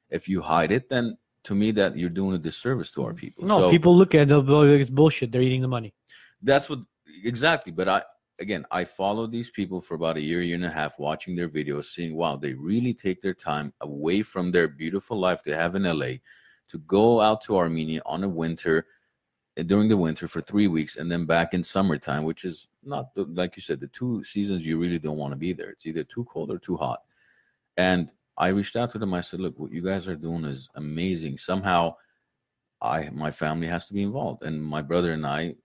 If 0.10 0.30
you 0.30 0.42
hide 0.42 0.72
it, 0.72 0.90
then 0.90 1.18
to 1.44 1.56
me 1.56 1.72
that 1.72 1.98
you're 1.98 2.10
doing 2.10 2.36
a 2.36 2.38
disservice 2.38 2.92
to 2.94 3.04
our 3.04 3.14
people. 3.14 3.46
No, 3.46 3.60
So 3.62 3.70
people 3.70 3.98
look 3.98 4.16
at 4.16 4.22
it, 4.22 4.28
they'll 4.30 4.42
be 4.42 4.54
like, 4.54 4.80
it's 4.80 4.90
bullshit. 4.90 5.32
They're 5.32 5.42
eating 5.42 5.62
the 5.62 5.68
money. 5.68 5.94
that's 6.42 6.70
what 6.70 6.80
exactly. 7.26 7.72
But 7.74 7.90
I 7.90 8.04
again, 8.40 8.66
I 8.72 8.84
followed 8.86 9.32
these 9.32 9.50
people 9.50 9.82
for 9.82 9.96
about 9.96 10.18
a 10.18 10.22
year, 10.22 10.42
year 10.42 10.56
and 10.56 10.66
a 10.66 10.70
half, 10.70 11.00
watching 11.00 11.36
their 11.36 11.50
videos, 11.50 11.86
seeing 11.86 12.16
wow, 12.16 12.36
they 12.36 12.54
really 12.54 12.94
take 12.94 13.22
their 13.22 13.34
time 13.34 13.74
away 13.82 14.22
from 14.22 14.52
their 14.52 14.68
beautiful 14.68 15.20
life 15.20 15.44
they 15.44 15.54
have 15.54 15.76
in 15.76 15.84
LA 15.84 16.18
to 16.70 16.80
go 16.88 17.22
out 17.22 17.42
to 17.44 17.58
Armenia 17.58 18.02
on 18.06 18.24
a 18.24 18.30
winter 18.30 18.88
eh, 19.58 19.64
during 19.64 19.88
the 19.88 19.98
winter 19.98 20.28
for 20.28 20.42
three 20.42 20.68
weeks 20.68 20.98
and 20.98 21.12
then 21.12 21.26
back 21.26 21.54
in 21.54 21.64
summertime, 21.64 22.24
which 22.24 22.46
is 22.46 22.68
not 22.84 23.10
like 23.16 23.56
you 23.56 23.62
said, 23.62 23.80
the 23.80 23.88
two 23.88 24.24
seasons 24.24 24.66
you 24.66 24.78
really 24.78 25.00
don't 25.00 25.18
want 25.18 25.32
to 25.32 25.38
be 25.38 25.54
there. 25.54 25.70
It's 25.70 25.86
either 25.86 26.04
too 26.04 26.26
cold 26.26 26.52
or 26.52 26.58
too 26.58 26.78
hot. 26.78 27.00
And 27.78 28.12
I 28.38 28.48
reached 28.48 28.76
out 28.76 28.90
to 28.92 29.00
them. 29.00 29.14
I 29.14 29.22
said, 29.22 29.40
"Look, 29.40 29.60
what 29.60 29.72
you 29.72 29.82
guys 29.82 30.08
are 30.08 30.16
doing 30.16 30.44
is 30.46 30.70
amazing. 30.76 31.38
Somehow, 31.38 31.96
I 32.82 33.10
my 33.12 33.32
family 33.32 33.68
has 33.68 33.86
to 33.88 33.94
be 33.94 34.04
involved." 34.04 34.44
And 34.44 34.62
my 34.62 34.82
brother 34.82 35.14
and 35.14 35.26
I, 35.26 35.56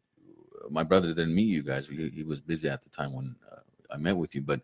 my 0.71 0.83
brother 0.83 1.09
didn't 1.09 1.35
meet 1.35 1.49
you 1.49 1.63
guys. 1.63 1.87
He, 1.87 2.09
he 2.11 2.23
was 2.23 2.41
busy 2.41 2.69
at 2.69 2.83
the 2.83 2.89
time 2.91 3.13
when 3.13 3.35
uh, 3.51 3.61
I 3.91 3.97
met 3.97 4.17
with 4.17 4.35
you. 4.35 4.43
But 4.43 4.61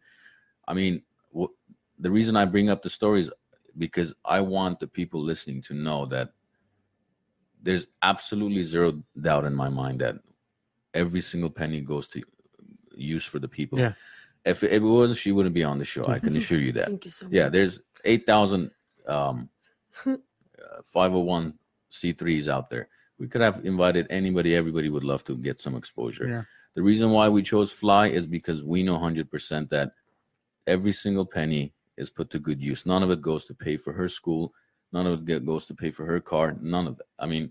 I 0.66 0.74
mean, 0.74 1.02
wh- 1.36 1.52
the 1.98 2.10
reason 2.10 2.36
I 2.36 2.44
bring 2.44 2.70
up 2.70 2.82
the 2.82 2.90
story 2.90 3.20
is 3.20 3.30
because 3.78 4.14
I 4.24 4.40
want 4.40 4.80
the 4.80 4.86
people 4.86 5.20
listening 5.20 5.62
to 5.62 5.74
know 5.74 6.06
that 6.06 6.32
there's 7.62 7.86
absolutely 8.02 8.62
zero 8.62 9.02
doubt 9.20 9.44
in 9.44 9.54
my 9.54 9.68
mind 9.68 10.00
that 10.00 10.16
every 10.92 11.20
single 11.20 11.50
penny 11.50 11.80
goes 11.80 12.06
to 12.08 12.22
use 12.94 13.24
for 13.24 13.38
the 13.38 13.48
people. 13.48 13.78
Yeah. 13.78 13.92
If, 14.44 14.62
if 14.62 14.72
it 14.72 14.80
was, 14.80 15.18
she 15.18 15.32
wouldn't 15.32 15.54
be 15.54 15.64
on 15.64 15.78
the 15.78 15.84
show. 15.84 16.04
I 16.06 16.18
can 16.18 16.36
assure 16.36 16.60
you 16.60 16.72
that. 16.72 16.86
Thank 16.88 17.06
you 17.06 17.10
so 17.10 17.24
much. 17.24 17.34
Yeah, 17.34 17.48
there's 17.48 17.80
8,000 18.04 18.70
um, 19.06 19.48
uh, 20.06 20.16
501c3s 20.94 22.48
out 22.48 22.68
there. 22.68 22.88
We 23.24 23.30
could 23.30 23.40
have 23.40 23.64
invited 23.64 24.06
anybody, 24.10 24.54
everybody 24.54 24.90
would 24.90 25.02
love 25.02 25.24
to 25.24 25.34
get 25.38 25.58
some 25.58 25.76
exposure. 25.76 26.28
Yeah. 26.28 26.42
The 26.74 26.82
reason 26.82 27.10
why 27.10 27.30
we 27.30 27.42
chose 27.42 27.72
Fly 27.72 28.08
is 28.08 28.26
because 28.26 28.62
we 28.62 28.82
know 28.82 28.98
100% 28.98 29.70
that 29.70 29.92
every 30.66 30.92
single 30.92 31.24
penny 31.24 31.72
is 31.96 32.10
put 32.10 32.28
to 32.32 32.38
good 32.38 32.60
use. 32.60 32.84
None 32.84 33.02
of 33.02 33.10
it 33.10 33.22
goes 33.22 33.46
to 33.46 33.54
pay 33.54 33.78
for 33.78 33.94
her 33.94 34.10
school, 34.10 34.52
none 34.92 35.06
of 35.06 35.26
it 35.26 35.46
goes 35.46 35.64
to 35.68 35.74
pay 35.74 35.90
for 35.90 36.04
her 36.04 36.20
car, 36.20 36.54
none 36.60 36.86
of 36.86 36.98
that. 36.98 37.06
I 37.18 37.24
mean, 37.24 37.50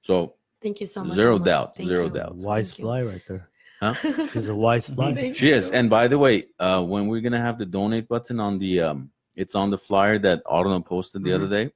so 0.00 0.34
Thank 0.60 0.80
you 0.80 0.86
so 0.86 1.04
much. 1.04 1.14
Zero 1.14 1.34
Armand. 1.34 1.44
doubt, 1.44 1.76
Thank 1.76 1.90
zero 1.90 2.04
you. 2.06 2.10
doubt. 2.10 2.34
Wise 2.34 2.70
Thank 2.70 2.78
you. 2.80 2.84
fly 2.86 3.02
right 3.02 3.22
there. 3.28 3.48
Huh? 3.80 3.94
She's 4.32 4.48
a 4.48 4.54
wise 4.54 4.88
fly. 4.88 5.14
Thank 5.14 5.36
She 5.36 5.52
is. 5.52 5.70
And 5.70 5.88
by 5.88 6.08
the 6.08 6.18
way, 6.18 6.48
uh, 6.58 6.82
when 6.82 7.06
we're 7.06 7.20
gonna 7.20 7.40
have 7.40 7.56
the 7.56 7.66
donate 7.66 8.08
button 8.08 8.40
on 8.40 8.58
the 8.58 8.80
um, 8.80 9.12
it's 9.36 9.54
on 9.54 9.70
the 9.70 9.78
flyer 9.78 10.18
that 10.26 10.42
Arnold 10.44 10.86
posted 10.86 11.22
the 11.22 11.32
other 11.32 11.46
day. 11.48 11.70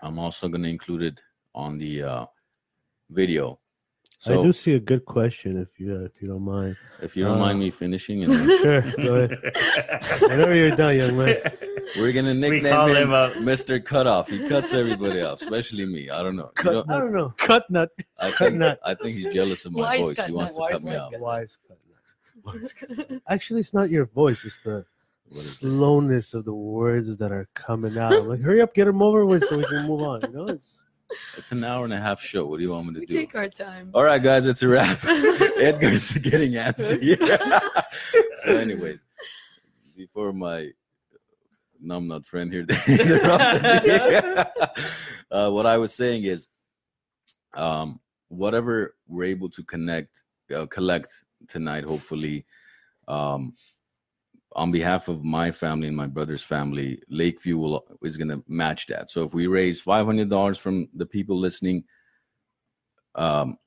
I'm 0.00 0.20
also 0.20 0.46
gonna 0.46 0.68
include 0.68 1.02
it 1.02 1.20
on 1.52 1.78
the 1.78 2.02
uh, 2.04 2.26
video. 3.10 3.58
I 4.26 4.32
do 4.42 4.52
see 4.52 4.74
a 4.74 4.80
good 4.80 5.04
question 5.04 5.56
if 5.60 5.78
you 5.78 5.94
uh, 5.94 5.98
if 6.00 6.20
you 6.20 6.26
don't 6.26 6.42
mind. 6.42 6.76
if 7.00 7.16
you 7.16 7.22
don't 7.24 7.36
uh, 7.36 7.40
mind 7.40 7.60
me 7.60 7.70
finishing, 7.70 8.24
and 8.24 8.32
then 8.32 8.48
Sure, 8.60 8.80
go 8.96 9.14
ahead. 9.16 10.20
Whenever 10.22 10.54
you're 10.54 10.74
done, 10.74 10.96
young 10.96 11.16
man. 11.16 11.36
we're 11.96 12.12
gonna 12.12 12.34
nickname 12.34 12.72
call 12.72 12.88
him 12.88 12.96
him, 12.96 13.12
uh, 13.12 13.30
Mr. 13.36 13.82
Cutoff. 13.84 14.28
He 14.28 14.48
cuts 14.48 14.72
everybody 14.74 15.20
off, 15.22 15.42
especially 15.42 15.86
me. 15.86 16.10
I 16.10 16.22
don't 16.24 16.34
know. 16.34 16.50
Cut, 16.56 16.72
don't- 16.72 16.90
I 16.90 16.98
don't 16.98 17.12
know. 17.12 17.34
Cut 17.36 17.70
nut. 17.70 17.90
I 18.18 18.32
think 18.32 18.56
nut. 18.56 18.80
I 18.84 18.94
think 18.94 19.16
he's 19.16 19.32
jealous 19.32 19.64
of 19.64 19.72
my 19.72 19.80
Wise 19.82 20.00
voice. 20.00 20.26
He 20.26 20.32
wants 20.32 20.52
nut, 20.52 20.56
to 20.56 20.60
wise 20.60 20.72
cut 20.72 20.82
me 20.90 20.96
out. 20.96 21.20
Wise 21.20 21.58
cut. 21.68 21.78
Wise 22.44 22.72
cut. 22.72 23.20
Actually, 23.28 23.60
it's 23.60 23.74
not 23.74 23.90
your 23.90 24.06
voice. 24.06 24.44
It's 24.44 24.60
the 24.64 24.84
What 25.28 25.36
is 25.38 25.46
it? 25.46 25.50
slowness 25.50 26.34
of 26.34 26.44
the 26.46 26.54
words 26.54 27.16
that 27.18 27.30
are 27.30 27.48
coming 27.54 27.96
out. 27.96 28.12
I'm 28.12 28.28
like, 28.28 28.40
hurry 28.40 28.60
up, 28.60 28.74
get 28.74 28.88
him 28.88 29.02
over 29.02 29.24
with 29.24 29.44
so 29.44 29.58
we 29.58 29.64
can 29.66 29.86
move 29.86 30.00
on. 30.02 30.22
You 30.22 30.28
know, 30.30 30.46
it's 30.48 30.85
It's 31.36 31.52
an 31.52 31.62
hour 31.64 31.84
and 31.84 31.92
a 31.92 32.00
half 32.00 32.20
show. 32.20 32.46
What 32.46 32.58
do 32.58 32.62
you 32.64 32.70
want 32.70 32.88
me 32.88 32.94
to 32.94 33.00
We 33.00 33.06
do? 33.06 33.14
take 33.14 33.34
our 33.34 33.48
time. 33.48 33.90
All 33.94 34.02
right, 34.04 34.22
guys, 34.22 34.46
it's 34.46 34.62
a 34.62 34.68
wrap. 34.68 34.98
Edgar's 35.04 36.12
getting 36.12 36.52
antsy. 36.52 37.16
so, 38.44 38.56
anyways, 38.56 39.04
before 39.96 40.32
my 40.32 40.70
numbnut 41.84 42.24
friend 42.26 42.52
here 42.52 42.66
uh, 45.30 45.50
what 45.50 45.66
I 45.66 45.76
was 45.78 45.94
saying 45.94 46.24
is, 46.24 46.48
um, 47.54 48.00
whatever 48.28 48.94
we're 49.06 49.24
able 49.24 49.48
to 49.50 49.62
connect, 49.62 50.24
uh, 50.54 50.66
collect 50.66 51.12
tonight, 51.48 51.84
hopefully, 51.84 52.44
um, 53.08 53.54
on 54.56 54.72
behalf 54.72 55.08
of 55.08 55.22
my 55.22 55.50
family 55.52 55.86
and 55.86 55.96
my 55.96 56.06
brother's 56.06 56.42
family, 56.42 57.00
Lakeview 57.08 57.58
will 57.58 57.86
is 58.02 58.16
going 58.16 58.30
to 58.30 58.42
match 58.48 58.86
that. 58.86 59.10
So 59.10 59.22
if 59.24 59.34
we 59.34 59.46
raise 59.46 59.80
five 59.80 60.06
hundred 60.06 60.30
dollars 60.30 60.58
from 60.58 60.88
the 60.94 61.06
people 61.06 61.38
listening, 61.38 61.84
um, 63.14 63.58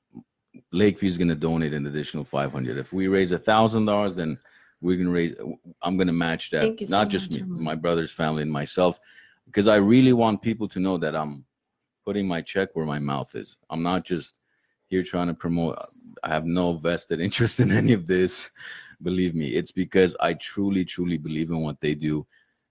Lakeview 0.72 1.08
is 1.08 1.16
going 1.16 1.28
to 1.28 1.36
donate 1.36 1.72
an 1.72 1.86
additional 1.86 2.24
500. 2.24 2.76
If 2.76 2.92
we 2.92 3.06
raise 3.08 3.30
a 3.30 3.38
thousand 3.38 3.84
dollars, 3.84 4.14
then 4.14 4.38
we're 4.80 4.96
going 4.96 5.06
to 5.06 5.12
raise. 5.12 5.34
I'm 5.82 5.96
going 5.96 6.08
to 6.08 6.12
match 6.12 6.50
that. 6.50 6.62
Thank 6.62 6.80
you 6.80 6.86
so 6.86 6.98
Not 6.98 7.08
just 7.08 7.32
me, 7.32 7.42
my 7.42 7.76
brother's 7.76 8.12
family 8.12 8.42
and 8.42 8.52
myself, 8.52 8.98
because 9.46 9.68
I 9.68 9.76
really 9.76 10.12
want 10.12 10.42
people 10.42 10.68
to 10.68 10.80
know 10.80 10.98
that 10.98 11.14
I'm 11.14 11.44
putting 12.04 12.26
my 12.26 12.40
check 12.40 12.70
where 12.72 12.86
my 12.86 12.98
mouth 12.98 13.34
is. 13.36 13.56
I'm 13.70 13.82
not 13.82 14.04
just 14.04 14.38
here 14.86 15.04
trying 15.04 15.28
to 15.28 15.34
promote. 15.34 15.78
I 16.24 16.30
have 16.30 16.46
no 16.46 16.72
vested 16.72 17.20
interest 17.26 17.60
in 17.60 17.70
any 17.70 17.92
of 17.92 18.08
this. 18.08 18.50
Believe 19.02 19.34
me, 19.34 19.48
it's 19.48 19.72
because 19.72 20.16
I 20.20 20.34
truly, 20.34 20.84
truly 20.84 21.16
believe 21.16 21.50
in 21.50 21.60
what 21.60 21.80
they 21.80 21.94
do. 21.94 22.26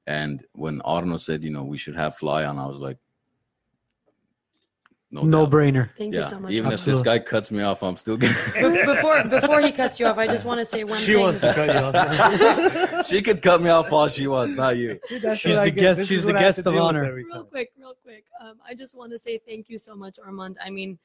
And 0.07 0.43
when 0.53 0.81
Arno 0.81 1.17
said, 1.17 1.43
you 1.43 1.49
know, 1.49 1.63
we 1.63 1.77
should 1.77 1.95
have 1.95 2.17
fly 2.17 2.45
on, 2.45 2.57
I 2.57 2.65
was 2.67 2.79
like, 2.79 2.97
no, 5.11 5.23
no 5.23 5.47
brainer. 5.47 5.89
Thank 5.97 6.13
you 6.13 6.21
so 6.21 6.39
much. 6.39 6.51
even 6.51 6.71
if 6.71 6.85
this 6.85 7.01
guy 7.01 7.17
cuts 7.17 7.49
me 7.49 7.63
off, 7.63 7.81
I'm 7.81 7.97
still 7.97 8.15
gonna. 8.15 8.31
before 8.85 9.23
before 9.23 9.59
he 9.59 9.71
cuts 9.71 9.99
you 9.99 10.05
off, 10.05 10.19
I 10.19 10.27
just 10.27 10.45
want 10.45 10.59
to 10.59 10.65
say 10.65 10.83
one 10.83 10.99
she 10.99 11.13
thing. 11.13 11.21
wants 11.21 11.41
to 11.41 11.51
cut 11.51 11.67
you 11.67 11.79
off. 11.79 13.05
she 13.07 13.19
could 13.23 13.41
cut 13.41 13.59
me 13.59 13.71
off 13.71 13.91
all 13.91 14.07
she 14.07 14.27
wants, 14.27 14.53
not 14.53 14.77
you. 14.77 14.99
See, 15.07 15.17
that's 15.17 15.39
She's 15.39 15.55
the 15.55 15.71
guest- 15.71 16.07
she's 16.07 16.21
the 16.21 16.27
what 16.27 16.35
I 16.35 16.41
have 16.43 16.55
guest 16.57 16.67
of 16.67 16.75
honor. 16.75 17.11
real 17.11 17.43
quick 17.43 17.71
real 17.75 17.95
quick 18.03 18.25
um, 18.39 18.59
i 18.67 18.75
just 18.75 18.95
want 18.95 19.11
to 19.11 19.17
say 19.19 19.39
thank 19.39 19.67
you 19.69 19.77
so 19.79 19.95
much 19.95 20.19
armand 20.23 20.57
i 20.63 20.69
mean 20.69 20.99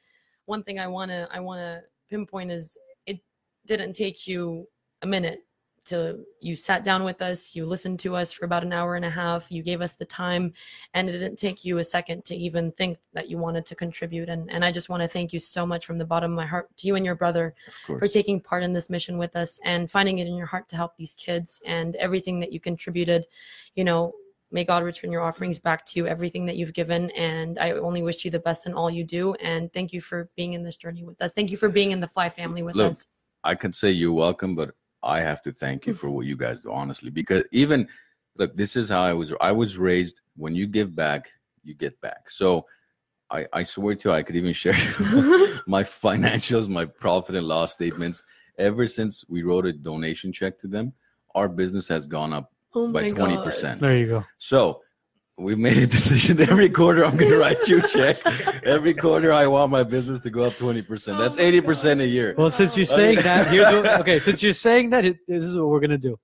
one 0.45 0.63
thing 0.63 0.79
i 0.79 0.87
want 0.87 1.11
to 1.11 1.27
i 1.33 1.41
want 1.41 1.59
to 1.61 1.83
pinpoint 2.11 2.51
is 2.51 2.77
it 3.07 3.19
didn't 3.67 3.95
take 3.95 4.27
you 4.27 4.69
a 5.05 5.07
minute 5.07 5.45
to 5.85 6.25
you 6.41 6.57
sat 6.57 6.83
down 6.83 7.05
with 7.05 7.21
us 7.21 7.55
you 7.55 7.67
listened 7.67 7.99
to 8.01 8.17
us 8.17 8.33
for 8.33 8.47
about 8.47 8.65
an 8.65 8.73
hour 8.73 8.97
and 8.97 9.05
a 9.05 9.11
half 9.11 9.53
you 9.53 9.63
gave 9.63 9.83
us 9.83 9.93
the 9.93 10.05
time 10.05 10.53
and 10.95 11.09
it 11.09 11.13
didn't 11.13 11.37
take 11.37 11.63
you 11.65 11.77
a 11.77 11.85
second 11.85 12.25
to 12.25 12.35
even 12.35 12.73
think 12.73 12.97
that 13.13 13.29
you 13.29 13.37
wanted 13.37 13.67
to 13.67 13.75
contribute. 13.75 14.31
And, 14.31 14.51
and 14.51 14.65
i 14.65 14.73
just 14.73 14.89
want 14.89 15.03
to 15.03 15.09
thank 15.09 15.33
you 15.33 15.41
so 15.41 15.67
much 15.67 15.85
from 15.85 15.99
the 15.99 16.05
bottom 16.05 16.33
of 16.33 16.37
my 16.37 16.47
heart 16.47 16.75
to 16.79 16.87
you 16.87 16.97
and 16.97 17.05
your 17.05 17.15
brother 17.15 17.55
for 17.87 18.09
taking 18.09 18.41
part 18.41 18.63
in 18.63 18.73
this 18.73 18.89
mission 18.89 19.19
with 19.19 19.37
us 19.37 19.61
and 19.65 19.91
finding 19.91 20.19
it 20.19 20.27
in 20.27 20.37
your 20.37 20.47
heart 20.47 20.69
to 20.69 20.77
help 20.77 20.97
these 20.97 21.15
kids 21.15 21.61
and 21.67 21.97
everything 21.97 22.41
that 22.41 22.53
you 22.53 22.61
contributed. 22.61 23.27
You 23.75 23.85
know 23.85 24.15
may 24.51 24.65
god 24.65 24.85
return 24.85 25.13
your 25.13 25.23
offerings 25.23 25.59
back 25.59 25.85
to 25.85 25.99
you 25.99 26.07
everything 26.07 26.47
that 26.47 26.57
you've 26.57 26.73
given 26.73 27.11
and 27.11 27.59
i 27.59 27.73
only 27.73 28.03
wish 28.03 28.25
you 28.25 28.31
the 28.31 28.39
best 28.39 28.67
in 28.67 28.73
all 28.73 28.91
you 28.91 29.05
do. 29.05 29.35
And 29.35 29.71
thank 29.73 29.93
you 29.93 30.01
for 30.01 30.31
being 30.35 30.55
in 30.55 30.63
this 30.63 30.77
journey 30.77 31.05
with 31.05 31.21
us. 31.21 31.35
Thank 31.35 31.51
you 31.51 31.59
for 31.59 31.69
being 31.69 31.91
in 31.91 32.01
the 32.01 32.09
fly 32.09 32.31
family 32.31 32.63
with 32.63 32.77
Look, 32.77 32.91
us. 32.91 33.09
I 33.43 33.55
could 33.55 33.75
say 33.75 33.91
you're 33.91 34.13
welcome, 34.13 34.55
but 34.55 34.75
I 35.05 35.21
have 35.21 35.43
to 35.43 35.53
thank 35.53 35.87
you 35.87 35.95
for 35.95 36.07
mm-hmm. 36.07 36.17
what 36.17 36.27
you 36.27 36.37
guys 36.37 36.61
do, 36.61 36.73
honestly. 36.73 37.11
Because 37.11 37.45
even 37.53 37.89
look, 38.37 38.57
this 38.57 38.77
is 38.77 38.89
how 38.89 39.03
I 39.03 39.13
was. 39.13 39.33
I 39.41 39.53
was 39.53 39.79
raised. 39.79 40.21
When 40.37 40.55
you 40.55 40.67
give 40.67 40.95
back, 40.95 41.31
you 41.63 41.75
get 41.75 42.01
back. 42.01 42.31
So, 42.31 42.67
I, 43.31 43.47
I 43.53 43.63
swear 43.63 43.95
to 43.95 44.09
you, 44.09 44.15
I 44.15 44.23
could 44.23 44.37
even 44.37 44.53
share 44.63 44.73
my 45.67 45.83
financials, 45.83 46.69
my 46.69 46.85
profit 46.85 47.37
and 47.37 47.47
loss 47.47 47.73
statements. 47.73 48.23
Ever 48.59 48.87
since 48.87 49.25
we 49.29 49.43
wrote 49.43 49.67
a 49.67 49.73
donation 49.73 50.33
check 50.33 50.59
to 50.61 50.69
them, 50.69 50.93
our 51.35 51.49
business 51.49 51.89
has 51.89 52.07
gone 52.07 52.33
up 52.33 52.53
oh 52.75 52.93
by 52.93 53.03
my 53.03 53.11
twenty 53.11 53.37
God. 53.37 53.45
percent. 53.45 53.81
There 53.81 53.97
you 53.97 54.07
go. 54.07 54.25
So 54.39 54.81
we 55.37 55.55
made 55.55 55.77
a 55.79 55.87
decision 55.87 56.41
every 56.51 56.69
quarter 56.71 57.05
I'm 57.05 57.17
gonna 57.17 57.37
write 57.37 57.67
you 57.67 57.79
a 57.83 57.89
check. 57.89 58.19
Every 58.65 58.95
quarter 58.95 59.33
I 59.33 59.47
want 59.47 59.71
my 59.71 59.83
business 59.83 60.21
to 60.21 60.31
go 60.31 60.45
up 60.45 60.53
20%. 60.55 60.87
That's 61.19 61.39
Oh 61.39 61.43
my 61.43 61.51
80% 61.51 62.01
a 62.01 62.07
year. 62.07 62.35
Well, 62.39 62.51
since 62.51 62.77
you're 62.77 62.87
saying 62.87 63.21
that, 63.23 63.47
here's 63.53 63.67
what, 63.67 64.01
okay. 64.01 64.19
Since 64.21 64.43
you're 64.43 64.53
saying 64.53 64.91
that, 64.91 65.05
it, 65.05 65.17
this 65.27 65.43
is 65.43 65.57
what 65.59 65.69
we're 65.69 65.81
gonna 65.81 65.99
do. 65.99 66.19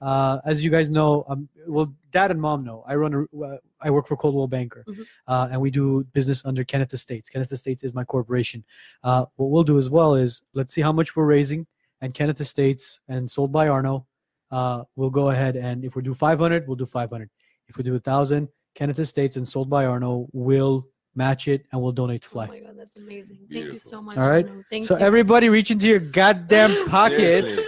Uh, 0.00 0.40
as 0.46 0.62
you 0.64 0.70
guys 0.70 0.88
know, 0.88 1.24
um, 1.28 1.48
well, 1.66 1.92
dad 2.10 2.30
and 2.30 2.40
mom 2.40 2.64
know. 2.64 2.82
I 2.86 2.94
run 2.94 3.14
a, 3.14 3.38
uh, 3.44 3.56
I 3.82 3.90
work 3.90 4.06
for 4.06 4.16
Coldwell 4.16 4.46
Banker, 4.46 4.84
Mhm. 4.88 5.04
uh, 5.26 5.48
and 5.52 5.60
we 5.60 5.70
do 5.70 6.04
business 6.12 6.42
under 6.44 6.64
Kenneth 6.64 6.92
Estates. 6.94 7.28
Kenneth 7.28 7.52
Estates 7.52 7.82
is 7.82 7.92
my 7.92 8.04
corporation. 8.04 8.64
Uh, 9.04 9.26
what 9.36 9.50
we'll 9.50 9.62
do 9.62 9.76
as 9.78 9.90
well 9.90 10.14
is 10.14 10.42
let's 10.54 10.72
see 10.72 10.80
how 10.80 10.92
much 10.92 11.16
we're 11.16 11.26
raising, 11.26 11.66
and 12.00 12.14
Kenneth 12.14 12.40
Estates 12.40 13.00
and 13.08 13.30
sold 13.30 13.52
by 13.52 13.68
Arno. 13.68 14.06
Uh, 14.50 14.84
we'll 14.96 15.10
go 15.10 15.30
ahead 15.30 15.54
and 15.56 15.84
if 15.84 15.94
we 15.94 16.02
do 16.02 16.12
500, 16.14 16.66
we'll 16.66 16.76
do 16.76 16.86
500. 16.86 17.28
If 17.70 17.76
we 17.76 17.84
do 17.84 17.94
a 17.94 18.00
thousand, 18.00 18.48
Kenneth 18.74 18.98
Estates 18.98 19.36
and 19.36 19.46
sold 19.46 19.70
by 19.70 19.84
Arno 19.86 20.26
will 20.32 20.88
match 21.14 21.46
it, 21.46 21.66
and 21.70 21.80
we'll 21.80 21.92
donate 21.92 22.22
to 22.22 22.28
oh 22.30 22.32
Fly. 22.32 22.46
Oh 22.46 22.52
my 22.52 22.58
god, 22.60 22.74
that's 22.76 22.96
amazing. 22.96 23.38
Thank 23.50 23.66
you 23.66 23.78
so 23.78 24.02
much. 24.02 24.16
All 24.16 24.28
right. 24.28 24.46
Arno. 24.46 24.62
Thank 24.68 24.86
so 24.88 24.98
you. 24.98 25.04
everybody, 25.04 25.48
reach 25.48 25.70
into 25.70 25.86
your 25.86 26.00
goddamn 26.00 26.74
pockets. 26.88 27.60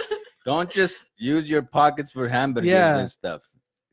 Don't 0.45 0.69
just 0.69 1.05
use 1.17 1.49
your 1.49 1.61
pockets 1.61 2.11
for 2.11 2.27
hamburgers 2.27 2.69
Yeah. 2.69 2.97
and 2.97 3.09
stuff. 3.09 3.41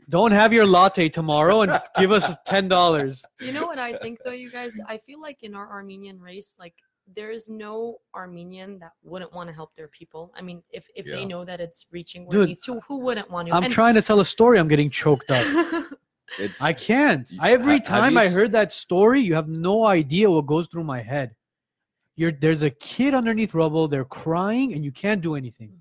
Don't 0.09 0.33
have 0.33 0.53
your 0.53 0.67
latte 0.67 1.09
tomorrow 1.09 1.61
and 1.63 1.81
give 1.97 2.11
us 2.11 2.35
ten 2.45 2.67
dollars. 2.67 3.25
You 3.41 3.53
know 3.53 3.67
what 3.67 3.79
I 3.79 3.93
think 3.99 4.19
though, 4.25 4.33
you 4.33 4.51
guys? 4.51 4.81
I 4.89 4.99
feel 4.99 5.21
like 5.21 5.45
in 5.45 5.55
our 5.55 5.71
Armenian 5.71 6.19
race, 6.21 6.57
like 6.59 6.75
there 7.17 7.31
is 7.31 7.49
no 7.49 7.99
Armenian 8.15 8.79
that 8.79 8.93
wouldn't 9.03 9.33
want 9.33 9.49
to 9.49 9.55
help 9.55 9.75
their 9.77 9.89
people. 9.89 10.33
I 10.37 10.43
mean, 10.43 10.63
if 10.71 10.89
if 10.95 11.07
Yeah. 11.07 11.17
they 11.17 11.25
know 11.25 11.45
that 11.45 11.61
it's 11.61 11.87
reaching 11.91 12.25
where 12.27 12.33
Dude, 12.33 12.45
it 12.45 12.49
needs 12.49 12.61
to, 12.63 12.81
who 12.81 13.01
wouldn't 13.01 13.31
want 13.31 13.49
to? 13.49 13.55
I'm 13.55 13.65
And- 13.65 13.73
trying 13.73 13.95
to 13.95 14.03
tell 14.03 14.21
a 14.21 14.25
story. 14.25 14.59
I'm 14.59 14.69
getting 14.69 14.91
choked 14.91 15.31
up. 15.31 15.45
It's 16.39 16.63
I 16.63 16.73
can't. 16.73 17.29
You- 17.29 17.41
Every 17.43 17.79
ha- 17.79 17.85
time 17.85 18.13
you 18.13 18.21
I 18.21 18.27
s- 18.27 18.33
heard 18.35 18.53
that 18.53 18.71
story, 18.71 19.21
you 19.21 19.35
have 19.35 19.49
no 19.49 19.85
idea 19.87 20.31
what 20.31 20.47
goes 20.47 20.69
through 20.69 20.85
my 20.85 21.03
head. 21.03 21.35
You're 22.15 22.31
there's 22.31 22.63
a 22.63 22.71
kid 22.71 23.15
underneath 23.15 23.53
rubble. 23.53 23.89
They're 23.89 24.05
crying, 24.05 24.73
and 24.75 24.85
you 24.85 24.93
can't 24.93 25.21
do 25.23 25.35
anything. 25.35 25.73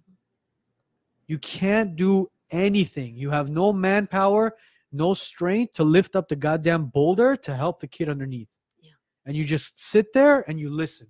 You 1.28 1.38
can't 1.38 1.96
do 1.96 2.32
anything. 2.50 3.16
You 3.16 3.30
have 3.30 3.50
no 3.52 3.72
manpower, 3.72 4.56
no 4.92 5.14
strength 5.14 5.76
to 5.76 5.84
lift 5.84 6.16
up 6.16 6.28
the 6.28 6.36
goddamn 6.36 6.86
boulder 6.86 7.36
to 7.36 7.56
help 7.56 7.80
the 7.80 7.88
kid 7.88 8.10
underneath. 8.10 8.50
Yeah. 8.82 8.94
And 9.28 9.38
you 9.38 9.44
just 9.46 9.78
sit 9.80 10.12
there 10.14 10.50
and 10.50 10.60
you 10.60 10.72
listen. 10.72 11.08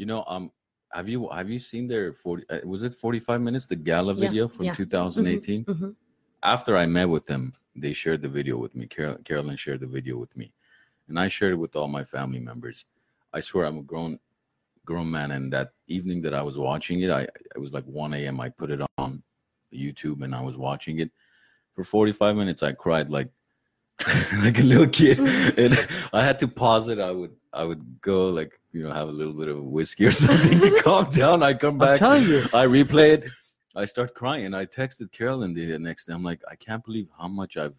You 0.00 0.06
know 0.06 0.24
um 0.26 0.50
have 0.92 1.08
you 1.08 1.28
have 1.28 1.50
you 1.50 1.58
seen 1.58 1.86
their 1.86 2.12
40 2.14 2.44
uh, 2.48 2.60
was 2.64 2.82
it 2.82 2.94
45 2.94 3.40
minutes 3.42 3.66
the 3.66 3.76
gala 3.76 4.14
Yeah, 4.14 4.20
video 4.24 4.48
from 4.48 4.64
yeah. 4.66 4.74
2018 4.74 5.64
Mhm. 5.64 5.94
after 6.42 6.74
I 6.82 6.86
met 6.86 7.08
with 7.08 7.26
them, 7.26 7.52
they 7.76 7.92
shared 7.92 8.22
the 8.22 8.28
video 8.38 8.56
with 8.56 8.74
me. 8.74 8.86
Carol, 8.86 9.18
Carolyn 9.26 9.58
shared 9.58 9.80
the 9.80 9.86
video 9.98 10.16
with 10.16 10.34
me, 10.40 10.54
and 11.08 11.20
I 11.20 11.28
shared 11.28 11.52
it 11.52 11.62
with 11.64 11.76
all 11.76 11.86
my 11.98 12.04
family 12.14 12.40
members. 12.40 12.86
I 13.34 13.40
swear 13.40 13.66
I'm 13.66 13.76
a 13.76 13.82
grown, 13.82 14.18
grown 14.86 15.10
man, 15.10 15.32
and 15.32 15.52
that 15.52 15.72
evening 15.86 16.22
that 16.22 16.32
I 16.32 16.42
was 16.48 16.56
watching 16.56 17.02
it, 17.02 17.10
I 17.10 17.22
it 17.54 17.60
was 17.64 17.74
like 17.74 17.84
1 17.84 18.14
a.m. 18.14 18.40
I 18.40 18.48
put 18.48 18.70
it 18.70 18.80
on 18.96 19.22
YouTube 19.72 20.24
and 20.24 20.34
I 20.34 20.40
was 20.40 20.56
watching 20.56 21.00
it 21.00 21.10
for 21.74 21.84
45 21.84 22.36
minutes. 22.36 22.62
I 22.62 22.72
cried 22.72 23.10
like 23.10 23.28
like 24.42 24.58
a 24.58 24.62
little 24.62 24.86
kid, 24.86 25.18
and 25.58 25.88
I 26.12 26.24
had 26.24 26.38
to 26.40 26.48
pause 26.48 26.88
it. 26.88 26.98
I 26.98 27.10
would 27.10 27.32
I 27.52 27.64
would 27.64 28.00
go 28.00 28.28
like 28.28 28.58
you 28.72 28.82
know 28.82 28.92
have 28.92 29.08
a 29.08 29.12
little 29.12 29.32
bit 29.32 29.48
of 29.48 29.62
whiskey 29.62 30.06
or 30.06 30.12
something 30.26 30.58
to 30.60 30.82
calm 30.82 31.10
down. 31.10 31.42
I 31.42 31.54
come 31.54 31.78
back. 31.78 32.00
I 32.02 32.20
replay 32.66 33.10
it. 33.14 33.24
I 33.76 33.84
start 33.84 34.14
crying. 34.14 34.54
I 34.54 34.66
texted 34.66 35.12
Carolyn 35.12 35.54
the 35.54 35.78
next 35.78 36.06
day. 36.06 36.12
I'm 36.12 36.24
like, 36.24 36.40
I 36.50 36.56
can't 36.56 36.84
believe 36.84 37.08
how 37.18 37.28
much 37.28 37.56
I've. 37.56 37.74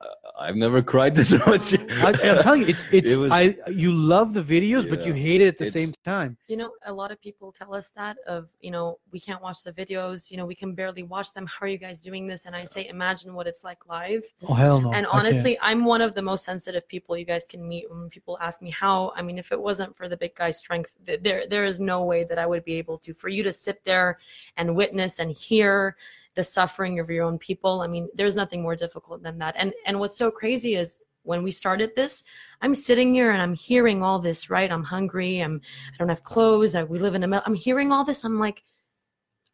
Uh, 0.00 0.06
I've 0.38 0.56
never 0.56 0.82
cried 0.82 1.14
this 1.14 1.32
much. 1.46 1.72
I, 1.74 2.08
I'm 2.10 2.42
telling 2.42 2.60
you, 2.62 2.66
it's 2.68 2.84
it's. 2.92 3.10
It 3.10 3.16
was- 3.18 3.32
I 3.32 3.56
you 3.70 3.92
love 3.92 4.34
the 4.34 4.42
videos, 4.42 4.88
but 4.88 5.06
you 5.06 5.14
hate 5.14 5.40
it 5.40 5.48
at 5.48 5.58
the 5.58 5.70
same 5.70 5.92
time. 6.04 6.36
You 6.48 6.58
know, 6.58 6.72
a 6.84 6.92
lot 6.92 7.10
of 7.10 7.20
people 7.20 7.52
tell 7.52 7.74
us 7.74 7.88
that 7.90 8.18
of, 8.26 8.48
you 8.60 8.70
know, 8.70 8.98
we 9.10 9.18
can't 9.18 9.42
watch 9.42 9.62
the 9.64 9.72
videos, 9.72 10.30
you 10.30 10.36
know, 10.36 10.44
we 10.44 10.54
can 10.54 10.74
barely 10.74 11.02
watch 11.02 11.32
them. 11.32 11.46
How 11.46 11.64
are 11.64 11.68
you 11.68 11.78
guys 11.78 12.00
doing 12.00 12.26
this? 12.26 12.44
And 12.46 12.54
I 12.54 12.64
say, 12.64 12.88
imagine 12.88 13.32
what 13.32 13.46
it's 13.46 13.64
like 13.64 13.86
live. 13.88 14.24
Oh 14.46 14.54
hell 14.54 14.80
no! 14.80 14.92
and 14.92 15.06
honestly, 15.06 15.58
I'm 15.62 15.84
one 15.86 16.02
of 16.02 16.14
the 16.14 16.22
most 16.22 16.44
sensitive 16.44 16.86
people 16.86 17.16
you 17.16 17.24
guys 17.24 17.46
can 17.46 17.66
meet. 17.66 17.90
When 17.90 18.10
people 18.10 18.36
ask 18.40 18.60
me 18.60 18.70
how, 18.70 19.12
I 19.16 19.22
mean, 19.22 19.38
if 19.38 19.50
it 19.52 19.60
wasn't 19.60 19.96
for 19.96 20.08
the 20.08 20.16
big 20.16 20.34
guy's 20.34 20.58
strength, 20.58 20.94
there 21.06 21.44
there 21.48 21.64
is 21.64 21.80
no 21.80 22.02
way 22.04 22.24
that 22.24 22.38
I 22.38 22.46
would 22.46 22.64
be 22.64 22.74
able 22.74 22.98
to. 22.98 23.14
For 23.14 23.28
you 23.30 23.42
to 23.44 23.52
sit 23.52 23.82
there 23.84 24.18
and 24.58 24.76
witness 24.76 25.18
and 25.20 25.32
hear 25.32 25.96
the 26.36 26.44
suffering 26.44 27.00
of 27.00 27.10
your 27.10 27.24
own 27.24 27.38
people, 27.38 27.80
I 27.80 27.88
mean, 27.88 28.08
there's 28.14 28.36
nothing 28.36 28.62
more 28.62 28.76
difficult 28.76 29.22
than 29.24 29.38
that. 29.38 29.54
And 29.58 29.74
and 29.86 29.98
what's 29.98 30.16
so 30.16 30.30
crazy 30.30 30.76
is 30.76 31.00
when 31.24 31.42
we 31.42 31.50
started 31.50 31.90
this, 31.96 32.22
I'm 32.62 32.74
sitting 32.76 33.12
here 33.12 33.32
and 33.32 33.42
I'm 33.42 33.54
hearing 33.54 34.02
all 34.04 34.20
this. 34.20 34.48
Right, 34.48 34.70
I'm 34.70 34.84
hungry. 34.84 35.40
I'm 35.40 35.60
I 35.92 35.96
don't 35.98 36.08
have 36.08 36.22
clothes. 36.22 36.76
I, 36.76 36.84
we 36.84 37.00
live 37.00 37.16
in 37.16 37.24
a. 37.24 37.26
mel- 37.26 37.42
I'm 37.46 37.56
hearing 37.56 37.90
all 37.92 38.04
this. 38.04 38.22
I'm 38.24 38.38
like. 38.38 38.62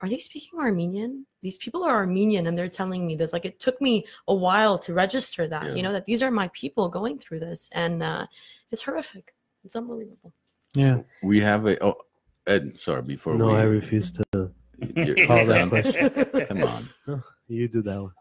Are 0.03 0.09
they 0.09 0.19
speaking 0.19 0.59
Armenian? 0.59 1.27
These 1.43 1.59
people 1.59 1.85
are 1.85 1.95
Armenian 1.95 2.49
and 2.49 2.59
they're 2.59 2.69
telling 2.69 3.07
me 3.07 3.15
this. 3.15 3.33
Like 3.33 3.45
it 3.45 3.61
took 3.61 3.81
me 3.81 4.05
a 4.27 4.35
while 4.35 4.77
to 4.81 4.93
register 4.95 5.47
that, 5.47 5.63
Yeah. 5.65 5.75
you 5.75 5.83
know, 5.85 5.93
that 5.93 6.07
these 6.07 6.25
are 6.25 6.31
my 6.33 6.49
people 6.55 6.89
going 6.89 7.21
through 7.21 7.39
this. 7.39 7.71
And 7.73 8.03
uh, 8.03 8.27
it's 8.73 8.83
horrific. 8.83 9.33
It's 9.65 9.77
unbelievable. 9.77 10.33
yeah. 10.75 11.03
we 11.23 11.39
have 11.39 11.67
a. 11.69 11.81
Oh, 11.85 11.95
Ed, 12.49 12.77
sorry. 12.81 13.03
Before 13.03 13.37
No, 13.37 13.51
we, 13.51 13.55
I 13.55 13.63
refuse 13.63 14.11
to. 14.11 14.51
You're- 14.79 15.27
Call 15.27 15.47
that 15.47 15.55
down. 15.59 15.71
question. 15.71 16.11
Come 16.47 16.63
on. 16.65 17.23
You 17.49 17.69
do 17.69 17.83
that 17.83 18.01
one. 18.01 18.13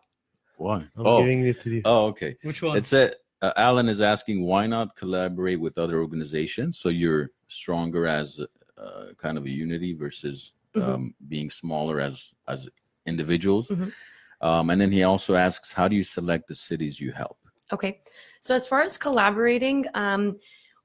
Why? 0.57 0.75
I'm 0.97 1.05
Oh, 1.05 1.21
giving 1.21 1.45
it 1.45 1.61
to 1.61 1.69
you. 1.69 1.81
oh, 1.85 2.07
okay. 2.07 2.35
Which 2.43 2.61
one? 2.61 2.75
It's 2.75 2.91
a. 2.91 3.13
Uh, 3.41 3.53
Alan 3.55 3.87
is 3.87 4.01
asking 4.01 4.43
why 4.43 4.67
not 4.67 4.95
collaborate 4.97 5.59
with 5.59 5.77
other 5.77 5.99
organizations 6.01 6.77
so 6.77 6.89
you're 6.89 7.29
stronger 7.47 8.05
as 8.07 8.39
uh, 8.77 9.05
kind 9.17 9.37
of 9.37 9.45
a 9.45 9.49
unity 9.49 9.93
versus 9.93 10.51
Mhm. 10.75 10.83
um, 10.83 11.15
being 11.29 11.49
smaller 11.49 11.99
as 12.01 12.33
as 12.47 12.67
individuals. 13.05 13.69
Mhm. 13.69 13.93
Um, 14.41 14.69
and 14.69 14.81
then 14.81 14.91
he 14.91 15.03
also 15.03 15.35
asks, 15.35 15.71
how 15.71 15.87
do 15.87 15.95
you 15.95 16.03
select 16.03 16.47
the 16.47 16.55
cities 16.55 16.99
you 16.99 17.11
help? 17.13 17.37
Okay. 17.71 18.01
So 18.41 18.53
as 18.53 18.67
far 18.67 18.81
as 18.81 18.97
collaborating, 18.97 19.85
um, 19.93 20.39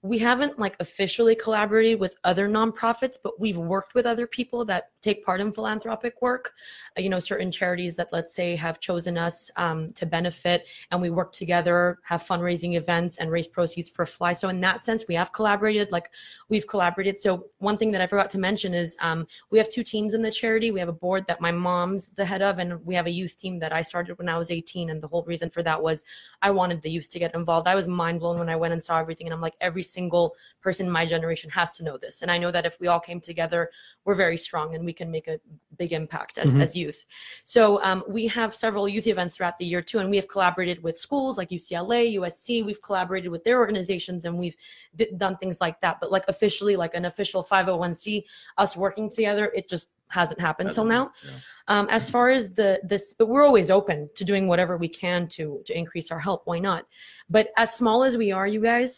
we 0.07 0.18
haven't 0.18 0.59
like 0.59 0.76
officially 0.78 1.34
collaborated 1.34 1.98
with 1.98 2.16
other 2.22 2.48
nonprofits, 2.48 3.16
but 3.20 3.40
we've 3.40 3.59
worked 3.59 3.94
with 3.94 4.07
other 4.07 4.26
people 4.26 4.64
that 4.64 4.90
take 5.02 5.24
part 5.24 5.40
in 5.40 5.50
philanthropic 5.50 6.22
work. 6.22 6.52
Uh, 6.96 7.00
you 7.00 7.09
know, 7.09 7.18
certain 7.18 7.50
charities 7.50 7.96
that 7.96 8.09
let's 8.12 8.34
say 8.34 8.54
have 8.54 8.78
chosen 8.78 9.18
us 9.18 9.50
um, 9.57 9.92
to 9.94 10.07
benefit, 10.07 10.66
and 10.90 11.02
we 11.02 11.11
work 11.11 11.32
together, 11.32 11.98
have 12.04 12.22
fundraising 12.22 12.76
events, 12.76 13.18
and 13.18 13.30
raise 13.30 13.48
proceeds 13.48 13.90
for 13.90 14.07
Fly. 14.07 14.32
So 14.32 14.48
in 14.48 14.61
that 14.61 14.84
sense, 14.84 15.04
we 15.09 15.14
have 15.14 15.32
collaborated. 15.32 15.90
Like 15.90 16.11
we've 16.48 16.66
collaborated. 16.66 17.20
So 17.20 17.46
one 17.59 17.76
thing 17.76 17.90
that 17.92 18.00
I 18.00 18.07
forgot 18.07 18.30
to 18.30 18.38
mention 18.38 18.74
is 18.74 18.96
um, 19.00 19.26
we 19.50 19.59
have 19.59 19.68
two 19.68 19.82
teams 19.82 20.14
in 20.14 20.22
the 20.22 20.30
charity. 20.30 20.70
We 20.70 20.80
have 20.80 20.88
a 20.88 20.92
board 20.92 21.26
that 21.26 21.40
my 21.40 21.50
mom's 21.50 22.09
the 22.09 22.24
head 22.24 22.42
of, 22.42 22.59
and 22.59 22.84
we 22.86 22.94
have 22.94 23.07
a 23.07 23.11
youth 23.11 23.36
team 23.36 23.59
that 23.59 23.72
I 23.72 23.82
started 23.82 24.18
when 24.18 24.28
I 24.28 24.38
was 24.38 24.52
18. 24.52 24.90
And 24.90 25.02
the 25.02 25.09
whole 25.09 25.24
reason 25.24 25.50
for 25.50 25.64
that 25.64 25.82
was 25.82 26.04
I 26.42 26.52
wanted 26.52 26.82
the 26.82 26.90
youth 26.90 27.11
to 27.11 27.18
get 27.18 27.34
involved. 27.34 27.66
I 27.66 27.74
was 27.74 27.88
mind 27.88 28.20
blown 28.20 28.38
when 28.38 28.48
I 28.48 28.57
went 28.57 28.72
and 28.72 28.82
saw 28.82 29.00
everything, 29.00 29.26
and 29.26 29.34
I'm 29.34 29.40
like, 29.40 29.57
every 29.61 29.82
single 29.97 30.26
person 30.66 30.84
in 30.86 30.92
my 31.01 31.07
generation 31.14 31.49
has 31.61 31.68
to 31.76 31.82
know 31.86 31.97
this. 32.05 32.22
And 32.22 32.30
I 32.34 32.38
know 32.42 32.51
that 32.57 32.66
if 32.70 32.74
we 32.80 32.86
all 32.92 33.03
came 33.09 33.20
together, 33.30 33.62
we're 34.05 34.20
very 34.26 34.38
strong 34.49 34.66
and 34.74 34.82
we 34.90 34.92
can 35.01 35.09
make 35.16 35.26
a 35.34 35.36
big 35.80 35.92
impact 36.01 36.34
as, 36.38 36.51
Mhm. 36.55 36.62
as 36.64 36.70
youth. 36.82 37.01
So 37.44 37.61
um, 37.88 37.99
we 38.16 38.22
have 38.38 38.51
several 38.64 38.84
youth 38.94 39.07
events 39.14 39.32
throughout 39.36 39.59
the 39.59 39.68
year 39.72 39.82
too, 39.90 39.99
and 40.01 40.09
we 40.11 40.18
have 40.20 40.28
collaborated 40.34 40.78
with 40.86 40.97
schools 41.07 41.38
like 41.40 41.51
UCLA, 41.61 42.01
USC. 42.20 42.49
We've 42.68 42.82
collaborated 42.88 43.30
with 43.34 43.42
their 43.47 43.59
organizations 43.64 44.20
and 44.26 44.34
we've 44.42 44.57
d- 45.01 45.12
done 45.24 45.34
things 45.38 45.59
like 45.64 45.76
that. 45.84 45.94
But 46.01 46.09
like 46.16 46.26
officially, 46.34 46.74
like 46.84 46.94
an 47.01 47.05
official 47.12 47.42
501c, 47.53 48.24
us 48.59 48.76
working 48.76 49.07
together, 49.18 49.47
it 49.59 49.68
just 49.74 49.86
hasn't 50.09 50.40
happened 50.49 50.70
till 50.76 50.84
now. 50.97 51.05
Yeah. 51.24 51.30
Um, 51.74 51.86
as 51.99 52.05
far 52.14 52.26
as 52.38 52.42
the 52.59 52.70
this, 52.90 53.05
but 53.18 53.26
we're 53.32 53.47
always 53.51 53.70
open 53.78 53.99
to 54.18 54.24
doing 54.24 54.44
whatever 54.47 54.74
we 54.84 54.88
can 55.03 55.20
to 55.36 55.44
to 55.66 55.72
increase 55.82 56.09
our 56.12 56.20
help. 56.28 56.40
Why 56.51 56.59
not? 56.61 56.82
But 57.36 57.44
as 57.57 57.68
small 57.80 57.99
as 58.09 58.14
we 58.22 58.28
are, 58.38 58.47
you 58.55 58.61
guys, 58.72 58.90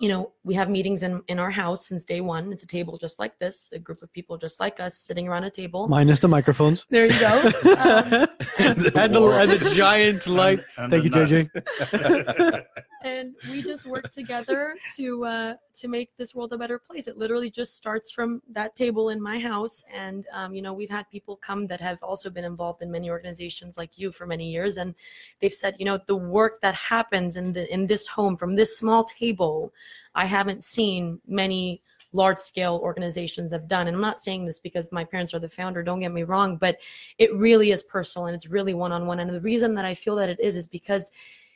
you 0.00 0.08
know, 0.08 0.32
we 0.44 0.54
have 0.54 0.70
meetings 0.70 1.02
in 1.02 1.22
in 1.28 1.38
our 1.38 1.50
house 1.50 1.86
since 1.86 2.06
day 2.06 2.22
one. 2.22 2.52
It's 2.52 2.64
a 2.64 2.66
table 2.66 2.96
just 2.96 3.18
like 3.18 3.38
this, 3.38 3.68
a 3.72 3.78
group 3.78 4.00
of 4.02 4.10
people 4.12 4.38
just 4.38 4.58
like 4.58 4.80
us 4.80 4.96
sitting 4.96 5.28
around 5.28 5.44
a 5.44 5.50
table. 5.50 5.88
Minus 5.88 6.20
the 6.20 6.28
microphones. 6.28 6.86
there 6.88 7.04
you 7.04 7.20
go. 7.20 7.36
Um, 7.78 8.26
and, 8.58 8.80
the, 8.80 8.92
and 8.96 9.50
the 9.50 9.72
giant 9.74 10.26
light. 10.26 10.60
And 10.78 10.90
Thank 10.90 11.04
you, 11.04 11.10
the 11.10 11.50
JJ. 11.92 12.64
and 13.04 13.34
we 13.50 13.62
just 13.62 13.86
work 13.86 14.10
together 14.10 14.74
to 14.96 15.24
uh, 15.24 15.54
to 15.74 15.88
make 15.88 16.16
this 16.16 16.34
world 16.34 16.52
a 16.54 16.58
better 16.58 16.78
place. 16.78 17.06
It 17.06 17.18
literally 17.18 17.50
just 17.50 17.76
starts 17.76 18.10
from 18.10 18.42
that 18.52 18.76
table 18.76 19.10
in 19.10 19.20
my 19.20 19.38
house, 19.38 19.84
and 19.92 20.26
um, 20.32 20.54
you 20.54 20.62
know 20.62 20.72
we've 20.72 20.90
had 20.90 21.10
people 21.10 21.36
come 21.36 21.66
that 21.68 21.80
have 21.80 22.02
also 22.02 22.30
been 22.30 22.44
involved 22.44 22.82
in 22.82 22.90
many 22.90 23.10
organizations 23.10 23.76
like 23.76 23.98
you 23.98 24.12
for 24.12 24.26
many 24.26 24.50
years, 24.50 24.76
and 24.76 24.94
they've 25.40 25.52
said, 25.52 25.76
you 25.78 25.84
know, 25.84 25.98
the 26.06 26.16
work 26.16 26.60
that 26.60 26.74
happens 26.74 27.36
in 27.36 27.52
the 27.52 27.72
in 27.72 27.86
this 27.86 28.06
home 28.06 28.36
from 28.36 28.56
this 28.56 28.78
small 28.78 29.04
table, 29.04 29.72
I 30.14 30.26
haven't 30.26 30.64
seen 30.64 31.20
many 31.26 31.82
large 32.12 32.38
scale 32.38 32.80
organizations 32.82 33.52
have 33.52 33.68
done 33.68 33.86
and 33.86 33.94
i'm 33.94 34.02
not 34.02 34.18
saying 34.18 34.44
this 34.44 34.58
because 34.58 34.90
my 34.90 35.04
parents 35.04 35.32
are 35.32 35.38
the 35.38 35.48
founder 35.48 35.80
don't 35.80 36.00
get 36.00 36.10
me 36.10 36.24
wrong 36.24 36.56
but 36.56 36.76
it 37.18 37.32
really 37.36 37.70
is 37.70 37.84
personal 37.84 38.26
and 38.26 38.34
it's 38.34 38.48
really 38.48 38.74
one 38.74 38.90
on 38.90 39.06
one 39.06 39.20
and 39.20 39.30
the 39.30 39.40
reason 39.40 39.76
that 39.76 39.84
i 39.84 39.94
feel 39.94 40.16
that 40.16 40.28
it 40.28 40.40
is 40.40 40.56
is 40.56 40.66
because 40.66 41.12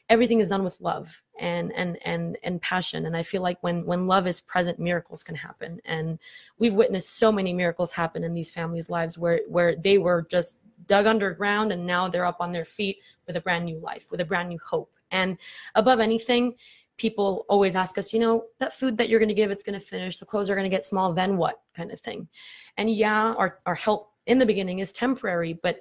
everything 0.09 0.41
is 0.41 0.49
done 0.49 0.65
with 0.65 0.81
love 0.81 1.23
and 1.39 1.73
and 1.73 1.99
and 2.05 2.37
and 2.43 2.61
passion. 2.61 3.07
And 3.07 3.17
i 3.17 3.23
feel 3.23 3.43
like 3.43 3.63
when 3.63 3.85
when 3.87 4.07
love 4.07 4.27
is 4.27 4.41
present 4.41 4.79
miracles 4.79 5.23
can 5.23 5.35
happen. 5.35 5.81
And 5.85 6.19
we've 6.59 6.75
witnessed 6.75 7.17
so 7.17 7.33
many 7.33 7.53
miracles 7.53 7.93
happen 7.93 8.25
in 8.25 8.35
these 8.35 8.51
families 8.51 8.91
lives 8.91 9.19
where 9.19 9.41
where 9.49 9.75
they 9.77 9.99
were 9.99 10.27
just 10.31 10.59
dug 10.87 11.07
underground 11.07 11.73
and 11.73 11.87
now 11.87 12.09
they're 12.09 12.27
up 12.27 12.41
on 12.41 12.53
their 12.53 12.65
feet 12.65 12.99
with 13.27 13.37
a 13.37 13.41
brand 13.41 13.65
new 13.65 13.79
life 13.79 14.11
with 14.11 14.21
a 14.21 14.25
brand 14.25 14.49
new 14.49 14.59
hope. 14.65 14.93
And 15.11 15.39
above 15.75 16.01
anything 16.01 16.55
people 16.97 17.45
always 17.49 17.75
ask 17.77 17.99
us 17.99 18.13
you 18.13 18.21
know 18.21 18.45
that 18.61 18.73
food 18.73 18.97
that 18.97 19.09
you're 19.09 19.19
going 19.19 19.29
to 19.29 19.35
give 19.35 19.51
it's 19.51 19.65
going 19.65 19.79
to 19.79 19.85
finish 19.85 20.19
the 20.19 20.27
clothes 20.27 20.49
are 20.49 20.55
going 20.55 20.69
to 20.71 20.77
get 20.77 20.85
small 20.85 21.13
then 21.13 21.37
what 21.37 21.61
kind 21.77 21.91
of 21.91 22.01
thing? 22.01 22.29
And 22.77 22.91
yeah 22.91 23.35
our, 23.35 23.59
our 23.67 23.75
help 23.75 24.13
in 24.27 24.39
the 24.39 24.47
beginning 24.47 24.79
is 24.79 24.93
temporary 24.93 25.55
but 25.63 25.81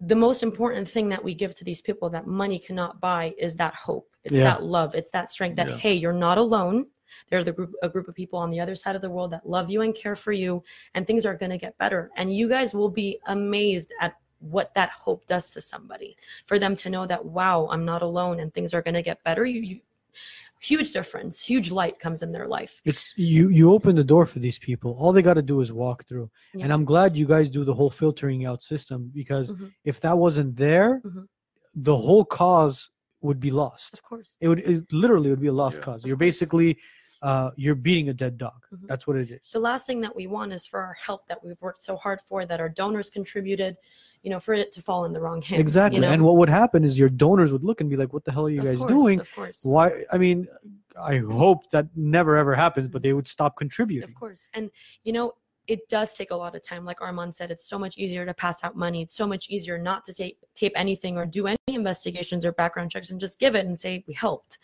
the 0.00 0.14
most 0.14 0.42
important 0.42 0.86
thing 0.86 1.08
that 1.08 1.22
we 1.22 1.34
give 1.34 1.54
to 1.54 1.64
these 1.64 1.80
people 1.80 2.10
that 2.10 2.26
money 2.26 2.58
cannot 2.58 3.00
buy 3.00 3.34
is 3.38 3.56
that 3.56 3.74
hope. 3.74 4.08
It's 4.24 4.34
Yeah. 4.34 4.44
that 4.44 4.62
love. 4.62 4.94
It's 4.94 5.10
that 5.10 5.30
strength 5.32 5.56
that 5.56 5.68
Yeah. 5.68 5.76
hey 5.76 5.94
you're 5.94 6.12
not 6.12 6.36
alone. 6.38 6.86
They're 7.30 7.44
the 7.44 7.52
group 7.52 7.72
a 7.82 7.88
group 7.88 8.08
of 8.08 8.14
people 8.14 8.38
on 8.38 8.50
the 8.50 8.60
other 8.60 8.74
side 8.74 8.96
of 8.96 9.02
the 9.02 9.10
world 9.10 9.30
that 9.32 9.48
love 9.48 9.70
you 9.70 9.82
and 9.82 9.94
care 9.94 10.16
for 10.16 10.32
you 10.32 10.62
and 10.94 11.06
things 11.06 11.24
are 11.24 11.34
going 11.34 11.50
to 11.50 11.58
get 11.58 11.76
better. 11.78 12.10
And 12.16 12.34
you 12.34 12.48
guys 12.48 12.74
will 12.74 12.90
be 12.90 13.18
amazed 13.26 13.92
at 14.00 14.14
what 14.40 14.74
that 14.74 14.90
hope 14.90 15.26
does 15.26 15.50
to 15.50 15.60
somebody. 15.62 16.14
For 16.46 16.58
them 16.58 16.76
to 16.76 16.90
know 16.90 17.06
that 17.06 17.24
wow 17.24 17.68
i'm 17.70 17.86
not 17.86 18.02
alone 18.02 18.40
and 18.40 18.52
things 18.52 18.74
are 18.74 18.82
going 18.82 18.94
to 18.94 19.02
get 19.02 19.22
better 19.24 19.46
you, 19.46 19.60
you 19.60 19.80
huge 20.60 20.90
difference 20.92 21.42
huge 21.42 21.70
light 21.70 21.98
comes 21.98 22.22
in 22.22 22.32
their 22.32 22.46
life 22.48 22.80
It's 22.84 23.12
you. 23.16 23.48
You 23.50 23.72
open 23.72 23.94
the 23.96 24.04
door 24.04 24.24
for 24.26 24.38
these 24.38 24.58
people. 24.58 24.96
All 24.98 25.12
they 25.12 25.22
got 25.22 25.34
to 25.34 25.42
do 25.42 25.60
is 25.60 25.72
walk 25.72 26.06
through. 26.08 26.30
Yeah. 26.54 26.64
And 26.64 26.72
I'm 26.72 26.84
glad 26.84 27.16
you 27.16 27.26
guys 27.26 27.50
do 27.50 27.62
the 27.64 27.74
whole 27.74 27.90
filtering 27.90 28.46
out 28.46 28.62
system 28.62 29.10
because 29.14 29.52
Mhm. 29.52 29.72
if 29.84 30.00
that 30.00 30.16
wasn't 30.16 30.56
there, 30.56 31.00
Mhm. 31.04 31.26
the 31.74 31.96
whole 31.96 32.24
cause 32.24 32.90
would 33.20 33.40
be 33.40 33.50
lost. 33.50 33.94
of 33.94 34.02
course 34.02 34.36
It 34.40 34.48
would 34.48 34.60
it 34.60 34.84
literally 34.92 35.30
would 35.30 35.40
be 35.40 35.48
a 35.48 35.52
lost 35.64 35.78
Yeah. 35.78 35.84
cause. 35.84 36.04
You're 36.06 36.16
basically 36.30 36.78
uh, 37.28 37.50
you're 37.56 37.74
beating 37.74 38.08
a 38.08 38.14
dead 38.24 38.34
dog. 38.38 38.60
Mhm. 38.72 38.86
That's 38.90 39.04
what 39.06 39.16
it 39.16 39.30
is. 39.36 39.50
the 39.50 39.64
last 39.70 39.86
thing 39.88 40.00
that 40.00 40.14
we 40.20 40.26
want 40.36 40.52
is 40.52 40.62
for 40.70 40.80
our 40.80 40.96
help 41.08 41.26
that 41.28 41.38
we've 41.44 41.60
worked 41.60 41.82
so 41.82 41.94
hard 42.04 42.20
for 42.28 42.38
that 42.46 42.58
our 42.60 42.68
donors 42.68 43.08
contributed 43.18 43.76
you 44.24 44.30
know 44.32 44.40
for 44.46 44.54
it 44.54 44.68
to 44.76 44.80
fall 44.88 45.04
in 45.06 45.12
the 45.12 45.20
wrong 45.24 45.40
hands 45.42 45.60
exactly. 45.60 45.96
you 45.96 46.02
know? 46.02 46.12
And 46.12 46.22
what 46.26 46.36
would 46.40 46.48
happen 46.48 46.80
is 46.88 46.92
your 46.98 47.08
donors 47.24 47.50
would 47.52 47.64
look 47.68 47.80
and 47.80 47.88
be 47.94 47.96
like, 48.02 48.12
"What 48.12 48.24
the 48.24 48.32
hell 48.32 48.46
are 48.46 48.50
you 48.56 48.60
Of 48.60 48.66
guys 48.70 48.78
course, 48.78 48.90
doing? 48.96 49.20
of 49.20 49.28
course 49.34 49.58
Why?" 49.64 50.04
I 50.14 50.18
mean, 50.18 50.38
I 51.12 51.18
hope 51.18 51.60
that 51.70 51.86
never 51.96 52.36
ever 52.36 52.54
happens, 52.54 52.88
but 52.88 53.02
they 53.02 53.12
would 53.12 53.26
stop 53.36 53.52
contributing. 53.56 54.08
Of 54.08 54.14
course. 54.14 54.48
And, 54.54 54.70
you 55.04 55.12
know, 55.12 55.34
it 55.66 55.88
does 55.88 56.14
take 56.14 56.30
a 56.30 56.36
lot 56.36 56.54
of 56.54 56.62
time. 56.62 56.84
Like 56.84 57.00
Armand 57.00 57.34
said, 57.34 57.50
it's 57.50 57.68
so 57.68 57.78
much 57.78 57.98
easier 57.98 58.24
to 58.24 58.32
pass 58.32 58.62
out 58.64 58.76
money. 58.76 59.02
It's 59.02 59.14
so 59.14 59.26
much 59.26 59.48
easier 59.50 59.78
not 59.78 60.04
to 60.06 60.14
tape, 60.14 60.38
tape 60.54 60.72
anything 60.76 61.16
or 61.18 61.26
do 61.26 61.46
any 61.48 61.58
investigations 61.68 62.44
or 62.46 62.52
background 62.52 62.90
checks 62.92 63.10
and 63.10 63.18
just 63.20 63.38
give 63.38 63.54
it 63.54 63.66
and 63.66 63.78
say, 63.78 64.04
we 64.06 64.14
helped. 64.14 64.58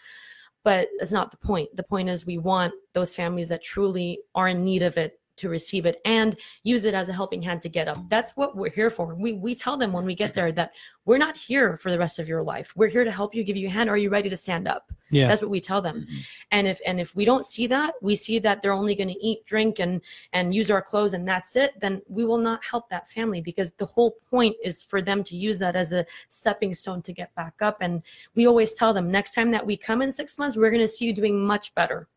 But 0.64 0.88
it's 1.00 1.12
not 1.12 1.30
the 1.30 1.36
point. 1.36 1.74
The 1.76 1.82
point 1.82 2.08
is, 2.08 2.24
we 2.24 2.38
want 2.38 2.72
those 2.92 3.14
families 3.14 3.48
that 3.48 3.64
truly 3.64 4.20
are 4.34 4.48
in 4.48 4.62
need 4.62 4.82
of 4.82 4.96
it 4.96 5.18
to 5.43 5.49
receive 5.49 5.84
it 5.86 6.01
and 6.05 6.36
use 6.62 6.84
it 6.84 6.95
as 6.95 7.09
a 7.09 7.12
helping 7.12 7.43
hand 7.43 7.61
to 7.62 7.68
get 7.68 7.86
up. 7.88 7.99
That's 8.09 8.32
what 8.36 8.57
we're 8.57 8.70
here 8.70 8.90
for. 8.90 9.14
We, 9.14 9.34
we 9.34 9.55
tell 9.55 9.76
them 9.76 9.93
when 9.93 10.05
we 10.05 10.14
get 10.14 10.34
there 10.34 10.51
that 10.53 10.72
we're 11.05 11.18
not 11.18 11.36
here 11.36 11.76
for 11.76 11.90
the 11.90 11.99
rest 11.99 12.18
of 12.18 12.28
your 12.28 12.43
life. 12.43 12.72
We're 12.76 12.88
here 12.88 13.05
to 13.05 13.11
help 13.11 13.34
you, 13.34 13.43
give 13.45 13.57
you 13.57 13.68
a 13.68 13.70
hand. 13.70 13.90
Are 13.90 13.97
you 13.97 14.09
ready 14.09 14.30
to 14.30 14.36
stand 14.36 14.66
up? 14.68 14.90
Yeah. 15.11 15.28
That's 15.28 15.43
what 15.43 15.51
we 15.51 15.61
tell 15.61 15.82
them 15.82 16.07
Mhm. 16.09 16.26
and 16.53 16.66
if 16.66 16.80
and 16.86 16.99
if 16.99 17.14
we 17.14 17.26
don't 17.26 17.45
see 17.45 17.66
that 17.66 17.93
we 18.01 18.14
see 18.16 18.38
that 18.38 18.62
they're 18.62 18.72
only 18.72 18.95
going 18.95 19.12
to 19.16 19.20
eat 19.28 19.45
drink 19.45 19.78
and 19.78 20.01
and 20.32 20.55
use 20.55 20.70
our 20.70 20.80
clothes 20.80 21.12
and 21.12 21.28
that's 21.28 21.55
it 21.55 21.72
then 21.80 22.01
we 22.09 22.24
will 22.24 22.38
not 22.38 22.64
help 22.64 22.88
that 22.88 23.11
family 23.11 23.43
because 23.43 23.72
the 23.72 23.84
whole 23.84 24.12
point 24.30 24.57
is 24.64 24.82
for 24.82 25.03
them 25.03 25.22
to 25.24 25.36
use 25.36 25.59
that 25.59 25.76
as 25.76 25.93
a 25.93 26.07
stepping 26.30 26.72
stone 26.72 27.03
to 27.03 27.12
get 27.12 27.34
back 27.34 27.61
up 27.61 27.76
and 27.82 28.03
we 28.36 28.47
always 28.47 28.72
tell 28.72 28.95
them 28.95 29.11
next 29.11 29.34
time 29.34 29.51
that 29.51 29.66
we 29.66 29.76
come 29.76 30.01
in 30.01 30.11
six 30.11 30.38
months 30.38 30.57
we're 30.57 30.70
going 30.70 30.80
to 30.80 30.95
see 30.97 31.05
you 31.05 31.12
doing 31.12 31.38
much 31.45 31.74
better 31.74 32.09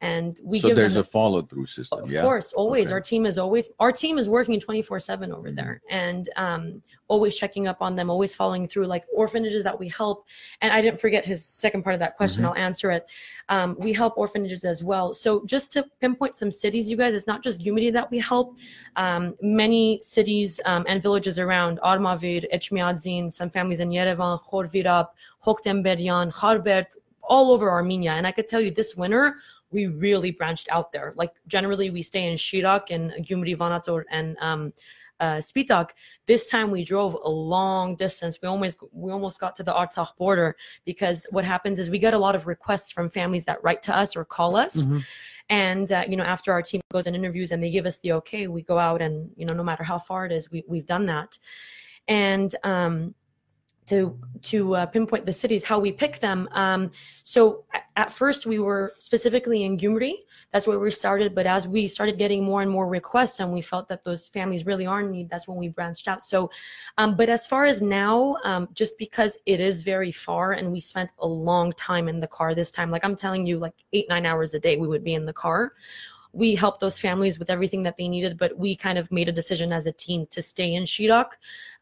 and 0.00 0.40
we 0.42 0.58
so 0.60 0.68
give 0.68 0.76
there's 0.76 0.94
them 0.94 1.00
a 1.00 1.04
follow 1.04 1.42
through 1.42 1.66
system. 1.66 2.02
of 2.02 2.10
yeah. 2.12 2.22
course 2.22 2.52
always 2.52 2.88
Okay. 2.88 2.94
our 2.94 3.00
team 3.00 3.26
is 3.26 3.36
always 3.38 3.70
our 3.78 3.92
team 3.92 4.18
is 4.18 4.28
working 4.28 4.58
24 4.60 4.98
7 5.00 5.32
over 5.32 5.50
Mhm. 5.50 5.56
there 5.56 5.82
and 5.90 6.28
um 6.36 6.82
always 7.08 7.34
checking 7.34 7.66
up 7.66 7.78
on 7.82 7.96
them 7.96 8.08
always 8.08 8.34
following 8.34 8.68
through 8.68 8.86
like 8.86 9.04
orphanages 9.14 9.62
that 9.64 9.78
we 9.78 9.88
help 9.88 10.26
and 10.62 10.72
i 10.72 10.80
didn't 10.80 11.00
forget 11.00 11.24
his 11.24 11.44
second 11.44 11.82
part 11.82 11.94
of 11.94 12.00
that 12.00 12.16
question 12.16 12.42
Mhm. 12.44 12.48
i'll 12.48 12.54
answer 12.68 12.90
it 12.90 13.08
um, 13.48 13.76
we 13.80 13.92
help 13.92 14.16
orphanages 14.16 14.64
as 14.64 14.84
well 14.84 15.12
so 15.12 15.44
just 15.44 15.72
to 15.72 15.84
pinpoint 16.00 16.34
some 16.36 16.50
cities 16.50 16.88
you 16.90 16.96
guys 16.96 17.14
it's 17.14 17.26
not 17.26 17.42
just 17.42 17.60
Gyumri 17.60 17.92
that 17.92 18.08
we 18.10 18.18
help 18.18 18.56
um, 18.96 19.34
many 19.42 19.98
cities 20.00 20.60
um, 20.66 20.84
and 20.88 21.02
villages 21.02 21.38
around 21.38 21.80
armavir 21.80 22.44
echmiadzin 22.54 23.32
some 23.34 23.50
families 23.50 23.80
in 23.80 23.90
yerevan 23.90 24.40
khorvirab 24.48 25.08
hoktemberyan 25.44 26.32
kharbert 26.32 26.86
all 27.22 27.50
over 27.52 27.70
armenia 27.70 28.12
and 28.12 28.26
i 28.26 28.32
could 28.32 28.48
tell 28.48 28.60
you 28.60 28.70
this 28.70 28.96
winter 28.96 29.36
we 29.70 29.86
really 29.86 30.30
branched 30.30 30.68
out 30.70 30.92
there. 30.92 31.12
Like 31.16 31.32
generally, 31.46 31.90
we 31.90 32.02
stay 32.02 32.30
in 32.30 32.36
Shirak 32.36 32.90
and 32.90 33.12
Gyumri 33.24 33.56
Vanadzor 33.56 34.04
and 34.10 34.36
um, 34.40 34.72
uh, 35.20 35.36
Spitak. 35.36 35.90
This 36.26 36.48
time 36.48 36.70
we 36.70 36.84
drove 36.84 37.16
a 37.22 37.28
long 37.28 37.94
distance. 37.94 38.38
We 38.42 38.48
almost 38.48 38.78
we 38.92 39.12
almost 39.12 39.38
got 39.38 39.54
to 39.56 39.62
the 39.62 39.72
Artsakh 39.72 40.16
border 40.16 40.56
because 40.84 41.26
what 41.30 41.44
happens 41.44 41.78
is 41.78 41.90
we 41.90 41.98
get 41.98 42.14
a 42.14 42.18
lot 42.18 42.34
of 42.34 42.46
requests 42.46 42.90
from 42.90 43.08
families 43.08 43.44
that 43.44 43.62
write 43.62 43.82
to 43.84 43.96
us 43.96 44.16
or 44.16 44.24
call 44.24 44.56
us. 44.56 44.86
Mhm. 44.86 45.06
And 45.50 45.92
uh, 45.92 46.04
you 46.08 46.16
know, 46.16 46.24
after 46.24 46.52
our 46.52 46.62
team 46.62 46.80
goes 46.92 47.06
and 47.06 47.14
interviews 47.14 47.52
and 47.52 47.62
they 47.62 47.70
give 47.70 47.86
us 47.86 47.98
the 47.98 48.12
okay, 48.12 48.46
we 48.46 48.62
go 48.62 48.78
out 48.78 49.02
and 49.02 49.30
you 49.36 49.44
know, 49.44 49.52
no 49.52 49.62
matter 49.62 49.84
how 49.84 49.98
far 49.98 50.24
it 50.26 50.32
is, 50.32 50.50
we 50.50 50.64
we've 50.66 50.86
done 50.86 51.06
that. 51.06 51.38
And 52.08 52.54
um, 52.64 53.14
to 53.90 54.18
to 54.42 54.74
uh, 54.74 54.86
pinpoint 54.86 55.26
the 55.26 55.32
cities, 55.32 55.62
how 55.62 55.78
we 55.78 55.92
pick 55.92 56.18
them. 56.18 56.48
Um, 56.52 56.90
so 57.24 57.64
at 57.96 58.10
first 58.10 58.46
we 58.46 58.58
were 58.58 58.94
specifically 58.98 59.64
in 59.64 59.76
Gyumri. 59.76 60.14
That's 60.50 60.66
where 60.66 60.78
we 60.78 60.90
started. 60.90 61.34
But 61.34 61.46
as 61.46 61.68
we 61.68 61.86
started 61.86 62.16
getting 62.16 62.42
more 62.42 62.62
and 62.62 62.70
more 62.70 62.88
requests, 62.88 63.38
and 63.40 63.52
we 63.52 63.60
felt 63.60 63.86
that 63.88 64.02
those 64.02 64.28
families 64.28 64.64
really 64.64 64.86
are 64.86 65.00
in 65.00 65.10
need, 65.10 65.28
that's 65.28 65.46
when 65.46 65.58
we 65.58 65.68
branched 65.68 66.08
out. 66.08 66.24
So, 66.24 66.50
um, 66.96 67.16
but 67.16 67.28
as 67.28 67.46
far 67.46 67.66
as 67.66 67.82
now, 67.82 68.36
um, 68.44 68.68
just 68.72 68.96
because 68.98 69.36
it 69.44 69.60
is 69.60 69.82
very 69.82 70.10
far, 70.10 70.52
and 70.52 70.72
we 70.72 70.80
spent 70.80 71.10
a 71.18 71.26
long 71.26 71.72
time 71.74 72.08
in 72.08 72.18
the 72.20 72.26
car 72.26 72.54
this 72.54 72.70
time, 72.70 72.90
like 72.90 73.04
I'm 73.04 73.16
telling 73.16 73.46
you, 73.46 73.58
like 73.58 73.74
eight 73.92 74.08
nine 74.08 74.24
hours 74.24 74.54
a 74.54 74.60
day, 74.60 74.76
we 74.78 74.88
would 74.88 75.04
be 75.04 75.14
in 75.14 75.26
the 75.26 75.34
car 75.34 75.72
we 76.32 76.54
helped 76.54 76.80
those 76.80 76.98
families 76.98 77.38
with 77.38 77.50
everything 77.50 77.82
that 77.82 77.96
they 77.96 78.08
needed, 78.08 78.38
but 78.38 78.56
we 78.56 78.76
kind 78.76 78.98
of 78.98 79.10
made 79.10 79.28
a 79.28 79.32
decision 79.32 79.72
as 79.72 79.86
a 79.86 79.92
team 79.92 80.26
to 80.30 80.40
stay 80.40 80.74
in 80.74 80.84
Shirak, 80.84 81.30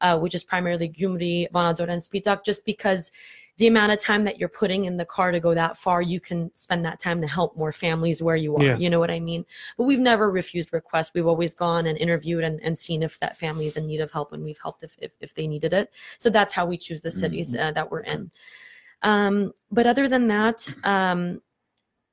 uh, 0.00 0.18
which 0.18 0.34
is 0.34 0.44
primarily 0.44 0.88
Gyumri, 0.88 1.50
Vanadzor, 1.50 1.88
and 1.88 2.02
Spitak, 2.02 2.44
just 2.44 2.64
because 2.64 3.12
the 3.58 3.66
amount 3.66 3.90
of 3.90 3.98
time 3.98 4.22
that 4.24 4.38
you're 4.38 4.48
putting 4.48 4.84
in 4.84 4.96
the 4.96 5.04
car 5.04 5.32
to 5.32 5.40
go 5.40 5.52
that 5.52 5.76
far, 5.76 6.00
you 6.00 6.20
can 6.20 6.54
spend 6.54 6.84
that 6.84 7.00
time 7.00 7.20
to 7.20 7.26
help 7.26 7.56
more 7.56 7.72
families 7.72 8.22
where 8.22 8.36
you 8.36 8.54
are. 8.56 8.64
Yeah. 8.64 8.76
You 8.76 8.88
know 8.88 9.00
what 9.00 9.10
I 9.10 9.18
mean? 9.18 9.44
But 9.76 9.84
we've 9.84 9.98
never 9.98 10.30
refused 10.30 10.72
requests. 10.72 11.12
We've 11.12 11.26
always 11.26 11.54
gone 11.54 11.86
and 11.86 11.98
interviewed 11.98 12.44
and, 12.44 12.60
and 12.60 12.78
seen 12.78 13.02
if 13.02 13.18
that 13.18 13.36
family 13.36 13.66
is 13.66 13.76
in 13.76 13.86
need 13.86 14.00
of 14.00 14.12
help, 14.12 14.32
and 14.32 14.44
we've 14.44 14.60
helped 14.62 14.84
if, 14.84 14.96
if, 15.02 15.10
if 15.20 15.34
they 15.34 15.48
needed 15.48 15.72
it. 15.72 15.92
So 16.18 16.30
that's 16.30 16.54
how 16.54 16.66
we 16.66 16.78
choose 16.78 17.00
the 17.00 17.10
cities 17.10 17.54
uh, 17.54 17.72
that 17.72 17.90
we're 17.90 18.00
in. 18.00 18.30
Um, 19.02 19.52
but 19.70 19.86
other 19.86 20.08
than 20.08 20.28
that, 20.28 20.72
um, 20.84 21.42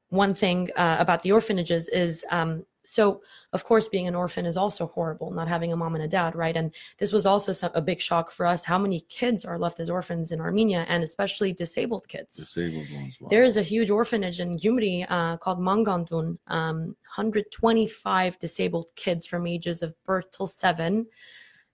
one 0.10 0.34
thing 0.34 0.70
uh, 0.76 0.98
about 1.00 1.24
the 1.24 1.32
orphanages 1.32 1.90
is 1.90 2.24
um, 2.32 2.66
so 2.84 3.22
of 3.54 3.64
course 3.64 3.88
being 3.88 4.08
an 4.08 4.16
orphan 4.16 4.46
is 4.46 4.58
also 4.58 4.88
horrible 4.88 5.32
not 5.32 5.48
having 5.48 5.74
a 5.74 5.76
mom 5.76 5.96
and 5.96 6.04
a 6.04 6.08
dad 6.08 6.36
right 6.36 6.56
and 6.56 6.74
this 7.00 7.12
was 7.12 7.26
also 7.26 7.52
some, 7.52 7.72
a 7.74 7.82
big 7.82 8.00
shock 8.00 8.32
for 8.32 8.46
us 8.46 8.64
how 8.64 8.78
many 8.78 9.02
kids 9.10 9.44
are 9.44 9.58
left 9.58 9.80
as 9.80 9.90
orphans 9.90 10.32
in 10.32 10.40
armenia 10.40 10.86
and 10.88 11.04
especially 11.04 11.52
disabled 11.52 12.08
kids 12.08 12.36
Disabled 12.36 12.88
ones. 12.94 13.18
wow. 13.20 13.28
there 13.30 13.44
is 13.44 13.58
a 13.58 13.64
huge 13.64 13.90
orphanage 13.90 14.40
in 14.40 14.58
Gyumri 14.58 15.06
uh, 15.10 15.38
called 15.38 15.60
Mangandun. 15.60 16.38
Um, 16.48 16.96
125 17.16 18.38
disabled 18.40 18.92
kids 18.96 19.26
from 19.26 19.48
ages 19.48 19.82
of 19.82 19.96
birth 20.04 20.32
till 20.32 20.48
seven. 20.48 21.08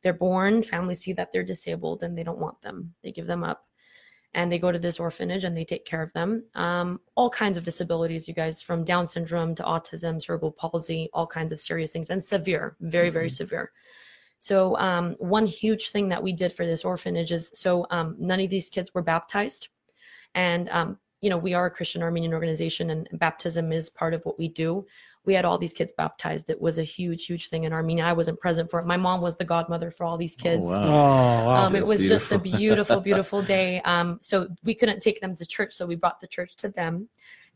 They're 0.04 0.14
born, 0.14 0.62
families 0.64 1.00
see 1.00 1.14
that 1.14 1.32
they're 1.32 1.44
disabled 1.44 2.04
and 2.04 2.18
they 2.18 2.24
don't 2.24 2.40
want 2.40 2.62
them. 2.62 2.94
They 3.04 3.12
give 3.12 3.28
them 3.28 3.44
up. 3.44 3.66
And 4.34 4.52
they 4.52 4.60
go 4.60 4.72
to 4.72 4.80
this 4.80 5.00
orphanage 5.00 5.44
and 5.44 5.56
they 5.58 5.66
take 5.66 5.86
care 5.86 6.02
of 6.02 6.14
them. 6.14 6.44
Um, 6.56 7.02
all 7.16 7.30
kinds 7.30 7.58
of 7.58 7.66
disabilities, 7.66 8.28
you 8.28 8.34
guys, 8.34 8.62
from 8.62 8.86
Down 8.86 9.06
syndrome 9.06 9.56
to 9.56 9.64
autism, 9.64 10.22
cerebral 10.22 10.52
palsy, 10.52 11.10
all 11.14 11.28
kinds 11.28 11.52
of 11.52 11.60
serious 11.60 11.92
things, 11.92 12.10
and 12.10 12.24
severe, 12.24 12.78
very, 12.80 13.10
very 13.10 13.30
severe. 13.30 13.72
So, 14.40 14.78
um, 14.78 15.16
one 15.20 15.46
huge 15.46 15.90
thing 15.90 16.10
that 16.10 16.24
we 16.24 16.34
did 16.34 16.54
for 16.54 16.66
this 16.66 16.86
orphanage 16.86 17.32
is 17.32 17.52
so 17.54 17.86
um, 17.92 18.16
none 18.18 18.40
of 18.40 18.50
these 18.50 18.70
kids 18.70 18.94
were 18.94 19.04
baptized. 19.04 19.68
And 20.34 20.70
um, 20.70 20.98
you 21.22 21.30
know, 21.30 21.38
we 21.38 21.54
are 21.54 21.68
a 21.68 21.72
Christian 21.72 22.02
Armenian 22.02 22.34
organization 22.34 22.90
and 22.90 23.08
baptism 23.14 23.72
is 23.72 23.90
part 23.90 24.14
of 24.14 24.26
what 24.26 24.40
we 24.40 24.48
do. 24.48 24.86
We 25.26 25.34
had 25.34 25.46
all 25.46 25.58
these 25.58 25.74
kids 25.74 25.94
baptized. 25.96 26.50
It 26.50 26.60
was 26.60 26.80
a 26.80 26.84
huge, 26.84 27.26
huge 27.26 27.50
thing 27.50 27.66
in 27.66 27.74
Armenia. 27.74 28.06
I 28.06 28.14
wasn't 28.14 28.40
present 28.40 28.72
for 28.72 28.80
it. 28.80 28.86
My 28.86 28.98
mom 28.98 29.22
was 29.22 29.36
the 29.38 29.46
godmother 29.46 29.92
for 29.92 30.04
all 30.06 30.18
these 30.18 30.36
kids. 30.36 30.68
wow. 30.68 30.82
Oh, 30.84 31.46
wow. 31.46 31.56
Um, 31.66 31.76
it 31.76 31.80
That's 31.80 31.90
was 31.90 32.08
just 32.08 32.32
a 32.32 32.40
beautiful. 32.40 32.60
beautiful, 32.60 33.00
beautiful 33.10 33.42
day. 33.42 33.82
Um, 33.82 34.18
so 34.22 34.48
we 34.64 34.74
couldn't 34.74 35.00
take 35.00 35.22
them 35.22 35.36
to 35.36 35.46
church, 35.46 35.74
so 35.74 35.86
we 35.86 35.96
brought 35.96 36.20
the 36.20 36.28
church 36.28 36.56
to 36.58 36.70
them, 36.70 37.08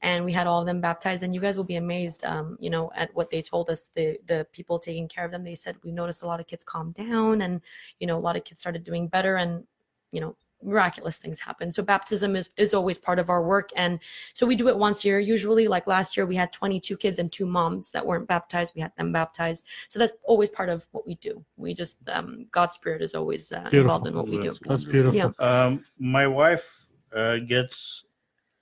and 0.01 0.23
we 0.23 0.31
had 0.31 0.45
all 0.45 0.59
of 0.59 0.67
them 0.67 0.79
baptized. 0.79 1.23
And 1.23 1.33
you 1.33 1.41
guys 1.41 1.57
will 1.57 1.63
be 1.63 1.77
amazed, 1.77 2.23
um, 2.23 2.57
you 2.59 2.69
know, 2.69 2.91
at 2.95 3.13
what 3.15 3.29
they 3.31 3.41
told 3.41 3.69
us. 3.69 3.89
The 3.95 4.19
the 4.27 4.45
people 4.51 4.77
taking 4.77 5.07
care 5.07 5.25
of 5.25 5.31
them, 5.31 5.43
they 5.43 5.55
said 5.55 5.77
we 5.83 5.91
noticed 5.91 6.23
a 6.23 6.27
lot 6.27 6.39
of 6.39 6.47
kids 6.47 6.63
calmed 6.63 6.93
down, 6.95 7.41
and 7.41 7.61
you 7.99 8.05
know, 8.07 8.17
a 8.17 8.21
lot 8.21 8.35
of 8.35 8.43
kids 8.43 8.59
started 8.59 8.83
doing 8.83 9.07
better, 9.07 9.37
and 9.37 9.63
you 10.11 10.21
know, 10.21 10.35
miraculous 10.63 11.17
things 11.17 11.39
happen. 11.39 11.71
So 11.71 11.83
baptism 11.83 12.35
is 12.35 12.49
is 12.57 12.73
always 12.73 12.97
part 12.97 13.19
of 13.19 13.29
our 13.29 13.43
work, 13.43 13.69
and 13.75 13.99
so 14.33 14.45
we 14.45 14.55
do 14.55 14.67
it 14.67 14.77
once 14.77 15.03
a 15.03 15.07
year. 15.07 15.19
Usually, 15.19 15.67
like 15.67 15.87
last 15.87 16.15
year, 16.17 16.25
we 16.25 16.35
had 16.35 16.51
22 16.51 16.97
kids 16.97 17.19
and 17.19 17.31
two 17.31 17.45
moms 17.45 17.91
that 17.91 18.05
weren't 18.05 18.27
baptized. 18.27 18.73
We 18.75 18.81
had 18.81 18.95
them 18.97 19.11
baptized. 19.11 19.65
So 19.89 19.99
that's 19.99 20.13
always 20.23 20.49
part 20.49 20.69
of 20.69 20.87
what 20.91 21.05
we 21.05 21.15
do. 21.15 21.43
We 21.57 21.73
just 21.73 21.97
um, 22.09 22.47
God's 22.51 22.75
spirit 22.75 23.01
is 23.01 23.15
always 23.15 23.51
uh, 23.51 23.69
involved 23.71 24.07
in 24.07 24.15
what 24.15 24.27
we 24.27 24.37
do. 24.37 24.47
That's 24.49 24.59
That's 24.59 24.83
beautiful. 24.83 25.15
Yeah. 25.15 25.31
Um, 25.39 25.83
my 25.99 26.27
wife 26.27 26.87
uh, 27.15 27.37
gets 27.37 28.03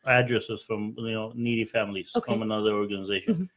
addresses 0.05 0.61
from 0.63 0.93
you 0.97 1.11
know 1.11 1.31
needy 1.35 1.65
families 1.65 2.11
Okay. 2.15 2.31
from 2.33 2.41
another 2.41 2.71
organization. 2.71 3.33
Mhm. 3.35 3.49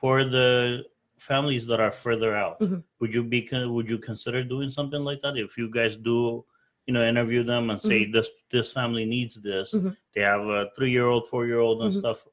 For 0.00 0.24
the 0.24 0.84
families 1.18 1.66
that 1.66 1.78
are 1.78 1.92
further 1.92 2.34
out, 2.34 2.58
Mhm. 2.60 2.82
would 3.00 3.14
you 3.14 3.22
be 3.22 3.48
would 3.52 3.88
you 3.88 3.98
consider 3.98 4.42
doing 4.42 4.70
something 4.70 5.04
like 5.04 5.20
that 5.22 5.36
if 5.36 5.56
you 5.58 5.68
guys 5.70 5.96
do? 5.96 6.44
You 6.86 6.94
know, 6.94 7.06
interview 7.06 7.44
them 7.44 7.70
and 7.70 7.80
say 7.80 8.10
this 8.10 8.28
this 8.50 8.72
family 8.72 9.04
needs 9.04 9.36
this. 9.36 9.72
Mhm. 9.72 9.96
They 10.14 10.22
have 10.22 10.40
a 10.40 10.70
three 10.76 10.90
year 10.90 11.06
old, 11.06 11.28
four 11.28 11.46
year 11.46 11.60
old, 11.60 11.82
and 11.82 11.92
Mhm. 11.92 11.98
stuff. 11.98 12.26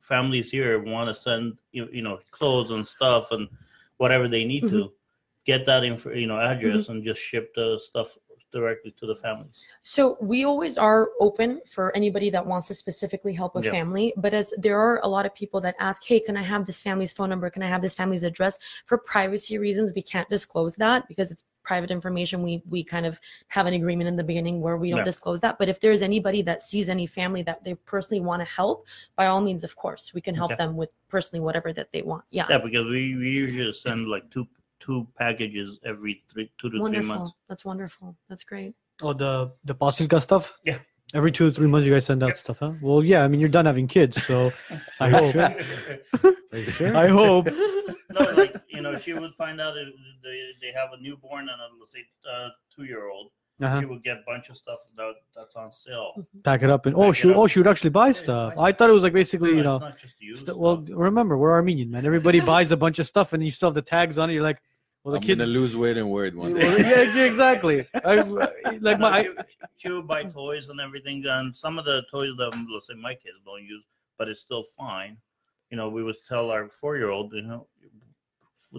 Families 0.00 0.50
here 0.50 0.78
want 0.80 1.08
to 1.08 1.14
send 1.14 1.58
you 1.72 1.88
you 1.92 2.02
know 2.02 2.20
clothes 2.30 2.70
and 2.70 2.86
stuff 2.86 3.32
and 3.32 3.48
whatever 3.96 4.28
they 4.28 4.44
need 4.44 4.68
to 4.68 4.92
get 5.44 5.66
that 5.66 5.82
info 5.84 6.12
you 6.12 6.28
know 6.28 6.38
address 6.38 6.88
and 6.88 7.02
just 7.04 7.20
ship 7.20 7.52
the 7.54 7.80
stuff 7.82 8.16
directly 8.52 8.92
to 8.92 9.06
the 9.06 9.16
families. 9.16 9.64
So 9.82 10.16
we 10.20 10.44
always 10.44 10.78
are 10.78 11.10
open 11.20 11.60
for 11.66 11.94
anybody 11.96 12.30
that 12.30 12.46
wants 12.46 12.68
to 12.68 12.74
specifically 12.74 13.34
help 13.34 13.56
a 13.56 13.62
Yeah. 13.62 13.70
family. 13.72 14.14
But 14.16 14.32
as 14.34 14.54
there 14.56 14.78
are 14.78 15.00
a 15.02 15.08
lot 15.08 15.26
of 15.26 15.34
people 15.34 15.60
that 15.62 15.74
ask, 15.80 16.04
"Hey, 16.04 16.20
can 16.20 16.36
I 16.36 16.42
have 16.42 16.64
this 16.66 16.80
family's 16.80 17.12
phone 17.12 17.28
number? 17.30 17.50
Can 17.50 17.62
I 17.64 17.68
have 17.68 17.82
this 17.82 17.94
family's 17.94 18.22
address?" 18.22 18.58
For 18.86 18.96
privacy 18.98 19.58
reasons, 19.58 19.92
we 19.92 20.02
can't 20.02 20.28
disclose 20.30 20.76
that 20.76 21.08
because 21.08 21.30
it's 21.32 21.42
private 21.66 21.90
information. 21.90 22.36
We 22.42 22.62
we 22.74 22.80
kind 22.94 23.04
of 23.10 23.20
have 23.48 23.66
an 23.66 23.74
agreement 23.74 24.08
in 24.08 24.16
the 24.16 24.24
beginning 24.32 24.56
where 24.64 24.76
we 24.82 24.88
don't 24.90 25.00
Yeah. 25.00 25.12
disclose 25.12 25.40
that. 25.40 25.58
But 25.58 25.68
if 25.68 25.78
there's 25.80 26.00
anybody 26.10 26.40
that 26.42 26.62
sees 26.62 26.88
any 26.88 27.06
family 27.06 27.42
that 27.42 27.58
they 27.64 27.74
personally 27.92 28.20
want 28.28 28.40
to 28.44 28.48
help, 28.60 28.86
by 29.16 29.26
all 29.26 29.40
means, 29.48 29.62
of 29.64 29.74
course, 29.76 30.14
we 30.14 30.20
can 30.26 30.34
help 30.34 30.52
Okay. 30.52 30.62
them 30.62 30.76
with 30.80 30.94
personally 31.14 31.42
whatever 31.46 31.72
that 31.78 31.88
they 31.92 32.02
want. 32.02 32.24
Yeah. 32.30 32.46
Yeah, 32.48 32.58
because 32.66 32.86
we, 32.94 33.02
we 33.16 33.28
usually 33.44 33.72
send 33.72 34.08
like 34.08 34.30
two 34.30 34.46
two 34.78 35.06
packages 35.18 35.68
every 35.84 36.22
three 36.30 36.46
two 36.58 36.68
to 36.70 36.76
three 36.76 36.80
Wonderful. 36.80 37.08
months. 37.16 37.32
That's 37.48 37.64
wonderful. 37.64 38.16
That's 38.28 38.44
great. 38.44 38.72
Oh, 39.02 39.12
the 39.12 39.32
the 39.64 39.74
Pasilka 39.74 40.22
stuff. 40.22 40.44
Yeah. 40.64 40.78
Every 41.14 41.30
two 41.36 41.46
or 41.48 41.52
three 41.56 41.68
months, 41.68 41.86
you 41.86 41.92
guys 41.94 42.04
send 42.04 42.22
out 42.24 42.28
Yep. 42.34 42.36
stuff, 42.44 42.58
huh? 42.64 42.72
Well, 42.80 43.02
yeah. 43.12 43.22
I 43.24 43.28
mean, 43.28 43.38
you're 43.40 43.48
done 43.58 43.66
having 43.66 43.86
kids, 43.88 44.16
so 44.28 44.52
I 45.00 45.08
hope. 45.10 45.34
Are 45.36 46.58
you 46.58 46.70
sure? 46.78 46.96
I 47.04 47.06
hope. 47.08 47.46
no, 48.16 48.22
like 48.40 48.54
you 48.54 48.55
know, 48.92 48.98
she 48.98 49.12
would 49.12 49.34
find 49.34 49.60
out 49.60 49.76
if 49.76 49.88
they, 50.22 50.50
they 50.60 50.72
have 50.74 50.90
a 50.98 51.02
newborn 51.02 51.48
and 51.48 51.60
a 51.60 51.66
let's 51.80 51.92
say 51.92 52.04
uh, 52.30 52.48
two 52.74 52.84
year 52.84 53.08
old. 53.08 53.30
Uh-huh. 53.62 53.80
She 53.80 53.86
would 53.86 54.04
get 54.04 54.18
a 54.18 54.22
bunch 54.26 54.50
of 54.50 54.56
stuff 54.58 54.80
that 54.98 55.14
that's 55.34 55.54
on 55.56 55.72
sale. 55.72 56.12
Pack 56.44 56.62
it 56.62 56.68
up 56.68 56.84
and 56.86 56.94
oh, 56.94 57.04
Pack 57.04 57.10
it 57.10 57.14
she 57.14 57.30
up. 57.30 57.36
oh 57.38 57.46
she 57.46 57.58
would 57.58 57.66
actually 57.68 57.88
buy 57.90 58.12
stuff. 58.12 58.54
buy 58.54 58.68
I 58.68 58.72
thought 58.72 58.90
it 58.90 58.92
was 58.92 59.02
like 59.02 59.14
basically 59.14 59.50
you 59.50 59.56
No, 59.56 59.62
know. 59.62 59.78
not 59.78 59.98
just 59.98 60.14
you. 60.20 60.36
st- 60.36 60.58
well, 60.58 60.84
remember 60.90 61.38
we're 61.38 61.52
Armenian, 61.52 61.90
man. 61.90 62.04
Everybody 62.04 62.40
buys 62.52 62.70
a 62.72 62.76
bunch 62.76 62.98
of 62.98 63.06
stuff 63.06 63.32
and 63.32 63.42
you 63.42 63.50
still 63.50 63.68
have 63.68 63.74
the 63.74 63.80
tags 63.82 64.18
on 64.18 64.28
it. 64.28 64.34
You're 64.34 64.42
like, 64.42 64.60
well, 65.04 65.12
the 65.12 65.18
I'm 65.18 65.22
kids. 65.22 65.38
gonna 65.38 65.50
lose 65.50 65.74
weight 65.74 65.96
and 65.96 66.10
wear 66.10 66.26
it 66.26 66.34
one 66.36 66.52
Well, 66.52 66.60
day. 66.76 66.80
yeah, 66.82 66.96
ex- 67.08 67.16
exactly. 67.16 67.86
I, 68.04 68.16
like 68.80 68.98
my, 69.00 69.18
I, 69.20 69.22
she, 69.22 69.30
she 69.78 69.88
would 69.90 70.06
buy 70.06 70.24
toys 70.24 70.68
and 70.68 70.78
everything, 70.80 71.24
and 71.26 71.56
some 71.56 71.78
of 71.78 71.84
the 71.86 72.02
toys 72.10 72.30
that 72.36 72.50
let's 72.70 72.88
say 72.88 72.94
my 72.94 73.14
kids 73.14 73.38
don't 73.46 73.62
use, 73.64 73.84
but 74.18 74.28
it's 74.28 74.40
still 74.42 74.64
fine. 74.76 75.16
You 75.70 75.76
know, 75.78 75.88
we 75.88 76.02
would 76.02 76.16
tell 76.28 76.50
our 76.50 76.68
four 76.68 76.96
year 76.98 77.08
old, 77.10 77.32
you 77.32 77.42
know, 77.42 77.66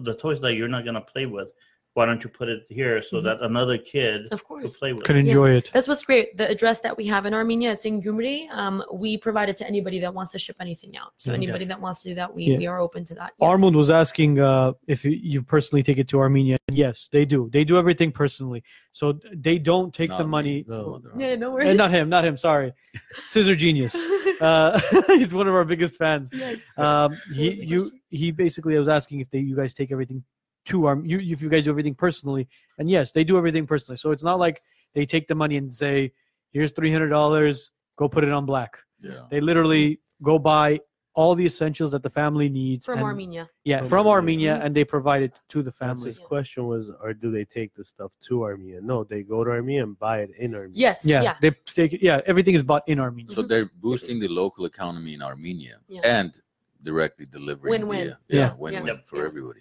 the 0.02 0.14
toys 0.14 0.40
that 0.40 0.54
you're 0.54 0.68
not 0.68 0.84
gonna 0.84 1.00
play 1.00 1.26
with, 1.26 1.52
why 1.98 2.06
don't 2.06 2.22
you 2.22 2.30
put 2.30 2.48
it 2.48 2.62
here 2.78 3.02
so 3.02 3.16
Mhm. 3.16 3.24
that 3.24 3.38
another 3.42 3.76
kid 3.76 4.28
Of 4.30 4.40
could 4.46 4.72
play 4.80 4.92
with? 4.92 5.02
could 5.06 5.16
it? 5.16 5.26
enjoy 5.26 5.50
it. 5.58 5.66
That's 5.74 5.88
what's 5.90 6.04
great. 6.10 6.26
The 6.40 6.46
address 6.48 6.78
that 6.86 6.96
we 6.96 7.04
have 7.06 7.26
in 7.26 7.34
Armenia, 7.34 7.72
it's 7.72 7.86
in 7.90 8.00
Gyumri. 8.00 8.48
Um, 8.60 8.84
we 9.04 9.10
provide 9.26 9.48
it 9.52 9.56
to 9.62 9.66
anybody 9.66 9.98
that 10.04 10.12
wants 10.14 10.30
to 10.32 10.38
ship 10.38 10.54
anything 10.60 10.96
out. 10.96 11.10
So 11.16 11.32
Yeah. 11.32 11.38
anybody 11.42 11.64
that 11.72 11.80
wants 11.80 12.02
to 12.02 12.10
do 12.10 12.14
that, 12.20 12.32
we, 12.36 12.44
Yeah. 12.44 12.56
we 12.58 12.66
are 12.68 12.78
open 12.86 13.04
to 13.10 13.14
that. 13.20 13.30
Yes. 13.40 13.48
Armand 13.50 13.74
was 13.74 13.90
asking 13.90 14.38
uh, 14.38 14.72
if 14.86 15.04
you- 15.04 15.20
you 15.34 15.42
personally 15.42 15.82
take 15.82 15.98
it 15.98 16.06
to 16.12 16.16
Armenia. 16.20 16.56
Yes, 16.70 17.08
they 17.10 17.24
do. 17.24 17.40
They 17.52 17.64
do 17.64 17.76
everything 17.82 18.12
personally. 18.12 18.62
So 18.92 19.04
they 19.48 19.58
don't 19.58 19.92
take 19.92 20.10
Not 20.10 20.18
the 20.18 20.24
me, 20.24 20.30
money. 20.38 20.64
some 20.68 20.76
No. 20.76 20.94
other 20.96 21.10
Yeah, 21.18 21.34
no 21.34 21.48
Eh, 21.50 21.54
worries. 21.54 21.76
not 21.76 21.90
him, 21.90 22.08
not 22.08 22.24
him. 22.24 22.36
Sorry, 22.36 22.72
Scissor 23.26 23.56
Genius. 23.56 23.94
Uh, 24.40 24.78
he's 25.18 25.34
one 25.34 25.48
of 25.48 25.54
our 25.58 25.64
biggest 25.64 25.96
fans. 25.96 26.30
yes. 26.32 26.58
Um, 26.76 27.10
he 27.34 27.46
the 27.58 27.66
you 27.66 27.80
he 28.20 28.30
basically 28.30 28.78
was 28.78 28.88
asking 28.88 29.18
if 29.18 29.28
they 29.30 29.40
you 29.40 29.56
guys 29.56 29.74
take 29.74 29.90
everything 29.90 30.22
to 30.68 30.86
Arm 30.86 31.04
you 31.04 31.18
if 31.18 31.42
you 31.42 31.48
guys 31.48 31.64
do 31.64 31.70
everything 31.70 31.94
personally, 31.94 32.48
and 32.78 32.88
yes, 32.90 33.12
they 33.12 33.24
do 33.24 33.36
everything 33.36 33.66
personally. 33.66 33.96
So 33.98 34.10
it's 34.10 34.22
not 34.22 34.38
like 34.38 34.62
they 34.94 35.04
take 35.06 35.26
the 35.26 35.34
money 35.34 35.56
and 35.56 35.72
say, 35.72 36.12
"Here's 36.52 36.72
three 36.72 36.92
hundred 36.92 37.08
dollars, 37.10 37.72
go 37.96 38.08
put 38.08 38.24
it 38.24 38.30
on 38.32 38.46
black." 38.46 38.78
Yeah. 39.00 39.22
They 39.30 39.40
literally 39.40 40.00
go 40.22 40.38
buy 40.38 40.80
all 41.14 41.34
the 41.34 41.44
essentials 41.44 41.90
that 41.90 42.02
the 42.04 42.10
family 42.10 42.48
needs 42.48 42.84
From 42.86 42.98
and- 42.98 43.06
Armenia. 43.06 43.48
Yeah, 43.64 43.80
From 43.80 43.88
from 43.88 44.06
Armenia. 44.06 44.14
Armenia, 44.16 44.52
mm-hmm. 44.54 44.66
and 44.66 44.76
they 44.76 44.84
provide 44.84 45.22
it 45.22 45.34
to 45.48 45.58
the 45.58 45.64
That's 45.70 45.78
family. 45.78 46.04
his 46.04 46.18
question 46.20 46.66
was, 46.68 46.92
or 47.02 47.12
do 47.12 47.32
they 47.32 47.44
take 47.44 47.74
the 47.74 47.82
stuff 47.82 48.12
to 48.28 48.44
Armenia? 48.44 48.80
No, 48.80 49.02
they 49.02 49.22
go 49.24 49.42
to 49.42 49.50
Armenia 49.50 49.82
and 49.82 49.98
buy 49.98 50.20
it 50.20 50.30
in 50.38 50.54
Armenia. 50.54 50.76
Yes. 50.86 51.04
Yeah, 51.04 51.22
Yeah. 51.22 51.34
they 51.40 51.50
take 51.80 51.92
it. 51.94 52.02
Yeah, 52.02 52.20
everything 52.26 52.54
is 52.54 52.62
bought 52.62 52.84
in 52.86 53.00
Armenia. 53.00 53.32
Mm-hmm. 53.32 53.40
So 53.40 53.46
they're 53.48 53.70
boosting 53.80 54.20
the 54.20 54.28
local 54.28 54.64
economy 54.64 55.14
in 55.14 55.22
Armenia 55.22 55.78
Yeah. 55.88 56.02
and 56.04 56.30
directly 56.84 57.26
delivering 57.26 57.72
Win-win. 57.72 58.04
via- 58.06 58.18
Yeah. 58.28 58.38
yeah, 58.40 58.54
win-win 58.56 58.86
Yeah. 58.86 59.00
for 59.04 59.16
Yeah. 59.16 59.24
everybody. 59.26 59.60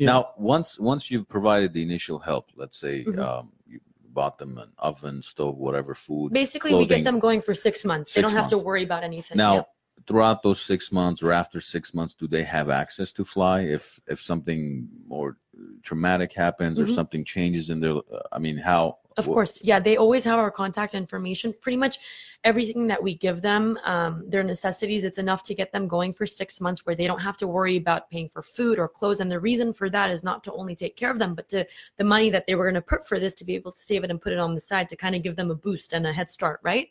Yeah. 0.00 0.06
Now, 0.06 0.30
once 0.38 0.78
once 0.78 1.10
you've 1.10 1.28
provided 1.28 1.74
the 1.74 1.82
initial 1.82 2.18
help, 2.18 2.50
let's 2.56 2.78
say 2.78 3.04
Mhm. 3.04 3.18
um, 3.18 3.52
you 3.66 3.80
bought 4.18 4.38
them 4.38 4.56
an 4.56 4.70
oven, 4.78 5.20
stove, 5.20 5.58
whatever 5.58 5.94
food. 5.94 6.32
Basically, 6.32 6.74
we 6.74 6.86
get 6.86 7.04
them 7.04 7.18
going 7.18 7.42
for 7.42 7.54
six 7.54 7.84
months. 7.84 8.14
they 8.14 8.22
don't 8.22 8.32
have 8.32 8.48
to 8.48 8.58
worry 8.58 8.82
about 8.82 9.04
anything. 9.04 9.36
Now, 9.36 9.54
Yeah. 9.56 9.62
throughout 10.06 10.42
those 10.42 10.60
six 10.60 10.90
months 10.90 11.22
or 11.22 11.32
after 11.32 11.60
six 11.60 11.92
months, 11.92 12.14
do 12.14 12.26
they 12.26 12.44
have 12.44 12.70
access 12.70 13.12
to 13.12 13.24
fly 13.24 13.60
if 13.60 14.00
if 14.08 14.22
something 14.22 14.88
more 15.06 15.36
traumatic 15.82 16.32
happens 16.32 16.80
or 16.80 16.86
Mhm. 16.86 16.94
something 16.94 17.22
changes 17.22 17.68
in 17.68 17.80
their? 17.80 17.96
Uh, 17.96 18.22
I 18.32 18.38
mean, 18.38 18.56
how? 18.56 18.99
Of 19.16 19.26
course, 19.26 19.62
yeah. 19.62 19.80
They 19.80 19.96
always 19.96 20.24
have 20.24 20.38
our 20.38 20.50
contact 20.50 20.94
information. 20.94 21.52
Pretty 21.60 21.76
much 21.76 21.98
everything 22.44 22.86
that 22.86 23.02
we 23.02 23.14
give 23.14 23.42
them, 23.42 23.78
um, 23.84 24.24
their 24.26 24.44
necessities, 24.44 25.04
it's 25.04 25.18
enough 25.18 25.42
to 25.44 25.54
get 25.54 25.72
them 25.72 25.88
going 25.88 26.12
for 26.12 26.26
six 26.26 26.60
months 26.60 26.86
where 26.86 26.94
they 26.94 27.06
don't 27.06 27.18
have 27.20 27.36
to 27.36 27.46
worry 27.46 27.76
about 27.76 28.08
paying 28.08 28.28
for 28.28 28.40
food 28.40 28.78
or 28.78 28.88
clothes. 28.88 29.20
And 29.20 29.30
the 29.30 29.40
reason 29.40 29.72
for 29.74 29.90
that 29.90 30.10
is 30.10 30.22
not 30.22 30.42
to 30.44 30.52
only 30.52 30.74
take 30.74 30.96
care 30.96 31.10
of 31.10 31.18
them, 31.18 31.34
but 31.34 31.48
to 31.50 31.66
the 31.98 32.04
money 32.04 32.30
that 32.30 32.46
they 32.46 32.54
were 32.54 32.64
going 32.64 32.74
to 32.76 32.80
put 32.80 33.06
for 33.06 33.18
this 33.18 33.34
to 33.34 33.44
be 33.44 33.54
able 33.56 33.72
to 33.72 33.78
save 33.78 34.04
it 34.04 34.10
and 34.10 34.22
put 34.22 34.32
it 34.32 34.38
on 34.38 34.54
the 34.54 34.60
side 34.60 34.88
to 34.88 34.96
kind 34.96 35.14
of 35.14 35.22
give 35.22 35.36
them 35.36 35.50
a 35.50 35.54
boost 35.54 35.92
and 35.92 36.06
a 36.06 36.12
head 36.12 36.30
start, 36.30 36.60
right? 36.62 36.88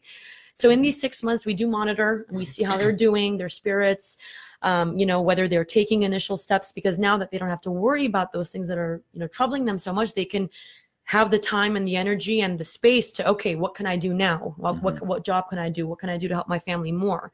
So 0.54 0.70
in 0.70 0.82
these 0.82 1.00
six 1.00 1.24
months, 1.24 1.46
we 1.46 1.54
do 1.54 1.68
monitor 1.68 2.26
and 2.28 2.38
we 2.38 2.44
see 2.44 2.64
how 2.64 2.76
they're 2.76 2.92
doing, 2.92 3.38
their 3.38 3.48
spirits, 3.48 4.18
um, 4.62 4.98
you 4.98 5.06
know, 5.06 5.22
whether 5.22 5.48
they're 5.48 5.64
taking 5.64 6.04
initial 6.04 6.36
steps, 6.36 6.74
because 6.74 7.00
now 7.00 7.18
that 7.18 7.32
they 7.32 7.38
don't 7.38 7.48
have 7.48 7.62
to 7.62 7.72
worry 7.72 8.06
about 8.06 8.34
those 8.34 8.50
things 8.50 8.68
that 8.68 8.78
are, 8.78 9.02
you 9.14 9.22
know, 9.22 9.28
troubling 9.28 9.64
them 9.64 9.78
so 9.78 9.94
much, 9.94 10.14
they 10.14 10.26
can 10.26 10.50
have 11.10 11.32
the 11.32 11.40
time 11.40 11.76
and 11.76 11.88
the 11.88 11.96
energy 11.96 12.42
and 12.42 12.56
the 12.56 12.64
space 12.64 13.12
to 13.12 13.28
okay 13.28 13.56
what 13.56 13.74
can 13.74 13.88
i 13.88 13.98
do 13.98 14.14
now? 14.14 14.54
What, 14.58 14.80
what, 14.84 15.02
what 15.02 15.26
job 15.26 15.50
can 15.50 15.58
i 15.58 15.68
do? 15.68 15.88
What 15.88 15.98
can 15.98 16.08
i 16.08 16.18
do 16.20 16.28
to 16.28 16.36
help 16.36 16.48
my 16.48 16.60
family 16.60 16.92
more? 16.92 17.32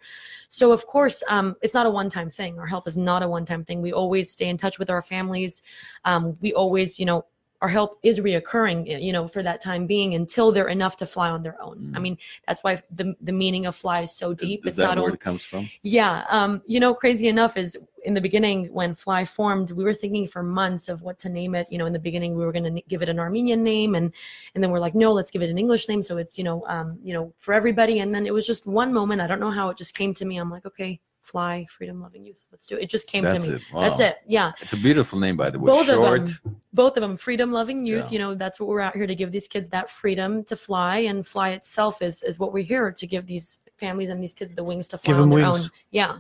So 0.48 0.72
of 0.72 0.88
course 0.88 1.22
um, 1.28 1.58
it's 1.62 1.74
not 1.74 1.86
a 1.86 1.90
one-time 1.90 2.32
thing. 2.32 2.58
Our 2.58 2.66
help 2.66 2.88
is 2.88 2.96
not 2.96 3.22
a 3.22 3.28
one-time 3.28 3.66
thing. 3.66 3.82
We 3.82 3.92
always 3.92 4.32
stay 4.32 4.48
in 4.48 4.56
touch 4.56 4.80
with 4.80 4.90
our 4.90 5.02
families. 5.02 5.62
Um, 6.06 6.38
we 6.40 6.54
always 6.54 6.98
you 6.98 7.06
know 7.06 7.26
our 7.62 7.70
help 7.70 7.98
is 8.04 8.20
reoccurring 8.20 9.02
you 9.02 9.14
know 9.14 9.28
for 9.28 9.42
that 9.42 9.62
time 9.62 9.88
being 9.88 10.14
until 10.14 10.52
they're 10.52 10.68
enough 10.68 10.96
to 10.98 11.06
fly 11.06 11.30
on 11.30 11.42
their 11.42 11.60
own 11.62 11.92
i 11.96 12.00
Mm. 12.00 12.02
mean 12.02 12.18
that's 12.48 12.64
why 12.64 12.82
the, 12.92 13.16
the 13.22 13.32
meaning 13.32 13.66
of 13.66 13.76
fly 13.76 14.02
is 14.02 14.12
so 14.16 14.32
Is, 14.32 14.38
deep 14.38 14.60
is 14.66 14.72
it's 14.72 14.78
that 14.78 14.84
not 14.88 14.98
where 14.98 15.06
only 15.06 15.16
it 15.16 15.20
comes 15.22 15.44
from? 15.46 15.70
yeah. 15.82 16.26
Um, 16.30 16.62
you 16.66 16.80
know, 16.80 16.94
crazy 16.94 17.28
enough 17.28 17.58
is 17.58 17.78
in 18.04 18.14
the 18.14 18.22
beginning 18.22 18.72
when 18.72 18.94
Fly 18.94 19.26
formed, 19.26 19.72
we 19.72 19.84
were 19.84 19.94
thinking 19.94 20.28
for 20.28 20.44
months 20.44 20.90
of 20.90 21.02
what 21.02 21.18
to 21.20 21.30
name 21.30 21.56
it. 21.56 21.66
You 21.72 21.80
know, 21.80 21.88
in 21.88 21.94
the 21.94 21.98
beginning 21.98 22.36
we 22.36 22.46
were 22.46 22.52
going 22.52 22.76
to 22.76 22.82
give 22.88 23.02
it 23.02 23.10
an 23.10 23.20
Armenian 23.20 23.64
name 23.64 23.96
and 23.96 24.14
and 24.54 24.64
then 24.64 24.70
we're 24.72 24.80
like, 24.80 24.94
no, 24.94 25.12
let's 25.12 25.32
give 25.32 25.42
it 25.42 25.50
an 25.50 25.58
English 25.58 25.88
name 25.90 26.02
so 26.04 26.18
it's, 26.18 26.38
you 26.38 26.44
know, 26.44 26.64
um, 26.68 27.00
you 27.04 27.14
know, 27.14 27.34
for 27.40 27.54
everybody. 27.54 28.00
And 28.00 28.14
then 28.14 28.26
it 28.28 28.34
was 28.34 28.46
just 28.46 28.68
one 28.68 28.94
moment, 28.94 29.22
I 29.22 29.28
don't 29.28 29.40
know 29.40 29.50
how 29.50 29.70
it 29.70 29.78
just 29.78 29.96
came 29.96 30.14
to 30.16 30.26
me. 30.26 30.38
I'm 30.38 30.52
like, 30.52 30.66
okay, 30.68 31.00
Fly, 31.26 31.66
freedom 31.70 32.00
loving 32.02 32.24
youth. 32.24 32.46
Let's 32.52 32.68
do 32.68 32.78
it. 32.78 32.84
It 32.84 32.90
just 32.92 33.08
came 33.08 33.24
That's 33.24 33.46
to 33.46 33.52
me. 33.52 33.56
it. 33.58 33.64
Wow. 33.74 33.82
That's 33.82 34.00
it. 34.00 34.18
Yeah. 34.28 34.52
It's 34.62 34.74
a 34.74 34.78
beautiful 34.78 35.18
name, 35.18 35.36
by 35.36 35.50
the 35.50 35.58
way. 35.58 35.72
Both 35.72 35.90
of 35.90 36.00
them. 36.00 36.56
Both 36.72 36.98
of 36.98 37.02
them, 37.02 37.18
freedom 37.18 37.52
loving 37.52 37.84
youth. 37.84 38.06
Yeah. 38.06 38.12
You 38.12 38.20
know, 38.20 38.36
that's 38.36 38.60
what 38.60 38.70
we're 38.70 38.80
out 38.80 38.96
here 38.96 39.08
to 39.08 39.16
give 39.16 39.32
these 39.32 39.48
kids 39.48 39.68
that 39.70 39.90
freedom 39.90 40.44
to 40.44 40.56
fly, 40.56 41.00
and 41.00 41.26
fly 41.26 41.50
itself 41.50 42.04
is 42.04 42.22
is 42.22 42.38
what 42.38 42.54
we're 42.54 42.64
here 42.64 42.92
to 42.92 43.08
give 43.08 43.26
these 43.26 43.58
families 43.78 44.10
and 44.10 44.22
these 44.22 44.34
kids 44.34 44.54
the 44.56 44.64
wings 44.64 44.88
to 44.90 44.98
fly 44.98 45.14
Give 45.14 45.22
on 45.22 45.30
their 45.30 45.40
wings. 45.40 45.66
own. 45.66 45.70
Yeah. 45.92 46.18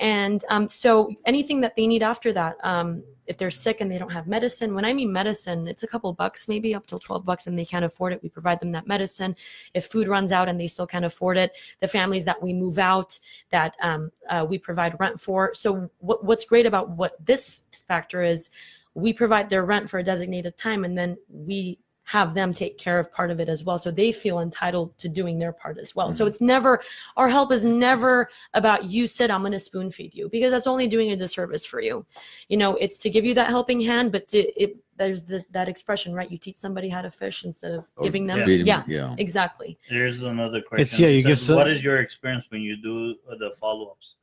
And 0.00 0.44
um, 0.48 0.68
so 0.68 1.12
anything 1.26 1.60
that 1.62 1.74
they 1.74 1.86
need 1.86 2.02
after 2.04 2.32
that, 2.32 2.56
um, 2.62 3.02
if 3.26 3.36
they're 3.36 3.50
sick 3.50 3.80
and 3.80 3.90
they 3.90 3.98
don't 3.98 4.12
have 4.12 4.28
medicine, 4.28 4.72
when 4.74 4.84
I 4.84 4.92
mean 4.92 5.12
medicine, 5.12 5.66
it's 5.66 5.82
a 5.82 5.88
couple 5.88 6.12
bucks, 6.12 6.46
maybe 6.46 6.72
up 6.74 6.86
till 6.86 7.00
12 7.00 7.24
bucks, 7.24 7.46
and 7.48 7.58
they 7.58 7.64
can't 7.64 7.84
afford 7.84 8.12
it. 8.12 8.22
We 8.22 8.28
provide 8.28 8.60
them 8.60 8.70
that 8.72 8.86
medicine. 8.86 9.34
If 9.74 9.86
food 9.86 10.06
runs 10.06 10.30
out 10.30 10.48
and 10.48 10.60
they 10.60 10.68
still 10.68 10.86
can't 10.86 11.04
afford 11.04 11.36
it, 11.36 11.52
the 11.80 11.88
families 11.88 12.24
that 12.26 12.40
we 12.40 12.52
move 12.52 12.78
out, 12.78 13.18
that 13.50 13.76
um, 13.82 14.12
uh, 14.30 14.46
we 14.48 14.56
provide 14.56 14.98
rent 15.00 15.20
for. 15.20 15.52
So 15.52 15.90
what, 15.98 16.24
what's 16.24 16.44
great 16.44 16.64
about 16.64 16.90
what 16.90 17.14
this 17.24 17.60
factor 17.88 18.22
is, 18.22 18.50
we 18.94 19.12
provide 19.12 19.50
their 19.50 19.64
rent 19.64 19.90
for 19.90 19.98
a 19.98 20.04
designated 20.04 20.56
time, 20.56 20.84
and 20.84 20.96
then 20.96 21.16
we 21.28 21.78
have 22.08 22.32
them 22.32 22.54
take 22.54 22.78
care 22.78 22.98
of 22.98 23.12
part 23.12 23.30
of 23.30 23.38
it 23.38 23.50
as 23.50 23.64
well 23.64 23.76
so 23.78 23.90
they 23.90 24.10
feel 24.10 24.40
entitled 24.40 24.96
to 24.96 25.10
doing 25.10 25.38
their 25.38 25.52
part 25.52 25.76
as 25.76 25.94
well 25.94 26.10
so 26.10 26.24
Mhm. 26.24 26.28
it's 26.28 26.40
never 26.40 26.80
our 27.18 27.28
help 27.28 27.52
is 27.52 27.66
never 27.66 28.30
about 28.54 28.84
you 28.90 29.06
sit 29.06 29.30
i'm 29.30 29.42
going 29.42 29.52
to 29.52 29.58
spoon 29.58 29.90
feed 29.90 30.14
you 30.14 30.26
because 30.30 30.50
that's 30.50 30.66
only 30.66 30.86
doing 30.86 31.10
a 31.10 31.16
disservice 31.16 31.66
for 31.66 31.82
you 31.82 32.06
you 32.48 32.56
know 32.56 32.76
it's 32.76 32.96
to 32.98 33.10
give 33.10 33.26
you 33.26 33.34
that 33.34 33.48
helping 33.48 33.78
hand 33.78 34.10
but 34.10 34.26
to 34.28 34.38
it 34.62 34.76
there's 34.96 35.22
the, 35.22 35.44
that 35.50 35.68
expression 35.68 36.14
right 36.14 36.30
you 36.32 36.38
teach 36.38 36.56
somebody 36.56 36.88
how 36.88 37.02
to 37.02 37.10
fish 37.10 37.44
instead 37.44 37.72
of 37.72 37.86
Or 37.96 38.04
giving 38.04 38.26
them 38.26 38.42
feed 38.46 38.60
'em, 38.62 38.66
yeah 38.66 38.82
yeah. 38.86 39.14
exactly 39.18 39.78
There's 39.90 40.22
another 40.22 40.62
question. 40.62 40.80
It's- 40.80 40.98
yeah, 40.98 41.08
It 41.08 41.16
you 41.16 41.20
says, 41.20 41.28
give 41.28 41.38
some- 41.40 41.56
what 41.56 41.68
is 41.70 41.84
your 41.84 41.98
experience 42.00 42.46
when 42.48 42.62
you 42.62 42.74
do 42.90 43.16
uh, 43.30 43.34
the 43.36 43.50
follow-ups? 43.60 44.16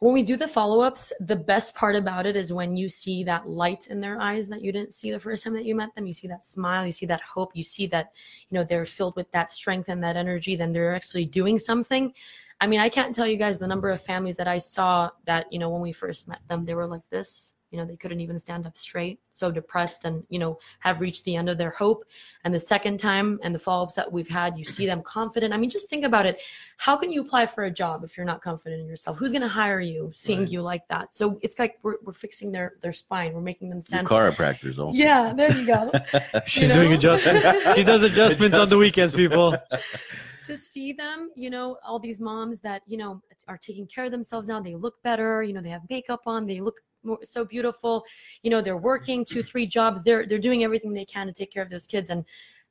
When 0.00 0.14
we 0.14 0.22
do 0.22 0.36
the 0.36 0.48
follow-ups 0.48 1.12
the 1.20 1.36
best 1.36 1.74
part 1.74 1.94
about 1.94 2.26
it 2.26 2.34
is 2.34 2.52
when 2.52 2.74
you 2.76 2.88
see 2.88 3.22
that 3.22 3.46
light 3.46 3.86
in 3.88 4.00
their 4.00 4.20
eyes 4.20 4.48
that 4.48 4.62
you 4.62 4.72
didn't 4.72 4.94
see 4.94 5.10
the 5.10 5.18
first 5.18 5.44
time 5.44 5.52
that 5.54 5.66
you 5.66 5.74
met 5.74 5.94
them. 5.94 6.06
You 6.06 6.14
see 6.14 6.26
that 6.28 6.44
smile 6.44 6.84
you 6.84 6.92
see 6.92 7.06
that 7.06 7.20
hope 7.20 7.54
you 7.54 7.62
see 7.62 7.86
that 7.88 8.12
you 8.48 8.58
know 8.58 8.64
they're 8.64 8.86
filled 8.86 9.14
with 9.16 9.30
that 9.32 9.52
strength 9.52 9.88
and 9.88 10.02
that 10.02 10.16
energy 10.16 10.56
then 10.56 10.72
they're 10.72 10.94
actually 10.94 11.26
doing 11.26 11.58
something. 11.58 12.12
I 12.60 12.66
mean 12.66 12.80
i 12.80 12.88
can't 12.88 13.14
tell 13.14 13.26
you 13.26 13.36
guys 13.36 13.58
the 13.58 13.66
number 13.66 13.90
of 13.90 14.02
families 14.02 14.36
that 14.36 14.48
i 14.48 14.58
saw 14.58 15.10
that 15.24 15.50
you 15.52 15.58
know 15.58 15.70
when 15.70 15.80
we 15.80 15.92
first 15.92 16.28
met 16.28 16.40
them 16.48 16.64
they 16.64 16.74
were 16.74 16.86
like 16.86 17.08
this 17.10 17.54
you 17.70 17.78
know 17.78 17.84
they 17.84 17.96
couldn't 17.96 18.20
even 18.20 18.38
stand 18.38 18.66
up 18.66 18.76
straight 18.76 19.18
so 19.32 19.50
depressed 19.50 20.04
and 20.04 20.22
you 20.28 20.38
know 20.38 20.58
have 20.80 21.00
reached 21.00 21.24
the 21.24 21.36
end 21.36 21.48
of 21.48 21.56
their 21.58 21.70
hope 21.70 22.04
and 22.44 22.52
the 22.54 22.58
second 22.60 22.98
time 22.98 23.38
and 23.42 23.54
the 23.54 23.58
follow-ups 23.58 23.94
that 23.94 24.10
we've 24.10 24.28
had 24.28 24.58
you 24.58 24.64
see 24.64 24.86
them 24.86 25.02
confident 25.02 25.54
i 25.54 25.56
mean 25.56 25.70
just 25.70 25.88
think 25.88 26.04
about 26.04 26.26
it 26.26 26.40
how 26.78 26.96
can 26.96 27.10
you 27.12 27.20
apply 27.20 27.46
for 27.46 27.64
a 27.64 27.70
job 27.70 28.02
if 28.04 28.16
you're 28.16 28.26
not 28.26 28.42
confident 28.42 28.80
in 28.80 28.88
yourself 28.88 29.16
who's 29.16 29.32
going 29.32 29.42
to 29.42 29.48
hire 29.48 29.80
you 29.80 30.10
seeing 30.14 30.40
Right. 30.40 30.48
you 30.50 30.62
like 30.62 30.86
that 30.88 31.14
so 31.14 31.38
it's 31.42 31.58
like 31.58 31.78
we're, 31.82 31.96
we're 32.02 32.12
fixing 32.12 32.50
their 32.52 32.74
their 32.80 32.92
spine 32.92 33.32
we're 33.34 33.40
making 33.40 33.68
them 33.68 33.76
Your 33.78 33.82
stand 33.82 34.06
chiropractors 34.06 34.78
also. 34.78 34.98
yeah 35.06 35.32
there 35.32 35.50
you 35.56 35.66
go 35.66 35.90
She's 36.46 36.68
You 36.68 36.74
doing 36.74 36.90
know? 36.90 36.96
adjustments. 36.96 37.74
She 37.74 37.84
does 37.84 38.02
adjustments 38.02 38.56
on 38.58 38.68
the 38.68 38.78
weekends, 38.78 39.12
people. 39.14 39.56
to 40.46 40.56
see 40.56 40.92
them, 40.92 41.30
you 41.36 41.50
know, 41.50 41.76
all 41.86 41.98
these 41.98 42.20
moms 42.20 42.60
that, 42.60 42.82
you 42.86 42.96
know, 42.96 43.20
are 43.46 43.58
taking 43.58 43.86
care 43.86 44.04
of 44.06 44.10
themselves 44.10 44.48
now. 44.48 44.60
They 44.60 44.74
look 44.74 45.00
better, 45.02 45.42
you 45.42 45.52
know, 45.52 45.60
they 45.60 45.68
have 45.68 45.82
makeup 45.90 46.22
on, 46.26 46.46
they 46.46 46.60
look 46.60 46.76
more, 46.80 46.89
so 47.22 47.44
beautiful. 47.44 48.04
You 48.42 48.50
know, 48.50 48.60
they're 48.60 48.76
working 48.76 49.24
two, 49.24 49.42
three 49.42 49.66
jobs. 49.66 50.02
They're 50.02 50.26
they're 50.26 50.38
doing 50.38 50.64
everything 50.64 50.92
they 50.92 51.04
can 51.04 51.26
to 51.26 51.32
take 51.32 51.52
care 51.52 51.62
of 51.62 51.70
those 51.70 51.86
kids, 51.86 52.10
and 52.10 52.24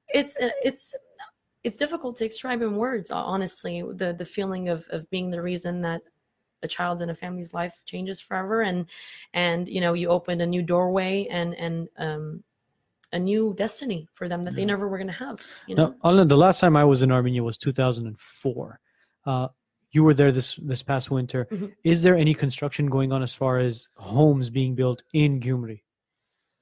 it's 0.10 0.38
uh, 0.38 0.50
it's 0.64 0.96
it's 1.64 1.78
difficult 1.78 2.16
to 2.18 2.28
describe 2.28 2.62
in 2.62 2.76
words. 2.76 3.12
Honestly, 3.12 3.84
the 3.96 4.14
the 4.14 4.26
feeling 4.26 4.70
of 4.70 4.88
of 4.90 5.10
being 5.10 5.30
the 5.30 5.42
reason 5.42 5.82
that 5.82 6.02
a 6.62 6.68
child's 6.68 7.02
and 7.02 7.12
a 7.12 7.16
family's 7.16 7.54
life 7.54 7.82
changes 7.86 8.20
forever, 8.20 8.62
and 8.62 8.86
and 9.34 9.68
you 9.68 9.82
know, 9.82 9.94
you 9.94 10.10
opened 10.10 10.42
a 10.42 10.48
new 10.48 10.62
doorway 10.62 11.28
and 11.30 11.56
and 11.56 11.88
um 11.98 12.44
a 13.12 13.20
new 13.20 13.54
destiny 13.56 14.08
for 14.14 14.30
them 14.30 14.44
that 14.44 14.56
they 14.56 14.64
never 14.64 14.88
were 14.88 14.98
going 14.98 15.08
to 15.08 15.14
have. 15.14 15.42
You 15.66 15.76
know. 15.76 15.88
Now, 15.88 15.96
Alan, 16.04 16.28
the 16.28 16.38
last 16.38 16.60
time 16.60 16.76
I 16.76 16.86
was 16.86 17.02
in 17.02 17.12
Armenia 17.12 17.44
was 17.44 17.58
2004. 17.58 18.80
Uh, 19.26 19.48
you 19.92 20.04
were 20.04 20.14
there 20.14 20.32
this 20.32 20.56
this 20.62 20.84
past 20.84 21.10
winter. 21.12 21.48
Mhm. 21.52 21.74
Is 21.84 22.02
there 22.04 22.16
any 22.16 22.34
construction 22.34 22.88
going 22.90 23.12
on 23.12 23.24
as 23.24 23.34
far 23.34 23.60
as 23.60 23.88
homes 23.96 24.50
being 24.50 24.76
built 24.76 25.02
in 25.14 25.40
Gyumri, 25.40 25.82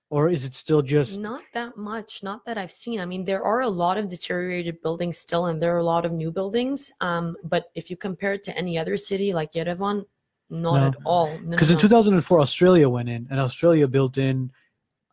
or 0.10 0.30
is 0.30 0.46
it 0.46 0.54
still 0.54 0.82
just 0.82 1.20
Not 1.20 1.42
that 1.54 1.76
much, 1.78 2.24
not 2.24 2.46
that 2.46 2.58
I've 2.58 2.72
seen. 2.72 3.00
I 3.00 3.06
mean, 3.06 3.26
there 3.26 3.44
are 3.44 3.62
a 3.62 3.70
lot 3.70 3.98
of 3.98 4.08
deteriorated 4.08 4.82
buildings 4.82 5.18
still, 5.18 5.48
and 5.48 5.62
there 5.62 5.74
are 5.76 5.80
a 5.80 5.84
lot 5.96 6.06
of 6.06 6.12
new 6.14 6.32
buildings. 6.32 6.92
Um, 7.02 7.36
but 7.44 7.70
if 7.76 7.90
you 7.92 7.98
compare 7.98 8.34
it 8.34 8.44
to 8.44 8.58
any 8.58 8.78
other 8.78 8.96
city 8.98 9.34
like 9.34 9.52
Yerevan, 9.54 10.06
not 10.50 10.80
No. 10.80 10.88
at 10.88 10.96
all. 11.04 11.28
No, 11.28 11.38
no, 11.42 11.50
because 11.50 11.72
in 11.72 11.76
no. 11.76 11.82
2004 11.82 12.40
Australia 12.40 12.88
went 12.88 13.10
in 13.10 13.28
and 13.30 13.40
Australia 13.40 13.88
built 13.88 14.18
in? 14.18 14.52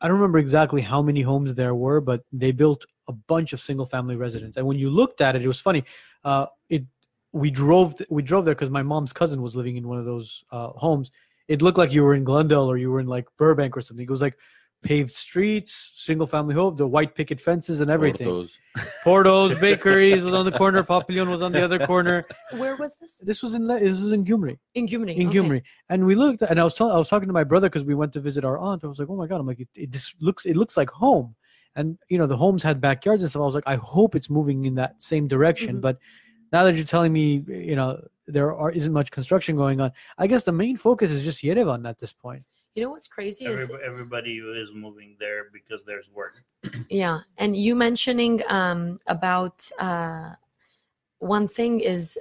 I 0.01 0.07
don't 0.07 0.17
remember 0.19 0.39
exactly 0.39 0.83
how 0.83 1.01
many 1.03 1.23
homes 1.23 1.55
there 1.55 1.75
were, 1.75 2.01
but 2.01 2.23
they 2.33 2.53
built 2.53 2.85
a 3.09 3.13
bunch 3.13 3.53
of 3.53 3.59
single 3.61 3.87
family 3.87 4.17
residents. 4.17 4.57
And 4.57 4.67
when 4.67 4.79
you 4.79 4.91
looked 4.91 5.21
at 5.21 5.35
it, 5.35 5.43
it 5.43 5.49
was 5.49 5.61
funny. 5.61 5.83
Uh, 6.25 6.47
we 7.35 7.51
drove 7.51 8.01
we 8.09 8.23
drove 8.23 8.45
there 8.45 8.55
because 8.55 8.71
my 8.71 8.83
mom's 8.83 9.13
cousin 9.13 9.43
was 9.43 9.57
living 9.57 9.77
in 9.77 9.89
one 9.89 9.99
of 9.99 10.05
those 10.05 10.45
uh, 10.53 10.69
homes. 10.69 11.11
It 11.49 11.61
looked 11.61 11.77
like 11.77 11.93
you 11.93 12.03
were 12.05 12.15
in 12.15 12.25
Glendale 12.25 12.71
or 12.71 12.79
you 12.79 12.91
were 12.91 13.01
in 13.01 13.07
like 13.07 13.27
Burbank 13.37 13.77
or 13.77 13.83
something. 13.83 14.05
It 14.05 14.11
was 14.11 14.23
like 14.23 14.39
paved 14.83 15.11
streets, 15.11 15.93
single 15.97 16.27
family 16.27 16.55
home, 16.55 16.77
the 16.77 16.87
white 16.87 17.15
picket 17.15 17.41
fences 17.41 17.81
and 17.81 17.91
everything. 17.91 18.27
Porto's. 18.27 18.59
Porto's, 19.03 19.59
bakeries 19.61 20.23
was 20.23 20.33
on 20.33 20.45
the 20.45 20.53
corner. 20.53 20.83
Papillon 20.85 21.29
was 21.29 21.43
on 21.43 21.51
the 21.51 21.65
other 21.65 21.85
corner. 21.85 22.25
Where 22.57 22.77
was 22.77 22.95
this? 23.01 23.21
This 23.25 23.43
was 23.43 23.55
in 23.55 23.67
Le- 23.67 23.81
this 23.81 24.01
was 24.01 24.13
in 24.13 24.25
Gyumri 24.25 24.59
In 24.75 24.87
Gyumri. 24.87 25.17
in 25.17 25.29
okay. 25.29 25.39
Gyumri. 25.39 25.63
And 25.89 26.07
we 26.07 26.15
looked, 26.15 26.43
and 26.43 26.61
I 26.61 26.65
was 26.65 26.75
telling, 26.75 26.95
I 26.95 26.99
was 26.99 27.09
talking 27.09 27.29
to 27.29 27.33
my 27.35 27.45
brother 27.45 27.69
because 27.69 27.85
we 27.85 27.97
went 27.97 28.13
to 28.13 28.21
visit 28.21 28.45
our 28.45 28.59
aunt. 28.59 28.85
I 28.85 28.87
was 28.87 29.01
like, 29.01 29.09
oh 29.11 29.17
my 29.17 29.27
god, 29.27 29.41
I'm 29.41 29.47
like, 29.47 29.61
it, 29.61 29.69
it 29.75 29.91
just 29.91 30.15
looks, 30.23 30.47
it 30.47 30.55
looks 30.55 30.77
like 30.77 30.91
home. 30.91 31.35
And 31.75 31.99
you 32.09 32.19
know, 32.19 32.27
the 32.27 32.37
homes 32.37 32.63
had 32.63 32.81
backyards 32.81 33.23
and 33.23 33.31
stuff. 33.31 33.43
I 33.43 33.47
was 33.47 33.57
like, 33.57 33.67
I 33.67 33.75
hope 33.77 34.15
it's 34.15 34.31
moving 34.31 34.67
in 34.67 34.77
that 34.77 35.03
same 35.03 35.27
direction. 35.27 35.79
Mhm. 35.79 35.81
But 35.81 35.99
now 36.55 36.63
that 36.63 36.77
you're 36.77 36.85
telling 36.85 37.13
me, 37.13 37.43
you 37.49 37.75
know, 37.75 38.01
there 38.29 38.55
are 38.55 38.71
isn't 38.71 38.93
much 38.93 39.11
construction 39.11 39.57
going 39.57 39.81
on. 39.81 39.91
I 40.19 40.29
guess 40.29 40.45
the 40.45 40.53
main 40.53 40.77
focus 40.77 41.11
is 41.11 41.25
just 41.25 41.43
Yerevan 41.43 41.83
at 41.89 41.99
this 41.99 42.13
point. 42.13 42.45
You 42.77 42.85
know 42.85 42.91
what's 42.91 43.09
crazy 43.09 43.45
is 43.45 43.59
Everybody, 43.59 43.85
everybody 43.85 44.35
is 44.63 44.69
moving 44.73 45.17
there 45.19 45.47
because 45.53 45.83
there's 45.85 46.09
work. 46.15 46.37
Yeah, 46.89 47.21
and 47.39 47.57
you 47.57 47.75
mentioning 47.75 48.43
um, 48.49 49.01
about 49.09 49.69
uh, 49.81 50.31
one 51.19 51.49
thing 51.49 51.81
is 51.81 52.17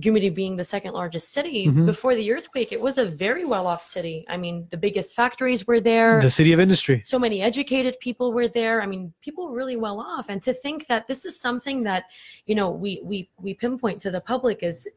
Gyumri 0.00 0.34
being 0.34 0.56
the 0.56 0.64
second 0.64 0.92
largest 0.92 1.32
city 1.32 1.66
Mhm. 1.68 1.86
before 1.86 2.16
the 2.16 2.32
earthquake. 2.32 2.72
It 2.72 2.80
was 2.80 2.98
a 2.98 3.04
very 3.04 3.44
well 3.44 3.66
off 3.68 3.84
city. 3.84 4.24
I 4.28 4.36
mean, 4.36 4.66
the 4.70 4.76
biggest 4.76 5.14
factories 5.14 5.66
were 5.68 5.80
there. 5.80 6.20
The 6.20 6.30
city 6.30 6.52
of 6.52 6.58
industry. 6.58 7.02
so 7.04 7.18
many 7.18 7.40
educated 7.42 7.94
people 8.00 8.32
were 8.32 8.48
there 8.48 8.82
i 8.82 8.86
mean 8.86 9.12
people 9.20 9.50
really 9.50 9.76
well 9.76 10.00
off 10.00 10.28
and 10.28 10.40
to 10.42 10.52
think 10.52 10.86
that 10.88 11.06
this 11.06 11.24
is 11.24 11.38
something 11.40 11.82
that 11.84 12.04
you 12.46 12.54
know 12.54 12.70
we 12.70 13.00
we 13.04 13.28
we 13.38 13.54
pinpoint 13.54 14.00
to 14.00 14.10
the 14.10 14.20
public 14.20 14.62
is 14.62 14.88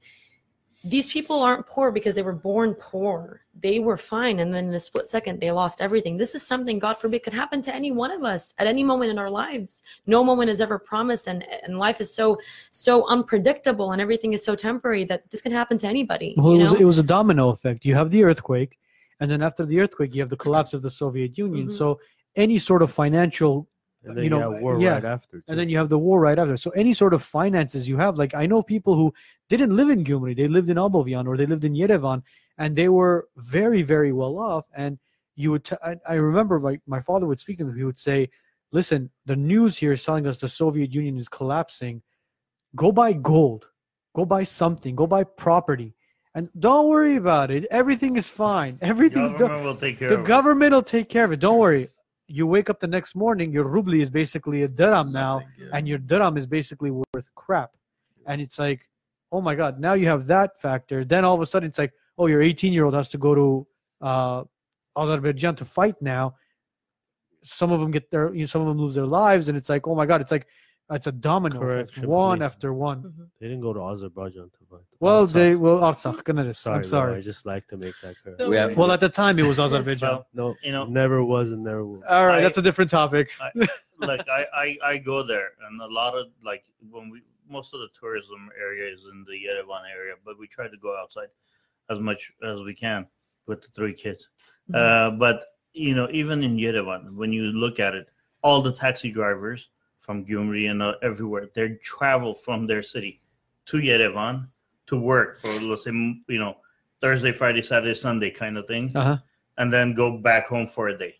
these 0.83 1.11
people 1.11 1.41
aren't 1.41 1.65
poor 1.65 1.91
because 1.91 2.13
they 2.13 2.21
were 2.21 2.33
born 2.33 2.73
poor 2.75 3.41
they 3.59 3.79
were 3.79 3.97
fine 3.97 4.39
and 4.39 4.53
then 4.53 4.67
in 4.67 4.73
a 4.75 4.79
split 4.79 5.07
second 5.07 5.39
they 5.39 5.51
lost 5.51 5.81
everything 5.81 6.17
this 6.17 6.35
is 6.35 6.45
something 6.45 6.77
god 6.77 6.95
forbid 6.97 7.23
could 7.23 7.33
happen 7.33 7.61
to 7.61 7.73
any 7.73 7.91
one 7.91 8.11
of 8.11 8.23
us 8.23 8.53
at 8.59 8.67
any 8.67 8.83
moment 8.83 9.09
in 9.09 9.17
our 9.17 9.29
lives 9.29 9.81
no 10.05 10.23
moment 10.23 10.49
is 10.51 10.61
ever 10.61 10.77
promised 10.77 11.27
and 11.27 11.43
and 11.63 11.79
life 11.79 11.99
is 11.99 12.13
so 12.13 12.37
so 12.69 13.07
unpredictable 13.07 13.91
and 13.91 14.01
everything 14.01 14.33
is 14.33 14.45
so 14.45 14.55
temporary 14.55 15.03
that 15.03 15.27
this 15.31 15.41
can 15.41 15.51
happen 15.51 15.77
to 15.79 15.87
anybody 15.87 16.35
Well, 16.37 16.51
you 16.53 16.59
it 16.59 16.61
was 16.61 16.73
know? 16.73 16.79
it 16.79 16.85
was 16.85 16.99
a 16.99 17.03
domino 17.03 17.49
effect. 17.49 17.83
You 17.83 17.95
have 17.95 18.11
the 18.11 18.23
earthquake, 18.23 18.77
and 19.19 19.29
then 19.31 19.41
after 19.41 19.65
the 19.65 19.79
earthquake, 19.79 20.13
you 20.13 20.21
have 20.21 20.29
the 20.29 20.37
collapse 20.37 20.73
of 20.73 20.81
the 20.83 20.91
Soviet 20.91 21.37
Union. 21.37 21.67
Mhm. 21.67 21.73
So 21.73 21.99
any 22.35 22.59
sort 22.59 22.81
of 22.83 22.91
financial 22.91 23.67
And 24.03 24.15
then 24.15 24.23
you 24.23 24.23
you, 24.25 24.29
know, 24.29 24.51
got 24.51 24.61
war 24.61 24.79
yeah. 24.79 24.93
right 24.93 25.05
after. 25.05 25.43
and 25.47 25.59
then 25.59 25.69
you 25.69 25.77
have 25.77 25.89
the 25.89 25.97
war 25.97 26.19
right 26.21 26.37
after. 26.37 26.55
So 26.55 26.69
any 26.71 26.93
sort 26.93 27.13
of 27.13 27.23
finances 27.23 27.87
you 27.87 27.97
have, 27.97 28.17
like 28.17 28.33
I 28.33 28.45
know 28.45 28.61
people 28.61 28.95
who 28.95 29.13
didn't 29.49 29.75
live 29.75 29.89
in 29.89 30.03
Gyumri, 30.03 30.35
they 30.35 30.47
lived 30.47 30.69
in 30.69 30.77
Abovian 30.77 31.27
or 31.27 31.35
they 31.35 31.45
lived 31.45 31.65
in 31.65 31.73
Yerevan, 31.73 32.21
and 32.57 32.75
they 32.75 32.89
were 32.89 33.27
very, 33.37 33.81
very 33.81 34.13
well 34.13 34.37
off. 34.37 34.65
And 34.75 34.97
you 35.35 35.51
would, 35.51 35.65
t- 35.65 35.75
I, 35.83 35.95
I 36.07 36.13
remember 36.15 36.59
my, 36.59 36.79
my 36.87 36.99
father 37.01 37.25
would 37.25 37.39
speak 37.39 37.57
to 37.57 37.65
them. 37.65 37.75
He 37.75 37.83
would 37.83 37.99
say, 37.99 38.29
listen, 38.71 39.09
the 39.25 39.35
news 39.35 39.77
here 39.77 39.91
is 39.91 40.03
telling 40.03 40.25
us 40.27 40.37
the 40.39 40.47
Soviet 40.47 40.93
Union 40.93 41.17
is 41.17 41.27
collapsing. 41.27 42.01
Go 42.75 42.91
buy 42.91 43.13
gold, 43.13 43.65
go 44.15 44.25
buy 44.25 44.43
something, 44.43 44.95
go 44.95 45.07
buy 45.07 45.23
property, 45.23 45.93
and 46.35 46.49
don't 46.59 46.87
worry 46.87 47.15
about 47.15 47.49
it. 47.51 47.65
Everything 47.71 48.15
is 48.15 48.29
fine. 48.29 48.77
Everything's 48.81 49.31
done. 49.31 49.39
Government 49.49 49.65
will 49.65 49.75
take 49.75 49.99
care 49.99 50.09
The 50.09 50.15
of 50.15 50.21
it. 50.21 50.27
government 50.27 50.73
will 50.73 50.83
take 50.83 51.09
care 51.09 51.25
of 51.25 51.31
it. 51.31 51.39
Don't 51.39 51.57
worry. 51.59 51.87
You 52.27 52.45
wake 52.45 52.69
up 52.69 52.79
the 52.79 52.87
next 52.87 53.15
morning, 53.15 53.51
your 53.51 53.65
rubli 53.65 54.01
is 54.01 54.09
basically 54.09 54.63
a 54.63 54.67
dram 54.67 55.11
now, 55.11 55.41
yeah. 55.57 55.67
and 55.73 55.87
your 55.87 55.97
dram 55.97 56.37
is 56.37 56.45
basically 56.45 56.91
worth 56.91 57.25
crap. 57.35 57.71
And 58.25 58.41
it's 58.41 58.59
like, 58.59 58.89
oh 59.31 59.41
my 59.41 59.55
god, 59.55 59.79
now 59.79 59.93
you 59.93 60.07
have 60.07 60.27
that 60.27 60.59
factor. 60.61 61.05
Then 61.05 61.23
all 61.23 61.35
of 61.35 61.41
a 61.41 61.45
sudden 61.45 61.69
it's 61.69 61.77
like, 61.77 61.93
oh, 62.17 62.27
your 62.27 62.41
18 62.41 62.73
year 62.73 62.85
old 62.85 62.95
has 62.95 63.07
to 63.09 63.17
go 63.17 63.35
to 63.35 63.67
uh, 64.01 64.43
Azerbaijan 64.97 65.55
to 65.55 65.65
fight 65.65 65.95
now. 66.01 66.35
Some 67.43 67.71
of 67.71 67.79
them 67.79 67.91
get 67.91 68.11
their, 68.11 68.33
you 68.33 68.41
know, 68.41 68.45
some 68.45 68.61
of 68.61 68.67
them 68.67 68.77
lose 68.77 68.93
their 68.93 69.05
lives, 69.05 69.47
and 69.47 69.57
it's 69.57 69.69
like, 69.69 69.87
oh 69.87 69.95
my 69.95 70.05
god, 70.05 70.21
it's 70.21 70.31
like, 70.31 70.47
it's 70.91 71.07
a 71.07 71.11
domino 71.11 71.55
effect, 71.57 71.61
Correction, 71.93 72.07
one 72.07 72.39
please. 72.39 72.45
after 72.45 72.73
one. 72.73 73.03
Mhm. 73.03 73.27
They 73.39 73.47
didn't 73.47 73.61
go 73.61 73.73
to 73.73 73.81
Azerbaijan 73.81 74.49
to 74.57 74.65
fight. 74.69 74.81
Well, 74.99 75.27
Artsakh. 75.27 75.33
they 75.33 75.55
well, 75.55 75.79
Artsakh, 75.79 76.23
goodness, 76.23 76.59
Sorry, 76.59 76.75
I'm 76.77 76.81
bro, 76.81 76.89
sorry. 76.89 77.17
I 77.17 77.21
just 77.21 77.45
like 77.45 77.67
to 77.67 77.77
make 77.77 77.93
that 78.01 78.15
correct. 78.23 78.39
Don't 78.39 78.49
We 78.49 78.55
have- 78.57 78.77
Well, 78.77 78.91
at 78.91 78.99
the 79.01 79.09
time 79.09 79.37
it 79.39 79.45
was 79.45 79.59
Azerbaijan. 79.65 80.09
Well, 80.09 80.27
No, 80.33 80.55
you 80.63 80.71
know, 80.71 80.85
never 80.85 81.23
was 81.23 81.51
and 81.51 81.63
never 81.63 81.85
will. 81.85 82.03
All 82.07 82.25
right, 82.25 82.37
I- 82.39 82.41
that's 82.41 82.57
a 82.57 82.61
different 82.61 82.89
topic. 82.89 83.29
like 83.99 84.21
I, 84.29 84.45
I 84.53 84.77
I 84.91 84.97
go 84.99 85.23
there 85.23 85.49
and 85.67 85.81
a 85.81 85.87
lot 85.87 86.13
of 86.15 86.27
like 86.43 86.63
when 86.89 87.09
we 87.09 87.21
most 87.49 87.73
of 87.73 87.79
the 87.79 87.87
tourism 87.99 88.49
area 88.61 88.91
is 88.93 89.01
in 89.11 89.25
the 89.25 89.33
Yerevan 89.33 89.83
area, 89.97 90.15
but 90.25 90.37
we 90.37 90.47
try 90.47 90.67
to 90.67 90.77
go 90.77 90.95
outside 91.01 91.29
as 91.89 91.99
much 91.99 92.31
as 92.43 92.61
we 92.61 92.73
can 92.75 93.07
with 93.47 93.61
the 93.61 93.69
three 93.69 93.93
kids. 93.93 94.27
Uh, 94.73 95.09
but 95.11 95.45
you 95.73 95.95
know, 95.95 96.07
even 96.11 96.43
in 96.43 96.57
Yerevan, 96.57 97.13
when 97.15 97.31
you 97.31 97.43
look 97.63 97.79
at 97.79 97.95
it, 97.95 98.11
all 98.43 98.61
the 98.61 98.71
taxi 98.71 99.09
drivers 99.11 99.69
from 100.07 100.25
Gyumri 100.25 100.71
and 100.71 100.81
uh, 100.81 100.93
everywhere 101.03 101.49
they 101.53 101.67
travel 101.83 102.33
from 102.33 102.65
their 102.65 102.81
city 102.81 103.19
to 103.65 103.77
Yerevan 103.77 104.47
to 104.87 104.95
work 104.97 105.37
for 105.37 105.51
let's 105.59 105.83
say 105.83 105.91
you 105.91 106.39
know 106.43 106.55
Thursday, 107.01 107.33
Friday, 107.33 107.61
Saturday, 107.61 107.93
Sunday 107.93 108.31
kind 108.31 108.57
of 108.57 108.65
thing, 108.65 108.85
Uh 108.95 109.03
huh. 109.09 109.17
and 109.59 109.71
then 109.71 109.93
go 109.93 110.17
back 110.17 110.47
home 110.47 110.65
for 110.65 110.87
a 110.87 110.97
day, 110.97 111.13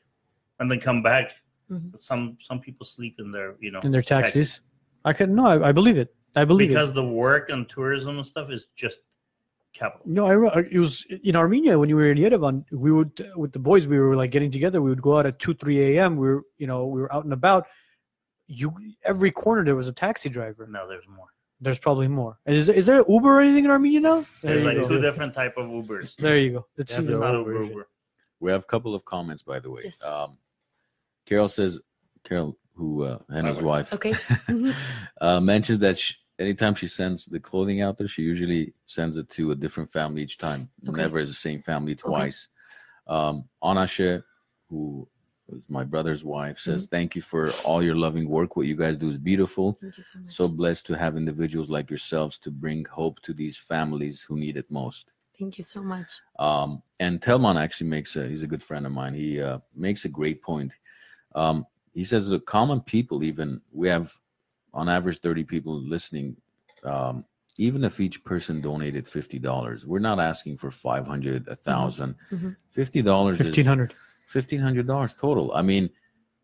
and 0.60 0.72
then 0.72 0.80
come 0.80 1.04
back. 1.04 1.26
Mhm. 1.70 2.00
Some 2.00 2.38
some 2.40 2.60
people 2.62 2.86
sleep 2.96 3.16
in 3.20 3.28
their 3.36 3.50
you 3.60 3.72
know 3.74 3.82
In 3.82 3.92
their 3.92 4.02
taxis. 4.14 4.62
I 5.04 5.12
can 5.14 5.36
no, 5.36 5.46
I, 5.46 5.70
I 5.70 5.72
believe 5.74 5.98
it. 6.04 6.10
I 6.42 6.46
believe 6.46 6.70
because 6.70 6.92
it. 6.92 6.96
the 6.96 7.04
work 7.26 7.50
and 7.54 7.68
tourism 7.68 8.14
and 8.20 8.26
stuff 8.26 8.50
is 8.50 8.68
just 8.84 9.00
capital. 9.74 10.06
No, 10.18 10.26
I 10.32 10.34
re- 10.42 10.68
it 10.72 10.80
was 10.80 11.06
in 11.30 11.36
Armenia 11.36 11.78
when 11.78 11.90
you 11.90 11.98
were 12.00 12.10
in 12.10 12.18
Yerevan. 12.18 12.64
We 12.72 12.92
would 12.98 13.12
with 13.36 13.52
the 13.52 13.60
boys. 13.70 13.86
We 13.86 14.00
were 14.00 14.16
like 14.16 14.32
getting 14.32 14.50
together. 14.58 14.82
We 14.82 14.90
would 14.94 15.02
go 15.10 15.14
out 15.20 15.26
at 15.26 15.40
two, 15.44 15.54
three 15.62 15.80
a.m. 15.98 16.16
We 16.16 16.28
were, 16.32 16.44
you 16.58 16.68
know, 16.72 16.88
we 16.88 17.02
were 17.02 17.12
out 17.14 17.26
and 17.26 17.34
about. 17.34 17.68
You 18.48 18.74
every 19.04 19.32
corner 19.32 19.64
there 19.66 19.76
was 19.76 19.88
a 19.88 19.94
taxi 19.94 20.30
driver. 20.30 20.68
No, 20.68 20.88
there's 20.88 21.08
more. 21.08 21.28
There's 21.60 21.80
probably 21.80 22.08
more. 22.08 22.38
Is 22.46 22.70
is 22.70 22.86
there 22.86 23.04
Uber 23.10 23.38
or 23.38 23.42
anything 23.42 23.66
in 23.66 23.72
Armenia 23.72 24.00
now? 24.00 24.26
There 24.42 24.54
There's 24.56 24.60
you 24.62 24.68
like 24.68 24.78
go. 24.78 24.88
two 24.88 25.02
different 25.02 25.34
type 25.34 25.56
of 25.58 25.66
Ubers. 25.68 26.16
There 26.18 26.38
you 26.38 26.52
go. 26.52 26.68
It's, 26.78 26.92
Yeah, 26.92 27.00
It's 27.00 27.10
not 27.10 27.34
Uber. 27.34 27.64
Uber. 27.64 27.88
We 28.40 28.52
have 28.52 28.62
a 28.62 28.66
couple 28.66 28.94
of 28.94 29.04
comments, 29.06 29.42
by 29.44 29.60
the 29.60 29.72
way. 29.72 29.82
Yes. 29.86 30.04
Um, 30.04 30.38
Carol 31.26 31.48
says, 31.48 31.80
Carol, 32.24 32.56
who 32.76 33.04
uh, 33.04 33.18
Hannah's 33.32 33.60
My 33.60 33.68
wife, 33.68 33.92
Okay. 33.94 34.12
Mhm. 34.48 34.74
uh, 35.20 35.40
mentions 35.42 35.80
that 35.80 35.98
she, 35.98 36.14
anytime 36.38 36.76
she 36.76 36.88
sends 36.88 37.26
the 37.26 37.40
clothing 37.40 37.82
out 37.82 37.98
there, 37.98 38.08
she 38.08 38.22
usually 38.22 38.74
sends 38.86 39.18
it 39.18 39.28
to 39.32 39.52
a 39.52 39.56
different 39.56 39.92
family 39.92 40.22
each 40.22 40.38
time. 40.38 40.70
Okay. 40.88 40.96
Never 40.96 41.18
is 41.18 41.30
the 41.30 41.36
same 41.36 41.64
family 41.64 41.96
twice. 41.96 42.48
Um, 43.08 43.46
Anashe, 43.64 44.22
who 44.70 45.08
is 45.16 45.17
my 45.70 45.84
brother's 45.84 46.24
wife 46.24 46.60
says 46.60 46.86
mm-hmm. 46.86 46.96
thank 46.96 47.16
you 47.16 47.22
for 47.22 47.52
all 47.64 47.82
your 47.82 47.96
loving 47.96 48.28
work. 48.28 48.56
What 48.56 48.68
you 48.68 48.76
guys 48.76 48.98
do 48.98 49.10
is 49.10 49.18
beautiful. 49.18 49.78
So, 49.80 50.20
so, 50.28 50.48
blessed 50.48 50.86
to 50.88 50.98
have 50.98 51.16
individuals 51.16 51.70
like 51.70 51.90
yourselves 51.90 52.38
to 52.40 52.52
bring 52.52 52.86
hope 52.86 53.22
to 53.22 53.34
these 53.34 53.58
families 53.58 54.22
who 54.22 54.38
need 54.38 54.58
it 54.58 54.70
most. 54.70 55.12
Thank 55.40 55.58
you 55.58 55.64
so 55.64 55.82
much. 55.82 56.10
Um, 56.40 56.82
and 57.00 57.22
telman 57.22 57.62
actually 57.62 57.90
makes 57.90 58.16
a 58.16 58.28
he's 58.28 58.44
a 58.44 58.48
good 58.48 58.64
friend 58.64 58.86
of 58.86 58.92
mine. 58.92 59.14
He 59.14 59.42
uh, 59.42 59.60
makes 59.76 60.06
a 60.06 60.10
great 60.10 60.42
point. 60.42 60.72
Um, 61.36 61.66
he 61.94 62.04
says 62.04 62.30
the 62.30 62.40
common 62.40 62.82
people 62.82 63.24
even 63.24 63.62
we 63.72 63.90
have 63.90 64.14
on 64.74 64.88
average 64.88 65.20
30 65.20 65.44
people 65.46 65.82
listening 65.82 66.38
um, 66.84 67.26
even 67.58 67.84
if 67.84 68.00
each 68.00 68.24
person 68.24 68.62
donated 68.62 69.06
$50 69.06 69.86
we're 69.86 70.00
not 70.00 70.20
asking 70.20 70.58
for 70.58 70.70
500 70.70 71.48
1000 71.48 72.16
mm-hmm. 72.32 72.36
mm-hmm. 72.36 72.82
$50 72.82 73.04
$1500 73.38 73.92
fifteen 74.28 74.60
is 74.60 74.64
hundred. 74.64 74.82
fifteen 74.82 74.86
hundred 74.86 74.88
dollars 74.88 75.16
total. 75.16 75.54
I 75.54 75.62
mean, 75.62 75.90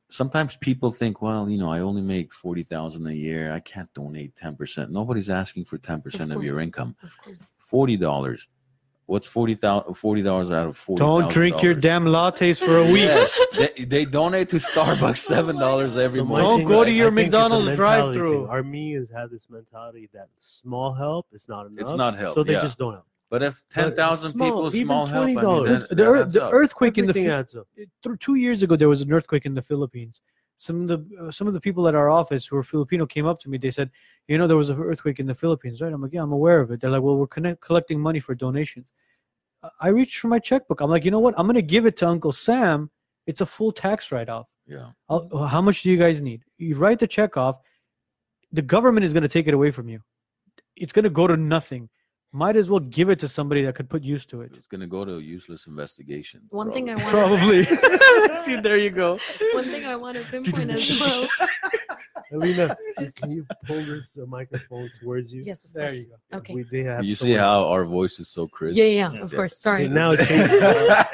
sometimes 0.09 0.57
people 0.57 0.91
think, 0.91 1.21
well, 1.21 1.49
you 1.49 1.57
know, 1.57 1.71
I 1.71 1.79
only 1.79 2.01
make 2.01 2.33
forty 2.33 2.63
thousand 2.63 3.07
a 3.07 3.13
year. 3.13 3.51
I 3.53 3.59
can't 3.59 3.93
donate 3.93 4.35
ten 4.35 4.55
percent. 4.55 4.91
Nobody's 4.91 5.29
asking 5.29 5.65
for 5.65 5.77
ten 5.77 6.01
percent 6.01 6.31
of 6.31 6.43
your 6.43 6.59
income. 6.59 6.95
Of 7.03 7.17
course. 7.23 7.53
Forty 7.57 7.97
dollars. 7.97 8.47
What's 9.05 9.27
forty 9.27 9.55
thousand? 9.55 9.95
Forty 9.95 10.21
dollars 10.21 10.49
out 10.49 10.65
of 10.67 10.77
forty. 10.77 10.99
Don't 10.99 11.29
drink 11.29 11.61
your 11.61 11.73
damn 11.73 12.05
lattes 12.05 12.59
for 12.65 12.77
a 12.77 12.85
week. 12.85 13.03
Yes, 13.03 13.37
they, 13.57 13.83
they 13.83 14.05
donate 14.05 14.47
to 14.49 14.55
Starbucks 14.55 15.01
oh 15.09 15.13
seven 15.13 15.57
dollars 15.57 15.97
every 15.97 16.21
So 16.21 16.25
month. 16.25 16.41
Don't 16.41 16.63
go 16.63 16.85
to 16.85 16.89
your 16.91 17.07
I 17.11 17.15
think 17.15 17.27
it's 17.27 17.35
a 17.35 17.39
McDonald's 17.39 17.75
drive-through. 17.75 18.43
thing. 18.43 18.49
Armenians 18.49 19.11
have 19.11 19.29
this 19.29 19.49
mentality 19.49 20.09
that 20.13 20.29
small 20.37 20.93
help 20.93 21.27
is 21.33 21.49
not 21.49 21.65
enough. 21.65 21.81
It's 21.81 21.93
not 21.93 22.17
help, 22.17 22.35
So 22.35 22.43
they 22.45 22.53
yeah. 22.53 22.61
just 22.61 22.77
don't 22.77 22.93
help. 22.93 23.05
But 23.33 23.41
if 23.41 23.63
ten 23.71 23.95
thousand 23.95 24.33
people, 24.33 24.67
even 24.67 24.85
small 24.85 25.05
help. 25.07 25.23
I 25.23 25.25
mean, 25.25 25.37
$20. 25.37 25.65
that, 25.67 25.89
the, 25.89 25.95
that 25.95 26.03
ear- 26.03 26.15
adds 26.17 26.33
the 26.33 26.43
up. 26.45 26.53
earthquake 26.53 26.99
in 26.99 27.07
the 27.07 27.09
Everything 27.09 27.29
Phi- 27.31 27.35
adds 27.39 27.55
up. 27.55 27.67
th- 27.75 28.19
two 28.19 28.35
years 28.35 28.61
ago 28.61 28.75
there 28.75 28.87
was 28.89 29.01
an 29.01 29.11
earthquake 29.11 29.47
in 29.47 29.55
the 29.55 29.61
Philippines. 29.63 30.21
Some 30.59 30.81
of 30.83 30.87
the 30.87 30.99
uh, 31.19 31.31
some 31.31 31.47
of 31.47 31.53
the 31.55 31.59
people 31.59 31.87
at 31.87 31.95
our 31.95 32.11
office 32.11 32.45
who 32.45 32.55
are 32.57 32.61
Filipino 32.61 33.07
came 33.07 33.25
up 33.25 33.39
to 33.39 33.49
me. 33.49 33.57
They 33.57 33.71
said, 33.71 33.89
"You 34.27 34.37
know, 34.37 34.45
there 34.45 34.55
was 34.63 34.69
an 34.69 34.77
earthquake 34.79 35.19
in 35.19 35.25
the 35.25 35.33
Philippines, 35.33 35.81
right?" 35.81 35.91
I'm 35.91 35.99
like, 36.03 36.13
"Yeah, 36.13 36.21
I'm 36.21 36.31
aware 36.31 36.59
of 36.59 36.69
it." 36.69 36.79
They're 36.79 36.91
like, 36.91 37.01
"Well, 37.01 37.17
we're 37.17 37.25
connect- 37.25 37.61
collecting 37.61 37.99
money 37.99 38.19
for 38.19 38.35
donations." 38.35 38.85
I- 39.63 39.69
I 39.79 39.87
reached 39.87 40.19
for 40.19 40.27
my 40.27 40.37
checkbook. 40.37 40.79
I'm 40.81 40.91
like, 40.91 41.03
"You 41.03 41.09
know 41.09 41.19
what? 41.25 41.33
I'm 41.39 41.47
gonna 41.47 41.63
give 41.63 41.87
it 41.87 41.97
to 42.01 42.07
Uncle 42.07 42.31
Sam. 42.31 42.91
It's 43.25 43.41
a 43.41 43.47
full 43.47 43.71
tax 43.71 44.11
write-off. 44.11 44.47
Yeah, 44.67 44.89
I'll, 45.09 45.47
how 45.47 45.59
much 45.67 45.81
do 45.81 45.89
you 45.89 45.97
guys 45.97 46.21
need? 46.21 46.43
You 46.59 46.75
write 46.75 46.99
the 46.99 47.07
check 47.07 47.35
off. 47.35 47.57
The 48.51 48.61
government 48.61 49.05
is 49.05 49.11
gonna 49.15 49.27
take 49.27 49.47
it 49.47 49.55
away 49.55 49.71
from 49.71 49.89
you. 49.89 50.01
It's 50.75 50.93
gonna 50.93 51.09
go 51.09 51.25
to 51.25 51.35
nothing. 51.35 51.89
Might 52.35 52.55
as 52.55 52.67
well 52.67 52.79
give 52.79 53.09
it 53.11 53.19
to 53.19 53.27
somebody 53.27 53.61
that 53.63 53.75
could 53.75 53.87
put 53.89 54.01
use 54.03 54.25
to 54.25 54.41
it. 54.41 54.51
it's 54.55 54.65
gonna 54.65 54.87
go 54.87 55.05
to 55.05 55.17
a 55.17 55.21
useless 55.21 55.67
investigation. 55.67 56.41
One 56.49 56.71
thing 56.71 56.89
I 56.89 56.95
probably. 56.95 57.63
want. 57.65 57.79
Probably. 57.79 58.39
See, 58.45 58.55
there 58.59 58.77
you 58.77 58.89
go. 58.89 59.19
One 59.53 59.63
thing 59.65 59.85
I 59.85 59.95
want 59.95 60.17
to 60.17 60.23
pinpoint 60.23 60.71
as 60.71 60.99
well. 60.99 61.27
Alina, 62.33 62.75
can 63.15 63.29
you 63.29 63.45
pull 63.67 63.75
this 63.83 64.17
uh, 64.19 64.25
microphone 64.25 64.89
towards 64.99 65.31
you? 65.31 65.43
Yes, 65.43 65.65
of 65.65 65.73
There 65.73 65.87
course. 65.89 65.99
you 65.99 66.07
go. 66.31 66.37
Okay. 66.39 66.55
We, 66.55 66.63
they 66.63 66.81
have 66.81 67.03
You 67.03 67.13
see 67.15 67.33
how 67.33 67.65
our 67.65 67.85
voice 67.85 68.17
is 68.19 68.27
so 68.27 68.47
crisp. 68.47 68.75
Yeah, 68.75 68.85
yeah, 68.85 69.11
Yeah. 69.13 69.21
of 69.21 69.31
Yeah. 69.31 69.35
course. 69.37 69.55
Sorry. 69.59 69.85
See, 69.87 69.93
now 69.93 70.15
it's 70.17 70.31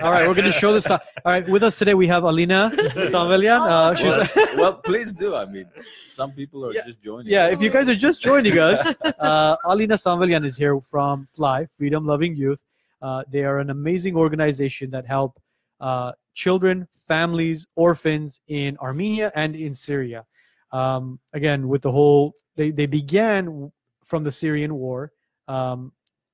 All 0.02 0.12
right, 0.12 0.26
we're 0.28 0.34
going 0.40 0.46
to 0.54 0.60
show 0.64 0.72
this 0.72 0.86
stuff. 0.86 1.02
All 1.26 1.34
right, 1.34 1.46
with 1.50 1.64
us 1.64 1.78
today 1.78 1.94
we 1.94 2.08
have 2.08 2.24
Alina 2.24 2.72
Sanvelian. 3.14 3.60
Uh, 3.60 3.96
well, 4.02 4.56
well, 4.58 4.74
please 4.90 5.12
do. 5.12 5.36
I 5.36 5.46
mean, 5.46 5.66
some 6.08 6.32
people 6.32 6.66
are 6.66 6.74
Yeah. 6.74 6.86
just 6.88 7.02
joining. 7.04 7.28
yeah, 7.28 7.48
us. 7.48 7.54
if 7.56 7.62
you 7.62 7.70
guys 7.70 7.90
are 7.90 7.96
just 8.08 8.22
joining 8.22 8.58
us, 8.58 8.80
uh, 9.20 9.58
Alina 9.66 9.96
Sanvelian 9.96 10.46
is 10.46 10.56
here 10.56 10.80
from 10.80 11.09
Fly, 11.34 11.68
Freedom 11.78 12.06
Loving 12.06 12.36
Youth. 12.36 12.64
Uh, 13.02 13.24
they 13.32 13.44
are 13.44 13.60
an 13.60 13.70
amazing 13.70 14.16
organization 14.16 14.90
that 14.92 15.06
help 15.06 15.40
uh, 15.80 16.12
children, 16.34 16.88
families, 17.08 17.66
orphans 17.76 18.40
in 18.48 18.78
Armenia 18.78 19.32
and 19.36 19.56
in 19.56 19.74
Syria. 19.74 20.26
Um, 20.72 21.20
again, 21.34 21.68
with 21.68 21.82
the 21.82 21.92
whole, 21.92 22.34
they, 22.56 22.72
they 22.72 22.86
began 22.86 23.72
from 24.04 24.24
the 24.24 24.32
Syrian 24.32 24.76
war. 24.76 25.12
Um, 25.48 25.92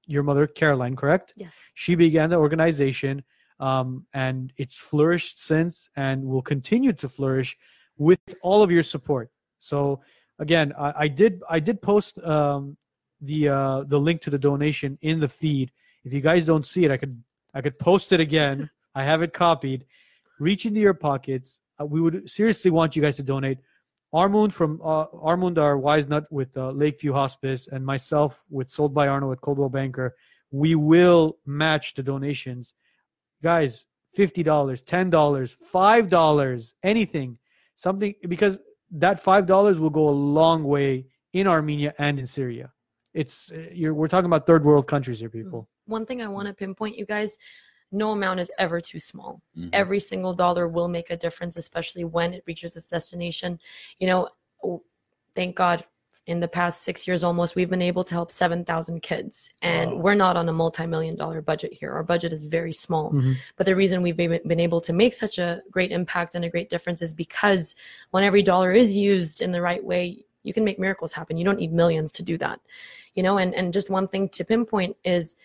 your 0.08 0.24
mother, 0.24 0.46
Caroline, 0.48 0.96
correct? 0.96 1.34
Yes. 1.36 1.58
she 1.74 1.96
began 1.96 2.30
the 2.30 2.38
organization 2.38 3.24
um, 3.60 4.06
and 4.14 4.54
it's 4.58 4.80
flourished 4.80 5.42
since 5.42 5.90
and 5.96 6.24
will 6.24 6.42
continue 6.42 6.94
to 6.94 7.08
flourish 7.10 7.58
with 7.98 8.20
all 8.42 8.62
of 8.62 8.72
your 8.72 8.84
support 8.84 9.30
so 9.60 10.02
again 10.40 10.74
i, 10.78 10.94
I 10.98 11.08
did 11.08 11.42
i 11.50 11.60
did 11.60 11.82
post 11.82 12.20
um, 12.20 12.76
the 13.22 13.50
uh, 13.50 13.84
the 13.88 14.00
link 14.00 14.22
to 14.22 14.30
the 14.30 14.38
donation 14.38 14.98
in 15.02 15.20
the 15.20 15.28
feed 15.28 15.72
if 16.04 16.14
you 16.14 16.22
guys 16.22 16.46
don't 16.46 16.66
see 16.66 16.86
it 16.86 16.92
i 16.92 16.98
could 16.98 17.22
i 17.54 17.62
could 17.62 17.78
post 17.80 18.12
it 18.12 18.20
again 18.20 18.70
i 18.94 19.04
have 19.04 19.22
it 19.22 19.34
copied 19.34 19.86
reach 20.40 20.66
into 20.66 20.80
your 20.80 20.94
pockets 20.94 21.60
uh, 21.80 21.86
we 21.86 22.02
would 22.02 22.30
seriously 22.30 22.72
want 22.72 22.96
you 22.96 23.02
guys 23.02 23.16
to 23.16 23.24
donate 23.24 23.58
Armund 24.14 24.54
from 24.54 24.80
uh, 24.82 25.08
Armund, 25.08 25.58
our 25.58 25.78
wise 25.78 26.08
nut 26.08 26.26
with 26.32 26.56
uh, 26.56 26.70
Lakeview 26.72 27.12
Hospice, 27.12 27.68
and 27.68 27.86
myself 27.86 28.46
with 28.50 28.70
Sold 28.70 28.94
by 28.94 29.10
Arno 29.10 29.34
at 29.34 29.42
Coldwell 29.42 29.68
Banker 29.68 30.16
we 30.56 30.76
will 30.76 31.38
match 31.46 31.94
the 31.96 32.04
donations. 32.04 32.74
Guys, 33.44 33.86
$50, 34.18 34.46
$10, 34.46 35.58
$5, 35.74 36.74
anything. 36.84 37.38
Something 37.76 38.16
because 38.30 38.60
that 38.92 39.24
$5 39.24 39.80
will 39.80 39.90
go 39.90 40.08
a 40.08 40.12
long 40.12 40.64
way 40.64 41.08
in 41.34 41.48
Armenia 41.48 41.94
and 41.98 42.18
in 42.18 42.26
Syria. 42.26 42.72
It's 43.16 43.52
uh, 43.52 43.70
you're 43.72 43.94
we're 43.94 44.10
talking 44.10 44.26
about 44.26 44.46
third 44.46 44.64
world 44.66 44.88
countries 44.88 45.20
here, 45.20 45.30
people. 45.30 45.68
One 45.86 46.06
thing 46.06 46.22
I 46.22 46.28
want 46.28 46.48
to 46.50 46.54
pinpoint, 46.54 46.98
you 46.98 47.06
guys, 47.06 47.38
no 47.92 48.12
amount 48.12 48.42
is 48.42 48.52
ever 48.60 48.82
too 48.82 49.00
small. 49.00 49.42
Mhm. 49.58 49.70
Every 49.72 50.00
single 50.02 50.34
dollar 50.34 50.68
will 50.68 50.90
make 50.90 51.10
a 51.12 51.18
difference, 51.18 51.56
especially 51.56 52.04
when 52.04 52.34
it 52.34 52.44
reaches 52.46 52.76
its 52.76 52.90
destination. 52.90 53.58
You 54.00 54.08
know, 54.08 54.30
thank 55.34 55.56
God 55.56 55.86
in 56.28 56.40
the 56.40 56.48
past 56.48 56.82
six 56.82 57.08
years 57.08 57.24
almost, 57.24 57.56
we've 57.56 57.70
been 57.70 57.84
able 57.84 58.04
to 58.04 58.16
help 58.16 58.32
7,000 58.32 59.00
kids. 59.04 59.52
And 59.62 59.92
Wow. 59.92 59.98
we're 59.98 60.16
not 60.16 60.36
on 60.36 60.50
a 60.50 60.54
multi 60.54 60.86
million 60.88 61.16
dollar 61.16 61.40
budget 61.42 61.72
here. 61.72 61.92
Our 61.94 62.04
budget 62.04 62.34
is 62.34 62.44
very 62.46 62.74
small. 62.74 63.12
Mhm. 63.12 63.36
But 63.56 63.66
the 63.66 63.76
reason 63.76 64.02
we've 64.02 64.18
been 64.18 64.42
been 64.46 64.60
able 64.60 64.82
to 64.82 64.92
make 64.92 65.14
such 65.14 65.38
a 65.40 65.62
great 65.72 65.92
impact 65.94 66.36
and 66.36 66.44
a 66.44 66.50
great 66.50 66.70
difference 66.70 67.02
is 67.02 67.14
because 67.14 67.76
when 68.12 68.24
every 68.26 68.42
dollar 68.42 68.74
is 68.74 68.98
used 68.98 69.40
in 69.40 69.52
the 69.54 69.62
right 69.62 69.84
way, 69.84 70.26
you 70.46 70.54
can 70.54 70.64
make 70.64 70.80
miracles 70.80 71.14
happen. 71.14 71.38
You 71.38 71.46
don't 71.46 71.60
need 71.60 71.74
millions 71.74 72.12
to 72.14 72.24
do 72.24 72.38
that. 72.38 72.60
You 73.16 73.24
know, 73.24 73.38
and, 73.38 73.54
and 73.56 73.74
just 73.74 73.90
one 73.90 74.08
thing 74.08 74.30
to 74.30 74.46
pinpoint 74.46 74.96
is 75.04 75.36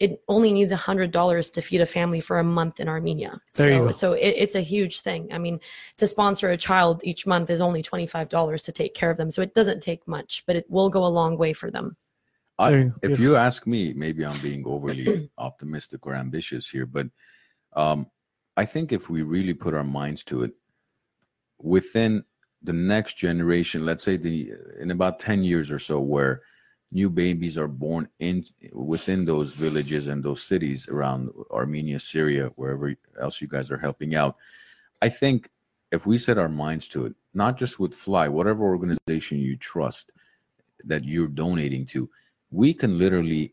it 0.00 0.22
only 0.28 0.52
needs 0.52 0.72
a 0.72 0.76
hundred 0.76 1.12
dollars 1.12 1.50
to 1.50 1.62
feed 1.62 1.80
a 1.80 1.86
family 1.86 2.20
for 2.20 2.38
a 2.38 2.44
month 2.44 2.80
in 2.80 2.88
Armenia. 2.88 3.40
There 3.54 3.70
you 3.72 3.78
so 3.78 3.84
go. 3.84 3.90
so 3.92 4.12
it, 4.12 4.34
it's 4.36 4.54
a 4.54 4.60
huge 4.60 5.00
thing. 5.00 5.32
I 5.32 5.38
mean, 5.38 5.60
to 5.96 6.06
sponsor 6.06 6.50
a 6.50 6.56
child 6.56 7.00
each 7.04 7.26
month 7.26 7.48
is 7.50 7.60
only 7.60 7.82
twenty 7.82 8.06
five 8.06 8.28
dollars 8.28 8.62
to 8.64 8.72
take 8.72 8.94
care 8.94 9.10
of 9.10 9.16
them. 9.16 9.30
So 9.30 9.40
it 9.40 9.54
doesn't 9.54 9.80
take 9.80 10.06
much, 10.06 10.44
but 10.46 10.56
it 10.56 10.66
will 10.68 10.90
go 10.90 11.04
a 11.04 11.08
long 11.20 11.38
way 11.38 11.52
for 11.52 11.70
them. 11.70 11.96
I- 12.58 12.70
you 12.70 12.94
if 13.02 13.18
you 13.18 13.36
ask 13.36 13.66
me, 13.66 13.92
maybe 13.94 14.24
I'm 14.26 14.40
being 14.40 14.64
overly 14.66 15.30
optimistic 15.38 16.06
or 16.06 16.14
ambitious 16.14 16.68
here, 16.68 16.86
but 16.86 17.06
um, 17.74 18.06
I 18.56 18.64
think 18.64 18.92
if 18.92 19.08
we 19.08 19.22
really 19.22 19.54
put 19.54 19.74
our 19.74 19.84
minds 19.84 20.22
to 20.24 20.42
it, 20.42 20.52
within 21.60 22.24
the 22.64 22.72
next 22.72 23.16
generation, 23.16 23.86
let's 23.86 24.02
say 24.02 24.16
the 24.16 24.52
in 24.80 24.90
about 24.90 25.20
ten 25.20 25.44
years 25.44 25.70
or 25.70 25.78
so, 25.78 26.00
where 26.00 26.42
new 26.90 27.10
babies 27.10 27.58
are 27.58 27.68
born 27.68 28.08
in 28.18 28.44
within 28.72 29.24
those 29.24 29.52
villages 29.52 30.06
and 30.06 30.22
those 30.22 30.42
cities 30.42 30.88
around 30.88 31.30
Armenia, 31.50 31.98
Syria, 31.98 32.50
wherever 32.56 32.94
else 33.20 33.40
you 33.40 33.48
guys 33.48 33.70
are 33.70 33.78
helping 33.78 34.14
out, 34.14 34.36
I 35.02 35.08
think 35.08 35.50
if 35.92 36.06
we 36.06 36.18
set 36.18 36.38
our 36.38 36.48
minds 36.48 36.88
to 36.88 37.06
it, 37.06 37.14
not 37.34 37.58
just 37.58 37.78
with 37.78 37.94
Fly, 37.94 38.28
whatever 38.28 38.64
organization 38.64 39.38
you 39.38 39.56
trust 39.56 40.12
that 40.84 41.04
you're 41.04 41.28
donating 41.28 41.86
to, 41.86 42.08
we 42.50 42.74
can 42.74 42.98
literally 42.98 43.52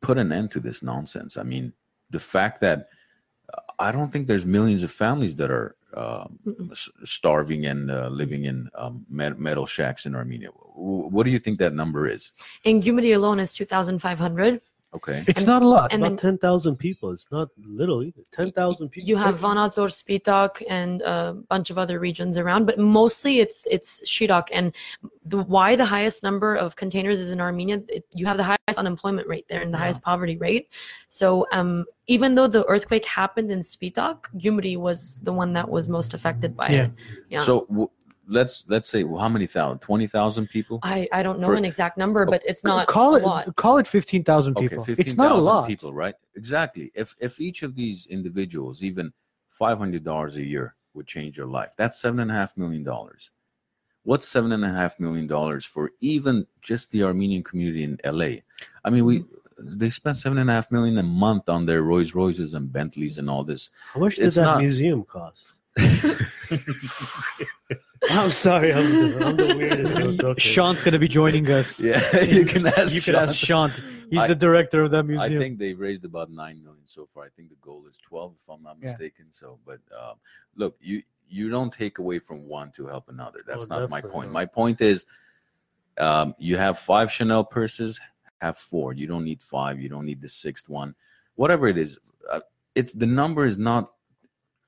put 0.00 0.18
an 0.18 0.32
end 0.32 0.50
to 0.52 0.60
this 0.60 0.82
nonsense. 0.82 1.36
I 1.36 1.42
mean, 1.42 1.72
the 2.10 2.20
fact 2.20 2.60
that 2.60 2.88
uh, 3.52 3.60
I 3.78 3.90
don't 3.90 4.12
think 4.12 4.26
there's 4.26 4.46
millions 4.46 4.82
of 4.82 4.90
families 4.90 5.36
that 5.36 5.50
are 5.50 5.76
starving 7.04 7.66
and 7.66 7.90
uh, 7.90 8.08
living 8.08 8.44
in 8.44 8.68
um, 8.76 9.04
metal 9.08 9.66
shacks 9.66 10.06
in 10.06 10.14
Armenia. 10.14 10.50
W- 10.76 11.08
What 11.14 11.24
do 11.24 11.30
you 11.30 11.38
think 11.38 11.58
that 11.58 11.74
number 11.74 12.08
is? 12.08 12.32
In 12.64 12.80
Gyumri 12.80 13.14
alone 13.14 13.38
is 13.40 13.52
two 13.52 13.64
thousand 13.64 14.00
five 14.00 14.18
hundred. 14.18 14.60
Okay. 14.94 15.24
It's 15.26 15.40
And- 15.40 15.48
not 15.48 15.62
a 15.62 15.68
lot. 15.68 15.92
and 15.92 16.04
About 16.04 16.18
10,000 16.18 16.76
people. 16.76 17.10
It's 17.10 17.26
not 17.32 17.48
little 17.66 18.02
either. 18.02 18.22
10,000 18.32 18.88
people. 18.90 19.08
You 19.08 19.16
have 19.16 19.40
Vanadzor, 19.40 19.88
Spitak, 19.90 20.62
and 20.68 21.02
a 21.02 21.34
bunch 21.48 21.70
of 21.70 21.78
other 21.78 21.98
regions 21.98 22.38
around, 22.38 22.64
but 22.66 22.78
mostly 22.78 23.40
it's 23.40 23.66
it's 23.70 24.00
Shirak. 24.02 24.48
And 24.52 24.72
the, 25.26 25.38
why 25.38 25.74
the 25.74 25.84
highest 25.84 26.22
number 26.22 26.54
of 26.54 26.76
containers 26.76 27.20
is 27.20 27.30
in 27.30 27.40
Armenia? 27.40 27.82
It, 27.88 28.04
you 28.12 28.26
have 28.26 28.36
the 28.36 28.44
highest 28.44 28.78
unemployment 28.78 29.26
rate 29.26 29.46
there 29.48 29.62
and 29.62 29.72
the 29.74 29.78
highest 29.78 30.00
poverty 30.02 30.36
rate. 30.36 30.68
So 31.08 31.46
um, 31.52 31.84
even 32.06 32.34
though 32.36 32.46
the 32.46 32.64
earthquake 32.66 33.04
happened 33.04 33.50
in 33.50 33.60
Spitak, 33.60 34.18
Gyumri 34.36 34.76
was 34.76 35.16
the 35.22 35.32
one 35.32 35.52
that 35.54 35.68
was 35.68 35.88
most 35.88 36.14
affected 36.14 36.56
by 36.56 36.68
Yeah. 36.68 36.84
it. 36.84 36.90
Yeah. 37.30 37.40
So 37.40 37.66
w- 37.68 37.90
let's 38.28 38.64
let's 38.68 38.88
say 38.88 39.04
well, 39.04 39.20
how 39.20 39.28
many 39.28 39.46
thousand? 39.46 39.78
Twenty 39.80 40.06
thousand 40.06 40.48
people. 40.48 40.80
I, 40.82 41.08
I 41.12 41.22
don't 41.22 41.40
know 41.40 41.48
For- 41.48 41.54
an 41.54 41.64
exact 41.64 41.96
number, 41.98 42.22
oh, 42.22 42.30
but 42.30 42.42
it's 42.46 42.64
not 42.64 42.86
call 42.86 43.14
a 43.14 43.18
it 43.18 43.24
lot. 43.24 43.56
call 43.56 43.78
it 43.78 43.86
fifteen 43.86 44.24
thousand 44.24 44.56
Okay, 44.56 44.68
people. 44.68 44.84
fifteen 44.84 45.06
it's 45.06 45.16
not 45.16 45.32
a 45.32 45.36
lot. 45.36 45.66
people, 45.66 45.92
right? 45.92 46.14
Exactly. 46.36 46.90
If 46.94 47.14
if 47.20 47.40
each 47.40 47.62
of 47.62 47.74
these 47.74 48.06
individuals, 48.06 48.82
even 48.82 49.12
five 49.50 49.78
hundred 49.78 50.04
dollars 50.04 50.36
a 50.36 50.44
year, 50.44 50.74
would 50.94 51.06
change 51.06 51.36
your 51.36 51.46
life, 51.46 51.74
that's 51.76 52.00
seven 52.00 52.20
and 52.20 52.30
a 52.30 52.34
half 52.34 52.56
million 52.56 52.82
dollars. 52.82 53.30
What's 54.04 54.28
seven 54.28 54.52
and 54.52 54.64
a 54.64 54.70
half 54.70 55.00
million 55.00 55.26
dollars 55.26 55.64
for 55.64 55.90
even 56.00 56.46
just 56.60 56.90
the 56.90 57.04
Armenian 57.04 57.42
community 57.42 57.84
in 57.84 57.98
LA? 58.04 58.40
I 58.84 58.90
mean, 58.90 59.04
we 59.06 59.20
mm-hmm. 59.20 59.78
they 59.78 59.88
spend 59.90 60.18
seven 60.18 60.38
and 60.38 60.50
a 60.50 60.52
half 60.52 60.70
million 60.70 60.98
a 60.98 61.02
month 61.02 61.48
on 61.48 61.64
their 61.64 61.82
Rolls 61.82 62.14
Royces 62.14 62.52
and 62.52 62.70
Bentleys 62.70 63.16
and 63.18 63.30
all 63.30 63.44
this. 63.44 63.70
How 63.94 64.00
much 64.00 64.16
did 64.16 64.26
It's 64.26 64.36
that 64.36 64.42
not- 64.42 64.60
museum 64.60 65.04
cost? 65.04 65.53
I'm 68.10 68.30
sorry. 68.30 68.72
I'm 68.72 68.82
the, 68.84 69.26
I'm 69.26 69.36
the 69.36 69.54
weirdest. 69.56 69.94
little 69.96 70.12
joker. 70.16 70.40
Sean's 70.40 70.82
gonna 70.82 70.98
be 70.98 71.08
joining 71.08 71.50
us. 71.50 71.80
Yeah, 71.84 72.20
you 72.20 72.44
can 72.44 72.66
ask. 72.66 72.94
You 72.94 73.00
can 73.00 73.14
ask 73.16 73.34
Sean. 73.34 73.70
He's 74.10 74.20
I- 74.20 74.26
the 74.28 74.34
director 74.34 74.82
of 74.82 74.90
that 74.92 75.04
music. 75.04 75.22
I 75.24 75.28
museum. 75.28 75.42
think 75.42 75.58
they've 75.58 75.78
raised 75.78 76.04
about 76.04 76.30
nine 76.30 76.62
million 76.62 76.84
so 76.84 77.08
far. 77.12 77.24
I 77.24 77.28
think 77.30 77.48
the 77.48 77.56
goal 77.56 77.84
is 77.90 77.98
twelve, 77.98 78.34
if 78.40 78.48
I'm 78.48 78.62
not 78.62 78.76
Yeah. 78.80 78.90
mistaken. 78.90 79.26
So, 79.32 79.58
but 79.66 79.80
um, 79.98 80.16
look, 80.56 80.76
you 80.80 81.02
you 81.28 81.48
don't 81.50 81.72
take 81.72 81.98
away 81.98 82.18
from 82.18 82.46
one 82.46 82.70
to 82.72 82.86
help 82.86 83.08
another. 83.08 83.40
That's 83.46 83.62
Oh, 83.62 83.66
not 83.66 83.90
my 83.90 83.98
definitely 83.98 84.10
point. 84.12 84.28
not. 84.28 84.32
My 84.34 84.44
point 84.44 84.80
is, 84.80 85.06
um, 85.98 86.34
you 86.38 86.56
have 86.58 86.78
five 86.78 87.10
Chanel 87.10 87.42
purses, 87.44 87.98
have 88.40 88.58
four. 88.58 88.92
You 88.92 89.06
don't 89.06 89.24
need 89.24 89.42
five. 89.42 89.80
You 89.80 89.88
don't 89.88 90.04
need 90.04 90.20
the 90.20 90.28
sixth 90.28 90.68
one. 90.68 90.94
Whatever 91.36 91.66
it 91.68 91.78
is, 91.78 91.98
uh, 92.30 92.40
it's 92.74 92.92
the 92.92 93.06
number 93.06 93.46
is 93.46 93.56
not 93.58 93.92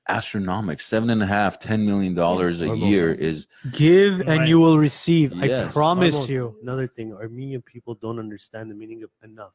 astronomical. 0.09 0.81
Seven 0.83 1.09
and 1.09 1.21
a 1.21 1.25
half, 1.25 1.59
ten 1.59 1.85
million 1.85 2.13
dollars 2.13 2.61
a 2.61 2.75
year 2.75 3.13
is 3.13 3.47
Give 3.71 4.19
and 4.21 4.27
Right. 4.39 4.47
you 4.47 4.59
will 4.59 4.77
receive. 4.77 5.33
I 5.41 5.45
Yes. 5.45 5.73
promise 5.73 6.15
Hormone. 6.15 6.31
you. 6.33 6.57
Another 6.61 6.87
thing, 6.87 7.13
Armenian 7.13 7.61
people 7.61 7.95
don't 7.95 8.19
understand 8.19 8.69
the 8.71 8.75
meaning 8.75 9.03
of 9.03 9.09
enough. 9.23 9.53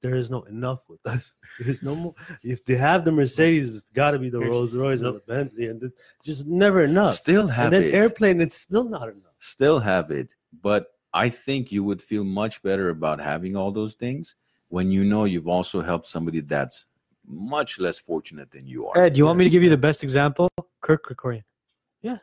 There 0.00 0.14
is 0.14 0.30
no 0.30 0.42
enough 0.42 0.80
with 0.88 1.00
us. 1.06 1.34
There's 1.60 1.82
no 1.82 1.94
more. 1.96 2.14
If 2.44 2.64
they 2.64 2.76
have 2.76 3.04
the 3.04 3.10
Mercedes, 3.12 3.76
it's 3.76 3.90
got 3.90 4.12
to 4.12 4.18
be 4.18 4.30
the 4.30 4.38
Here's- 4.38 4.52
Rolls 4.54 4.76
Royce 4.76 5.02
or 5.02 5.12
the 5.12 5.22
Bentley, 5.26 5.66
and 5.66 5.82
it's 5.82 6.00
just 6.22 6.46
never 6.46 6.82
enough. 6.84 7.14
still 7.14 7.48
have 7.48 7.72
and 7.72 7.74
then 7.74 7.82
it. 7.82 7.94
airplane, 7.94 8.40
it's 8.40 8.56
still 8.56 8.84
not 8.84 9.08
enough. 9.08 9.32
still 9.38 9.80
have 9.80 10.10
it, 10.10 10.34
but 10.62 10.88
I 11.12 11.28
think 11.30 11.72
you 11.72 11.82
would 11.84 12.00
feel 12.02 12.22
much 12.22 12.62
better 12.62 12.90
about 12.90 13.18
having 13.20 13.56
all 13.56 13.72
those 13.72 13.94
things 13.94 14.36
when 14.68 14.90
you 14.92 15.02
know 15.02 15.24
you've 15.24 15.48
also 15.48 15.80
helped 15.80 16.06
somebody 16.06 16.40
that's 16.40 16.86
much 17.28 17.78
less 17.78 17.98
fortunate 17.98 18.50
than 18.50 18.66
you 18.66 18.86
are. 18.86 18.98
Ed, 18.98 19.16
you 19.16 19.26
want 19.26 19.38
me 19.38 19.44
to 19.44 19.50
give 19.50 19.62
you 19.62 19.70
the 19.70 19.76
best 19.76 20.02
example? 20.02 20.48
Kirk 20.80 21.04
Kerkorian. 21.04 21.44
Yeah. 22.02 22.18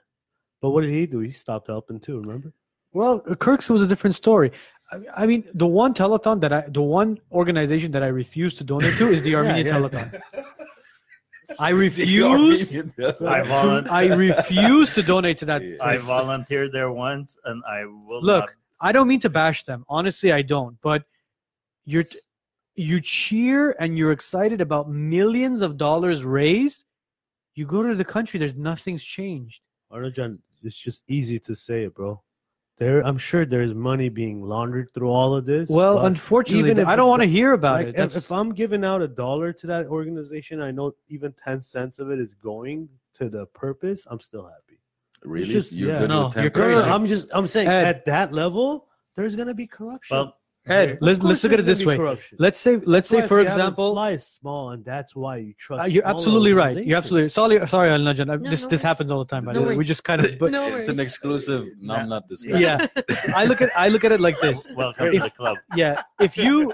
But 0.61 0.72
what 0.72 0.82
did 0.82 0.91
he 0.91 1.06
do? 1.06 1.19
He 1.19 1.32
stopped 1.32 1.68
helping 1.68 1.99
too. 1.99 2.22
Remember? 2.22 2.52
Well, 2.94 3.19
Kirk's 3.19 3.69
was 3.69 3.82
a 3.82 3.88
different 3.88 4.15
story. 4.15 4.52
I, 4.91 4.99
I 5.15 5.26
mean, 5.26 5.48
the 5.53 5.68
one 5.68 5.94
telethon 5.94 6.40
that 6.41 6.53
I, 6.53 6.61
the 6.68 6.82
one 6.82 7.19
organization 7.32 7.91
that 7.91 8.03
I 8.03 8.07
refuse 8.07 8.56
to 8.56 8.64
donate 8.64 8.94
to 8.98 9.07
is 9.07 9.22
the 9.22 9.36
Armenian 9.40 9.68
yeah. 9.68 9.73
telethon. 9.73 10.22
I 11.60 11.69
refuse. 11.69 12.76
I, 12.76 13.41
to- 13.41 13.88
I 13.90 14.06
refuse 14.15 14.94
to 14.95 15.03
donate 15.03 15.38
to 15.40 15.45
that. 15.45 15.61
Yeah. 15.65 15.77
I 15.82 15.98
volunteered 15.98 16.72
there 16.72 16.91
once, 16.91 17.38
and 17.45 17.64
I 17.68 17.86
will 17.86 18.22
Look, 18.22 18.41
not. 18.41 18.49
I 18.82 18.91
don't 18.91 19.07
mean 19.07 19.19
to 19.22 19.30
bash 19.30 19.64
them. 19.64 19.86
Honestly, 19.88 20.32
I 20.32 20.41
don't. 20.41 20.77
But 20.82 21.03
you're 21.86 22.03
t- 22.03 22.19
you 22.76 22.99
cheer 23.02 23.76
and 23.80 23.97
you're 23.97 24.11
excited 24.11 24.61
about 24.61 24.89
millions 24.89 25.61
of 25.61 25.77
dollars 25.77 26.23
raised. 26.23 26.85
You 27.56 27.65
go 27.65 27.84
to 27.84 27.95
the 27.95 28.06
country, 28.06 28.39
there's 28.39 28.56
nothing's 28.56 29.03
changed. 29.03 29.61
Arnajan, 29.91 30.39
it's 30.61 30.77
just 30.77 31.03
easy 31.07 31.39
to 31.39 31.56
say 31.56 31.84
it, 31.84 31.95
bro. 31.95 32.22
There, 32.77 32.99
I'm 33.07 33.18
sure 33.18 33.45
there's 33.45 33.73
money 33.73 34.10
being 34.10 34.41
laundered 34.41 34.91
through 34.93 35.07
all 35.10 35.34
of 35.34 35.45
this. 35.45 35.69
Well, 35.69 36.06
unfortunately, 36.06 36.72
even 36.72 36.80
if 36.80 36.88
I 36.88 36.97
don't 36.97 37.07
want 37.07 37.22
to 37.22 37.27
hear 37.27 37.53
about 37.53 37.76
like, 37.76 37.88
it. 37.88 37.89
if, 37.91 37.95
That's, 37.95 38.15
if 38.18 38.30
I'm 38.34 38.53
giving 38.53 38.84
out 38.84 39.02
a 39.02 39.07
dollar 39.07 39.53
to 39.53 39.68
that 39.68 39.85
organization, 39.85 40.61
I 40.61 40.72
know 40.72 40.93
even 41.07 41.34
ten 41.41 41.61
cents 41.61 41.99
of 41.99 42.11
it 42.11 42.19
is 42.19 42.34
going 42.34 42.89
to 43.14 43.30
the 43.30 43.45
purpose. 43.47 44.06
I'm 44.10 44.19
still 44.19 44.43
happy. 44.43 44.81
really? 45.23 45.45
just- 45.47 45.72
you're 45.72 45.91
yeah. 45.91 45.99
good 45.99 46.10
No, 46.10 46.26
with 46.26 46.35
you're 46.35 46.52
10%? 46.52 46.56
No, 46.57 46.61
no, 46.68 46.76
crazy. 46.76 46.89
I'm 46.91 47.07
just, 47.07 47.27
I'm 47.31 47.47
saying 47.47 47.69
Ed. 47.69 47.85
at 47.85 48.06
that 48.07 48.34
level, 48.34 48.89
there's 49.15 49.38
gonna 49.38 49.53
be 49.53 49.68
corruption. 49.68 50.18
Well, 50.18 50.35
Ed, 50.67 50.97
let's 51.01 51.21
let's 51.21 51.43
look 51.43 51.53
at 51.53 51.59
it 51.59 51.65
this 51.65 51.85
way. 51.85 51.95
corruption. 51.97 52.37
Let's 52.39 52.59
say 52.59 52.77
let's 52.77 53.09
That's 53.09 53.23
say 53.23 53.27
for 53.27 53.39
you 53.39 53.45
have 53.47 53.55
a 53.55 53.59
example, 53.59 53.93
fly 53.93 54.11
is 54.11 54.25
small, 54.25 54.71
and 54.71 54.83
that's 54.83 55.15
why 55.15 55.37
you 55.37 55.53
trust. 55.59 55.83
Uh, 55.83 55.87
you're 55.87 56.07
absolutely 56.07 56.53
right. 56.53 56.83
You're 56.85 56.97
absolutely 56.97 57.29
sorry. 57.29 57.65
Sorry, 57.67 57.89
Al 57.91 57.99
Najan. 57.99 58.27
No, 58.27 58.37
this 58.37 58.43
no 58.43 58.49
this 58.49 58.63
worries. 58.71 58.81
happens 58.81 59.11
all 59.11 59.19
the 59.19 59.25
time. 59.29 59.45
By 59.45 59.53
No 59.53 59.61
we 59.75 59.85
just 59.85 60.03
kind 60.03 60.23
of. 60.25 60.37
But 60.39 60.51
No 60.51 60.75
it's 60.75 60.87
an 60.87 60.99
exclusive. 60.99 61.67
No, 61.79 61.95
I'm 61.95 62.09
not 62.09 62.27
this 62.27 62.41
guy. 62.43 62.57
yeah, 62.59 62.87
I 63.35 63.45
look 63.45 63.61
at 63.61 63.69
I 63.77 63.89
look 63.89 64.03
at 64.03 64.11
it 64.11 64.19
like 64.21 64.39
this. 64.41 64.67
welcome 64.75 65.11
to 65.11 65.19
the 65.19 65.29
club. 65.29 65.57
Yeah, 65.75 66.01
if 66.19 66.35
you 66.37 66.73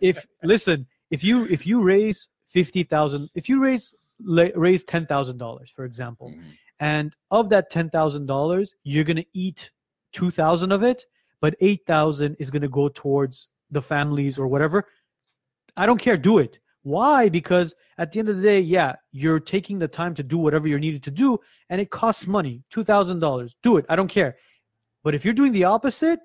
if 0.00 0.24
listen, 0.44 0.86
if 1.10 1.24
you 1.24 1.46
if 1.46 1.66
you 1.66 1.82
raise 1.82 2.28
fifty 2.48 2.84
thousand, 2.84 3.28
if 3.34 3.48
you 3.48 3.60
raise 3.60 3.92
raise 4.54 4.84
ten 4.84 5.04
thousand 5.04 5.38
dollars, 5.38 5.72
for 5.74 5.84
example, 5.84 6.30
Mhm. 6.30 6.42
and 6.80 7.16
of 7.32 7.48
that 7.50 7.70
ten 7.70 7.90
thousand 7.90 8.26
dollars, 8.26 8.74
you're 8.84 9.04
gonna 9.04 9.24
eat 9.34 9.72
two 10.12 10.30
thousand 10.30 10.70
of 10.72 10.82
it, 10.84 11.06
but 11.40 11.54
eight 11.60 11.86
thousand 11.86 12.36
is 12.38 12.50
gonna 12.50 12.68
go 12.68 12.88
towards 12.88 13.48
the 13.70 13.82
families 13.82 14.38
or 14.38 14.46
whatever. 14.46 14.86
I 15.76 15.86
don't 15.86 16.00
care. 16.00 16.16
Do 16.16 16.38
it. 16.38 16.58
Why? 16.82 17.28
Because 17.28 17.74
at 17.98 18.12
the 18.12 18.20
end 18.20 18.28
of 18.28 18.36
the 18.36 18.42
day, 18.42 18.60
yeah, 18.60 18.94
you're 19.10 19.40
taking 19.40 19.78
the 19.78 19.88
time 19.88 20.14
to 20.14 20.22
do 20.22 20.38
whatever 20.38 20.68
you're 20.68 20.78
needed 20.78 21.02
to 21.04 21.10
do, 21.10 21.38
and 21.68 21.80
it 21.80 21.90
costs 21.90 22.26
money. 22.26 22.62
Two 22.70 22.84
thousand 22.84 23.18
dollars. 23.20 23.56
Do 23.62 23.76
it. 23.76 23.86
I 23.88 23.96
don't 23.96 24.08
care. 24.08 24.36
But 25.02 25.14
if 25.14 25.24
you're 25.24 25.34
doing 25.34 25.52
the 25.52 25.64
opposite, 25.64 26.20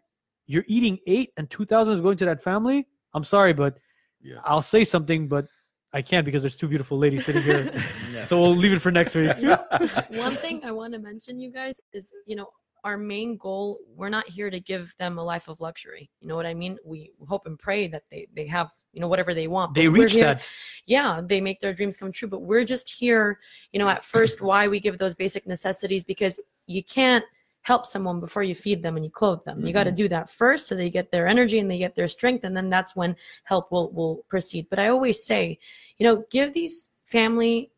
you're 0.47 0.65
eating 0.67 0.99
eight 1.07 1.31
and 1.38 1.49
two 1.49 1.65
thousand 1.65 1.93
is 1.95 2.01
going 2.01 2.17
to 2.17 2.25
that 2.25 2.41
family. 2.43 2.88
I'm 3.13 3.23
sorry, 3.23 3.53
but 3.53 3.77
Yes. 4.23 4.38
I'll 4.45 4.61
say 4.61 4.83
something, 4.83 5.27
but 5.27 5.47
I 5.93 6.03
can't 6.03 6.25
because 6.25 6.43
there's 6.43 6.55
two 6.55 6.67
beautiful 6.67 6.97
ladies 6.97 7.25
sitting 7.25 7.41
here. 7.41 7.71
Yeah. 8.13 8.23
so 8.25 8.39
we'll 8.41 8.55
leave 8.55 8.73
it 8.73 8.79
for 8.81 8.91
next 8.91 9.15
week. 9.15 9.31
One 10.09 10.35
thing 10.35 10.63
I 10.63 10.71
want 10.71 10.93
to 10.93 10.99
mention, 10.99 11.39
you 11.39 11.49
guys, 11.51 11.79
is 11.93 12.11
you 12.27 12.35
know 12.35 12.49
our 12.83 12.97
main 12.97 13.37
goal. 13.37 13.79
We're 13.95 14.09
not 14.09 14.27
here 14.27 14.49
to 14.49 14.59
give 14.59 14.93
them 14.97 15.17
a 15.17 15.23
life 15.23 15.47
of 15.47 15.59
luxury. 15.59 16.09
You 16.19 16.27
know 16.27 16.35
what 16.35 16.45
I 16.45 16.53
mean? 16.53 16.77
We 16.85 17.11
hope 17.27 17.45
and 17.45 17.57
pray 17.57 17.87
that 17.87 18.03
they 18.09 18.27
they 18.35 18.47
have 18.47 18.71
you 18.93 18.99
know 19.01 19.07
whatever 19.07 19.33
they 19.33 19.47
want. 19.47 19.73
They 19.73 19.87
reach 19.87 20.13
here- 20.13 20.25
that. 20.25 20.49
yeah 20.85 21.21
they 21.23 21.39
make 21.39 21.59
their 21.59 21.73
dreams 21.73 21.95
come 21.95 22.11
true 22.11 22.27
but 22.27 22.41
we're 22.41 22.65
just 22.65 22.89
here 22.89 23.39
you 23.71 23.79
know 23.79 23.87
at 23.87 24.03
first 24.03 24.41
why 24.49 24.67
we 24.67 24.79
give 24.79 24.97
those 24.97 25.13
basic 25.13 25.47
necessities 25.47 26.03
because 26.03 26.39
you 26.67 26.83
can't 26.83 27.23
help 27.61 27.85
someone 27.85 28.19
before 28.19 28.43
you 28.43 28.55
feed 28.55 28.81
them 28.81 28.95
and 28.95 29.05
you 29.05 29.11
clothe 29.11 29.43
them 29.45 29.65
you 29.65 29.71
got 29.71 29.83
to 29.83 29.91
do 29.91 30.09
that 30.09 30.29
first 30.29 30.67
so 30.67 30.75
they 30.75 30.89
get 30.89 31.11
their 31.11 31.27
energy 31.27 31.59
and 31.59 31.69
they 31.69 31.77
get 31.77 31.93
their 31.93 32.07
strength 32.09 32.43
and 32.43 32.57
then 32.57 32.69
that's 32.69 32.95
when 32.95 33.15
help 33.43 33.71
will 33.71 33.91
will 33.91 34.25
proceed 34.29 34.65
but 34.71 34.79
i 34.79 34.87
always 34.87 35.23
say 35.23 35.57
you 35.99 36.05
know 36.05 36.25
give 36.31 36.53
these 36.53 36.89
family 37.05 37.71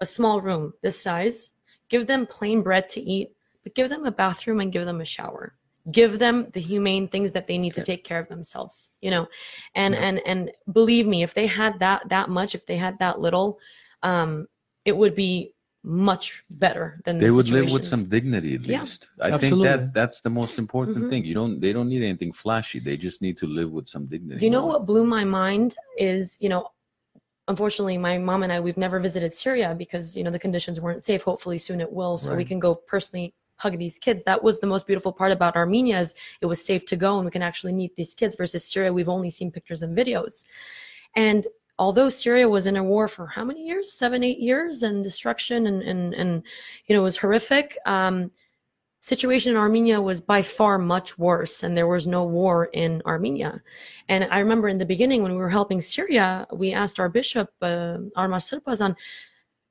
a 0.00 0.06
small 0.06 0.40
room 0.40 0.72
this 0.82 0.98
size 1.00 1.52
give 1.90 2.06
them 2.06 2.26
plain 2.26 2.62
bread 2.62 2.88
to 2.88 3.00
eat 3.02 3.35
but 3.66 3.74
give 3.74 3.88
them 3.88 4.06
a 4.06 4.12
bathroom 4.12 4.60
and 4.60 4.70
give 4.70 4.86
them 4.86 5.00
a 5.00 5.04
shower 5.04 5.44
give 5.90 6.20
them 6.20 6.36
the 6.52 6.60
humane 6.60 7.08
things 7.08 7.32
that 7.32 7.46
they 7.48 7.58
need 7.58 7.74
to 7.74 7.82
take 7.90 8.04
care 8.04 8.20
of 8.20 8.28
themselves 8.28 8.76
you 9.04 9.10
know 9.10 9.26
and 9.74 9.92
Yeah. 9.94 10.06
and 10.06 10.16
and 10.30 10.40
believe 10.78 11.06
me 11.14 11.18
if 11.24 11.32
they 11.34 11.48
had 11.60 11.72
that 11.80 12.08
that 12.14 12.28
much 12.38 12.54
if 12.58 12.64
they 12.66 12.78
had 12.86 12.96
that 13.04 13.16
little 13.26 13.48
um 14.10 14.46
it 14.84 14.96
would 15.00 15.16
be 15.16 15.32
much 16.10 16.26
better 16.64 16.86
than 17.04 17.18
they 17.18 17.26
the 17.26 17.34
would 17.36 17.50
live 17.58 17.70
with 17.76 17.84
some 17.94 18.04
dignity 18.16 18.52
at 18.58 18.64
Yeah. 18.66 18.80
least. 18.80 19.00
I 19.20 19.30
Absolutely. 19.30 19.40
think 19.40 19.62
that 19.68 19.94
that's 19.98 20.18
the 20.26 20.34
most 20.40 20.54
important 20.64 21.00
Mhm. 21.04 21.08
thing. 21.10 21.24
You 21.30 21.36
don't 21.40 21.54
they 21.64 21.72
don't 21.76 21.90
need 21.94 22.04
anything 22.10 22.32
flashy. 22.42 22.78
They 22.88 22.96
just 23.08 23.18
need 23.26 23.36
to 23.42 23.46
live 23.58 23.70
with 23.76 23.86
some 23.94 24.04
dignity. 24.14 24.38
Do 24.40 24.46
you 24.46 24.54
know 24.56 24.66
what 24.72 24.86
blew 24.90 25.04
my 25.18 25.24
mind 25.42 25.70
is, 26.10 26.22
you 26.44 26.50
know, 26.52 26.62
unfortunately 27.52 27.98
my 28.08 28.16
mom 28.28 28.40
and 28.44 28.52
I 28.54 28.58
we've 28.66 28.82
never 28.86 28.98
visited 29.08 29.30
Syria 29.42 29.68
because, 29.82 30.06
you 30.16 30.24
know, 30.24 30.32
the 30.36 30.44
conditions 30.46 30.76
weren't 30.84 31.04
safe. 31.10 31.22
Hopefully 31.30 31.58
soon 31.66 31.80
it 31.86 31.92
will 31.98 32.14
so 32.18 32.34
we 32.42 32.48
can 32.52 32.60
go 32.66 32.74
personally 32.74 33.28
hug 33.56 33.78
these 33.78 33.98
kids. 33.98 34.22
That 34.24 34.42
was 34.42 34.60
the 34.60 34.66
most 34.66 34.86
beautiful 34.86 35.12
part 35.12 35.32
about 35.32 35.56
Armenia 35.56 35.98
is 35.98 36.14
it 36.40 36.46
was 36.46 36.64
safe 36.64 36.84
to 36.86 36.96
go 36.96 37.16
and 37.16 37.24
we 37.24 37.30
can 37.30 37.42
actually 37.42 37.72
meet 37.72 37.94
these 37.96 38.14
kids 38.14 38.36
versus 38.36 38.64
Syria 38.64 38.92
we've 38.92 39.08
only 39.08 39.30
seen 39.30 39.50
pictures 39.50 39.82
and 39.82 39.96
videos. 39.96 40.44
And 41.14 41.46
although 41.78 42.08
Syria 42.08 42.48
was 42.48 42.66
in 42.66 42.76
a 42.76 42.84
war 42.84 43.08
for 43.08 43.26
how 43.26 43.44
many 43.44 43.66
years? 43.66 43.92
7 43.92 44.22
8 44.22 44.38
years 44.38 44.82
and 44.82 45.02
destruction 45.02 45.66
and 45.66 45.82
and 45.82 46.14
and 46.14 46.42
you 46.86 46.94
know, 46.94 47.00
it 47.00 47.04
was 47.04 47.16
horrific. 47.16 47.78
Um 47.86 48.30
situation 49.06 49.52
in 49.52 49.56
Armenia 49.56 50.00
was 50.00 50.20
by 50.20 50.42
far 50.42 50.78
much 50.78 51.16
worse, 51.16 51.62
and 51.62 51.76
there 51.76 51.86
was 51.86 52.08
no 52.08 52.24
war 52.24 52.64
in 52.72 53.00
Armenia. 53.06 53.62
And 54.08 54.26
I 54.32 54.40
remember 54.40 54.68
in 54.68 54.78
the 54.78 54.84
beginning 54.84 55.22
when 55.22 55.30
we 55.30 55.38
were 55.38 55.48
helping 55.48 55.80
Syria, 55.80 56.44
we 56.52 56.72
asked 56.72 56.98
our 56.98 57.08
bishop, 57.08 57.48
uh, 57.62 57.98
Armash 58.16 58.50
Sirpazan, 58.50 58.96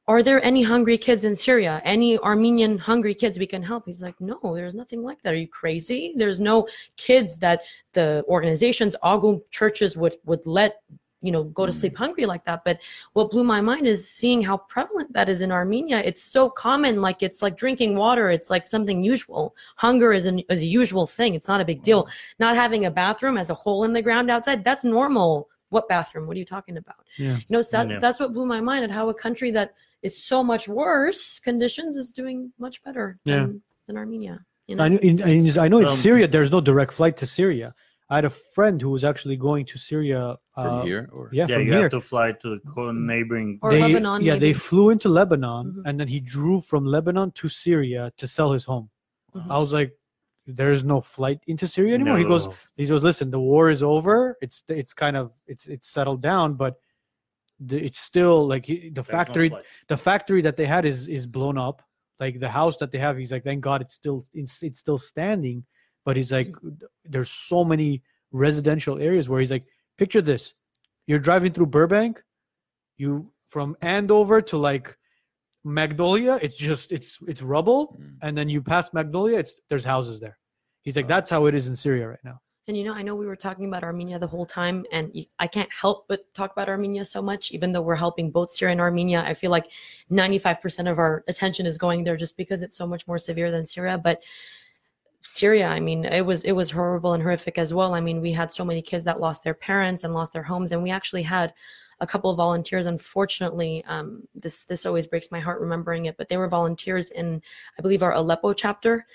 are 0.08 0.22
there 0.22 0.44
any 0.44 0.62
hungry 0.62 0.98
kids 0.98 1.26
in 1.26 1.36
Syria? 1.36 1.82
Any 1.84 2.20
Armenian 2.20 2.78
hungry 2.78 3.16
kids 3.16 3.40
we 3.40 3.48
can 3.48 3.64
help? 3.64 3.86
He's 3.86 4.02
like, 4.02 4.20
no, 4.22 4.40
there's 4.54 4.76
nothing 4.76 5.02
like 5.04 5.22
that. 5.24 5.34
Are 5.34 5.38
you 5.38 5.48
crazy? 5.48 6.14
There's 6.16 6.40
no 6.40 6.68
kids 6.98 7.38
that 7.40 7.62
the 7.94 8.24
organizations, 8.28 8.96
Agum 9.04 9.42
churches 9.50 9.98
would 9.98 10.18
would 10.26 10.46
let 10.46 10.82
you 11.22 11.32
know 11.32 11.46
go 11.46 11.66
to 11.66 11.72
Mm. 11.72 11.80
sleep 11.80 11.98
hungry 11.98 12.26
like 12.28 12.46
that. 12.46 12.64
But 12.64 12.80
what 13.14 13.32
blew 13.32 13.44
my 13.44 13.62
mind 13.62 13.88
is 13.88 14.08
seeing 14.08 14.44
how 14.44 14.58
prevalent 14.58 15.12
that 15.14 15.28
is 15.28 15.42
in 15.42 15.52
Armenia. 15.52 15.98
It's 16.06 16.22
so 16.22 16.52
common, 16.52 17.02
like 17.02 17.24
it's 17.24 17.42
like 17.42 17.58
drinking 17.58 17.96
water. 17.96 18.30
It's 18.30 18.52
like 18.52 18.68
something 18.68 19.02
usual. 19.04 19.56
Hunger 19.78 20.14
is, 20.14 20.28
an, 20.28 20.40
is 20.50 20.62
a 20.62 20.66
usual 20.66 21.08
thing. 21.08 21.34
It's 21.34 21.48
not 21.48 21.62
a 21.62 21.66
big 21.66 21.82
deal. 21.82 22.08
Not 22.38 22.56
having 22.56 22.86
a 22.86 22.92
bathroom 22.92 23.38
as 23.38 23.50
a 23.50 23.56
hole 23.56 23.86
in 23.86 23.94
the 23.94 24.04
ground 24.04 24.30
outside, 24.30 24.64
that's 24.64 24.84
normal. 24.84 25.50
What 25.70 25.90
bathroom? 25.90 26.28
What 26.28 26.36
are 26.36 26.40
you 26.40 26.46
talking 26.46 26.78
about? 26.78 27.04
Yeah. 27.18 27.38
You 27.38 27.46
know, 27.50 27.64
so 27.64 27.84
that, 27.84 28.00
that's 28.00 28.20
what 28.20 28.32
blew 28.32 28.46
my 28.46 28.62
mind 28.62 28.84
at 28.84 28.92
how 28.92 29.10
a 29.10 29.14
country 29.14 29.50
that 29.52 29.74
is 30.06 30.16
so 30.32 30.38
much 30.52 30.64
worse 30.68 31.40
conditions 31.50 31.92
is 32.02 32.08
doing 32.22 32.38
much 32.66 32.78
better 32.86 33.08
Yeah. 33.26 33.36
than, 33.36 33.62
than 33.88 33.96
Armenia. 33.98 34.36
You 34.68 34.76
know? 34.76 34.84
I 34.86 34.88
know, 34.90 34.98
in, 35.10 35.16
in, 35.28 35.60
I 35.66 35.68
know 35.72 35.80
in 35.86 35.86
Um, 35.94 35.96
Syria 36.06 36.28
there's 36.28 36.52
no 36.58 36.62
direct 36.62 36.94
flight 37.00 37.16
to 37.22 37.26
Syria. 37.26 37.74
I 38.12 38.16
had 38.20 38.26
a 38.26 38.36
friend 38.56 38.78
who 38.84 38.92
was 38.98 39.04
actually 39.04 39.38
going 39.48 39.66
to 39.72 39.76
Syria 39.80 40.22
from 40.54 40.74
uh, 40.80 40.84
here 40.90 41.10
or 41.12 41.24
Yeah, 41.34 41.48
yeah, 41.50 41.56
from 41.56 41.66
you 41.68 41.72
here. 41.74 41.82
have 41.84 41.92
to 42.00 42.02
fly 42.12 42.28
to 42.44 42.48
the 42.76 42.94
neighboring. 42.94 43.50
Or 43.64 43.72
they, 43.72 43.82
Lebanon, 43.82 44.20
Yeah, 44.28 44.38
they 44.46 44.54
flew 44.54 44.88
into 44.94 45.10
Lebanon 45.10 45.66
Mhm. 45.74 45.82
and 45.88 45.94
then 46.00 46.08
he 46.16 46.20
drove 46.36 46.62
from 46.72 46.84
Lebanon 46.96 47.32
to 47.40 47.46
Syria 47.50 48.02
to 48.20 48.26
sell 48.28 48.52
his 48.58 48.64
home. 48.72 48.88
Mhm. 49.36 49.50
I 49.56 49.58
was 49.64 49.72
like, 49.80 49.92
there 50.60 50.72
is 50.78 50.84
no 50.84 51.02
flight 51.02 51.40
into 51.48 51.66
Syria 51.76 51.94
anymore. 51.96 52.20
He 52.20 52.30
goes, 52.34 52.46
No. 52.46 52.54
he 52.78 52.86
goes, 52.86 53.02
listen, 53.10 53.28
the 53.32 53.40
war 53.52 53.64
is 53.76 53.82
over. 53.82 54.38
It's 54.46 54.58
it's 54.82 54.94
kind 54.94 55.16
of 55.18 55.26
it's 55.52 55.66
it's 55.76 55.88
settled 55.98 56.22
down, 56.32 56.48
but 56.64 56.74
the, 57.60 57.78
it's 57.86 58.00
still 58.00 58.48
like 58.48 58.66
the 58.68 58.90
There's 58.94 59.08
factory 59.08 59.50
flight. 59.50 59.64
the 59.88 59.98
factory 59.98 60.42
that 60.42 60.58
they 60.58 60.66
had 60.66 60.86
is 60.86 61.08
is 61.08 61.26
blown 61.28 61.58
up. 61.58 61.82
Like 62.20 62.40
the 62.40 62.50
house 62.50 62.78
that 62.78 62.92
they 62.92 62.98
have, 63.00 63.18
he's 63.18 63.32
like, 63.32 63.44
thank 63.44 63.62
God 63.62 63.82
it's 63.82 63.94
still 63.96 64.26
it's, 64.34 64.64
it's 64.64 64.80
still 64.80 64.98
standing. 64.98 65.66
But 66.06 66.16
he's 66.18 66.32
like, 66.32 66.54
there's 67.04 67.30
so 67.32 67.64
many 67.66 68.04
residential 68.32 69.00
areas 69.00 69.28
where 69.28 69.40
he's 69.40 69.52
like, 69.52 69.66
picture 69.98 70.22
this: 70.22 70.54
you're 71.08 71.20
driving 71.20 71.52
through 71.52 71.68
Burbank, 71.68 72.22
you 72.98 73.32
from 73.50 73.76
Andover 73.82 74.42
to 74.42 74.58
like 74.58 74.96
Magnolia, 75.64 76.38
it's 76.42 76.58
just 76.58 76.92
it's 76.92 77.18
it's 77.28 77.42
rubble, 77.42 77.98
Mm. 78.00 78.18
and 78.22 78.38
then 78.38 78.50
you 78.50 78.62
pass 78.62 78.94
Magnolia, 78.94 79.40
it's 79.40 79.60
there's 79.70 79.84
houses 79.86 80.20
there. 80.20 80.38
He's 80.84 80.96
like, 80.96 81.08
that's 81.08 81.30
how 81.30 81.48
it 81.48 81.56
is 81.56 81.68
in 81.68 81.76
Syria 81.76 82.08
right 82.08 82.24
now. 82.24 82.40
And 82.68 82.76
you 82.76 82.84
know, 82.84 82.94
I 82.94 83.04
know 83.04 83.16
we 83.16 83.28
were 83.28 83.36
talking 83.36 83.66
about 83.66 83.84
Armenia 83.84 84.18
the 84.18 84.26
whole 84.26 84.46
time, 84.46 84.86
and 84.92 85.14
I 85.38 85.46
can't 85.46 85.70
help 85.72 86.08
but 86.08 86.34
talk 86.34 86.52
about 86.52 86.68
Armenia 86.68 87.06
so 87.06 87.22
much, 87.22 87.52
even 87.52 87.72
though 87.72 87.82
we're 87.82 87.96
helping 87.96 88.32
both 88.32 88.56
Syria 88.56 88.72
and 88.72 88.82
Armenia. 88.82 89.22
I 89.22 89.36
feel 89.36 89.52
like 89.52 89.68
95% 90.12 90.90
of 90.92 90.98
our 90.98 91.24
attention 91.28 91.68
is 91.68 91.78
going 91.78 92.04
there 92.04 92.18
just 92.18 92.38
because 92.38 92.64
it's 92.64 92.76
so 92.76 92.88
much 92.88 93.06
more 93.06 93.20
severe 93.20 93.52
than 93.52 93.68
Syria. 93.68 94.00
But 94.00 94.24
Syria, 95.22 95.68
I 95.68 95.80
mean, 95.80 96.06
it 96.06 96.26
was 96.26 96.44
it 96.44 96.54
was 96.54 96.72
horrible 96.72 97.14
and 97.14 97.22
horrific 97.22 97.60
as 97.60 97.72
well. 97.72 97.94
I 97.94 98.00
mean, 98.00 98.20
we 98.20 98.32
had 98.32 98.52
so 98.52 98.66
many 98.66 98.82
kids 98.82 99.06
that 99.06 99.20
lost 99.20 99.44
their 99.44 99.54
parents 99.54 100.04
and 100.04 100.16
lost 100.16 100.34
their 100.34 100.44
homes, 100.44 100.72
and 100.72 100.82
we 100.82 100.90
actually 100.90 101.24
had 101.24 101.54
a 102.00 102.08
couple 102.08 102.32
of 102.32 102.38
volunteers. 102.38 102.88
Unfortunately, 102.88 103.86
um, 103.86 104.28
this 104.34 104.64
this 104.64 104.88
always 104.88 105.06
breaks 105.06 105.32
my 105.32 105.40
heart 105.40 105.62
remembering 105.62 106.06
it, 106.06 106.18
but 106.18 106.30
they 106.30 106.38
were 106.38 106.48
volunteers 106.48 107.12
in, 107.12 107.44
I 107.78 107.84
believe, 107.84 108.02
our 108.02 108.14
Aleppo 108.14 108.54
chapter 108.54 109.06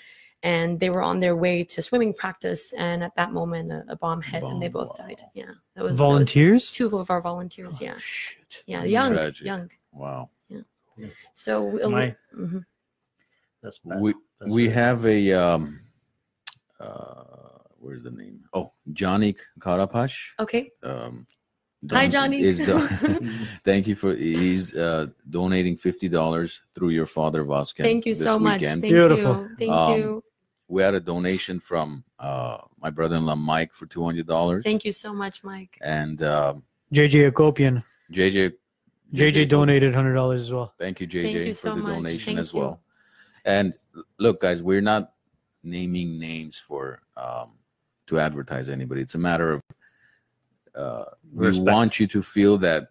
and 0.43 0.79
they 0.79 0.89
were 0.89 1.01
on 1.03 1.19
their 1.19 1.35
way 1.35 1.63
to 1.63 1.81
swimming 1.81 2.13
practice 2.13 2.73
and 2.73 3.03
at 3.03 3.15
that 3.15 3.31
moment 3.31 3.71
a, 3.71 3.83
a 3.89 3.95
bomb 3.95 4.21
hit 4.21 4.41
and 4.43 4.61
they 4.61 4.67
both 4.67 4.89
wow. 4.97 5.05
died 5.07 5.21
yeah 5.33 5.45
that 5.75 5.83
was 5.83 5.97
that 5.97 6.03
was 6.03 6.09
Volunteers? 6.09 6.69
two 6.71 6.97
of 6.97 7.09
our 7.11 7.21
volunteers 7.21 7.77
Oh, 7.81 7.85
yeah 7.85 7.97
shit. 7.97 8.63
yeah 8.65 8.83
young 8.83 9.13
tragic. 9.13 9.45
young 9.45 9.69
Wow. 9.93 10.29
Yeah. 10.49 10.61
so 11.33 11.63
we- 11.65 11.85
My- 11.87 12.15
mhm. 12.35 12.63
That's 13.63 13.77
bad. 13.79 14.01
We 14.01 14.13
That's 14.39 14.51
we 14.51 14.67
bad. 14.67 14.75
have 14.75 15.05
a 15.05 15.33
um 15.33 15.79
uh 16.79 17.23
where's 17.79 18.03
the 18.03 18.11
name? 18.11 18.43
Oh, 18.53 18.71
Johnny 18.93 19.35
Karapash. 19.59 20.17
okay 20.39 20.71
Um 20.83 21.27
Hi, 21.91 22.07
Johnny. 22.07 22.41
is 22.43 22.57
do- 22.59 22.87
Thank 23.65 23.87
you 23.87 23.95
for 23.95 24.15
he's 24.15 24.73
uh 24.75 25.07
donating 25.29 25.77
fifty 25.77 26.07
dollars 26.09 26.61
through 26.75 26.89
your 26.89 27.05
father 27.07 27.43
Vasquez. 27.43 27.83
thank 27.85 28.05
you 28.05 28.13
this 28.13 28.23
so 28.23 28.37
much 28.39 28.61
thank 28.61 28.81
Beautiful. 28.83 29.33
you 29.41 29.49
thank 29.59 29.71
Um, 29.71 29.97
you 29.99 30.23
we 30.71 30.81
had 30.81 30.95
a 30.95 30.99
donation 30.99 31.59
from 31.59 32.03
uh, 32.19 32.57
my 32.81 32.89
brother-in-law 32.89 33.35
Mike 33.35 33.73
for 33.73 33.85
two 33.85 34.03
hundred 34.03 34.25
dollars. 34.25 34.63
thank 34.63 34.85
you 34.85 34.91
so 34.91 35.13
much 35.13 35.43
mike 35.43 35.77
And 35.81 36.21
um, 36.23 36.63
JJ 36.93 37.31
Akopian. 37.31 37.83
JJ, 38.11 38.53
JJ 39.13 39.47
donated 39.49 39.93
hundred 39.93 40.13
dollars 40.15 40.41
as 40.43 40.51
well. 40.51 40.73
Thank 40.79 40.99
you, 41.01 41.07
JJ, 41.07 41.23
Thank 41.23 41.45
you 41.47 41.53
for 41.53 41.69
the 41.69 41.75
much. 41.75 41.93
donation 41.95 42.25
Thank 42.25 42.39
as 42.39 42.53
you. 42.53 42.59
well. 42.59 42.81
And 43.45 43.73
look, 44.19 44.41
guys, 44.41 44.61
we're 44.61 44.81
not 44.93 45.13
naming 45.63 46.19
names 46.19 46.57
for 46.57 47.01
um, 47.17 47.53
to 48.07 48.19
advertise 48.19 48.67
anybody. 48.69 49.01
It's 49.01 49.15
a 49.15 49.17
matter 49.29 49.53
of 49.53 49.61
uh, 50.75 51.05
we 51.33 51.47
Respect. 51.47 51.69
want 51.69 51.99
you 51.99 52.07
to 52.07 52.21
feel 52.21 52.57
that 52.59 52.89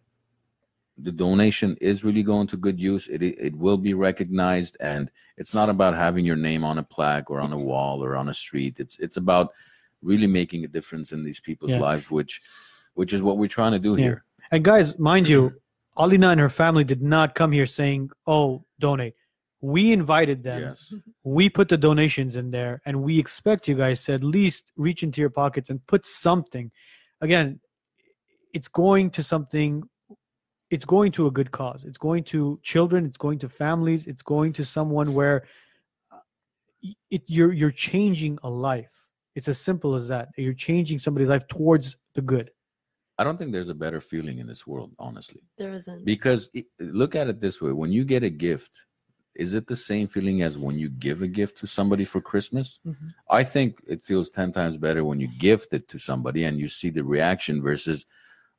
the 1.02 1.12
donation 1.12 1.76
is 1.80 2.04
really 2.04 2.22
going 2.22 2.46
to 2.48 2.56
good 2.56 2.78
use. 2.80 3.08
It 3.08 3.22
it 3.22 3.54
will 3.56 3.78
be 3.78 3.94
recognized, 3.94 4.76
and 4.80 5.10
it's 5.36 5.54
not 5.54 5.68
about 5.68 5.94
having 5.94 6.24
your 6.24 6.36
name 6.36 6.64
on 6.64 6.78
a 6.78 6.82
plaque 6.82 7.30
or 7.30 7.40
on 7.40 7.52
a 7.52 7.58
wall 7.58 8.02
or 8.04 8.16
on 8.16 8.28
a 8.28 8.34
street. 8.34 8.78
It's 8.78 8.98
it's 8.98 9.16
about 9.16 9.52
really 10.02 10.26
making 10.26 10.64
a 10.64 10.68
difference 10.68 11.12
in 11.12 11.24
these 11.24 11.40
people's 11.40 11.72
Yeah. 11.72 11.80
lives, 11.80 12.10
which 12.10 12.42
which 12.94 13.12
is 13.12 13.22
what 13.22 13.38
we're 13.38 13.48
trying 13.48 13.72
to 13.72 13.78
do 13.78 13.92
Yeah. 13.92 14.04
here. 14.04 14.24
And 14.50 14.64
guys, 14.64 14.98
mind 14.98 15.28
you, 15.28 15.54
Alina 15.96 16.28
and 16.30 16.40
her 16.40 16.48
family 16.48 16.84
did 16.84 17.02
not 17.02 17.34
come 17.34 17.52
here 17.52 17.66
saying, 17.66 18.10
"Oh, 18.26 18.64
donate." 18.78 19.14
We 19.62 19.92
invited 19.92 20.42
them. 20.42 20.60
Yes. 20.62 20.94
We 21.22 21.50
put 21.50 21.68
the 21.68 21.76
donations 21.76 22.36
in 22.36 22.50
there, 22.50 22.80
and 22.86 23.02
we 23.02 23.18
expect 23.18 23.68
you 23.68 23.74
guys 23.74 24.02
to 24.04 24.14
at 24.14 24.24
least 24.24 24.72
reach 24.76 25.02
into 25.02 25.20
your 25.20 25.30
pockets 25.30 25.68
and 25.70 25.86
put 25.86 26.06
something. 26.06 26.70
Again, 27.20 27.60
it's 28.54 28.68
going 28.68 29.10
to 29.10 29.22
something. 29.22 29.82
It's 30.70 30.84
going 30.84 31.12
to 31.12 31.26
a 31.26 31.30
good 31.30 31.50
cause. 31.50 31.84
It's 31.84 31.98
going 31.98 32.24
to 32.24 32.58
children. 32.62 33.04
It's 33.04 33.18
going 33.18 33.38
to 33.40 33.48
families. 33.48 34.06
It's 34.06 34.22
going 34.22 34.52
to 34.54 34.64
someone 34.64 35.14
where 35.14 35.44
uh, 36.12 36.18
it, 37.10 37.22
you're 37.26 37.52
you're 37.52 37.72
changing 37.72 38.38
a 38.44 38.50
life. 38.50 39.08
It's 39.34 39.48
as 39.48 39.58
simple 39.58 39.94
as 39.94 40.08
that. 40.08 40.28
You're 40.36 40.54
changing 40.54 40.98
somebody's 41.00 41.28
life 41.28 41.46
towards 41.48 41.96
the 42.14 42.22
good. 42.22 42.50
I 43.18 43.24
don't 43.24 43.36
think 43.36 43.52
there's 43.52 43.68
a 43.68 43.74
better 43.74 44.00
feeling 44.00 44.38
in 44.38 44.46
this 44.46 44.66
world, 44.66 44.92
honestly. 44.98 45.42
There 45.58 45.72
isn't. 45.74 46.04
Because 46.04 46.48
it, 46.54 46.66
look 46.78 47.14
at 47.14 47.28
it 47.28 47.40
this 47.40 47.60
way: 47.60 47.72
when 47.72 47.92
you 47.92 48.04
get 48.04 48.22
a 48.22 48.30
gift, 48.30 48.80
is 49.34 49.54
it 49.54 49.66
the 49.66 49.76
same 49.76 50.06
feeling 50.06 50.42
as 50.42 50.56
when 50.56 50.78
you 50.78 50.88
give 50.88 51.22
a 51.22 51.28
gift 51.28 51.58
to 51.58 51.66
somebody 51.66 52.04
for 52.04 52.20
Christmas? 52.20 52.78
Mhm. 52.86 53.12
I 53.28 53.42
think 53.44 53.82
it 53.88 54.04
feels 54.04 54.30
ten 54.30 54.52
times 54.52 54.76
better 54.76 55.04
when 55.04 55.18
you 55.20 55.28
gift 55.38 55.74
it 55.74 55.88
to 55.88 55.98
somebody 55.98 56.44
and 56.44 56.58
you 56.58 56.68
see 56.68 56.90
the 56.90 57.04
reaction 57.04 57.60
versus, 57.60 58.06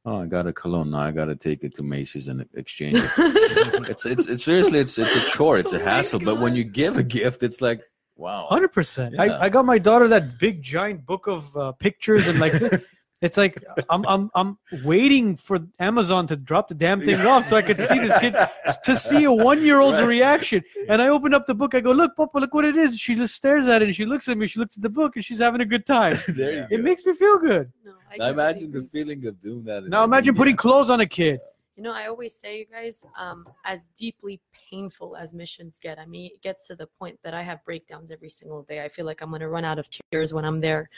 oh, 0.05 0.21
I 0.21 0.25
got 0.25 0.47
a 0.47 0.53
cologne, 0.53 0.91
now 0.91 0.99
I 0.99 1.11
got 1.11 1.25
to 1.25 1.35
take 1.35 1.63
it 1.63 1.75
to 1.75 1.83
Macy's 1.83 2.27
and 2.27 2.45
exchange 2.55 2.97
it. 2.97 3.09
it's, 3.89 4.05
it's 4.05 4.25
it's 4.27 4.43
seriously, 4.43 4.79
it's 4.79 4.97
it's 4.97 5.15
a 5.15 5.29
chore, 5.29 5.57
it's 5.57 5.73
a 5.73 5.79
Oh 5.79 5.83
hassle. 5.83 6.19
But 6.19 6.39
when 6.39 6.55
you 6.55 6.63
give 6.63 6.97
a 6.97 7.03
gift, 7.03 7.43
it's 7.43 7.61
like, 7.61 7.81
wow, 8.15 8.47
Hundred 8.49 8.73
percent. 8.73 9.15
Yeah. 9.15 9.23
I, 9.23 9.45
I 9.45 9.49
got 9.49 9.65
my 9.65 9.77
daughter 9.77 10.07
that 10.09 10.39
big 10.39 10.61
giant 10.61 11.05
book 11.05 11.27
of 11.27 11.55
uh, 11.55 11.71
pictures 11.73 12.27
and 12.27 12.39
like 12.39 12.53
it's 13.21 13.37
like 13.37 13.63
I'm 13.89 14.03
I'm 14.07 14.29
I'm 14.35 14.57
waiting 14.83 15.37
for 15.37 15.59
Amazon 15.79 16.25
to 16.27 16.35
drop 16.35 16.67
the 16.67 16.73
damn 16.75 16.99
thing 17.01 17.19
off 17.21 17.47
so 17.47 17.55
I 17.55 17.61
could 17.61 17.79
see 17.79 17.99
this 17.99 18.17
kid 18.19 18.35
to 18.83 18.95
see 18.95 19.23
a 19.25 19.31
one 19.31 19.61
year 19.63 19.79
old's 19.79 19.99
Right. 20.01 20.07
reaction. 20.07 20.63
And 20.89 21.01
I 21.01 21.07
open 21.09 21.33
up 21.33 21.45
the 21.45 21.53
book. 21.53 21.75
I 21.75 21.79
go, 21.81 21.91
look, 21.91 22.15
Papa, 22.15 22.39
look 22.39 22.53
what 22.53 22.65
it 22.65 22.75
is. 22.75 22.97
She 22.97 23.13
just 23.15 23.35
stares 23.35 23.67
at 23.67 23.81
it 23.81 23.85
and 23.85 23.95
she 23.95 24.05
looks 24.05 24.27
at 24.27 24.37
me. 24.37 24.47
She 24.47 24.59
looks 24.59 24.75
at 24.75 24.81
the 24.81 24.89
book 24.89 25.15
and 25.15 25.23
she's 25.23 25.39
having 25.39 25.61
a 25.61 25.65
good 25.65 25.85
time. 25.85 26.13
there 26.29 26.53
you 26.53 26.65
It 26.71 26.77
go. 26.77 26.83
makes 26.83 27.05
me 27.05 27.13
feel 27.13 27.37
good. 27.37 27.71
no, 27.85 27.93
I 28.11 28.17
Now 28.17 28.29
imagine 28.29 28.71
the 28.71 28.83
feeling 28.83 29.25
of 29.27 29.39
doing 29.41 29.63
that. 29.65 29.87
Now 29.87 30.03
imagine 30.03 30.33
putting 30.35 30.53
India. 30.53 30.61
clothes 30.61 30.89
on 30.89 30.99
a 31.01 31.05
kid. 31.05 31.39
You 31.77 31.83
know, 31.83 31.93
I 31.93 32.07
always 32.07 32.35
say, 32.35 32.59
you 32.59 32.65
guys, 32.65 33.05
um, 33.17 33.47
as 33.63 33.87
deeply 33.97 34.41
painful 34.69 35.15
as 35.15 35.33
missions 35.33 35.79
get, 35.81 35.97
I 35.99 36.05
mean, 36.05 36.25
it 36.33 36.41
gets 36.41 36.67
to 36.67 36.75
the 36.75 36.85
point 36.85 37.17
that 37.23 37.33
I 37.33 37.41
have 37.43 37.63
breakdowns 37.63 38.11
every 38.11 38.29
single 38.29 38.63
day. 38.63 38.83
I 38.83 38.89
feel 38.89 39.05
like 39.05 39.21
I'm 39.21 39.29
going 39.29 39.39
to 39.39 39.47
run 39.47 39.63
out 39.63 39.79
of 39.79 39.87
tears 39.89 40.33
when 40.33 40.43
I'm 40.43 40.59
there. 40.59 40.89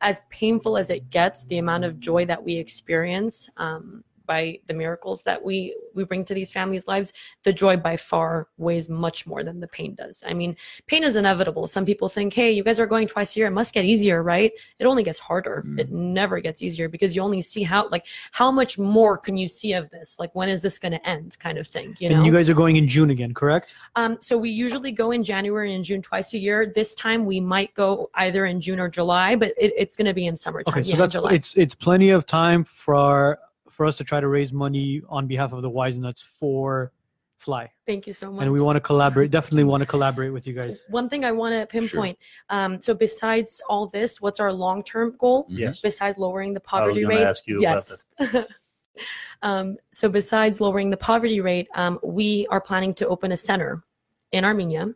As 0.00 0.22
painful 0.30 0.76
as 0.76 0.88
it 0.88 1.10
gets, 1.10 1.44
the 1.44 1.58
amount 1.58 1.84
of 1.84 1.98
joy 1.98 2.26
that 2.26 2.42
we 2.42 2.56
experience 2.56 3.50
um, 3.56 4.04
by 4.30 4.60
the 4.68 4.74
miracles 4.74 5.24
that 5.24 5.44
we 5.44 5.74
we 5.92 6.04
bring 6.04 6.24
to 6.24 6.34
these 6.34 6.52
families' 6.52 6.86
lives, 6.86 7.12
the 7.42 7.52
joy 7.52 7.76
by 7.76 7.96
far 7.96 8.46
weighs 8.58 8.88
much 8.88 9.26
more 9.26 9.42
than 9.42 9.58
the 9.58 9.66
pain 9.66 9.96
does. 9.96 10.22
I 10.24 10.34
mean, 10.34 10.56
pain 10.86 11.02
is 11.02 11.16
inevitable. 11.16 11.66
Some 11.66 11.84
people 11.84 12.08
think, 12.08 12.32
hey, 12.32 12.52
you 12.52 12.62
guys 12.62 12.78
are 12.78 12.86
going 12.86 13.08
twice 13.08 13.34
a 13.34 13.40
year, 13.40 13.48
it 13.48 13.56
must 13.62 13.74
get 13.74 13.84
easier, 13.84 14.22
right? 14.22 14.52
It 14.78 14.86
only 14.86 15.02
gets 15.02 15.18
harder. 15.18 15.64
It 15.78 15.90
never 15.90 16.38
gets 16.38 16.62
easier 16.62 16.88
because 16.88 17.16
you 17.16 17.22
only 17.22 17.42
see 17.42 17.64
how 17.64 17.88
like 17.88 18.06
how 18.30 18.52
much 18.52 18.78
more 18.78 19.18
can 19.18 19.36
you 19.36 19.48
see 19.48 19.72
of 19.72 19.90
this? 19.90 20.16
Like 20.20 20.32
when 20.32 20.48
is 20.48 20.60
this 20.60 20.78
going 20.78 20.92
to 20.92 21.08
end? 21.08 21.36
Kind 21.40 21.58
of 21.58 21.66
thing. 21.66 21.96
You 21.98 22.10
know. 22.10 22.16
And 22.18 22.26
you 22.26 22.32
guys 22.32 22.48
are 22.48 22.54
going 22.54 22.76
in 22.76 22.86
June 22.86 23.10
again, 23.10 23.34
correct? 23.34 23.74
Um, 23.96 24.16
so 24.20 24.38
we 24.38 24.50
usually 24.50 24.92
go 24.92 25.10
in 25.10 25.24
January 25.24 25.74
and 25.74 25.82
June 25.82 26.02
twice 26.02 26.32
a 26.34 26.38
year. 26.38 26.72
This 26.72 26.94
time 26.94 27.24
we 27.24 27.40
might 27.40 27.74
go 27.74 28.10
either 28.14 28.46
in 28.46 28.60
June 28.60 28.78
or 28.78 28.88
July, 28.88 29.34
but 29.34 29.54
it, 29.58 29.72
it's 29.76 29.96
going 29.96 30.06
to 30.06 30.14
be 30.14 30.26
in 30.26 30.36
summertime. 30.36 30.72
Okay, 30.72 30.84
so 30.84 30.90
yeah, 30.90 30.96
that's 30.96 31.14
July. 31.14 31.32
it's 31.32 31.52
it's 31.56 31.74
plenty 31.74 32.10
of 32.10 32.26
time 32.26 32.62
for 32.62 33.40
for 33.80 33.86
us 33.86 33.96
to 33.96 34.04
try 34.04 34.20
to 34.20 34.28
raise 34.28 34.52
money 34.52 35.00
on 35.08 35.26
behalf 35.26 35.54
of 35.54 35.62
the 35.62 35.70
Wise 35.70 35.96
Nuts 35.96 36.20
for 36.20 36.92
Fly, 37.38 37.72
Thank 37.86 38.06
you 38.06 38.12
so 38.12 38.30
much. 38.30 38.42
and 38.42 38.52
we 38.52 38.60
want 38.60 38.76
to 38.76 38.80
collaborate. 38.80 39.30
Definitely 39.30 39.64
want 39.64 39.80
to 39.80 39.86
collaborate 39.86 40.34
with 40.34 40.46
you 40.46 40.52
guys. 40.52 40.84
One 40.90 41.08
thing 41.08 41.24
I 41.24 41.32
want 41.32 41.54
to 41.54 41.64
pinpoint. 41.64 42.18
Um, 42.50 42.82
so 42.82 42.92
besides 42.92 43.62
all 43.70 43.86
this, 43.86 44.20
what's 44.20 44.38
our 44.38 44.52
long-term 44.52 45.16
goal? 45.18 45.44
Mhm. 45.44 45.58
Yes. 45.64 45.80
Besides 45.80 46.18
lowering 46.18 46.52
the 46.52 46.60
I 46.60 46.76
was 46.76 46.82
poverty 46.82 47.06
rate, 47.06 47.22
ask 47.22 47.46
you 47.46 47.60
about 47.60 47.82
yes. 48.18 48.44
um, 49.42 49.78
so 49.92 50.10
besides 50.10 50.60
lowering 50.60 50.90
the 50.90 50.98
poverty 50.98 51.40
rate, 51.40 51.68
um, 51.74 51.98
we 52.02 52.46
are 52.50 52.60
planning 52.60 52.92
to 53.00 53.08
open 53.08 53.32
a 53.32 53.36
center 53.38 53.82
in 54.30 54.44
Armenia. 54.44 54.92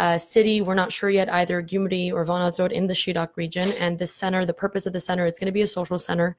Uh, 0.00 0.18
city, 0.18 0.60
we're 0.60 0.74
not 0.74 0.90
sure 0.92 1.10
yet 1.10 1.32
either 1.32 1.62
Gyumri 1.62 2.12
or 2.12 2.24
Vanadzor 2.24 2.72
in 2.72 2.88
the 2.88 2.94
Shirak 2.94 3.36
region. 3.36 3.68
And 3.78 3.96
this 3.96 4.12
center, 4.12 4.44
the 4.44 4.52
purpose 4.52 4.86
of 4.86 4.92
the 4.92 5.00
center, 5.00 5.24
it's 5.26 5.38
going 5.38 5.46
to 5.46 5.52
be 5.52 5.62
a 5.62 5.68
social 5.68 6.00
center 6.00 6.36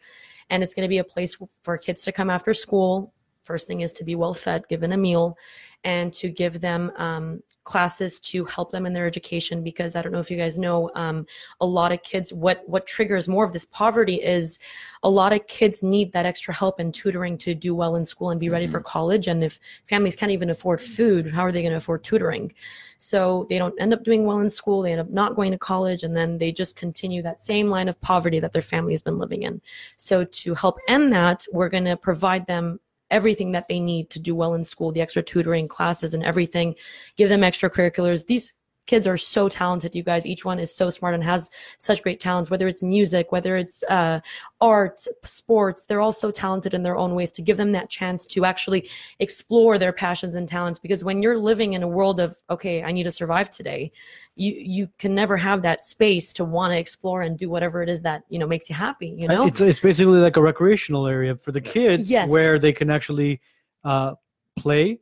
and 0.49 0.63
it's 0.63 0.73
going 0.73 0.83
to 0.83 0.89
be 0.89 0.97
a 0.97 1.03
place 1.03 1.37
for 1.61 1.77
kids 1.77 2.01
to 2.03 2.11
come 2.11 2.29
after 2.29 2.53
school. 2.53 3.13
First 3.49 3.65
thing 3.65 3.81
is 3.81 3.91
to 3.93 4.03
be 4.03 4.13
well 4.13 4.35
fed, 4.35 4.67
given 4.67 4.91
a 4.91 4.97
meal, 4.97 5.35
and 5.83 6.13
to 6.13 6.29
give 6.29 6.61
them 6.61 6.91
um, 6.97 7.41
classes 7.63 8.19
to 8.19 8.45
help 8.45 8.69
them 8.71 8.85
in 8.85 8.93
their 8.93 9.07
education. 9.07 9.63
Because 9.63 9.95
I 9.95 10.03
don't 10.03 10.11
know 10.11 10.19
if 10.19 10.29
you 10.29 10.37
guys 10.37 10.59
know, 10.59 10.91
um, 10.93 11.25
a 11.59 11.65
lot 11.65 11.91
of 11.91 12.03
kids, 12.03 12.31
what 12.31 12.61
what 12.69 12.85
triggers 12.85 13.27
more 13.27 13.43
of 13.43 13.51
this 13.51 13.65
poverty 13.65 14.21
is 14.21 14.59
a 15.01 15.09
lot 15.09 15.33
of 15.33 15.47
kids 15.47 15.81
need 15.81 16.13
that 16.13 16.27
extra 16.27 16.53
help 16.53 16.79
and 16.79 16.93
tutoring 16.93 17.39
to 17.39 17.55
do 17.55 17.73
well 17.73 17.95
in 17.95 18.05
school 18.05 18.29
and 18.29 18.39
be 18.39 18.49
ready 18.49 18.67
for 18.67 18.81
college. 18.81 19.25
And 19.25 19.43
if 19.43 19.59
families 19.85 20.15
can't 20.15 20.31
even 20.31 20.51
afford 20.51 20.79
food, 20.79 21.33
how 21.33 21.43
are 21.43 21.51
they 21.51 21.63
going 21.63 21.71
to 21.71 21.77
afford 21.77 22.03
tutoring? 22.03 22.53
So 22.99 23.47
they 23.49 23.57
don't 23.57 23.81
end 23.81 23.95
up 23.95 24.03
doing 24.03 24.27
well 24.27 24.41
in 24.41 24.51
school. 24.51 24.83
They 24.83 24.91
end 24.91 25.01
up 25.01 25.09
not 25.09 25.35
going 25.35 25.51
to 25.53 25.57
college, 25.57 26.03
and 26.03 26.15
then 26.15 26.37
they 26.37 26.51
just 26.51 26.75
continue 26.75 27.23
that 27.23 27.43
same 27.43 27.67
line 27.67 27.89
of 27.89 27.99
poverty 28.01 28.39
that 28.41 28.53
their 28.53 28.61
family 28.61 28.93
has 28.93 29.01
been 29.01 29.17
living 29.17 29.41
in. 29.41 29.59
So 29.97 30.23
to 30.23 30.53
help 30.53 30.77
end 30.87 31.11
that, 31.13 31.47
we're 31.51 31.69
going 31.69 31.85
to 31.85 31.97
provide 31.97 32.45
them 32.45 32.79
everything 33.11 33.51
that 33.51 33.67
they 33.67 33.79
need 33.79 34.09
to 34.11 34.19
do 34.19 34.35
well 34.35 34.53
in 34.53 34.63
school, 34.63 34.91
the 34.91 35.01
extra 35.01 35.23
tutoring 35.23 35.67
classes 35.67 36.13
and 36.13 36.23
everything, 36.23 36.75
give 37.17 37.29
them 37.29 37.41
extracurriculars. 37.41 38.25
These 38.25 38.53
kids 38.89 39.05
are 39.05 39.17
so 39.17 39.47
talented, 39.47 39.93
you 39.93 40.01
guys. 40.01 40.25
Each 40.25 40.43
one 40.43 40.57
is 40.57 40.73
so 40.75 40.89
smart 40.89 41.13
and 41.13 41.23
has 41.23 41.51
such 41.77 42.01
great 42.01 42.19
talents, 42.19 42.49
whether 42.49 42.67
it's 42.67 42.81
music, 42.81 43.31
whether 43.31 43.55
it's 43.55 43.83
uh, 43.83 44.19
art, 44.61 45.05
sports. 45.23 45.85
They're 45.85 46.01
all 46.01 46.11
so 46.11 46.31
talented 46.31 46.73
in 46.73 46.81
their 46.81 46.97
own 46.97 47.13
ways 47.13 47.29
to 47.33 47.43
give 47.43 47.57
them 47.57 47.71
that 47.73 47.91
chance 47.91 48.25
to 48.25 48.45
actually 48.45 48.89
explore 49.19 49.77
their 49.77 49.93
passions 49.93 50.33
and 50.33 50.47
talents. 50.47 50.79
Because 50.79 51.03
when 51.03 51.21
you're 51.21 51.37
living 51.37 51.73
in 51.73 51.83
a 51.83 51.87
world 51.87 52.19
of, 52.19 52.35
okay, 52.49 52.81
I 52.81 52.91
need 52.91 53.03
to 53.03 53.11
survive 53.11 53.51
today, 53.51 53.91
you, 54.35 54.53
you 54.57 54.89
can 54.97 55.13
never 55.13 55.37
have 55.37 55.61
that 55.61 55.83
space 55.83 56.33
to 56.33 56.43
want 56.43 56.73
to 56.73 56.79
explore 56.79 57.21
and 57.21 57.37
do 57.37 57.47
whatever 57.47 57.83
it 57.83 57.89
is 57.89 58.01
that, 58.01 58.23
you 58.29 58.39
know, 58.39 58.47
makes 58.47 58.71
you 58.71 58.75
happy, 58.75 59.15
you 59.19 59.27
know? 59.27 59.45
It's 59.45 59.61
it's 59.61 59.79
basically 59.79 60.17
like 60.17 60.37
a 60.37 60.41
recreational 60.41 61.05
area 61.05 61.35
for 61.35 61.51
the 61.51 61.61
kids, 61.61 62.09
Yes. 62.09 62.27
where 62.27 62.57
they 62.57 62.73
can 62.73 62.89
actually 62.89 63.39
uh, 63.83 64.15
play, 64.57 64.99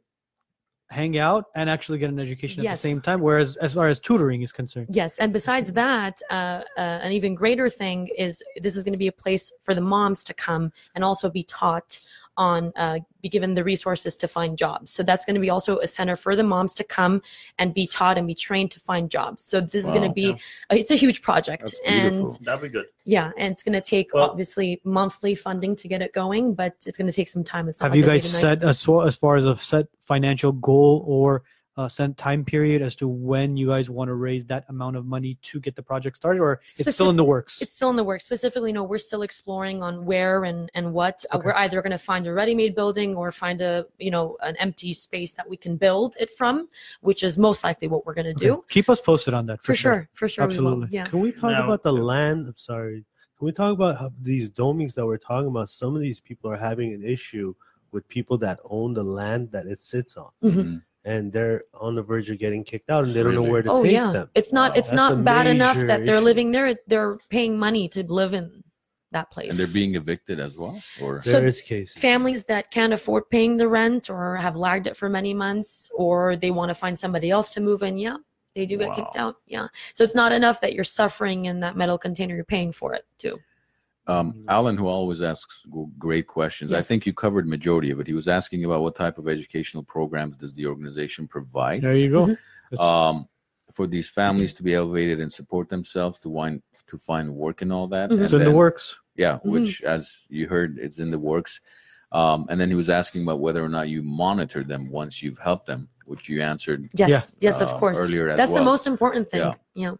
hang 0.89 1.17
out, 1.17 1.45
and 1.55 1.69
actually 1.69 1.97
get 1.97 2.09
an 2.09 2.19
education 2.19 2.65
at 2.65 2.71
the 2.71 2.77
same 2.77 3.01
time. 3.01 3.21
Whereas 3.21 3.57
as 3.57 3.73
far 3.73 3.87
as 3.87 3.99
tutoring 3.99 4.41
is 4.41 4.51
concerned, 4.51 4.87
Yes, 4.89 5.19
and 5.19 5.33
besides 5.33 5.71
that, 5.73 6.21
uh, 6.29 6.63
uh, 6.77 6.79
an 6.79 7.11
even 7.11 7.35
greater 7.35 7.69
thing 7.69 8.09
is 8.17 8.41
this 8.61 8.75
is 8.75 8.83
going 8.83 8.93
to 8.93 8.99
be 8.99 9.07
a 9.07 9.11
place 9.11 9.51
for 9.61 9.75
the 9.75 9.81
moms 9.81 10.23
to 10.25 10.33
come 10.33 10.71
and 10.95 11.03
also 11.03 11.29
be 11.29 11.43
taught 11.43 11.99
on, 12.37 12.71
uh, 12.75 12.99
be 13.21 13.29
given 13.29 13.53
the 13.53 13.63
resources 13.63 14.15
to 14.17 14.27
find 14.27 14.57
jobs. 14.57 14.91
So 14.91 15.03
that's 15.03 15.25
going 15.25 15.35
to 15.35 15.41
be 15.41 15.49
also 15.49 15.79
a 15.79 15.87
center 15.87 16.15
for 16.15 16.35
the 16.35 16.43
moms 16.43 16.73
to 16.75 16.83
come 16.83 17.21
and 17.57 17.73
be 17.73 17.87
taught 17.87 18.17
and 18.17 18.27
be 18.27 18.35
trained 18.35 18.71
to 18.71 18.79
find 18.79 19.09
jobs. 19.09 19.43
So 19.43 19.59
this 19.59 19.83
is 19.85 19.91
going 19.91 20.03
to 20.03 20.11
be, 20.11 20.33
uh, 20.33 20.75
it's 20.75 20.91
a 20.91 20.95
huge 20.95 21.21
project, 21.21 21.63
That's 21.63 21.79
and. 21.85 22.29
That'd 22.41 22.61
be 22.61 22.69
good. 22.69 22.85
yeah, 23.05 23.31
and 23.37 23.51
it's 23.51 23.63
going 23.63 23.73
to 23.73 23.81
take 23.81 24.13
Well- 24.13 24.29
obviously 24.29 24.79
monthly 24.83 25.35
funding 25.35 25.75
to 25.77 25.87
get 25.87 26.01
it 26.01 26.13
going, 26.13 26.53
but 26.53 26.75
it's 26.85 26.97
going 26.97 27.07
to 27.07 27.13
take 27.13 27.27
some 27.27 27.43
time. 27.43 27.67
It's 27.67 27.81
not 27.81 27.87
have 27.91 27.95
you 27.95 28.05
guys 28.05 28.29
set 28.29 28.63
as 28.63 28.83
far, 28.83 29.05
as 29.05 29.15
far 29.15 29.35
as 29.35 29.45
a 29.45 29.55
set 29.55 29.87
financial 30.01 30.51
goal 30.51 31.03
or 31.07 31.43
uh, 31.77 31.87
set 31.87 32.17
time 32.17 32.43
period 32.43 32.81
as 32.81 32.95
to 32.95 33.07
when 33.07 33.55
you 33.55 33.67
guys 33.67 33.89
want 33.89 34.07
to 34.09 34.15
raise 34.15 34.45
that 34.45 34.65
amount 34.69 34.95
of 34.95 35.05
money 35.05 35.37
to 35.43 35.59
get 35.59 35.75
the 35.75 35.83
project 35.83 36.17
started, 36.17 36.39
or 36.41 36.59
it's 36.79 36.93
still 36.93 37.09
in 37.09 37.15
the 37.15 37.23
works? 37.23 37.61
It's 37.61 37.73
still 37.73 37.89
in 37.89 37.95
the 37.95 38.03
works. 38.03 38.25
Specifically, 38.25 38.71
no, 38.73 38.83
we're 38.83 38.97
still 38.97 39.21
exploring 39.21 39.83
on 39.83 40.05
where 40.05 40.43
and 40.43 40.69
and 40.73 40.93
what. 40.93 41.23
Uh, 41.31 41.39
we're 41.43 41.53
either 41.53 41.81
going 41.81 41.91
to 41.91 41.97
find 41.97 42.25
a 42.27 42.33
ready-made 42.33 42.73
building 42.75 43.15
or 43.15 43.31
find 43.31 43.61
a 43.61 43.85
you 43.99 44.11
know 44.11 44.37
an 44.41 44.55
empty 44.57 44.93
space 44.93 45.33
that 45.33 45.47
we 45.47 45.55
can 45.57 45.77
build 45.77 46.15
it 46.19 46.31
from, 46.31 46.67
which 47.01 47.23
is 47.23 47.37
most 47.37 47.63
likely 47.63 47.87
what 47.87 48.05
we're 48.05 48.15
going 48.15 48.25
to 48.25 48.33
do. 48.33 48.53
Okay. 48.53 48.61
Keep 48.69 48.89
us 48.89 48.99
posted 48.99 49.33
on 49.33 49.45
that 49.47 49.63
For 49.63 49.75
sure, 49.75 50.09
for 50.13 50.27
sure, 50.27 50.45
we. 50.47 50.51
Absolutely. 50.53 50.87
Yeah. 50.91 51.05
Can 51.05 51.19
we 51.19 51.31
talk 51.31 51.51
Now- 51.51 51.65
about 51.65 51.83
the 51.83 51.93
land? 51.93 52.47
I'm 52.47 52.57
sorry. 52.57 53.05
Can 53.37 53.45
we 53.45 53.51
talk 53.51 53.71
about 53.73 53.99
how 53.99 54.11
these 54.19 54.49
domings 54.49 54.95
that 54.95 55.05
we're 55.05 55.17
talking 55.19 55.47
about? 55.49 55.69
Some 55.69 55.95
of 55.95 56.01
these 56.01 56.19
people 56.19 56.49
are 56.49 56.57
having 56.57 56.91
an 56.93 57.03
issue 57.03 57.53
with 57.91 58.07
people 58.09 58.35
that 58.39 58.59
own 58.69 58.95
the 58.95 59.03
land 59.03 59.51
that 59.51 59.67
it 59.67 59.79
sits 59.79 60.17
on, 60.17 60.29
Mhm. 60.43 60.81
And 61.07 61.31
they're 61.31 61.63
on 61.79 61.95
the 61.95 62.01
verge 62.03 62.29
of 62.29 62.37
getting 62.37 62.63
kicked 62.63 62.89
out, 62.89 63.05
and 63.05 63.15
they 63.15 63.23
don't 63.23 63.33
know 63.33 63.41
where 63.53 63.61
to 63.61 63.71
Oh 63.71 63.83
take 63.83 63.93
yeah, 63.93 64.11
them. 64.11 64.29
it's 64.35 64.51
not 64.51 64.71
Wow. 64.71 64.77
it's 64.79 64.89
That's 64.91 64.95
not 65.15 65.23
bad 65.23 65.47
enough 65.47 65.77
that 65.77 66.05
they're 66.05 66.15
issue. 66.17 66.25
living 66.31 66.51
there. 66.51 66.75
They're 66.87 67.17
paying 67.29 67.57
money 67.57 67.87
to 67.95 68.03
live 68.03 68.33
in 68.33 68.63
that 69.11 69.31
place. 69.31 69.49
And 69.51 69.57
they're 69.57 69.73
being 69.81 69.95
evicted 69.95 70.37
as 70.47 70.57
well, 70.57 70.81
or 71.01 71.21
So 71.21 71.31
There 71.31 71.45
is 71.45 71.61
cases. 71.61 71.97
families 72.09 72.43
that 72.51 72.71
can't 72.71 72.91
afford 72.91 73.29
paying 73.29 73.55
the 73.55 73.69
rent 73.69 74.09
or 74.09 74.35
have 74.35 74.57
lagged 74.57 74.85
it 74.85 74.97
for 74.97 75.07
many 75.07 75.33
months 75.33 75.89
or 75.95 76.35
they 76.35 76.51
want 76.51 76.69
to 76.69 76.75
find 76.75 76.99
somebody 76.99 77.29
else 77.31 77.49
to 77.51 77.61
move 77.61 77.81
in 77.83 77.97
yeah 77.97 78.17
they 78.53 78.65
do 78.65 78.75
get 78.77 78.93
kicked 78.93 79.15
out 79.15 79.35
yeah 79.45 79.67
so 79.93 80.03
it's 80.03 80.15
not 80.15 80.31
enough 80.33 80.59
that 80.59 80.73
you're 80.73 80.83
suffering 81.01 81.45
in 81.45 81.59
that 81.61 81.77
metal 81.77 81.97
container 81.97 82.35
you're 82.35 82.43
paying 82.57 82.71
for 82.73 82.93
it 82.93 83.05
too 83.17 83.37
Um, 84.07 84.45
Alan, 84.47 84.77
who 84.77 84.87
always 84.87 85.21
asks 85.21 85.61
great 85.97 86.27
questions, 86.27 86.71
I 86.73 86.81
think 86.81 87.05
you 87.05 87.13
covered 87.13 87.45
majority 87.47 87.91
of 87.91 87.99
it. 87.99 88.07
He 88.07 88.13
was 88.13 88.27
asking 88.27 88.63
about 88.63 88.81
what 88.81 88.95
type 88.95 89.17
of 89.17 89.27
educational 89.27 89.83
programs 89.83 90.37
does 90.37 90.53
the 90.53 90.65
organization 90.65 91.27
provide 91.27 91.81
There 91.81 91.95
you 91.95 92.09
go. 92.09 92.35
Mhm. 92.71 92.79
Um, 92.79 93.27
for 93.73 93.85
these 93.85 94.09
families 94.09 94.53
to 94.55 94.63
be 94.63 94.73
elevated 94.73 95.19
and 95.19 95.31
support 95.31 95.69
themselves 95.69 96.19
to 96.19 96.29
wind 96.29 96.63
to 96.87 96.97
find 96.97 97.35
work 97.35 97.61
and 97.61 97.71
all 97.71 97.87
that. 97.87 98.11
And 98.11 98.21
it's 98.21 98.33
in 98.33 98.39
the 98.43 98.51
works. 98.51 98.97
Yeah, 99.15 99.39
Mhm. 99.39 99.51
which, 99.51 99.83
as 99.83 100.09
you 100.29 100.47
heard, 100.47 100.77
it's 100.79 100.99
in 100.99 101.11
the 101.11 101.19
works. 101.19 101.59
Um, 102.13 102.45
and 102.49 102.59
then 102.61 102.69
he 102.69 102.75
was 102.75 102.89
asking 102.89 103.23
about 103.23 103.39
whether 103.41 103.61
or 103.63 103.67
not 103.69 103.89
you 103.89 104.01
monitor 104.01 104.63
them 104.63 104.89
once 104.89 105.21
you've 105.21 105.37
helped 105.37 105.67
them, 105.67 105.89
which 106.05 106.29
you 106.29 106.41
answered. 106.41 106.89
yes 106.95 107.35
yes 107.41 107.59
of 107.59 107.69
uh, 107.73 107.77
course 107.77 107.99
earlier 107.99 108.29
as 108.29 108.37
that's 108.37 108.53
the 108.53 108.63
most 108.63 108.87
important 108.87 109.29
thing 109.29 109.41
Yeah. 109.41 109.53
yeah, 109.75 109.95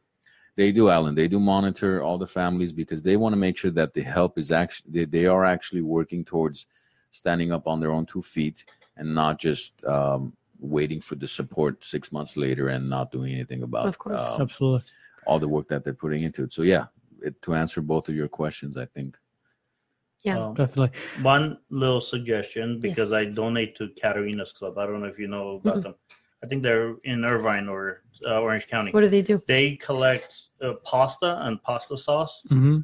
They 0.58 0.72
do, 0.72 0.90
Alan. 0.90 1.14
They 1.14 1.28
do 1.28 1.40
monitor 1.40 2.02
all 2.02 2.18
the 2.18 2.26
families 2.28 2.74
because 2.74 3.04
they 3.04 3.16
want 3.16 3.32
to 3.34 3.38
make 3.38 3.58
sure 3.58 3.70
that 3.72 3.94
the 3.94 4.02
help 4.02 4.40
is 4.40 4.52
actually 4.52 4.90
they, 4.92 5.06
they 5.06 5.26
are 5.28 5.46
actually 5.46 5.82
working 5.84 6.26
towards 6.26 6.66
standing 7.12 7.52
up 7.52 7.68
on 7.68 7.80
their 7.80 7.92
own 7.92 8.08
two 8.08 8.24
feet 8.24 8.66
and 8.98 9.14
not 9.14 9.38
just 9.40 9.86
um, 9.86 10.34
waiting 10.60 11.00
for 11.00 11.14
the 11.14 11.28
support 11.28 11.86
six 11.86 12.12
months 12.12 12.36
later 12.36 12.70
and 12.70 12.90
not 12.90 13.12
doing 13.12 13.34
anything 13.34 13.62
about 13.62 13.86
Of 13.86 14.00
course. 14.00 14.34
um, 14.36 14.42
Absolutely. 14.42 14.82
all 15.28 15.40
the 15.40 15.48
work 15.48 15.68
that 15.70 15.84
they're 15.84 15.94
putting 15.94 16.24
into 16.24 16.42
it. 16.44 16.52
So 16.52 16.64
yeah, 16.64 16.86
it, 17.22 17.40
to 17.44 17.54
answer 17.54 17.80
both 17.82 18.10
of 18.10 18.16
your 18.16 18.28
questions, 18.28 18.78
I 18.78 18.86
think 18.86 19.16
Yeah. 20.24 20.40
Um, 20.48 20.56
Definitely. 20.56 20.92
one 21.22 21.60
little 21.70 22.02
suggestion 22.02 22.80
because 22.80 23.12
I 23.14 23.26
donate 23.26 23.76
to 23.78 23.90
Caterina's 24.02 24.52
Club. 24.52 24.80
I 24.80 24.88
don't 24.88 25.02
know 25.02 25.08
if 25.16 25.20
you 25.20 25.28
know 25.28 25.58
about 25.62 25.78
Mhm. 25.78 25.84
them. 25.84 25.96
I 26.44 26.48
think 26.48 26.64
they're 26.64 26.96
in 27.04 27.26
Irvine 27.26 27.68
or 27.68 28.04
uh, 28.26 28.40
Orange 28.42 28.68
County. 28.68 28.92
What 28.92 29.02
do 29.02 29.10
they 29.10 29.22
do? 29.22 29.42
They 29.48 29.76
collect 29.78 30.36
uh, 30.62 30.74
pasta 30.84 31.40
and 31.46 31.62
pasta 31.64 31.98
sauce 31.98 32.44
hmm 32.50 32.80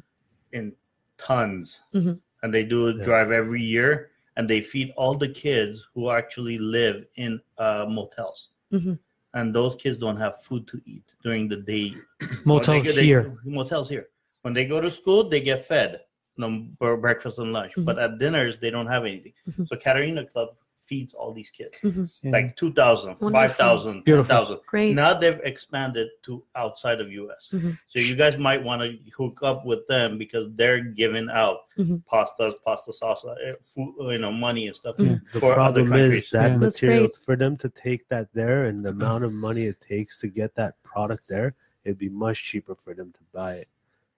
in 0.52 0.72
tons, 1.18 1.80
Mhm. 1.92 2.20
and 2.42 2.54
they 2.54 2.62
do 2.62 2.88
a 2.88 2.94
Yeah. 2.96 3.02
drive 3.02 3.30
every 3.32 3.60
year, 3.62 4.10
and 4.36 4.48
they 4.48 4.60
feed 4.60 4.92
all 4.96 5.14
the 5.14 5.28
kids 5.28 5.88
who 5.94 6.10
actually 6.10 6.58
live 6.58 7.06
in 7.16 7.40
uh, 7.58 7.86
motels. 7.88 8.50
Mhm. 8.72 8.98
And 9.34 9.52
those 9.52 9.74
kids 9.74 9.98
don't 9.98 10.16
have 10.16 10.40
food 10.42 10.68
to 10.68 10.80
eat 10.86 11.06
during 11.24 11.48
the 11.48 11.56
day. 11.56 11.94
Motels 12.44 12.86
When 12.86 12.94
they- 12.94 13.00
they- 13.00 13.06
here. 13.06 13.36
motels 13.44 13.88
here. 13.88 14.06
When 14.42 14.54
they 14.54 14.64
go 14.64 14.80
to 14.80 14.90
school, 14.90 15.28
they 15.28 15.40
get 15.40 15.64
fed 15.64 16.00
no 16.36 16.46
for 16.78 16.96
breakfast 16.96 17.38
and 17.38 17.52
lunch. 17.52 17.74
Mhm. 17.74 17.84
But 17.84 17.98
at 17.98 18.18
dinners, 18.18 18.58
they 18.58 18.70
don't 18.70 18.86
have 18.94 19.04
anything. 19.04 19.32
Mhm. 19.48 19.66
So 19.68 19.76
Caterina 19.76 20.24
Club 20.26 20.48
feeds 20.76 21.14
all 21.14 21.32
these 21.32 21.50
kids 21.50 21.78
Yeah. 22.22 22.30
like 22.30 22.56
2,000, 22.56 23.16
5,000, 23.16 24.04
Beautiful. 24.04 24.28
10,000. 24.28 24.58
Great. 24.66 24.94
Now 24.94 25.14
they've 25.18 25.40
expanded 25.42 26.08
to 26.24 26.44
outside 26.56 27.00
of 27.00 27.10
US. 27.10 27.48
Mhm. 27.52 27.78
So 27.88 27.98
you 28.00 28.14
guys 28.14 28.36
might 28.36 28.62
want 28.62 28.82
to 28.82 28.98
hook 29.16 29.38
up 29.42 29.64
with 29.64 29.86
them 29.86 30.18
because 30.18 30.46
they're 30.54 30.80
giving 30.80 31.28
out 31.30 31.60
Mhm. 31.78 32.04
pastas, 32.04 32.54
pasta 32.64 32.90
salsa, 32.92 33.34
eh, 33.44 33.54
food, 33.62 33.94
you 34.12 34.18
know, 34.18 34.32
money 34.32 34.66
and 34.66 34.76
stuff 34.76 34.96
Mhm. 34.98 35.22
The 35.32 35.40
for 35.40 35.58
other 35.58 35.82
problem 35.84 35.86
countries. 36.02 36.24
is 36.24 36.30
that 36.30 36.50
Yeah. 36.52 36.56
Material 36.58 37.08
for 37.20 37.36
them 37.36 37.56
to 37.58 37.68
take 37.68 38.06
that 38.08 38.32
there 38.34 38.66
and 38.66 38.84
the 38.84 38.90
amount 38.90 39.24
of 39.24 39.32
money 39.32 39.64
it 39.64 39.80
takes 39.80 40.18
to 40.20 40.28
get 40.28 40.54
that 40.56 40.82
product 40.82 41.28
there, 41.28 41.54
it'd 41.84 41.98
be 41.98 42.08
much 42.10 42.44
cheaper 42.44 42.74
for 42.74 42.92
them 42.94 43.12
to 43.12 43.20
buy 43.32 43.54
it. 43.54 43.68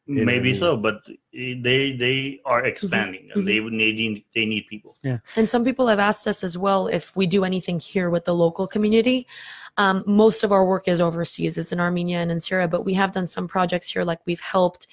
You 0.07 0.15
know 0.15 0.21
what 0.21 0.29
I 0.31 0.37
Maybe 0.37 0.53
mean? 0.53 0.61
so, 0.61 0.77
but 0.77 1.03
they 1.33 1.97
they 1.99 2.41
are 2.45 2.65
expanding 2.65 3.29
and 3.35 3.47
they 3.47 3.59
would 3.59 3.73
need 3.73 4.25
they 4.35 4.47
need 4.47 4.67
people. 4.69 4.97
yeah 5.03 5.19
And 5.35 5.51
some 5.51 5.65
people 5.65 5.89
have 5.89 5.99
asked 5.99 6.29
us 6.29 6.45
as 6.45 6.57
well 6.57 6.87
if 6.87 7.15
we 7.17 7.27
do 7.27 7.45
anything 7.45 7.81
here 7.81 8.09
with 8.09 8.25
the 8.25 8.35
local 8.35 8.69
community. 8.69 9.27
Um, 9.79 10.05
most 10.07 10.45
of 10.45 10.53
our 10.53 10.65
work 10.65 10.87
is 10.89 11.01
overseas. 11.01 11.59
It's 11.59 11.73
in 11.73 11.81
Armenia 11.81 12.19
and 12.19 12.31
in 12.31 12.41
Syria, 12.41 12.69
but 12.69 12.85
we 12.85 12.95
have 12.95 13.13
done 13.13 13.27
some 13.27 13.49
projects 13.49 13.91
here. 13.91 14.05
Like 14.05 14.21
we've 14.27 14.41
helped 14.41 14.87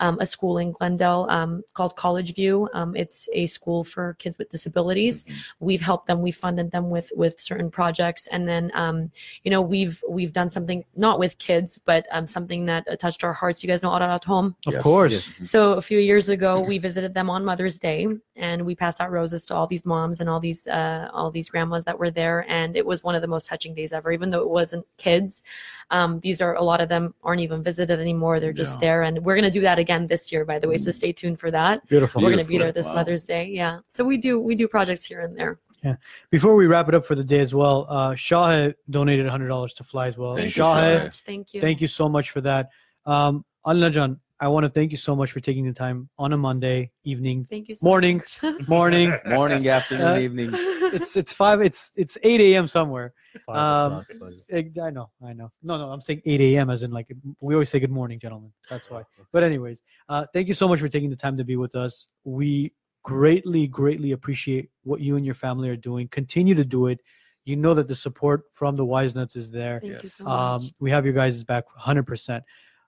um, 0.00 0.18
a 0.20 0.26
school 0.26 0.58
in 0.58 0.72
Glendale 0.72 1.26
um, 1.30 1.62
called 1.74 1.94
College 1.96 2.34
View. 2.34 2.68
Um, 2.74 2.96
it's 2.96 3.28
a 3.32 3.46
school 3.46 3.84
for 3.84 4.14
kids 4.18 4.36
with 4.38 4.48
disabilities. 4.48 5.24
We've 5.60 5.80
helped 5.80 6.06
them. 6.08 6.20
We 6.22 6.30
funded 6.32 6.70
them 6.70 6.90
with 6.90 7.12
with 7.14 7.38
certain 7.40 7.70
projects, 7.70 8.26
and 8.28 8.48
then 8.48 8.72
um, 8.74 9.10
you 9.44 9.50
know 9.50 9.60
we've 9.60 10.02
we've 10.08 10.32
done 10.32 10.50
something 10.50 10.84
not 10.96 11.18
with 11.18 11.38
kids, 11.38 11.78
but 11.78 12.06
um, 12.10 12.26
something 12.26 12.66
that 12.66 12.88
uh, 12.88 12.96
touched 12.96 13.22
our 13.24 13.32
hearts. 13.32 13.62
You 13.62 13.68
guys 13.68 13.82
know 13.82 13.92
Ararat 13.94 14.24
Home. 14.24 14.56
Of 14.66 14.72
Yes. 14.74 14.82
course. 14.82 15.12
Yes. 15.12 15.50
So 15.50 15.74
a 15.74 15.82
few 15.82 15.98
years 15.98 16.28
ago, 16.28 16.60
we 16.60 16.78
visited 16.78 17.12
them 17.14 17.28
on 17.28 17.44
Mother's 17.44 17.78
Day, 17.78 18.06
and 18.36 18.64
we 18.64 18.74
passed 18.74 19.00
out 19.00 19.10
roses 19.10 19.44
to 19.46 19.54
all 19.54 19.66
these 19.66 19.84
moms 19.84 20.20
and 20.20 20.28
all 20.30 20.40
these 20.40 20.66
uh, 20.66 21.08
all 21.12 21.30
these 21.30 21.48
grandmas 21.50 21.84
that 21.84 21.98
were 21.98 22.10
there, 22.10 22.46
and 22.48 22.76
it 22.76 22.86
was 22.86 23.04
one 23.04 23.14
of 23.14 23.20
the 23.22 23.28
most 23.28 23.46
touching 23.46 23.74
days 23.74 23.92
ever. 23.92 24.10
Even 24.12 24.30
though 24.30 24.40
it 24.42 24.48
wasn't 24.48 24.86
kids, 24.96 25.42
um, 25.90 26.20
these 26.20 26.40
are 26.40 26.54
a 26.54 26.62
lot 26.62 26.80
of 26.80 26.88
them 26.88 27.14
aren't 27.22 27.42
even 27.42 27.62
visited 27.62 28.00
anymore. 28.00 28.40
They're 28.40 28.52
just 28.64 28.76
Yeah. 28.76 28.80
there, 28.86 29.02
and 29.02 29.18
we're 29.24 29.34
gonna 29.34 29.50
do 29.50 29.60
that 29.62 29.78
again 29.78 29.89
this 30.08 30.30
year, 30.32 30.44
by 30.44 30.58
the 30.58 30.68
way. 30.68 30.76
So 30.76 30.90
stay 30.90 31.12
tuned 31.12 31.38
for 31.38 31.50
that. 31.50 31.86
Beautiful. 31.88 32.22
We're 32.22 32.30
gonna 32.30 32.44
be 32.44 32.58
there 32.58 32.72
this 32.72 32.88
Wow. 32.88 32.96
Mother's 32.96 33.26
Day, 33.26 33.46
yeah. 33.46 33.80
So 33.88 34.04
we 34.04 34.16
do 34.16 34.40
we 34.40 34.54
do 34.54 34.68
projects 34.68 35.04
here 35.04 35.20
and 35.20 35.36
there. 35.36 35.58
Yeah. 35.82 35.96
Before 36.30 36.54
we 36.56 36.66
wrap 36.66 36.88
it 36.88 36.94
up 36.94 37.06
for 37.06 37.14
the 37.14 37.24
day 37.24 37.40
as 37.40 37.54
well, 37.54 37.86
uh, 37.88 38.14
Shah 38.14 38.68
donated 38.90 39.26
$100 39.26 39.74
to 39.76 39.84
fly 39.84 40.06
as 40.08 40.18
well. 40.18 40.36
Thank 40.36 40.54
Thank 40.54 40.56
you 40.56 40.62
you 40.62 40.68
so 40.68 40.74
Shah. 40.74 40.98
Shah, 40.98 41.04
much. 41.04 41.20
Thank 41.20 41.54
you. 41.54 41.60
thank 41.60 41.80
you 41.80 41.86
so 41.86 42.08
much 42.08 42.30
for 42.30 42.40
that. 42.42 42.68
Um, 43.06 43.44
Al-Najan, 43.66 44.18
I 44.42 44.48
want 44.48 44.64
to 44.64 44.70
thank 44.70 44.90
you 44.90 44.96
so 44.96 45.14
much 45.14 45.32
for 45.32 45.40
taking 45.40 45.66
the 45.66 45.72
time 45.72 46.08
on 46.18 46.32
a 46.32 46.36
Monday 46.36 46.90
evening, 47.04 47.46
Thank 47.50 47.68
you. 47.68 47.74
So 47.74 47.86
Morning. 47.86 48.22
much. 48.42 48.68
morning. 48.68 49.12
Morning, 49.26 49.68
afternoon, 49.68 50.06
Uh, 50.06 50.16
evening. 50.18 50.50
it's 50.54 51.14
it's 51.14 51.32
five. 51.32 51.60
It's 51.60 51.92
it's 51.96 52.16
eight 52.22 52.40
a.m. 52.40 52.66
somewhere. 52.66 53.12
Um, 53.48 53.92
o'clock, 53.92 54.06
but- 54.18 54.32
Ex- 54.48 54.78
I 54.78 54.88
know, 54.90 55.10
I 55.22 55.34
know. 55.34 55.50
No, 55.62 55.76
no, 55.76 55.90
I'm 55.92 56.00
saying 56.00 56.22
8 56.24 56.40
a.m. 56.40 56.70
as 56.70 56.82
in 56.82 56.90
like 56.90 57.08
we 57.40 57.54
always 57.54 57.68
say 57.68 57.78
good 57.80 57.90
morning, 57.90 58.18
gentlemen. 58.18 58.50
That's 58.70 58.88
why. 58.90 59.02
But 59.32 59.42
anyways, 59.44 59.82
uh, 60.08 60.24
thank 60.32 60.48
you 60.48 60.54
so 60.54 60.66
much 60.66 60.80
for 60.80 60.88
taking 60.88 61.10
the 61.10 61.16
time 61.16 61.36
to 61.36 61.44
be 61.44 61.56
with 61.56 61.74
us. 61.76 62.08
We 62.24 62.72
greatly, 63.04 63.66
greatly 63.66 64.12
appreciate 64.12 64.70
what 64.84 65.00
you 65.00 65.16
and 65.16 65.24
your 65.24 65.34
family 65.34 65.68
are 65.68 65.76
doing. 65.76 66.08
Continue 66.08 66.54
to 66.54 66.64
do 66.64 66.86
it. 66.86 67.00
You 67.44 67.56
know 67.56 67.74
that 67.74 67.88
the 67.88 67.94
support 67.94 68.44
from 68.52 68.74
the 68.76 68.84
Wise 68.84 69.14
Nuts 69.14 69.36
is 69.36 69.50
there. 69.50 69.80
Thank 69.80 70.02
you 70.02 70.08
so 70.08 70.24
much. 70.24 70.62
Um, 70.62 70.70
we 70.80 70.90
have 70.90 71.04
your 71.04 71.14
guys' 71.14 71.42
back 71.44 71.64
100%. 71.78 72.42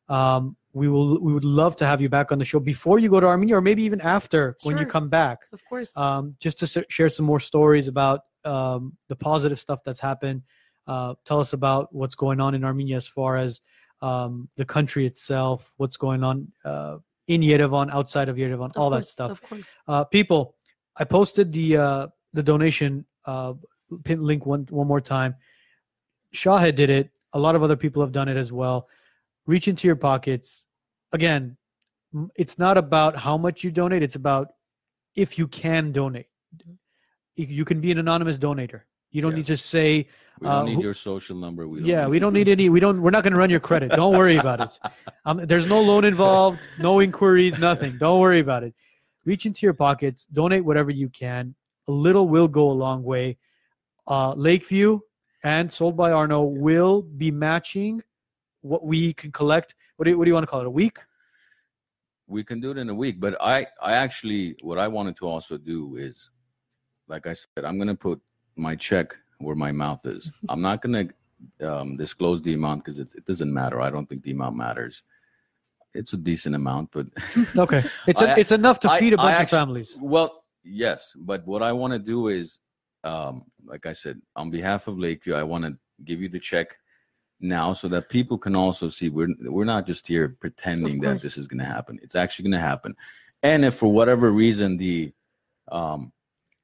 Um, 0.09 0.57
we 0.73 0.89
will. 0.89 1.21
We 1.21 1.33
would 1.33 1.45
love 1.45 1.77
to 1.77 1.87
have 1.87 2.01
you 2.01 2.09
back 2.09 2.33
on 2.33 2.39
the 2.39 2.45
show 2.45 2.59
before 2.61 2.99
you 2.99 3.09
go 3.11 3.21
to 3.21 3.27
Armenia, 3.27 3.57
or 3.57 3.61
maybe 3.61 3.83
even 3.83 4.01
after 4.01 4.57
when 4.63 4.79
you 4.79 4.87
come 4.87 5.09
back 5.09 5.41
of 5.53 5.63
course. 5.69 5.97
um, 5.97 6.35
just 6.41 6.59
to 6.61 6.65
s- 6.65 6.85
share 6.89 7.09
some 7.09 7.27
more 7.27 7.41
stories 7.41 7.89
about 7.89 8.21
um, 8.45 8.97
the 9.09 9.17
positive 9.17 9.59
stuff 9.61 9.81
that's 9.85 10.01
happened. 10.01 10.43
Uh, 10.87 11.15
tell 11.25 11.39
us 11.41 11.53
about 11.53 11.95
what's 11.95 12.15
going 12.15 12.41
on 12.41 12.55
in 12.55 12.65
Armenia 12.65 12.97
as 12.97 13.07
far 13.07 13.37
as 13.37 13.61
um, 14.01 14.49
the 14.57 14.65
country 14.65 15.07
itself, 15.07 15.73
what's 15.77 15.97
going 15.97 16.25
on 16.25 16.51
uh, 16.65 16.97
in 17.29 17.41
Yerevan, 17.43 17.93
outside 17.93 18.29
of 18.29 18.37
Yerevan, 18.37 18.71
Of 18.71 18.77
all 18.77 18.91
that 18.91 19.07
stuff. 19.07 19.31
Of 19.31 19.43
course. 19.43 19.77
Uh, 19.87 20.05
people, 20.05 20.57
I 20.97 21.05
posted 21.05 21.53
the 21.53 21.77
uh, 21.77 22.07
the 22.33 22.43
donation 22.43 23.05
uh, 23.27 23.53
pin 24.05 24.23
link 24.23 24.47
one 24.47 24.67
one 24.71 24.89
more 24.89 25.01
time. 25.03 25.35
Shahid 26.35 26.75
did 26.77 26.91
it. 26.91 27.11
A 27.35 27.39
lot 27.39 27.55
of 27.55 27.63
other 27.63 27.77
people 27.77 28.03
have 28.03 28.13
done 28.13 28.29
it 28.29 28.37
as 28.37 28.51
well. 28.53 28.89
Reach 29.47 29.69
into 29.69 29.87
your 29.87 29.97
pockets. 29.97 30.65
Again, 31.13 31.57
it's 32.35 32.59
not 32.59 32.77
about 32.79 33.17
how 33.17 33.37
much 33.37 33.65
you 33.65 33.71
donate. 33.71 34.03
It's 34.03 34.17
about 34.17 34.49
if 35.15 35.39
you 35.39 35.49
can 35.49 35.93
donate. 35.93 36.27
You 37.35 37.65
can 37.65 37.81
be 37.81 37.91
an 37.91 37.99
anonymous 37.99 38.39
donator. 38.39 38.83
You 39.11 39.21
don't 39.21 39.35
need 39.35 39.47
to 39.47 39.57
say, 39.57 40.09
We 40.41 40.47
don't 40.47 40.57
uh, 40.57 40.63
need 40.65 40.77
who- 40.77 40.83
your 40.83 40.95
social 40.95 41.37
number. 41.37 41.69
We 41.69 41.83
yeah, 41.83 42.07
we 42.07 42.19
don't 42.19 42.33
need 42.33 42.49
any. 42.49 42.69
We 42.69 42.81
don't. 42.81 43.03
We're 43.03 43.11
not 43.11 43.23
going 43.23 43.33
to 43.33 43.39
run 43.39 43.51
your 43.51 43.61
credit. 43.61 43.93
Don't 43.93 44.17
worry 44.17 44.37
about 44.37 44.61
it. 44.61 44.79
Um, 45.25 45.41
there's 45.47 45.67
no 45.67 45.81
loan 45.81 46.05
involved, 46.05 46.59
no 46.81 46.99
inquiries, 46.99 47.57
nothing. 47.57 47.97
Don't 47.97 48.19
worry 48.19 48.41
about 48.41 48.65
it. 48.65 48.75
Reach 49.25 49.47
into 49.47 49.65
your 49.65 49.73
pockets, 49.73 50.27
donate 50.27 50.65
whatever 50.65 50.91
you 50.91 51.09
can. 51.11 51.55
A 51.87 51.93
little 51.93 52.27
will 52.27 52.49
go 52.49 52.73
a 52.73 52.73
long 52.73 53.05
way. 53.05 53.37
Uh, 54.09 54.35
Lakeview 54.35 54.99
and 55.45 55.73
Sold 55.73 55.97
by 55.97 56.11
Arno 56.11 56.43
will 56.43 57.03
be 57.03 57.31
matching 57.31 58.03
what 58.63 58.85
we 58.85 59.13
can 59.13 59.31
collect. 59.33 59.75
What 59.97 60.05
do 60.05 60.11
you, 60.13 60.19
what 60.19 60.25
do 60.25 60.31
you 60.31 60.35
want 60.35 60.45
to 60.45 60.51
call 60.51 60.61
it? 60.61 60.67
A 60.67 60.71
week? 60.71 60.99
we 62.29 62.43
can 62.43 62.61
do 62.61 62.71
it 62.71 62.79
in 62.79 62.89
a 62.89 62.95
week 62.95 63.21
but 63.21 63.37
i 63.43 63.67
i 63.83 63.93
actually 63.93 64.57
what 64.63 64.79
i 64.79 64.87
wanted 64.89 65.15
to 65.17 65.27
also 65.27 65.59
do 65.59 65.97
is 65.97 66.31
like 67.09 67.27
i 67.27 67.33
said 67.33 67.65
i'm 67.65 67.77
going 67.77 67.89
to 67.89 67.95
put 67.97 68.19
my 68.57 68.75
check 68.77 69.15
where 69.39 69.57
my 69.57 69.73
mouth 69.73 70.07
is 70.07 70.33
i'm 70.49 70.63
not 70.63 70.81
going 70.81 71.09
to 71.59 71.69
um, 71.69 71.97
disclose 71.97 72.41
the 72.41 72.55
amount 72.55 72.85
because 72.85 72.99
it, 73.01 73.13
it 73.17 73.25
doesn't 73.27 73.53
matter 73.53 73.81
i 73.81 73.91
don't 73.91 74.09
think 74.09 74.23
the 74.23 74.31
amount 74.31 74.57
matters 74.57 75.03
it's 75.95 76.13
a 76.13 76.17
decent 76.17 76.55
amount 76.55 76.89
but 76.93 77.07
Okay, 77.59 77.83
it's 78.07 78.23
I- 78.23 78.35
a, 78.35 78.39
it's 78.39 78.53
enough 78.53 78.79
to 78.81 78.91
I- 78.91 79.01
feed 79.01 79.13
a 79.13 79.17
bunch 79.17 79.43
of 79.43 79.51
families. 79.51 79.99
well 80.01 80.45
yes 80.63 81.13
but 81.17 81.45
what 81.45 81.61
i 81.63 81.73
want 81.73 81.93
to 81.93 81.99
do 81.99 82.29
is 82.29 82.61
um, 83.05 83.43
like 83.67 83.85
i 83.85 83.93
said 83.93 84.23
on 84.37 84.49
behalf 84.49 84.87
of 84.87 84.97
lakeview 84.97 85.35
i 85.35 85.43
want 85.43 85.65
to 85.67 85.77
give 86.05 86.23
you 86.23 86.29
the 86.29 86.39
check 86.41 86.79
now 87.43 87.73
so 87.73 87.89
that 87.89 88.09
people 88.09 88.39
can 88.39 88.55
also 88.55 88.89
see 88.89 89.09
we're 89.09 89.29
we're 89.43 89.65
not 89.65 89.87
just 89.87 90.07
here 90.07 90.37
pretending 90.41 91.01
that 91.01 91.21
this 91.21 91.37
is 91.37 91.47
going 91.47 91.59
to 91.59 91.65
happen 91.65 91.99
it's 92.03 92.15
actually 92.15 92.45
going 92.45 92.53
to 92.53 92.59
happen 92.59 92.95
and 93.43 93.65
if 93.65 93.75
for 93.75 93.93
whatever 93.93 94.31
reason 94.31 94.77
the 94.77 95.13
um 95.71 96.13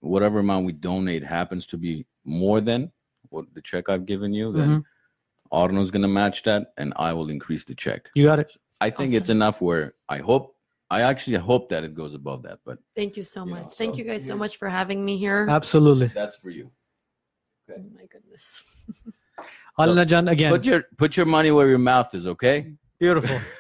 whatever 0.01 0.39
amount 0.39 0.65
we 0.67 0.73
donate 0.73 1.25
happens 1.25 1.67
to 1.67 1.77
be 1.77 2.07
more 2.25 2.61
than 2.61 2.91
what 3.31 3.45
the 3.55 3.61
check 3.61 3.89
i've 3.89 4.07
given 4.07 4.33
you 4.33 4.53
then 4.53 4.69
Mm-hmm. 4.69 5.57
arno's 5.57 5.91
going 5.91 6.03
to 6.03 6.09
match 6.09 6.43
that 6.45 6.73
and 6.77 6.93
i 6.97 7.13
will 7.13 7.31
increase 7.31 7.65
the 7.65 7.75
check 7.75 8.11
You 8.15 8.25
got 8.25 8.39
it. 8.39 8.53
i 8.81 8.91
think 8.91 9.15
it's 9.15 9.29
enough 9.31 9.61
where 9.61 9.95
i 10.09 10.19
hope 10.19 10.55
i 10.91 11.03
actually 11.03 11.37
hope 11.39 11.69
that 11.71 11.83
it 11.85 11.95
goes 11.95 12.15
above 12.15 12.43
that 12.45 12.59
but 12.65 12.79
Thank 12.95 13.17
you 13.17 13.23
so 13.23 13.45
you 13.45 13.55
know, 13.55 13.63
much. 13.63 13.75
Thank 13.75 13.95
so 13.95 13.99
you 13.99 14.05
guys 14.05 14.25
so 14.27 14.37
much 14.37 14.57
for 14.57 14.69
having 14.69 15.05
me 15.05 15.17
here. 15.17 15.47
Absolutely. 15.49 16.09
that's 16.09 16.37
for 16.37 16.51
you 16.51 16.71
Oh 17.71 17.85
my 17.95 18.07
goodness. 18.07 18.63
Al 19.79 19.95
Najan 19.95 20.31
again. 20.31 20.51
Put 20.51 20.65
your 20.65 20.85
put 20.97 21.17
your 21.17 21.27
money 21.27 21.51
where 21.51 21.69
your 21.69 21.79
mouth 21.79 22.15
is, 22.15 22.27
okay? 22.27 22.73
Beautiful. 22.99 23.39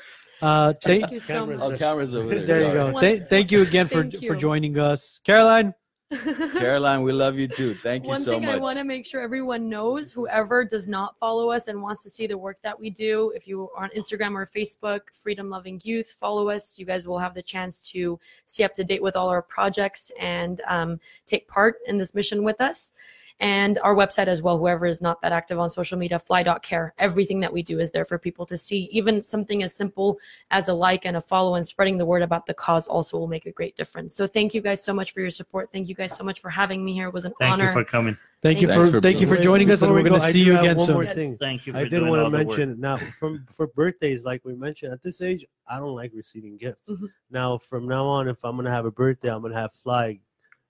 Uh, 0.40 0.72
thank, 0.84 1.02
Thank 1.02 1.12
you 1.14 1.18
so 1.18 1.46
much. 1.46 1.58
Oh, 1.60 1.76
cameras 1.76 2.14
over 2.14 2.28
there. 2.28 2.46
there 2.46 2.66
you 2.68 2.72
go. 2.72 3.00
Th- 3.00 3.24
thank 3.28 3.50
you 3.50 3.62
again 3.62 3.88
for 3.88 4.04
Thank 4.04 4.24
for 4.24 4.36
joining 4.36 4.78
us, 4.78 5.18
Caroline. 5.24 5.74
Caroline, 6.56 7.02
we 7.02 7.12
love 7.12 7.36
you 7.38 7.48
too. 7.48 7.74
Thank 7.74 8.04
you 8.04 8.10
One 8.10 8.22
so 8.22 8.32
much. 8.32 8.40
One 8.40 8.42
thing 8.42 8.54
I 8.54 8.56
want 8.56 8.78
to 8.78 8.84
make 8.84 9.04
sure 9.04 9.20
everyone 9.20 9.68
knows 9.68 10.10
whoever 10.10 10.64
does 10.64 10.86
not 10.86 11.18
follow 11.18 11.50
us 11.50 11.68
and 11.68 11.82
wants 11.82 12.02
to 12.04 12.10
see 12.10 12.26
the 12.26 12.38
work 12.38 12.56
that 12.62 12.78
we 12.78 12.88
do, 12.88 13.30
if 13.36 13.46
you 13.46 13.68
are 13.76 13.84
on 13.84 13.90
Instagram 13.90 14.34
or 14.34 14.46
Facebook, 14.46 15.00
Freedom 15.12 15.50
Loving 15.50 15.80
Youth, 15.84 16.10
follow 16.18 16.48
us. 16.48 16.78
You 16.78 16.86
guys 16.86 17.06
will 17.06 17.18
have 17.18 17.34
the 17.34 17.42
chance 17.42 17.80
to 17.90 18.18
stay 18.46 18.64
up 18.64 18.72
to 18.74 18.84
date 18.84 19.02
with 19.02 19.16
all 19.16 19.28
our 19.28 19.42
projects 19.42 20.10
and 20.18 20.62
um, 20.66 20.98
take 21.26 21.46
part 21.46 21.76
in 21.86 21.98
this 21.98 22.14
mission 22.14 22.42
with 22.42 22.60
us. 22.60 22.92
And 23.40 23.78
our 23.84 23.94
website 23.94 24.26
as 24.26 24.42
well, 24.42 24.58
whoever 24.58 24.86
is 24.86 25.00
not 25.00 25.20
that 25.22 25.32
active 25.32 25.58
on 25.60 25.70
social 25.70 25.96
media, 25.96 26.18
fly.care. 26.18 26.92
Everything 26.98 27.38
that 27.40 27.52
we 27.52 27.62
do 27.62 27.78
is 27.78 27.92
there 27.92 28.04
for 28.04 28.18
people 28.18 28.44
to 28.46 28.58
see. 28.58 28.88
Even 28.90 29.22
something 29.22 29.62
as 29.62 29.72
simple 29.74 30.18
as 30.50 30.68
a 30.68 30.74
like 30.74 31.04
and 31.04 31.16
a 31.16 31.20
follow 31.20 31.54
and 31.54 31.66
spreading 31.66 31.98
the 31.98 32.06
word 32.06 32.22
about 32.22 32.46
the 32.46 32.54
cause 32.54 32.88
also 32.88 33.16
will 33.16 33.28
make 33.28 33.46
a 33.46 33.52
great 33.52 33.76
difference. 33.76 34.14
So 34.14 34.26
thank 34.26 34.54
you 34.54 34.60
guys 34.60 34.82
so 34.82 34.92
much 34.92 35.12
for 35.12 35.20
your 35.20 35.30
support. 35.30 35.70
Thank 35.70 35.88
you 35.88 35.94
guys 35.94 36.16
so 36.16 36.24
much 36.24 36.40
for 36.40 36.50
having 36.50 36.84
me 36.84 36.92
here. 36.92 37.08
It 37.08 37.14
was 37.14 37.24
an 37.24 37.32
Thank 37.38 37.52
honor. 37.52 37.64
Thank 37.66 37.76
you 37.76 37.84
for 37.84 37.90
coming. 37.90 38.16
Thank 38.40 38.60
you 38.60 38.68
for, 38.68 38.88
for 38.88 39.00
thank 39.00 39.20
you 39.20 39.26
for 39.26 39.36
joining 39.36 39.68
us, 39.72 39.82
and 39.82 39.92
we're 39.92 40.02
going 40.02 40.20
to 40.20 40.30
see 40.32 40.44
you 40.44 40.56
again 40.58 40.76
one 40.76 40.86
soon. 40.86 40.94
more 40.94 41.04
Yes. 41.04 41.38
Thank 41.38 41.66
you 41.66 41.72
for 41.72 41.80
I 41.80 41.82
did 41.82 41.90
doing 41.90 42.08
want 42.08 42.20
to 42.20 42.24
all 42.24 42.30
the 42.30 42.38
work. 42.38 42.46
mention 42.58 42.80
now 42.80 42.96
from 42.96 43.44
for 43.52 43.66
birthdays, 43.66 44.24
like 44.24 44.44
we 44.44 44.54
mentioned, 44.54 44.92
at 44.92 45.02
this 45.02 45.20
age, 45.20 45.44
I 45.68 45.78
don't 45.78 45.94
like 45.94 46.12
receiving 46.14 46.56
gifts. 46.56 46.88
Mhm. 46.88 47.08
Now, 47.30 47.58
from 47.58 47.88
now 47.88 48.06
on, 48.06 48.28
if 48.28 48.44
I'm 48.44 48.54
gonna 48.54 48.70
have 48.70 48.84
a 48.84 48.92
birthday, 48.92 49.28
I'm 49.30 49.42
gonna 49.42 49.54
have 49.56 49.72
fly, 49.72 50.20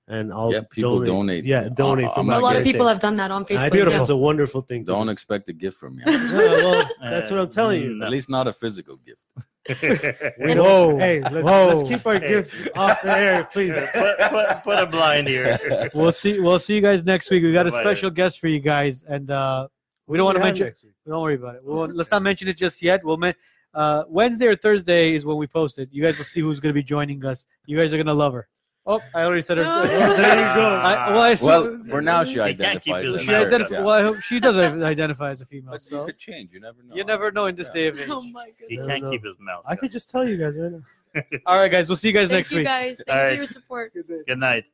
and 0.09 0.32
I'll 0.32 0.52
Yeah, 0.52 0.60
people 0.70 0.97
donate. 1.01 1.09
donate. 1.09 1.44
Yeah, 1.44 1.68
donate 1.68 2.06
Uh, 2.06 2.14
for 2.14 2.20
a 2.20 2.24
not 2.24 2.43
lot 2.43 2.56
of 2.56 2.60
birthday. 2.60 2.72
people 2.72 2.89
have 2.89 3.01
done 3.01 3.16
that 3.16 3.30
on 3.30 3.44
And 3.48 3.59
I 3.59 3.68
Facebook. 3.68 3.72
think 3.72 3.89
yeah. 3.90 4.01
it's 4.01 4.09
a 4.10 4.16
wonderful 4.16 4.62
thing. 4.62 4.85
Don't 4.85 5.06
do. 5.06 5.12
expect 5.12 5.48
a 5.48 5.52
gift 5.52 5.76
from 5.78 5.97
me. 5.97 6.02
Yeah, 6.06 6.64
well, 6.64 6.90
that's 7.01 7.30
what 7.30 7.40
I'm 7.40 7.51
telling 7.51 7.82
you. 7.82 7.90
Mm, 7.90 8.05
At 8.05 8.10
least 8.10 8.28
not 8.30 8.47
a 8.48 8.52
physical 8.52 8.97
gift. 8.97 9.22
We 10.40 10.55
Whoa, 10.55 10.97
Hey, 10.97 11.20
let's, 11.20 11.35
whoa. 11.44 11.68
let's 11.74 11.89
keep 11.89 12.06
our 12.06 12.14
Hey. 12.18 12.28
gifts 12.28 12.52
off 12.74 13.02
the 13.02 13.16
air, 13.18 13.44
please. 13.52 13.74
put, 13.94 14.18
put, 14.30 14.47
put 14.64 14.78
a 14.82 14.86
blind 14.86 15.28
here. 15.28 15.59
We'll 15.94 16.12
see. 16.12 16.40
We'll 16.40 16.59
see 16.59 16.74
you 16.74 16.80
guys 16.80 17.05
next 17.05 17.30
week. 17.30 17.43
We 17.43 17.52
got 17.52 17.66
a 17.66 17.70
special 17.72 18.09
guest 18.10 18.40
for 18.40 18.48
you 18.48 18.60
guys, 18.60 19.05
and 19.06 19.30
uh, 19.30 19.68
we 20.06 20.16
don't 20.16 20.24
want 20.24 20.39
to 20.39 20.43
mention. 20.43 20.64
next 20.66 20.85
week? 20.85 20.94
Don't 21.06 21.20
worry 21.22 21.35
about 21.35 21.56
it. 21.56 21.64
We 21.64 21.74
won't, 21.74 21.94
let's 21.94 22.10
not 22.10 22.22
mention 22.22 22.48
it 22.48 22.56
just 22.56 22.82
yet. 22.82 23.05
We'll 23.05 23.18
men- 23.18 23.35
uh, 23.74 24.05
Wednesday 24.09 24.47
or 24.47 24.56
Thursday 24.56 25.14
is 25.14 25.26
when 25.26 25.36
we 25.36 25.47
post 25.47 25.78
it. 25.78 25.90
You 25.93 26.02
guys 26.02 26.16
will 26.16 26.24
see 26.24 26.40
who's 26.40 26.60
going 26.60 26.70
to 26.70 26.74
be 26.74 26.82
joining 26.82 27.22
us. 27.26 27.44
You 27.66 27.76
guys 27.76 27.93
are 27.93 27.98
going 27.98 28.06
to 28.06 28.14
love 28.14 28.32
her. 28.32 28.48
Oh, 28.90 29.02
I 29.15 29.23
already 29.24 29.43
said 29.43 29.59
her. 29.59 29.65
No. 29.65 29.82
Well, 29.82 30.16
there 30.16 30.39
you 30.39 30.55
go. 30.55 30.66
I, 30.66 31.10
well, 31.10 31.20
I 31.20 31.31
assume, 31.31 31.47
Well, 31.48 31.78
for 31.90 32.01
now, 32.01 32.24
she 32.24 32.31
He 32.32 32.55
can't 32.55 32.82
keep 32.82 32.94
identifies 32.94 33.05
as 33.16 33.20
she 33.23 33.28
a 33.28 33.32
mouth 33.32 33.40
married, 33.43 33.47
identify. 33.48 33.74
yeah. 33.74 33.81
Well, 33.82 33.94
I 33.94 34.02
hope 34.02 34.20
she 34.20 34.40
does 34.40 34.56
identify 34.93 35.31
as 35.31 35.40
a 35.43 35.47
female. 35.47 35.73
But 35.73 35.82
you 35.82 35.89
So 35.98 36.06
could 36.06 36.19
change. 36.19 36.52
You 36.55 36.60
never 36.60 36.82
know. 36.82 36.94
you 36.97 37.05
never 37.05 37.31
know 37.31 37.47
in 37.47 37.55
this 37.55 37.66
Yeah. 37.69 37.73
day 37.74 37.86
of 37.89 38.01
age. 38.01 38.09
Oh 38.10 38.23
my 38.31 38.51
he 38.66 38.77
can't 38.78 38.89
No, 38.89 38.97
no. 38.98 39.10
keep 39.10 39.24
his 39.24 39.36
mouth. 39.39 39.62
I 39.66 39.73
shut. 39.73 39.81
could 39.81 39.93
just 39.93 40.09
tell 40.10 40.27
you 40.27 40.39
guys 40.39 40.56
right 40.59 40.73
now. 40.73 41.20
All 41.47 41.59
right, 41.59 41.70
guys. 41.70 41.89
We'll 41.89 41.97
see 41.97 42.09
you 42.09 42.15
guys 42.15 42.28
Thank 42.28 42.39
next 42.39 42.51
you 42.52 42.59
week. 42.59 42.66
guys. 42.66 43.02
Thank 43.06 43.10
All 43.10 43.15
you 43.16 43.23
right. 43.23 43.31
for 43.32 43.36
your 43.36 43.47
support. 43.47 43.93
Good. 43.93 44.06
Good 44.27 44.39
night. 44.39 44.65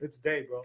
It's 0.00 0.18
day, 0.18 0.42
bro. 0.48 0.62